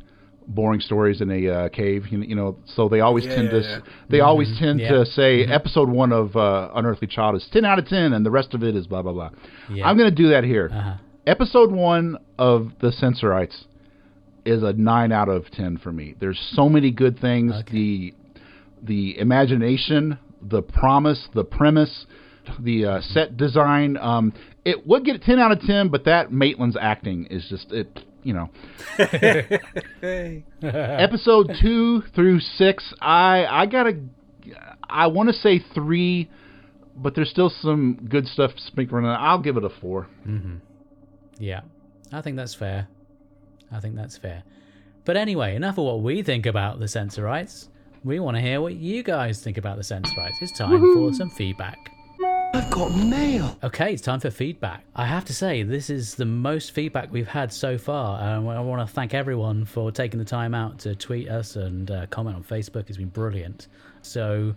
boring 0.47 0.81
stories 0.81 1.21
in 1.21 1.29
a 1.31 1.47
uh, 1.49 1.69
cave? 1.69 2.07
You, 2.09 2.21
you 2.21 2.35
know, 2.35 2.57
so 2.65 2.89
they 2.89 2.99
always 2.99 3.25
Yeah, 3.25 3.35
tend 3.35 3.45
yeah, 3.51 3.51
to 3.51 3.59
yeah. 3.61 3.75
s- 3.77 3.81
they 4.09 4.19
always 4.19 4.57
tend 4.59 4.79
Yeah. 4.79 4.91
to 4.91 5.05
say 5.05 5.43
episode 5.43 5.89
one 5.89 6.11
of 6.11 6.35
uh, 6.35 6.71
unearthly 6.75 7.07
child 7.07 7.35
is 7.35 7.47
ten 7.53 7.63
out 7.65 7.79
of 7.79 7.87
ten, 7.87 8.13
and 8.13 8.25
the 8.25 8.31
rest 8.31 8.53
of 8.53 8.63
it 8.63 8.75
is 8.75 8.87
blah 8.87 9.01
blah 9.03 9.13
blah. 9.13 9.29
Yeah. 9.71 9.87
I'm 9.87 9.97
going 9.97 10.09
to 10.09 10.15
do 10.15 10.29
that 10.29 10.43
here. 10.43 10.69
Uh-huh. 10.73 10.95
Episode 11.27 11.71
one 11.71 12.17
of 12.39 12.71
the 12.81 12.91
Sensorites 12.91 13.65
is 14.43 14.63
a 14.63 14.73
nine 14.73 15.11
out 15.11 15.29
of 15.29 15.51
ten 15.51 15.77
for 15.77 15.91
me. 15.91 16.15
There's 16.19 16.39
so 16.55 16.67
many 16.67 16.89
good 16.89 17.19
things. 17.19 17.53
Okay. 17.53 17.71
The 17.71 18.13
the 18.81 19.19
imagination, 19.19 20.17
the 20.41 20.63
promise, 20.63 21.27
the 21.35 21.43
premise, 21.43 22.07
the 22.59 22.85
uh, 22.85 23.01
set 23.01 23.37
design. 23.37 23.97
Um, 23.97 24.33
it 24.65 24.87
would 24.87 25.05
get 25.05 25.15
a 25.15 25.19
ten 25.19 25.37
out 25.37 25.51
of 25.51 25.59
ten, 25.61 25.89
but 25.89 26.05
that 26.05 26.31
Maitland's 26.31 26.77
acting 26.79 27.27
is 27.27 27.45
just 27.49 27.71
it. 27.71 27.99
You 28.23 28.33
know, 28.33 28.49
episode 30.73 31.51
two 31.59 32.01
through 32.15 32.39
six, 32.39 32.93
I 33.01 33.45
I 33.45 33.65
gotta, 33.65 33.99
I 34.87 35.07
want 35.07 35.29
to 35.29 35.33
say 35.33 35.59
three, 35.73 36.29
but 36.95 37.15
there's 37.15 37.31
still 37.31 37.49
some 37.61 38.07
good 38.09 38.27
stuff 38.27 38.51
sprinkled 38.57 39.03
in. 39.03 39.09
I'll 39.09 39.41
give 39.41 39.57
it 39.57 39.63
a 39.63 39.69
four. 39.69 40.07
Yeah, 41.41 41.61
I 42.13 42.21
think 42.21 42.37
that's 42.37 42.53
fair. 42.53 42.87
I 43.71 43.79
think 43.79 43.95
that's 43.95 44.17
fair. 44.17 44.43
But 45.05 45.17
anyway, 45.17 45.55
enough 45.55 45.77
of 45.79 45.85
what 45.85 46.01
we 46.01 46.21
think 46.21 46.45
about 46.45 46.79
the 46.79 46.87
Sensorites. 46.87 47.69
We 48.03 48.19
want 48.19 48.37
to 48.37 48.41
hear 48.41 48.61
what 48.61 48.75
you 48.75 49.01
guys 49.01 49.41
think 49.41 49.57
about 49.57 49.77
the 49.77 49.83
Sensorites. 49.83 50.37
It's 50.41 50.51
time 50.51 50.79
for 50.79 51.13
some 51.13 51.29
feedback. 51.31 51.91
I've 52.53 52.69
got 52.69 52.89
mail. 52.93 53.57
Okay, 53.63 53.93
it's 53.93 54.01
time 54.01 54.19
for 54.19 54.29
feedback. 54.29 54.83
I 54.95 55.05
have 55.05 55.25
to 55.25 55.33
say, 55.33 55.63
this 55.63 55.89
is 55.89 56.15
the 56.15 56.25
most 56.25 56.71
feedback 56.71 57.11
we've 57.11 57.27
had 57.27 57.51
so 57.51 57.77
far. 57.77 58.21
Um, 58.21 58.47
I 58.47 58.59
want 58.59 58.87
to 58.87 58.93
thank 58.93 59.13
everyone 59.13 59.65
for 59.65 59.91
taking 59.91 60.19
the 60.19 60.25
time 60.25 60.53
out 60.53 60.77
to 60.79 60.93
tweet 60.95 61.29
us 61.29 61.55
and 61.55 61.89
uh, 61.89 62.05
comment 62.07 62.35
on 62.35 62.43
Facebook. 62.43 62.89
It's 62.89 62.97
been 62.97 63.09
brilliant. 63.09 63.67
So 64.01 64.55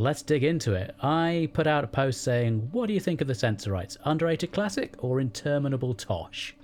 let's 0.00 0.22
dig 0.22 0.42
into 0.42 0.72
it. 0.72 0.94
I 1.02 1.48
put 1.52 1.66
out 1.66 1.84
a 1.84 1.88
post 1.88 2.22
saying, 2.22 2.68
What 2.72 2.86
do 2.86 2.94
you 2.94 3.00
think 3.00 3.20
of 3.20 3.28
the 3.28 3.34
Sensorites? 3.34 3.96
Underrated 4.04 4.52
classic 4.52 4.94
or 4.98 5.20
interminable 5.20 5.94
tosh? 5.94 6.54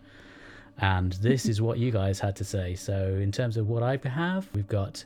And 0.78 1.12
this 1.14 1.46
is 1.46 1.60
what 1.62 1.78
you 1.78 1.90
guys 1.90 2.18
had 2.20 2.36
to 2.36 2.44
say. 2.44 2.74
So, 2.74 3.18
in 3.20 3.32
terms 3.32 3.56
of 3.56 3.68
what 3.68 3.82
I 3.82 3.98
have, 4.08 4.48
we've 4.54 4.68
got 4.68 5.04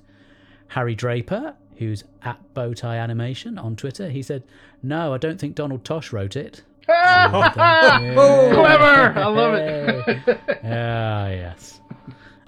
Harry 0.69 0.95
Draper, 0.95 1.55
who's 1.77 2.05
at 2.23 2.39
Bowtie 2.55 2.85
Animation 2.99 3.59
on 3.59 3.77
Twitter. 3.77 4.09
He 4.09 4.23
said, 4.23 4.43
No, 4.83 5.13
I 5.15 5.19
don't 5.19 5.39
think 5.39 5.55
Donald 5.55 5.85
Tosh 5.85 6.13
wrote 6.13 6.37
it. 6.37 6.63
Clever! 6.87 7.49
I 9.17 9.27
love 9.27 9.55
it. 9.55 10.41
Ah, 10.65 11.29
yes. 11.29 11.81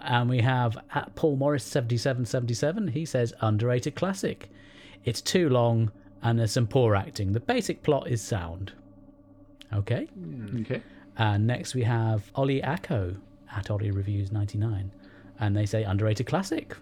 And 0.01 0.29
we 0.29 0.41
have 0.41 0.77
at 0.95 1.15
Paul 1.15 1.37
Morris 1.37 1.65
seventy 1.65 1.97
seven 1.97 2.25
seventy 2.25 2.55
seven. 2.55 2.89
He 2.89 3.05
says 3.05 3.33
underrated 3.41 3.95
classic. 3.95 4.51
It's 5.05 5.21
too 5.21 5.49
long 5.49 5.91
and 6.23 6.39
there's 6.39 6.53
some 6.53 6.67
poor 6.67 6.95
acting. 6.95 7.33
The 7.33 7.41
basic 7.41 7.83
plot 7.83 8.09
is 8.09 8.23
sound. 8.23 8.73
Okay. 9.73 10.07
Hmm. 10.07 10.61
Okay. 10.63 10.83
And 11.19 11.47
next 11.47 11.75
we 11.75 11.83
have 11.83 12.31
Ollie 12.35 12.63
Acco 12.63 13.17
at 13.55 13.71
Ollie 13.71 13.91
Reviews 13.91 14.33
ninety 14.33 14.59
nine, 14.59 14.93
and 15.41 15.57
they 15.57 15.67
say 15.67 15.83
underrated 15.83 16.27
classic. 16.27 16.77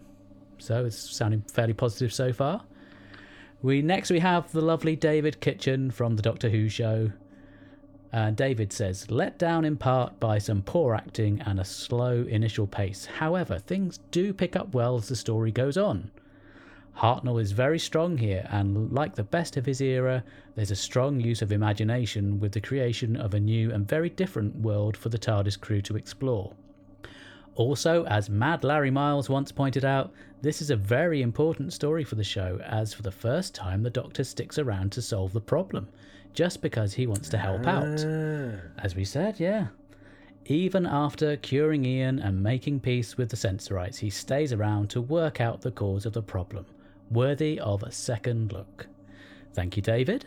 So 0.58 0.84
it's 0.84 0.96
sounding 0.96 1.42
fairly 1.52 1.72
positive 1.72 2.12
so 2.12 2.32
far. 2.32 2.62
We 3.62 3.82
next 3.82 4.10
we 4.10 4.20
have 4.20 4.52
the 4.52 4.60
lovely 4.60 4.96
David 4.96 5.40
Kitchen 5.40 5.90
from 5.90 6.16
the 6.16 6.22
Doctor 6.22 6.48
Who 6.48 6.68
show. 6.68 7.12
And 8.12 8.36
David 8.36 8.72
says, 8.72 9.08
let 9.08 9.38
down 9.38 9.64
in 9.64 9.76
part 9.76 10.18
by 10.18 10.38
some 10.38 10.62
poor 10.62 10.96
acting 10.96 11.40
and 11.42 11.60
a 11.60 11.64
slow 11.64 12.26
initial 12.28 12.66
pace. 12.66 13.06
However, 13.06 13.60
things 13.60 14.00
do 14.10 14.32
pick 14.32 14.56
up 14.56 14.74
well 14.74 14.96
as 14.96 15.06
the 15.06 15.14
story 15.14 15.52
goes 15.52 15.76
on. 15.76 16.10
Hartnell 17.00 17.40
is 17.40 17.52
very 17.52 17.78
strong 17.78 18.18
here, 18.18 18.46
and 18.50 18.92
like 18.92 19.14
the 19.14 19.24
best 19.24 19.56
of 19.56 19.64
his 19.64 19.80
era, 19.80 20.22
there's 20.54 20.70
a 20.70 20.76
strong 20.76 21.18
use 21.18 21.40
of 21.40 21.50
imagination 21.50 22.38
with 22.38 22.52
the 22.52 22.60
creation 22.60 23.16
of 23.16 23.32
a 23.32 23.40
new 23.40 23.72
and 23.72 23.88
very 23.88 24.10
different 24.10 24.54
world 24.56 24.98
for 24.98 25.08
the 25.08 25.18
TARDIS 25.18 25.58
crew 25.58 25.80
to 25.80 25.96
explore. 25.96 26.52
Also, 27.54 28.04
as 28.04 28.28
Mad 28.28 28.64
Larry 28.64 28.90
Miles 28.90 29.30
once 29.30 29.50
pointed 29.50 29.82
out, 29.82 30.12
this 30.42 30.60
is 30.60 30.68
a 30.68 30.76
very 30.76 31.22
important 31.22 31.72
story 31.72 32.04
for 32.04 32.16
the 32.16 32.22
show, 32.22 32.60
as 32.66 32.92
for 32.92 33.00
the 33.00 33.10
first 33.10 33.54
time 33.54 33.82
the 33.82 33.88
Doctor 33.88 34.22
sticks 34.22 34.58
around 34.58 34.92
to 34.92 35.00
solve 35.00 35.32
the 35.32 35.40
problem, 35.40 35.88
just 36.34 36.60
because 36.60 36.92
he 36.92 37.06
wants 37.06 37.30
to 37.30 37.38
help 37.38 37.66
out. 37.66 38.04
Ah. 38.06 38.60
As 38.76 38.94
we 38.94 39.06
said, 39.06 39.40
yeah. 39.40 39.68
Even 40.44 40.84
after 40.84 41.38
curing 41.38 41.86
Ian 41.86 42.18
and 42.18 42.42
making 42.42 42.80
peace 42.80 43.16
with 43.16 43.30
the 43.30 43.36
Sensorites, 43.36 43.98
he 43.98 44.10
stays 44.10 44.52
around 44.52 44.90
to 44.90 45.00
work 45.00 45.40
out 45.40 45.62
the 45.62 45.70
cause 45.70 46.04
of 46.04 46.12
the 46.12 46.22
problem, 46.22 46.66
worthy 47.10 47.58
of 47.58 47.82
a 47.82 47.90
second 47.90 48.52
look. 48.52 48.86
Thank 49.52 49.76
you, 49.76 49.82
David. 49.82 50.26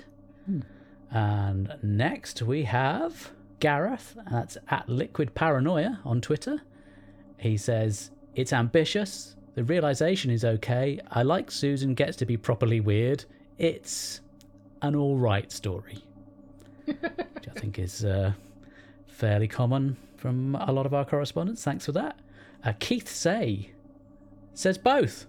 And 1.11 1.75
next 1.81 2.41
we 2.41 2.63
have 2.63 3.31
Gareth, 3.59 4.17
that's 4.29 4.57
at 4.69 4.89
Liquid 4.89 5.35
Paranoia 5.35 5.99
on 6.03 6.21
Twitter. 6.21 6.61
He 7.37 7.55
says, 7.57 8.11
It's 8.35 8.51
ambitious. 8.51 9.35
The 9.55 9.63
realization 9.63 10.31
is 10.31 10.43
okay. 10.43 10.99
I 11.11 11.21
like 11.21 11.51
Susan 11.51 11.93
gets 11.93 12.17
to 12.17 12.25
be 12.25 12.37
properly 12.37 12.79
weird. 12.79 13.25
It's 13.57 14.21
an 14.81 14.95
alright 14.95 15.51
story. 15.51 15.99
Which 16.85 16.97
I 17.47 17.59
think 17.59 17.77
is 17.77 18.03
uh, 18.03 18.33
fairly 19.07 19.47
common 19.47 19.95
from 20.17 20.55
a 20.55 20.71
lot 20.71 20.85
of 20.85 20.93
our 20.93 21.05
correspondence. 21.05 21.63
Thanks 21.63 21.85
for 21.85 21.91
that. 21.93 22.19
Uh, 22.65 22.73
Keith 22.79 23.07
Say 23.07 23.69
says 24.53 24.77
both. 24.77 25.25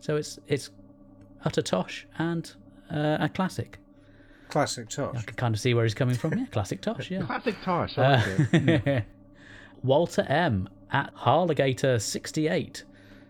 So 0.00 0.16
it's 0.16 0.38
it's 0.46 0.70
utter 1.44 1.62
tosh 1.62 2.06
and 2.18 2.54
uh, 2.90 3.18
a 3.20 3.28
classic. 3.28 3.78
Classic 4.50 4.88
Tosh. 4.88 5.16
I 5.16 5.22
can 5.22 5.36
kind 5.36 5.54
of 5.54 5.60
see 5.60 5.74
where 5.74 5.84
he's 5.84 5.94
coming 5.94 6.16
from. 6.16 6.36
Yeah, 6.36 6.46
classic 6.46 6.80
tosh. 6.80 7.08
Yeah. 7.10 7.22
Classic 7.22 7.54
Tosh. 7.62 7.96
I 7.96 8.16
like 8.52 8.86
it. 8.86 9.04
Walter 9.82 10.22
M 10.22 10.68
at 10.90 11.14
Harligator68 11.14 12.82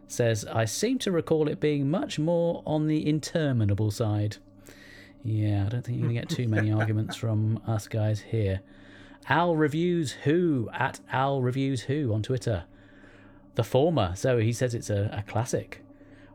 says, 0.09 0.45
I 0.47 0.65
seem 0.65 0.99
to 1.01 1.13
recall 1.13 1.49
it 1.49 1.61
being 1.61 1.91
much 1.91 2.19
more 2.19 2.63
on 2.67 2.87
the 2.87 3.07
interminable 3.07 3.91
side. 3.91 4.39
Yeah, 5.23 5.67
I 5.67 5.69
don't 5.69 5.85
think 5.85 5.99
you're 5.99 6.09
going 6.09 6.17
to 6.17 6.21
get 6.23 6.31
too 6.31 6.49
many 6.49 6.73
arguments 6.81 7.17
from 7.17 7.61
us 7.67 7.87
guys 7.87 8.21
here. 8.21 8.63
Al 9.29 9.55
Reviews 9.55 10.13
Who 10.25 10.71
at 10.73 11.01
Al 11.13 11.43
Reviews 11.43 11.83
Who 11.83 12.13
on 12.15 12.23
Twitter. 12.23 12.65
The 13.57 13.65
former, 13.65 14.15
so 14.17 14.39
he 14.39 14.53
says 14.53 14.75
it's 14.75 14.91
a, 14.91 15.11
a 15.13 15.31
classic. 15.31 15.83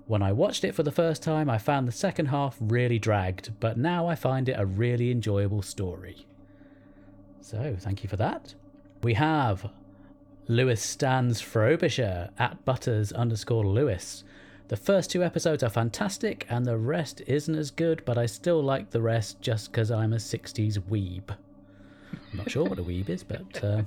When 0.08 0.22
I 0.22 0.34
watched 0.34 0.64
it 0.64 0.76
for 0.76 0.84
the 0.84 0.92
first 0.92 1.24
time, 1.24 1.50
I 1.50 1.58
found 1.58 1.88
the 1.88 1.92
second 1.92 2.28
half 2.28 2.58
really 2.60 3.00
dragged, 3.00 3.60
but 3.60 3.78
now 3.78 4.08
I 4.08 4.14
find 4.14 4.48
it 4.48 4.60
a 4.60 4.66
really 4.66 5.10
enjoyable 5.10 5.64
story. 5.64 6.28
So, 7.42 7.76
thank 7.80 8.04
you 8.04 8.10
for 8.10 8.16
that. 8.18 8.54
We 9.02 9.16
have 9.16 9.72
Lewis 10.48 10.82
stands 10.82 11.42
Frobisher 11.42 12.30
at 12.38 12.64
Butters 12.66 13.12
underscore 13.14 13.66
Lewis. 13.66 14.24
The 14.68 14.78
first 14.78 15.10
two 15.10 15.24
episodes 15.24 15.64
are 15.64 15.70
fantastic, 15.70 16.46
and 16.50 16.66
the 16.66 16.78
rest 16.78 17.22
isn't 17.26 17.56
as 17.56 17.72
good, 17.72 18.04
but 18.06 18.18
I 18.18 18.28
still 18.28 18.62
like 18.64 18.92
the 18.92 19.02
rest 19.02 19.42
just 19.42 19.72
because 19.72 19.90
I'm 19.90 20.14
a 20.14 20.18
60s 20.18 20.80
weeb. 20.80 21.36
I'm 22.12 22.38
not 22.38 22.52
sure 22.52 22.66
what 22.66 22.80
a 22.80 22.84
weeb 22.84 23.10
is, 23.10 23.24
but. 23.24 23.64
Uh... 23.64 23.84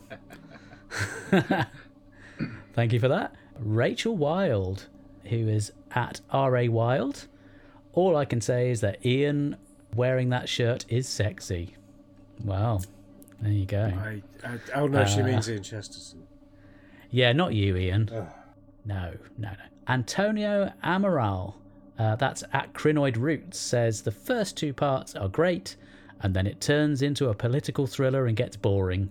Thank 2.75 2.93
you 2.93 3.01
for 3.01 3.09
that. 3.09 3.35
Rachel 3.59 4.17
Wild, 4.17 4.87
who 5.27 5.49
is 5.49 5.73
at 5.93 6.21
RA 6.33 6.65
Wild. 6.67 7.27
All 7.93 8.17
I 8.17 8.25
can 8.25 8.41
say 8.41 8.71
is 8.71 8.81
that 8.81 9.05
Ian 9.05 9.57
wearing 9.95 10.29
that 10.31 10.49
shirt 10.49 10.85
is 10.89 11.09
sexy. 11.09 11.75
Well, 12.45 12.85
there 13.41 13.53
you 13.53 13.67
go. 13.67 13.93
I, 13.97 14.23
I, 14.45 14.59
oh 14.75 14.87
no, 14.87 15.05
she 15.05 15.21
Uh, 15.21 15.25
means 15.27 15.51
Ian 15.51 15.63
Chesterton. 15.63 16.23
Yeah, 17.11 17.33
not 17.33 17.55
you, 17.55 17.77
Ian. 17.77 18.09
No, 18.13 18.27
no, 18.85 19.15
no. 19.39 19.51
Antonio 19.89 20.73
Amaral, 20.85 21.55
uh, 21.99 22.17
that's 22.17 22.45
at 22.53 22.75
Crinoid 22.75 23.17
Roots, 23.17 23.59
says 23.59 24.03
the 24.03 24.11
first 24.13 24.57
two 24.57 24.73
parts 24.75 25.15
are 25.17 25.29
great, 25.29 25.77
and 26.21 26.35
then 26.35 26.47
it 26.47 26.61
turns 26.61 27.01
into 27.01 27.29
a 27.29 27.35
political 27.35 27.87
thriller 27.87 28.27
and 28.27 28.37
gets 28.37 28.57
boring. 28.57 29.11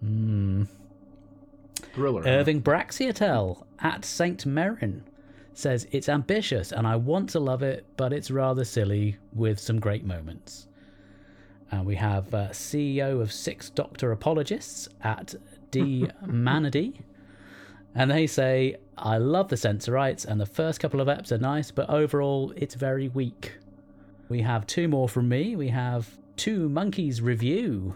Hmm. 0.00 0.64
Thriller. 1.94 2.22
huh? 2.22 2.28
Irving 2.28 2.60
Braxiatel 2.62 3.62
at 3.80 4.04
Saint 4.04 4.44
Merrin 4.46 5.02
says 5.54 5.86
it's 5.92 6.08
ambitious 6.08 6.72
and 6.72 6.86
I 6.86 6.96
want 6.96 7.30
to 7.30 7.40
love 7.40 7.62
it, 7.62 7.86
but 7.96 8.12
it's 8.12 8.30
rather 8.30 8.64
silly 8.64 9.16
with 9.32 9.58
some 9.58 9.80
great 9.80 10.04
moments. 10.04 10.68
And 11.70 11.86
we 11.86 11.96
have 11.96 12.32
uh, 12.34 12.48
CEO 12.48 13.20
of 13.20 13.32
Six 13.32 13.70
Doctor 13.70 14.12
Apologists 14.12 14.88
at 15.02 15.34
D 15.70 16.08
Manady. 16.24 17.00
And 17.94 18.10
they 18.10 18.26
say, 18.26 18.76
I 18.98 19.18
love 19.18 19.48
the 19.48 19.56
Sensorites 19.56 20.24
and 20.24 20.40
the 20.40 20.46
first 20.46 20.80
couple 20.80 21.00
of 21.00 21.08
eps 21.08 21.32
are 21.32 21.38
nice, 21.38 21.70
but 21.70 21.88
overall 21.88 22.52
it's 22.56 22.74
very 22.74 23.08
weak. 23.08 23.52
We 24.28 24.42
have 24.42 24.66
two 24.66 24.88
more 24.88 25.08
from 25.08 25.28
me. 25.28 25.54
We 25.54 25.68
have 25.68 26.08
Two 26.36 26.68
Monkeys 26.68 27.20
Review. 27.20 27.94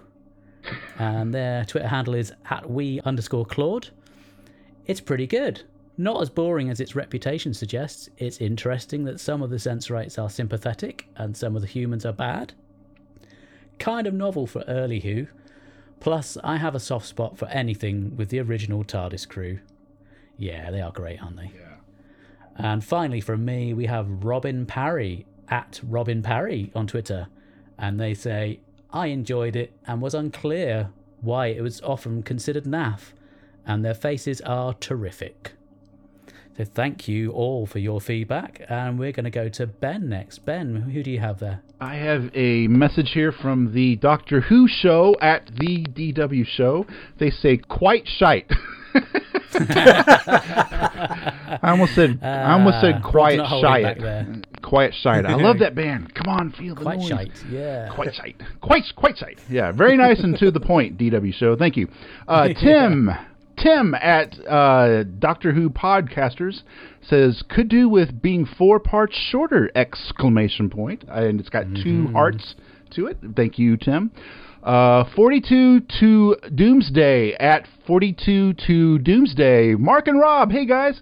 And 0.99 1.33
their 1.33 1.65
Twitter 1.65 1.89
handle 1.89 2.15
is 2.15 2.33
at 2.51 2.71
we 2.71 3.01
underscore 3.01 3.47
Claude. 3.47 3.89
It's 4.87 5.01
pretty 5.01 5.27
good. 5.27 5.63
Not 6.01 6.23
as 6.23 6.31
boring 6.31 6.71
as 6.71 6.79
its 6.79 6.95
reputation 6.95 7.53
suggests. 7.53 8.09
It's 8.19 8.41
interesting 8.41 9.03
that 9.05 9.19
some 9.19 9.43
of 9.43 9.51
the 9.51 9.59
Sensorites 9.59 10.17
are 10.17 10.31
sympathetic 10.31 11.09
and 11.17 11.37
some 11.37 11.57
of 11.57 11.61
the 11.61 11.67
humans 11.67 12.07
are 12.07 12.13
bad. 12.13 12.53
Kind 13.81 14.07
of 14.07 14.15
novel 14.15 14.47
for 14.47 14.63
early 14.69 15.01
Who. 15.01 15.27
Plus, 15.99 16.39
I 16.45 16.59
have 16.59 16.77
a 16.77 16.81
soft 16.81 17.07
spot 17.07 17.37
for 17.37 17.49
anything 17.49 18.17
with 18.17 18.29
the 18.29 18.39
original 18.39 18.85
TARDIS 18.85 19.29
crew. 19.29 19.59
Yeah, 20.37 20.71
they 20.71 20.81
are 20.81 20.93
great, 20.93 21.21
aren't 21.21 21.37
they? 21.37 21.51
Yeah. 21.53 21.79
And 22.55 22.85
finally, 22.85 23.21
from 23.21 23.45
me, 23.45 23.75
we 23.75 23.87
have 23.87 24.25
Robin 24.25 24.67
Parry 24.67 25.27
at 25.49 25.81
Robin 25.83 26.23
Parry 26.23 26.71
on 26.77 26.87
Twitter. 26.87 27.27
And 27.77 27.99
they 27.99 28.15
say, 28.15 28.61
I 28.93 29.09
enjoyed 29.09 29.57
it 29.57 29.73
and 29.85 30.01
was 30.01 30.15
unclear 30.15 30.91
why 31.21 31.49
it 31.49 31.61
was 31.61 31.81
often 31.81 32.23
considered 32.23 32.65
naff. 32.65 33.13
And 33.67 33.85
their 33.85 33.95
faces 33.95 34.41
are 34.43 34.75
terrific. 34.75 35.55
So 36.59 36.65
thank 36.65 37.07
you 37.07 37.31
all 37.31 37.67
for 37.67 37.79
your 37.79 38.01
feedback. 38.01 38.63
And 38.69 38.99
we're 38.99 39.13
going 39.13 39.25
to 39.27 39.31
go 39.31 39.49
to 39.49 39.67
Ben 39.69 40.09
next. 40.09 40.45
Ben, 40.45 40.75
who 40.93 41.05
do 41.05 41.11
you 41.13 41.21
have 41.21 41.39
there? 41.39 41.63
I 41.81 41.95
have 41.95 42.33
a 42.35 42.67
message 42.67 43.13
here 43.13 43.31
from 43.31 43.73
the 43.73 43.95
Doctor 43.95 44.41
Who 44.41 44.67
show 44.67 45.15
at 45.23 45.47
the 45.57 45.85
DW 45.85 46.45
show. 46.45 46.85
They 47.19 47.31
say 47.31 47.59
quite 47.59 48.09
shite. 48.09 48.51
I 49.61 51.59
almost 51.63 51.95
said 51.95 52.19
I 52.23 52.53
almost 52.55 52.81
said 52.81 52.97
Ah, 53.05 53.09
quiet 53.09 53.41
shite. 53.61 54.63
Quiet 54.63 54.95
shite. 54.95 55.27
I 55.27 55.35
love 55.37 55.61
that 55.61 55.77
band. 55.77 56.13
Come 56.15 56.29
on, 56.29 56.51
feel 56.53 56.75
the 56.75 56.83
Quite 56.83 56.99
noise. 56.99 57.09
shite, 57.09 57.45
yeah. 57.51 57.89
Quite 57.95 58.15
shite. 58.15 58.43
Quite 58.61 58.83
quite 58.97 59.17
shite. 59.17 59.39
Yeah, 59.49 59.71
very 59.71 59.97
nice 59.97 60.19
and 60.25 60.37
to 60.39 60.51
the 60.51 60.59
point. 60.61 60.99
DW 60.99 61.33
show. 61.35 61.55
Thank 61.57 61.77
you, 61.77 61.89
uh, 62.27 62.49
Tim. 62.61 63.11
Tim 63.63 63.95
at 63.95 64.39
uh, 64.47 65.05
Doctor 65.19 65.53
Who 65.53 65.71
Podcasters 65.71 66.63
says 67.03 67.43
could 67.49 67.69
do 67.69 67.89
with 67.89 68.21
being 68.23 68.47
four 68.47 68.79
parts 68.81 69.17
shorter! 69.17 69.71
Exclamation 69.75 70.71
point, 70.71 71.05
and 71.09 71.41
it's 71.41 71.49
got 71.49 71.65
two 71.83 72.09
hearts 72.13 72.55
to 72.93 73.07
it. 73.07 73.19
Thank 73.37 73.59
you, 73.59 73.77
Tim. 73.77 74.11
Uh, 74.63 75.05
42 75.15 75.81
to 76.01 76.37
Doomsday 76.55 77.35
at 77.35 77.67
42 77.87 78.55
to 78.67 78.99
Doomsday. 78.99 79.75
Mark 79.75 80.09
and 80.09 80.21
Rob, 80.21 80.51
hey 80.51 80.67
guys. 80.67 81.01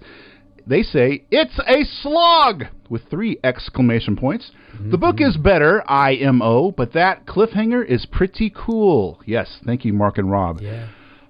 They 0.66 0.82
say 0.82 1.24
it's 1.30 1.58
a 1.66 1.84
slog 2.02 2.64
with 2.90 3.02
three 3.08 3.38
exclamation 3.44 4.16
points. 4.16 4.50
The 4.90 4.98
book 4.98 5.16
is 5.20 5.36
better, 5.36 5.82
IMO, 5.90 6.72
but 6.72 6.92
that 6.92 7.24
cliffhanger 7.24 7.84
is 7.86 8.04
pretty 8.04 8.52
cool. 8.54 9.20
Yes, 9.24 9.58
thank 9.64 9.84
you, 9.84 9.92
Mark 9.92 10.18
and 10.18 10.30
Rob. 10.30 10.60
Yeah. 10.60 10.88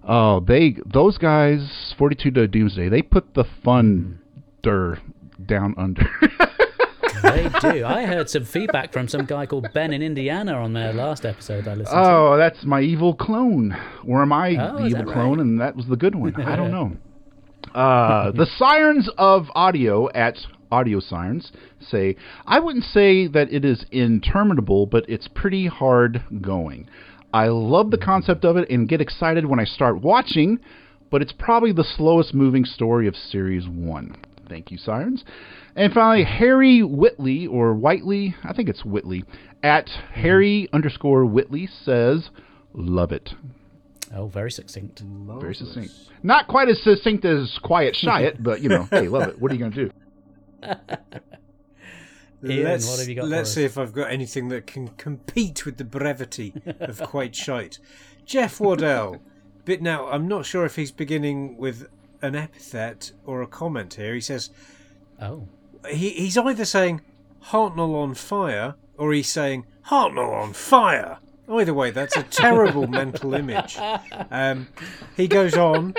Oh, 0.08 0.40
they 0.40 0.76
those 0.86 1.18
guys, 1.18 1.94
42 1.98 2.30
to 2.30 2.46
Doomsday, 2.48 2.88
they 2.88 3.02
put 3.02 3.34
the 3.34 3.44
fun 3.64 4.20
der 4.62 4.98
down 5.44 5.74
under. 5.76 6.08
They 7.22 7.48
do. 7.62 7.84
I 7.84 8.04
heard 8.04 8.28
some 8.28 8.44
feedback 8.44 8.92
from 8.92 9.08
some 9.08 9.24
guy 9.24 9.46
called 9.46 9.68
Ben 9.72 9.92
in 9.92 10.02
Indiana 10.02 10.52
on 10.52 10.74
their 10.74 10.92
last 10.92 11.24
episode 11.24 11.66
I 11.66 11.72
listened 11.74 11.96
to. 11.96 12.08
oh, 12.10 12.36
that's 12.36 12.62
my 12.64 12.82
evil 12.82 13.14
clone, 13.14 13.74
or 14.06 14.20
am 14.22 14.32
I 14.34 14.50
Oh, 14.50 14.78
the 14.78 14.86
evil 14.86 15.04
clone 15.12 15.38
right? 15.38 15.40
and 15.40 15.60
that 15.60 15.74
was 15.76 15.86
the 15.86 15.96
good 15.96 16.14
one? 16.14 16.36
I 16.40 16.54
don't 16.56 16.70
know. 16.78 16.92
Uh, 17.74 18.32
the 18.32 18.46
sirens 18.58 19.08
of 19.16 19.46
audio 19.54 20.08
at 20.12 20.36
Audio 20.70 21.00
Sirens 21.00 21.52
say, 21.80 22.16
I 22.46 22.60
wouldn't 22.60 22.84
say 22.84 23.26
that 23.28 23.50
it 23.52 23.64
is 23.64 23.86
interminable, 23.90 24.84
but 24.86 25.04
it's 25.08 25.26
pretty 25.26 25.66
hard 25.68 26.22
going. 26.42 26.86
I 27.32 27.48
love 27.48 27.90
the 27.90 27.98
concept 27.98 28.44
of 28.44 28.56
it 28.56 28.70
and 28.70 28.88
get 28.88 29.00
excited 29.00 29.46
when 29.46 29.60
I 29.60 29.64
start 29.64 30.00
watching, 30.00 30.58
but 31.10 31.22
it's 31.22 31.32
probably 31.32 31.72
the 31.72 31.84
slowest 31.84 32.34
moving 32.34 32.64
story 32.64 33.06
of 33.06 33.16
Series 33.16 33.68
1. 33.68 34.16
Thank 34.48 34.70
you, 34.70 34.78
Sirens. 34.78 35.24
And 35.74 35.92
finally, 35.92 36.24
Harry 36.24 36.82
Whitley, 36.82 37.46
or 37.46 37.74
Whiteley, 37.74 38.34
I 38.44 38.52
think 38.52 38.68
it's 38.68 38.84
Whitley, 38.84 39.24
at 39.62 39.88
Harry 40.12 40.68
underscore 40.72 41.26
Whitley 41.26 41.66
says, 41.66 42.30
Love 42.72 43.12
it. 43.12 43.34
Oh, 44.14 44.28
very 44.28 44.50
succinct. 44.50 45.02
Very 45.04 45.54
succinct. 45.54 45.90
Not 46.22 46.46
quite 46.46 46.68
as 46.68 46.80
succinct 46.82 47.24
as 47.24 47.58
Quiet 47.62 47.96
Shy 47.96 48.22
It, 48.22 48.42
but 48.42 48.62
you 48.62 48.68
know, 48.68 48.84
hey, 48.90 49.08
love 49.08 49.28
it. 49.28 49.40
What 49.40 49.50
are 49.50 49.54
you 49.54 49.60
going 49.60 49.72
to 49.72 49.84
do? 49.86 49.90
Ian, 52.50 52.64
let's 52.64 52.88
what 52.88 52.98
have 53.00 53.08
you 53.08 53.14
got 53.16 53.28
let's 53.28 53.52
see 53.52 53.64
if 53.64 53.76
I've 53.78 53.92
got 53.92 54.10
anything 54.10 54.48
that 54.48 54.66
can 54.66 54.88
compete 54.96 55.64
with 55.66 55.76
the 55.76 55.84
brevity 55.84 56.52
of 56.80 57.00
quite 57.02 57.34
shite. 57.34 57.78
Jeff 58.24 58.60
Wardell. 58.60 59.20
But 59.64 59.82
now 59.82 60.06
I'm 60.08 60.28
not 60.28 60.46
sure 60.46 60.64
if 60.64 60.76
he's 60.76 60.92
beginning 60.92 61.56
with 61.56 61.88
an 62.22 62.36
epithet 62.36 63.12
or 63.24 63.42
a 63.42 63.46
comment 63.46 63.94
here. 63.94 64.14
He 64.14 64.20
says 64.20 64.50
Oh. 65.20 65.48
he, 65.90 66.10
he's 66.10 66.36
either 66.38 66.64
saying 66.64 67.00
Hartnell 67.46 67.94
on 67.94 68.14
fire 68.14 68.74
or 68.96 69.12
he's 69.12 69.28
saying 69.28 69.66
Hartnell 69.88 70.32
on 70.32 70.52
fire. 70.52 71.18
Either 71.48 71.72
way, 71.74 71.90
that's 71.90 72.16
a 72.16 72.22
terrible 72.24 72.86
mental 72.88 73.34
image. 73.34 73.76
Um, 74.30 74.68
he 75.16 75.28
goes 75.28 75.56
on 75.56 75.94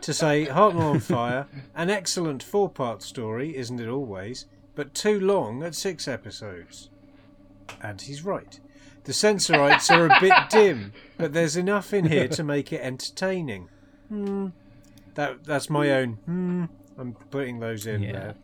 to 0.00 0.12
say 0.14 0.46
Hartnell 0.46 0.92
on 0.92 1.00
fire, 1.00 1.46
an 1.74 1.90
excellent 1.90 2.42
four-part 2.42 3.02
story, 3.02 3.56
isn't 3.56 3.80
it 3.80 3.88
always? 3.88 4.46
But 4.74 4.94
too 4.94 5.20
long 5.20 5.62
at 5.62 5.74
six 5.74 6.08
episodes. 6.08 6.90
And 7.82 8.00
he's 8.00 8.24
right. 8.24 8.58
The 9.04 9.12
Sensorites 9.12 9.90
are 9.90 10.06
a 10.06 10.20
bit 10.20 10.32
dim, 10.50 10.92
but 11.18 11.32
there's 11.32 11.56
enough 11.56 11.92
in 11.92 12.06
here 12.06 12.28
to 12.28 12.42
make 12.42 12.72
it 12.72 12.80
entertaining. 12.80 13.68
Hmm. 14.08 14.48
That 15.14 15.44
that's 15.44 15.70
my 15.70 15.90
own. 15.92 16.14
Hmm. 16.24 16.64
I'm 16.98 17.12
putting 17.30 17.60
those 17.60 17.86
in 17.86 18.02
Yeah. 18.02 18.12
there. 18.12 18.34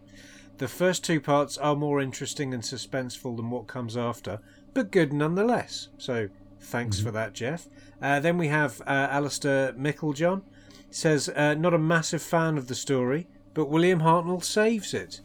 The 0.59 0.69
first 0.69 1.03
two 1.05 1.21
parts 1.21 1.57
are 1.57 1.75
more 1.75 2.01
interesting 2.01 2.53
and 2.53 2.63
suspenseful 2.63 3.37
than 3.37 3.49
what 3.51 3.67
comes 3.67 3.97
after, 3.97 4.41
but 4.75 4.91
good 4.91 5.13
nonetheless. 5.13 5.89
So 5.97 6.29
thanks 6.61 7.01
for 7.01 7.11
that, 7.13 7.33
Jeff. 7.33 7.67
Uh, 8.03 8.21
then 8.21 8.37
we 8.37 8.49
have 8.49 8.81
uh, 8.83 9.09
Alistair 9.11 9.73
Micklejohn. 9.73 10.43
Says, 10.93 11.29
uh, 11.31 11.55
not 11.55 11.73
a 11.73 11.79
massive 11.79 12.21
fan 12.21 12.59
of 12.59 12.67
the 12.67 12.75
story, 12.75 13.29
but 13.55 13.67
William 13.71 14.01
Hartnell 14.01 14.43
saves 14.43 14.93
it, 14.93 15.21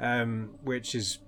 um, 0.00 0.50
which 0.62 0.94
is, 0.94 1.18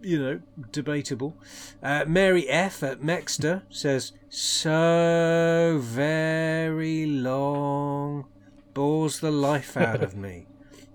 you 0.00 0.18
know, 0.22 0.40
debatable. 0.72 1.36
Uh, 1.82 2.04
Mary 2.06 2.48
F. 2.48 2.82
at 2.82 3.02
Mexter 3.02 3.62
says, 3.70 4.12
So 4.28 5.78
very 5.82 7.06
long, 7.06 8.26
bores 8.74 9.20
the 9.20 9.30
life 9.32 9.76
out 9.76 10.02
of 10.02 10.16
me. 10.16 10.46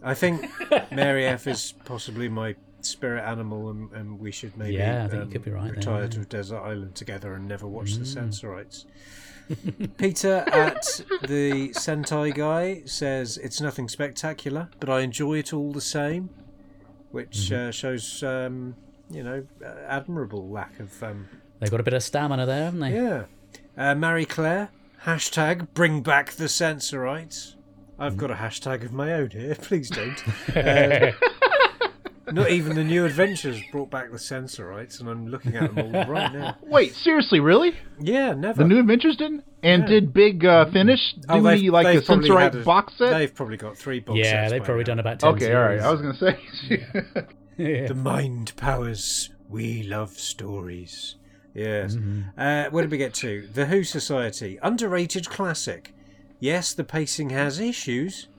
I 0.03 0.13
think 0.13 0.45
Mary 0.91 1.25
F. 1.25 1.47
is 1.47 1.73
possibly 1.85 2.29
my 2.29 2.55
spirit 2.81 3.23
animal, 3.23 3.69
and, 3.69 3.91
and 3.91 4.19
we 4.19 4.31
should 4.31 4.55
maybe 4.57 4.73
Yeah, 4.75 5.05
I 5.05 5.07
think 5.07 5.13
you 5.13 5.21
um, 5.21 5.31
could 5.31 5.43
be 5.43 5.51
right 5.51 5.63
there, 5.65 5.73
retire 5.73 6.01
yeah. 6.03 6.09
to 6.09 6.21
a 6.21 6.25
desert 6.25 6.59
island 6.61 6.95
together 6.95 7.33
and 7.33 7.47
never 7.47 7.67
watch 7.67 7.93
the 7.95 8.03
Mm. 8.03 8.07
Sensorites. 8.07 8.85
Peter 9.97 10.37
at 10.47 11.01
the 11.27 11.69
Sentai 11.69 12.33
guy 12.33 12.81
says 12.85 13.37
it's 13.37 13.59
nothing 13.59 13.89
spectacular, 13.89 14.69
but 14.79 14.89
I 14.89 15.01
enjoy 15.01 15.39
it 15.39 15.53
all 15.53 15.71
the 15.73 15.81
same, 15.81 16.29
which 17.11 17.37
Mm-hmm. 17.51 17.69
uh, 17.69 17.71
shows 17.71 18.23
um, 18.23 18.75
you 19.09 19.23
know 19.23 19.45
uh, 19.63 19.73
admirable 19.87 20.49
lack 20.49 20.79
of 20.79 21.01
um, 21.03 21.27
They've 21.59 21.69
got 21.71 21.79
a 21.79 21.83
bit 21.83 21.93
of 21.93 22.01
stamina 22.03 22.45
there, 22.45 22.63
haven't 22.65 22.79
they? 22.79 22.93
yeah. 22.95 23.23
Uh, 23.77 23.95
Marie 23.95 24.25
Claire 24.25 24.69
hashtag 25.05 25.67
bring 25.73 26.01
back 26.01 26.31
the 26.33 26.49
Sensorites. 26.49 27.55
I've 27.99 28.17
got 28.17 28.31
a 28.31 28.35
hashtag 28.35 28.83
of 28.83 28.91
my 28.91 29.13
own 29.13 29.29
here. 29.29 29.55
Please 29.61 29.89
don't. 29.89 30.23
Uh, 32.27 32.31
not 32.33 32.49
even 32.51 32.75
the 32.75 32.83
new 32.83 33.03
adventures 33.05 33.59
brought 33.71 33.89
back 33.89 34.09
the 34.11 34.19
Sensorites, 34.19 34.99
and 35.01 35.09
I'm 35.09 35.27
looking 35.27 35.55
at 35.55 35.75
them 35.75 35.95
all 35.95 36.05
right 36.05 36.31
now. 36.31 36.55
Wait, 36.61 36.93
seriously, 36.95 37.39
really? 37.41 37.75
Yeah, 37.99 38.33
never. 38.33 38.59
The 38.63 38.69
New 38.69 38.79
Adventures 38.79 39.17
didn't? 39.17 39.43
And 39.63 39.83
Yeah. 39.83 39.87
did 39.89 40.13
Big 40.13 40.43
uh, 40.45 40.65
Finish 40.65 41.13
do 41.13 41.21
Oh, 41.29 41.41
they've- 41.41 41.59
the, 41.61 41.69
like 41.69 41.85
they've 41.85 41.99
the 41.99 42.05
probably 42.05 42.29
had 42.29 42.53
Sensorite 42.53 42.61
a- 42.61 42.65
box 42.65 42.93
set? 42.97 43.11
They've 43.11 43.33
probably 43.35 43.57
got 43.57 43.77
three 43.77 43.99
box 43.99 44.17
Yeah, 44.17 44.23
sets. 44.23 44.51
they've 44.51 44.63
probably 44.63 44.83
now. 44.83 44.87
done 44.87 44.99
about 44.99 45.19
10 45.19 45.29
Okay, 45.35 45.53
all 45.53 45.61
right. 45.63 45.79
I 45.79 45.91
was 45.91 46.01
going 46.01 46.15
to 46.15 46.19
say. 46.19 47.25
Yeah. 47.57 47.87
The 47.87 47.93
mind 47.95 48.53
powers. 48.55 49.29
We 49.47 49.83
love 49.83 50.11
stories. 50.17 51.15
Yes. 51.53 51.95
Mm-hmm. 51.95 52.39
Uh, 52.39 52.65
where 52.71 52.81
did 52.83 52.89
we 52.91 52.97
get 52.97 53.13
to? 53.15 53.47
The 53.53 53.65
Who 53.67 53.83
Society. 53.83 54.57
Underrated 54.63 55.29
classic. 55.29 55.93
Yes, 56.39 56.73
the 56.73 56.85
pacing 56.85 57.29
has 57.31 57.59
issues, 57.59 58.29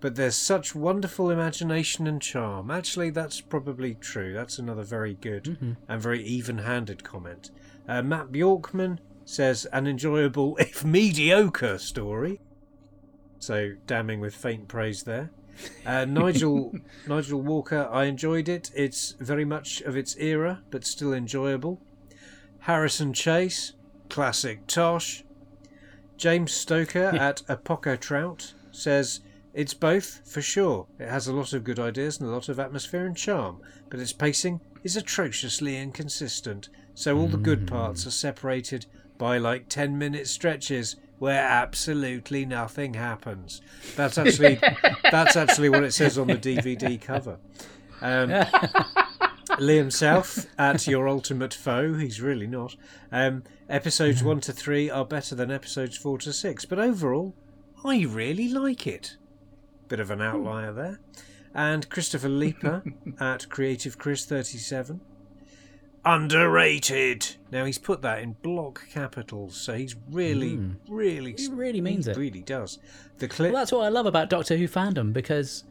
but 0.00 0.14
there's 0.14 0.36
such 0.36 0.74
wonderful 0.74 1.28
imagination 1.28 2.06
and 2.06 2.22
charm. 2.22 2.70
Actually, 2.70 3.10
that's 3.10 3.40
probably 3.42 3.94
true. 3.94 4.32
That's 4.32 4.58
another 4.58 4.84
very 4.84 5.14
good 5.14 5.44
Mm-hmm. 5.44 5.72
and 5.88 6.00
very 6.00 6.22
even 6.22 6.58
handed 6.58 7.04
comment. 7.04 7.50
Uh, 7.86 8.00
Matt 8.00 8.30
Bjorkman 8.32 9.00
says, 9.24 9.66
an 9.72 9.86
enjoyable, 9.86 10.56
if 10.60 10.84
mediocre, 10.84 11.78
story. 11.78 12.40
So, 13.38 13.72
damning 13.86 14.20
with 14.20 14.34
faint 14.34 14.68
praise 14.68 15.02
there. 15.02 15.30
Uh, 15.84 16.04
Nigel 16.08 16.72
Nigel 17.06 17.42
Walker, 17.42 17.88
I 17.90 18.04
enjoyed 18.04 18.48
it. 18.48 18.70
It's 18.74 19.12
very 19.18 19.44
much 19.44 19.80
of 19.82 19.96
its 19.96 20.16
era, 20.16 20.62
but 20.70 20.84
still 20.84 21.12
enjoyable. 21.12 21.80
Harrison 22.60 23.12
Chase, 23.12 23.72
classic 24.08 24.66
Tosh. 24.66 25.24
James 26.16 26.52
Stoker 26.52 27.06
at 27.18 27.42
Apoco 27.48 27.98
Trout 27.98 28.54
says 28.70 29.20
it's 29.54 29.74
both 29.74 30.20
for 30.24 30.40
sure. 30.40 30.86
It 30.98 31.08
has 31.08 31.26
a 31.26 31.32
lot 31.32 31.52
of 31.52 31.64
good 31.64 31.78
ideas 31.78 32.20
and 32.20 32.28
a 32.28 32.32
lot 32.32 32.48
of 32.48 32.60
atmosphere 32.60 33.04
and 33.04 33.16
charm, 33.16 33.60
but 33.90 34.00
its 34.00 34.12
pacing 34.12 34.60
is 34.84 34.96
atrociously 34.96 35.76
inconsistent. 35.76 36.68
So 36.94 37.18
all 37.18 37.26
the 37.26 37.36
good 37.36 37.66
parts 37.66 38.06
are 38.06 38.10
separated 38.10 38.86
by 39.22 39.38
like 39.38 39.68
ten 39.68 39.96
minute 39.96 40.26
stretches 40.26 40.96
where 41.20 41.44
absolutely 41.44 42.44
nothing 42.44 42.94
happens. 42.94 43.62
That's 43.94 44.18
actually 44.22 44.58
that's 45.12 45.36
actually 45.36 45.68
what 45.68 45.84
it 45.84 45.92
says 45.92 46.18
on 46.18 46.26
the 46.26 46.34
DVD 46.34 47.00
cover. 47.00 47.38
Um, 48.00 48.30
Liam 49.60 49.92
South 49.92 50.48
at 50.58 50.88
your 50.88 51.06
ultimate 51.08 51.54
foe. 51.54 51.94
He's 51.94 52.20
really 52.20 52.48
not. 52.48 52.74
Um, 53.12 53.44
episodes 53.68 54.24
one 54.24 54.40
to 54.40 54.52
three 54.52 54.90
are 54.90 55.04
better 55.04 55.36
than 55.36 55.52
episodes 55.52 55.96
four 55.96 56.18
to 56.18 56.32
six, 56.32 56.64
but 56.64 56.80
overall, 56.80 57.32
I 57.84 58.04
really 58.04 58.48
like 58.48 58.88
it. 58.88 59.18
Bit 59.86 60.00
of 60.00 60.10
an 60.10 60.20
outlier 60.20 60.72
there. 60.72 60.98
And 61.54 61.88
Christopher 61.88 62.28
Leeper 62.28 62.82
at 63.20 63.48
Creative 63.48 63.96
Chris 63.96 64.24
thirty 64.24 64.58
seven. 64.58 65.00
Underrated. 66.04 67.36
Now 67.50 67.64
he's 67.64 67.78
put 67.78 68.02
that 68.02 68.20
in 68.22 68.32
block 68.42 68.82
capitals, 68.92 69.54
so 69.56 69.74
he's 69.74 69.94
really, 70.10 70.58
really, 70.88 71.34
He 71.38 71.48
really 71.48 71.80
means 71.80 72.06
he 72.06 72.12
it. 72.12 72.16
Really 72.16 72.40
does. 72.42 72.78
The 73.18 73.28
clip. 73.28 73.52
Well, 73.52 73.60
that's 73.60 73.72
what 73.72 73.84
I 73.84 73.88
love 73.88 74.06
about 74.06 74.28
Doctor 74.30 74.56
Who 74.56 74.66
fandom 74.66 75.12
because 75.12 75.64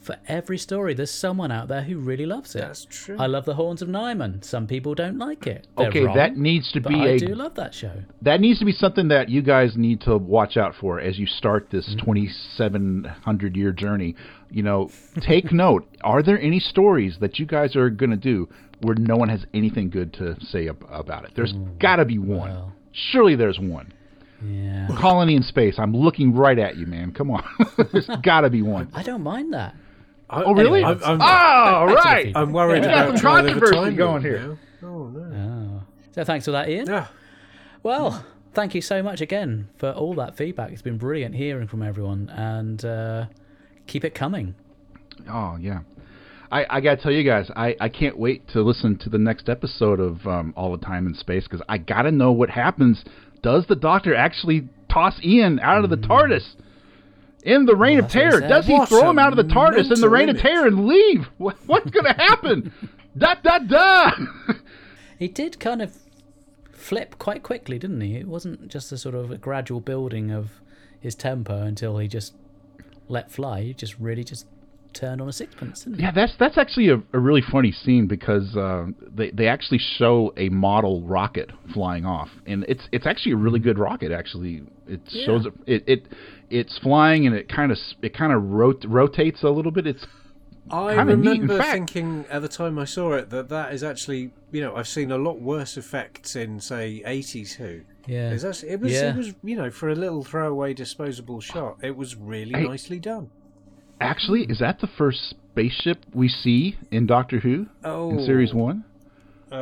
for 0.00 0.16
every 0.28 0.58
story, 0.58 0.94
there's 0.94 1.10
someone 1.10 1.50
out 1.50 1.68
there 1.68 1.82
who 1.82 1.98
really 1.98 2.24
loves 2.26 2.54
it. 2.54 2.60
That's 2.60 2.84
true. 2.88 3.16
I 3.18 3.26
love 3.26 3.44
the 3.44 3.54
Horns 3.54 3.82
of 3.82 3.88
Nimon. 3.88 4.44
Some 4.44 4.66
people 4.66 4.94
don't 4.94 5.18
like 5.18 5.46
it. 5.46 5.66
They're 5.76 5.88
Okay, 5.88 6.04
wrong, 6.04 6.16
that 6.16 6.36
needs 6.36 6.70
to 6.72 6.80
but 6.80 6.90
be 6.90 7.00
I 7.00 7.06
a 7.08 7.18
do 7.18 7.34
love 7.34 7.54
that 7.56 7.74
show. 7.74 7.92
that 8.22 8.40
needs 8.40 8.58
to 8.60 8.64
be 8.64 8.72
something 8.72 9.08
that 9.08 9.28
you 9.28 9.42
guys 9.42 9.76
need 9.76 10.00
to 10.02 10.16
watch 10.16 10.56
out 10.56 10.74
for 10.80 11.00
as 11.00 11.18
you 11.18 11.26
start 11.26 11.68
this 11.70 11.86
Mm-hmm. 11.88 11.98
2700 12.04 13.56
year 13.56 13.72
journey 13.72 14.14
you 14.50 14.62
know 14.62 14.90
take 15.20 15.52
note 15.52 15.86
are 16.02 16.22
there 16.22 16.40
any 16.40 16.58
stories 16.60 17.16
that 17.20 17.38
you 17.38 17.46
guys 17.46 17.74
are 17.76 17.90
going 17.90 18.10
to 18.10 18.16
do 18.16 18.48
where 18.82 18.94
no 18.96 19.16
one 19.16 19.28
has 19.28 19.44
anything 19.54 19.90
good 19.90 20.12
to 20.14 20.36
say 20.40 20.68
ab- 20.68 20.86
about 20.90 21.24
it 21.24 21.32
there's 21.34 21.52
got 21.80 21.96
to 21.96 22.04
be 22.04 22.18
one 22.18 22.50
well. 22.50 22.72
surely 22.92 23.34
there's 23.36 23.58
one 23.58 23.92
Yeah. 24.44 24.88
colony 24.98 25.34
in 25.36 25.42
space 25.42 25.76
i'm 25.78 25.92
looking 25.94 26.34
right 26.34 26.58
at 26.58 26.76
you 26.76 26.86
man 26.86 27.12
come 27.12 27.30
on 27.30 27.44
there's 27.92 28.08
got 28.22 28.42
to 28.42 28.50
be 28.50 28.62
one 28.62 28.88
I 28.94 29.02
don't 29.02 29.22
mind 29.22 29.52
that. 29.54 29.74
I- 30.30 30.42
oh 30.44 30.52
really 30.54 30.84
I'm, 30.84 31.00
I'm, 31.02 31.20
oh 31.20 31.86
back 31.94 32.04
right 32.04 32.24
feedback. 32.26 32.42
I'm 32.42 32.52
worried 32.52 32.80
We 32.82 32.86
got 32.86 32.94
about 32.94 33.06
some 33.08 33.16
Trial 33.20 33.44
controversy 33.46 33.96
going 33.96 33.96
Lord 33.96 34.22
here. 34.22 34.38
now. 34.82 34.88
Oh 34.88 35.06
no. 35.08 35.80
Oh. 35.80 35.82
So 36.12 36.24
thanks 36.24 36.44
for 36.44 36.52
that, 36.52 36.68
Ian. 36.68 36.86
Yeah. 36.86 37.06
Well, 37.82 38.24
thank 38.54 38.74
you 38.74 38.80
so 38.82 39.02
much 39.02 39.20
again 39.20 39.68
for 39.76 39.90
all 39.92 40.14
that 40.14 40.36
feedback. 40.36 40.70
It's 40.72 40.82
been 40.82 40.98
brilliant 40.98 41.34
hearing 41.34 41.66
from 41.68 41.82
everyone, 41.82 42.28
and 42.30 42.84
uh, 42.84 43.26
keep 43.86 44.04
it 44.04 44.14
coming. 44.14 44.54
Oh 45.28 45.56
yeah, 45.60 45.80
I, 46.50 46.66
I 46.68 46.80
gotta 46.80 47.00
tell 47.00 47.12
you 47.12 47.24
guys, 47.24 47.50
I, 47.54 47.76
I 47.80 47.88
can't 47.88 48.18
wait 48.18 48.48
to 48.48 48.62
listen 48.62 48.96
to 48.98 49.10
the 49.10 49.18
next 49.18 49.48
episode 49.48 50.00
of 50.00 50.26
um, 50.26 50.54
All 50.56 50.72
the 50.76 50.84
Time 50.84 51.06
in 51.06 51.14
Space 51.14 51.44
because 51.44 51.62
I 51.68 51.78
gotta 51.78 52.10
know 52.10 52.32
what 52.32 52.50
happens. 52.50 53.04
Does 53.42 53.66
the 53.66 53.76
Doctor 53.76 54.14
actually 54.14 54.68
toss 54.90 55.20
Ian 55.22 55.60
out 55.60 55.84
of 55.84 55.90
the 55.90 55.96
TARDIS 55.96 56.56
in 57.42 57.66
the 57.66 57.76
Reign 57.76 57.98
of 57.98 58.06
what 58.06 58.12
he 58.12 58.18
Terror? 58.18 58.40
Does 58.40 58.66
he 58.66 58.78
throw 58.86 59.10
him 59.10 59.18
out 59.18 59.36
of 59.36 59.36
the 59.36 59.52
TARDIS 59.54 59.92
in 59.92 60.00
the 60.00 60.08
Reign 60.08 60.30
of. 60.30 60.38
Terror 60.38 60.66
and 60.66 60.86
leave? 60.86 61.26
What, 61.36 61.56
what's 61.66 61.90
gonna 61.90 62.14
happen? 62.14 62.72
da 63.18 63.34
da 63.42 63.58
da. 63.58 64.10
He 65.18 65.28
did 65.28 65.60
kind 65.60 65.82
of 65.82 65.96
flip 66.72 67.18
quite 67.18 67.42
quickly, 67.42 67.78
didn't 67.78 68.00
he? 68.00 68.16
It 68.16 68.26
wasn't 68.26 68.68
just 68.68 68.90
a 68.92 68.96
sort 68.98 69.14
of 69.14 69.30
a 69.30 69.36
gradual 69.36 69.80
building 69.80 70.30
of 70.30 70.62
his 71.00 71.14
tempo 71.14 71.62
until 71.62 71.98
he 71.98 72.08
just 72.08 72.34
let 73.08 73.30
fly. 73.30 73.62
He 73.62 73.74
just 73.74 73.98
really 73.98 74.24
just 74.24 74.46
turned 74.92 75.20
on 75.20 75.28
a 75.28 75.32
sixpence, 75.32 75.84
didn't? 75.84 76.00
Yeah, 76.00 76.10
that's 76.12 76.34
that's 76.38 76.58
actually 76.58 76.88
a, 76.88 77.02
a 77.12 77.18
really 77.18 77.42
funny 77.42 77.72
scene 77.72 78.06
because 78.06 78.56
uh, 78.56 78.86
they 79.14 79.30
they 79.30 79.48
actually 79.48 79.78
show 79.78 80.32
a 80.36 80.48
model 80.48 81.02
rocket 81.02 81.50
flying 81.72 82.04
off, 82.04 82.28
and 82.46 82.64
it's 82.68 82.88
it's 82.92 83.06
actually 83.06 83.32
a 83.32 83.36
really 83.36 83.60
good 83.60 83.78
rocket. 83.78 84.12
Actually, 84.12 84.62
it 84.86 85.00
shows 85.24 85.46
it 85.66 85.84
it 85.86 86.06
it's 86.50 86.78
flying 86.78 87.26
and 87.26 87.34
it 87.36 87.48
kind 87.48 87.70
of 87.72 87.78
it 88.02 88.14
kind 88.14 88.32
of 88.32 88.42
rot- 88.42 88.84
rotates 88.86 89.42
a 89.42 89.50
little 89.50 89.72
bit. 89.72 89.86
It's 89.86 90.06
I 90.70 90.96
Kinda 90.96 91.16
neat, 91.16 91.40
remember 91.40 91.62
thinking 91.62 92.26
at 92.30 92.42
the 92.42 92.48
time 92.48 92.78
I 92.78 92.84
saw 92.84 93.14
it 93.14 93.30
that 93.30 93.48
that 93.48 93.72
is 93.72 93.82
actually, 93.82 94.32
you 94.52 94.60
know, 94.60 94.76
I've 94.76 94.86
seen 94.88 95.10
a 95.10 95.16
lot 95.16 95.40
worse 95.40 95.78
effects 95.78 96.36
in, 96.36 96.60
say, 96.60 97.02
80s 97.06 97.54
Who. 97.54 97.80
Yeah. 98.06 98.36
Actually, 98.46 98.72
it 98.72 98.80
was, 98.80 98.92
Yeah. 98.92 99.10
it 99.10 99.16
was, 99.16 99.34
you 99.42 99.56
know, 99.56 99.70
for 99.70 99.88
a 99.88 99.94
little 99.94 100.24
throwaway 100.24 100.74
disposable 100.74 101.40
shot, 101.40 101.78
it 101.82 101.96
was 101.96 102.16
really 102.16 102.52
Hey. 102.52 102.64
nicely 102.66 102.98
done. 102.98 103.30
Actually 104.00 104.42
is 104.44 104.58
that 104.60 104.80
the 104.80 104.86
first 104.86 105.34
spaceship 105.52 105.98
we 106.14 106.28
see 106.28 106.76
in 106.90 107.06
Doctor 107.06 107.40
Who 107.40 107.66
Oh, 107.84 108.10
in 108.10 108.24
series 108.24 108.52
one? 108.54 108.84
Uh, 109.50 109.56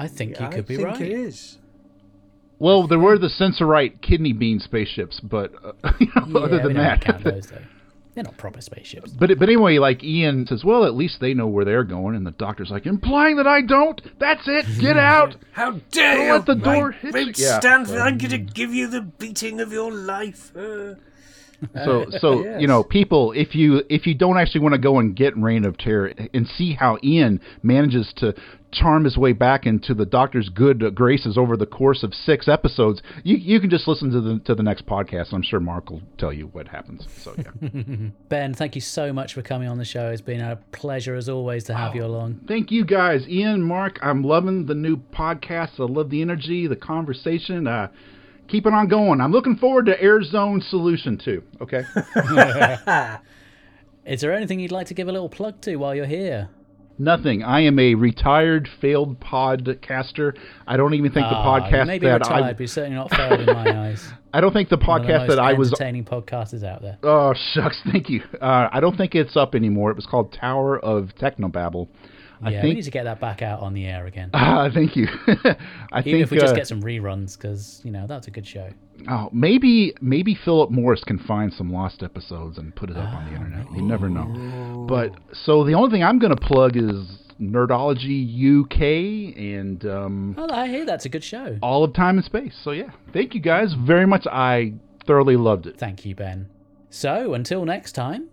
I 0.00 0.08
think 0.08 0.38
you 0.38 0.46
I 0.46 0.50
could 0.54 0.66
be 0.66 0.76
think 0.76 0.86
right. 0.88 1.00
it 1.00 1.10
is. 1.12 1.58
Well, 2.60 2.86
there 2.88 2.98
were 2.98 3.18
the 3.18 3.28
Sensorite 3.28 4.00
kidney 4.00 4.32
bean 4.32 4.58
spaceships, 4.60 5.20
but 5.20 5.52
uh, 5.64 5.72
you 6.00 6.06
know, 6.14 6.26
Yeah, 6.26 6.38
other 6.46 6.56
than 6.58 6.74
don't 6.74 6.74
that, 6.74 7.00
count 7.00 7.24
those 7.24 7.46
though. 7.50 7.58
They're 8.18 8.24
not 8.24 8.36
proper 8.36 8.60
spaceships. 8.60 9.12
But 9.12 9.38
but 9.38 9.48
anyway, 9.48 9.78
like 9.78 10.02
Ian 10.02 10.44
says, 10.48 10.64
well, 10.64 10.84
at 10.84 10.96
least 10.96 11.20
they 11.20 11.34
know 11.34 11.46
where 11.46 11.64
they're 11.64 11.84
going, 11.84 12.16
and 12.16 12.26
the 12.26 12.32
doctor's 12.32 12.68
like, 12.68 12.84
implying 12.84 13.36
that 13.36 13.46
I 13.46 13.60
don't. 13.60 14.00
That's 14.18 14.42
it. 14.48 14.66
Get 14.80 14.96
out. 14.96 15.36
How 15.52 15.78
dare 15.92 16.16
Don't 16.16 16.26
you! 16.26 16.32
let 16.32 16.46
the 16.46 16.54
door 16.56 16.92
I 16.92 16.96
hit 16.96 17.14
won't 17.14 17.38
you. 17.38 17.44
Yeah. 17.44 17.60
stand 17.60 17.86
for 17.86 18.00
I'm 18.00 18.18
going 18.18 18.30
to 18.32 18.38
give 18.38 18.74
you 18.74 18.88
the 18.88 19.02
beating 19.02 19.60
of 19.60 19.70
your 19.72 19.92
life. 19.92 20.50
Uh, 20.56 20.94
So, 21.84 22.06
so 22.18 22.58
you 22.58 22.66
know, 22.66 22.82
people, 22.82 23.32
if 23.32 23.54
you 23.54 23.82
if 23.88 24.06
you 24.06 24.14
don't 24.14 24.36
actually 24.36 24.60
want 24.60 24.74
to 24.74 24.80
go 24.80 24.98
and 24.98 25.14
get 25.14 25.36
Reign 25.36 25.64
of 25.64 25.76
Terror 25.76 26.12
and 26.32 26.46
see 26.46 26.74
how 26.74 26.98
Ian 27.02 27.40
manages 27.62 28.12
to 28.18 28.34
charm 28.70 29.04
his 29.04 29.16
way 29.16 29.32
back 29.32 29.66
into 29.66 29.94
the 29.94 30.04
Doctor's 30.04 30.48
good 30.48 30.94
graces 30.94 31.38
over 31.38 31.56
the 31.56 31.66
course 31.66 32.02
of 32.02 32.14
six 32.14 32.48
episodes, 32.48 33.02
you 33.24 33.36
you 33.36 33.60
can 33.60 33.70
just 33.70 33.88
listen 33.88 34.10
to 34.10 34.20
the 34.20 34.38
to 34.44 34.54
the 34.54 34.62
next 34.62 34.86
podcast. 34.86 35.32
I'm 35.32 35.42
sure 35.42 35.60
Mark 35.60 35.90
will 35.90 36.02
tell 36.18 36.32
you 36.32 36.46
what 36.48 36.68
happens. 36.68 37.06
So 37.22 37.34
yeah. 37.36 37.70
Ben, 38.28 38.54
thank 38.54 38.74
you 38.74 38.80
so 38.80 39.12
much 39.12 39.34
for 39.34 39.42
coming 39.42 39.68
on 39.68 39.78
the 39.78 39.84
show. 39.84 40.10
It's 40.10 40.20
been 40.20 40.40
a 40.40 40.56
pleasure 40.72 41.14
as 41.14 41.28
always 41.28 41.64
to 41.64 41.74
have 41.74 41.94
you 41.94 42.04
along. 42.04 42.40
Thank 42.46 42.70
you 42.70 42.84
guys, 42.84 43.26
Ian, 43.28 43.62
Mark. 43.62 43.98
I'm 44.02 44.22
loving 44.22 44.66
the 44.66 44.74
new 44.74 44.96
podcast. 44.96 45.80
I 45.80 45.84
love 45.84 46.10
the 46.10 46.22
energy, 46.22 46.66
the 46.66 46.76
conversation. 46.76 47.66
Uh, 47.66 47.88
keep 48.48 48.66
it 48.66 48.72
on 48.72 48.88
going. 48.88 49.20
I'm 49.20 49.32
looking 49.32 49.56
forward 49.56 49.86
to 49.86 50.00
Air 50.00 50.22
Zone 50.22 50.60
Solution 50.60 51.18
too. 51.18 51.42
Okay. 51.60 51.82
Is 54.06 54.20
there 54.22 54.32
anything 54.32 54.58
you'd 54.60 54.72
like 54.72 54.86
to 54.88 54.94
give 54.94 55.08
a 55.08 55.12
little 55.12 55.28
plug 55.28 55.60
to 55.62 55.76
while 55.76 55.94
you're 55.94 56.06
here? 56.06 56.48
Nothing. 57.00 57.44
I 57.44 57.60
am 57.60 57.78
a 57.78 57.94
retired, 57.94 58.68
failed 58.80 59.20
podcaster. 59.20 60.36
I 60.66 60.76
don't 60.76 60.94
even 60.94 61.12
think 61.12 61.28
the 61.28 61.36
Ah, 61.36 61.60
podcast 61.60 61.86
that 61.86 62.02
retired, 62.02 62.22
I. 62.44 62.52
but 62.52 62.58
you're 62.60 62.66
certainly 62.66 62.96
not 62.96 63.10
failed 63.14 63.40
in 63.40 63.46
my 63.46 63.78
eyes. 63.90 64.08
I 64.34 64.40
don't 64.40 64.52
think 64.52 64.68
the 64.68 64.76
One 64.78 65.02
of 65.02 65.06
the 65.06 65.12
podcast 65.12 65.18
most 65.20 65.28
that 65.28 65.38
I 65.38 65.52
was. 65.52 65.68
entertaining 65.68 66.04
podcasters 66.06 66.64
out 66.64 66.82
there. 66.82 66.98
Oh 67.04 67.34
shucks, 67.52 67.80
thank 67.92 68.08
you. 68.08 68.22
Uh, 68.40 68.68
I 68.72 68.80
don't 68.80 68.96
think 68.96 69.14
it's 69.14 69.36
up 69.36 69.54
anymore. 69.54 69.90
It 69.90 69.96
was 69.96 70.06
called 70.06 70.32
Tower 70.32 70.76
of 70.78 71.10
Technobabble. 71.20 71.86
I 72.42 72.50
yeah, 72.50 72.62
we 72.62 72.74
need 72.74 72.82
to 72.84 72.90
get 72.90 73.04
that 73.04 73.20
back 73.20 73.42
out 73.42 73.60
on 73.60 73.74
the 73.74 73.86
air 73.86 74.06
again. 74.06 74.30
Ah, 74.34 74.68
thank 74.72 74.94
you. 74.96 75.06
I 75.26 76.00
Even 76.00 76.02
think 76.02 76.22
if 76.22 76.30
we 76.30 76.38
just 76.38 76.52
uh, 76.52 76.56
get 76.56 76.66
some 76.66 76.82
reruns, 76.82 77.36
because 77.36 77.80
you 77.84 77.90
know 77.90 78.06
that's 78.06 78.26
a 78.28 78.30
good 78.30 78.46
show. 78.46 78.70
Oh, 79.08 79.28
maybe 79.32 79.94
maybe 80.00 80.34
Philip 80.34 80.70
Morris 80.70 81.02
can 81.04 81.18
find 81.18 81.52
some 81.52 81.72
lost 81.72 82.02
episodes 82.02 82.58
and 82.58 82.74
put 82.74 82.90
it 82.90 82.96
up 82.96 83.12
on 83.14 83.26
the 83.26 83.34
internet. 83.36 83.66
You 83.72 83.82
never 83.82 84.08
know. 84.08 84.86
But 84.88 85.12
so 85.44 85.64
the 85.64 85.74
only 85.74 85.90
thing 85.90 86.02
I'm 86.02 86.18
going 86.18 86.34
to 86.34 86.40
plug 86.40 86.76
is 86.76 87.18
Nerdology 87.40 88.24
UK 88.64 89.36
and 89.36 89.84
um, 89.86 90.34
Oh, 90.38 90.48
I 90.52 90.66
hear 90.68 90.84
that's 90.84 91.04
a 91.04 91.08
good 91.08 91.24
show. 91.24 91.58
all 91.62 91.84
of 91.84 91.92
time 91.94 92.16
and 92.16 92.24
space. 92.24 92.54
So 92.62 92.70
yeah, 92.72 92.90
thank 93.12 93.34
you 93.34 93.40
guys 93.40 93.74
very 93.74 94.06
much. 94.06 94.26
I 94.26 94.74
thoroughly 95.06 95.36
loved 95.36 95.66
it. 95.66 95.78
Thank 95.78 96.04
you, 96.04 96.14
Ben. 96.14 96.48
So 96.90 97.34
until 97.34 97.64
next 97.64 97.92
time, 97.92 98.28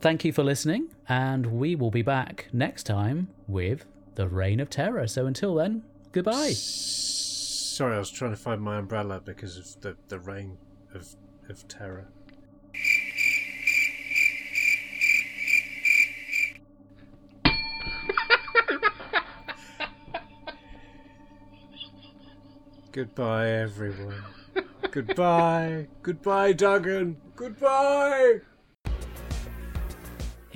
thank 0.00 0.24
you 0.24 0.32
for 0.32 0.42
listening, 0.42 0.88
and 1.08 1.46
we 1.46 1.74
will 1.74 1.90
be 1.90 2.02
back 2.02 2.48
next 2.52 2.84
time 2.84 3.28
with 3.46 3.84
the 4.14 4.28
Reign 4.28 4.60
of 4.60 4.70
Terror. 4.70 5.06
So 5.06 5.26
until 5.26 5.54
then, 5.54 5.82
goodbye. 6.12 6.52
Sorry, 6.52 7.96
I 7.96 7.98
was 7.98 8.10
trying 8.10 8.30
to 8.30 8.36
find 8.36 8.60
my 8.62 8.78
umbrella 8.78 9.20
because 9.22 9.58
of 9.58 9.80
the, 9.82 9.96
the 10.08 10.18
reign 10.18 10.58
of, 10.94 11.14
of 11.48 11.68
terror. 11.68 12.08
Goodbye, 22.92 23.50
everyone. 23.50 24.24
Goodbye. 24.90 25.88
Goodbye, 26.02 26.54
Duggan. 26.54 27.18
Goodbye. 27.34 28.40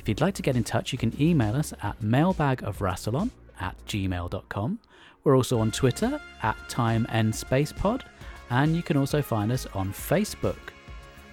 If 0.00 0.08
you'd 0.08 0.22
like 0.22 0.32
to 0.36 0.42
get 0.42 0.56
in 0.56 0.64
touch, 0.64 0.92
you 0.92 0.98
can 0.98 1.12
email 1.20 1.54
us 1.54 1.74
at 1.82 2.00
mailbagofrassilon 2.00 3.28
at 3.60 3.76
gmail.com. 3.86 4.78
We're 5.24 5.36
also 5.36 5.58
on 5.58 5.70
Twitter 5.70 6.18
at 6.42 6.56
TimeEndSpacePod, 6.70 8.04
and 8.48 8.74
you 8.74 8.82
can 8.82 8.96
also 8.96 9.20
find 9.20 9.52
us 9.52 9.66
on 9.74 9.92
Facebook. 9.92 10.56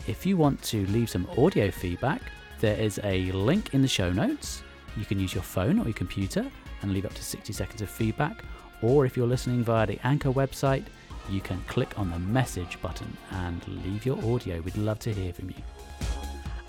If 0.06 0.26
you 0.26 0.36
want 0.36 0.62
to 0.64 0.86
leave 0.88 1.10
some 1.10 1.30
audio 1.38 1.72
feedback, 1.72 2.22
there 2.60 2.78
is 2.78 3.00
a 3.06 3.32
link 3.32 3.74
in 3.74 3.82
the 3.82 3.88
show 3.88 4.12
notes. 4.12 4.64
You 4.98 5.06
can 5.06 5.18
use 5.18 5.34
your 5.34 5.44
phone 5.44 5.80
or 5.80 5.86
your 5.86 5.94
computer 5.94 6.46
and 6.82 6.92
leave 6.92 7.06
up 7.06 7.14
to 7.14 7.24
60 7.24 7.54
seconds 7.54 7.82
of 7.82 7.90
feedback, 7.90 8.44
or 8.82 9.06
if 9.06 9.16
you're 9.16 9.28
listening 9.28 9.64
via 9.64 9.88
the 9.88 10.00
Anchor 10.04 10.34
website, 10.34 10.84
you 11.30 11.40
can 11.40 11.64
click 11.70 11.98
on 11.98 12.12
the 12.12 12.20
message 12.20 12.82
button 12.82 13.16
and 13.32 13.66
leave 13.86 14.06
your 14.06 14.18
audio. 14.26 14.60
We'd 14.60 14.76
love 14.76 15.00
to 15.00 15.14
hear 15.14 15.32
from 15.32 15.52
you. 15.52 16.27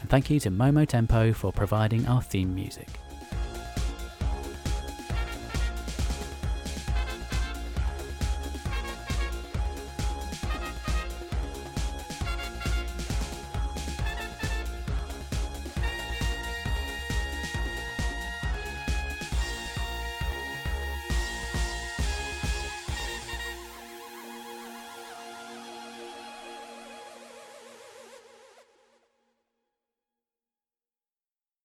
And 0.08 0.10
thank 0.10 0.30
you 0.30 0.40
to 0.40 0.50
Momo 0.50 0.88
Tempo 0.88 1.34
for 1.34 1.52
providing 1.52 2.06
our 2.06 2.22
theme 2.22 2.54
music. 2.54 2.88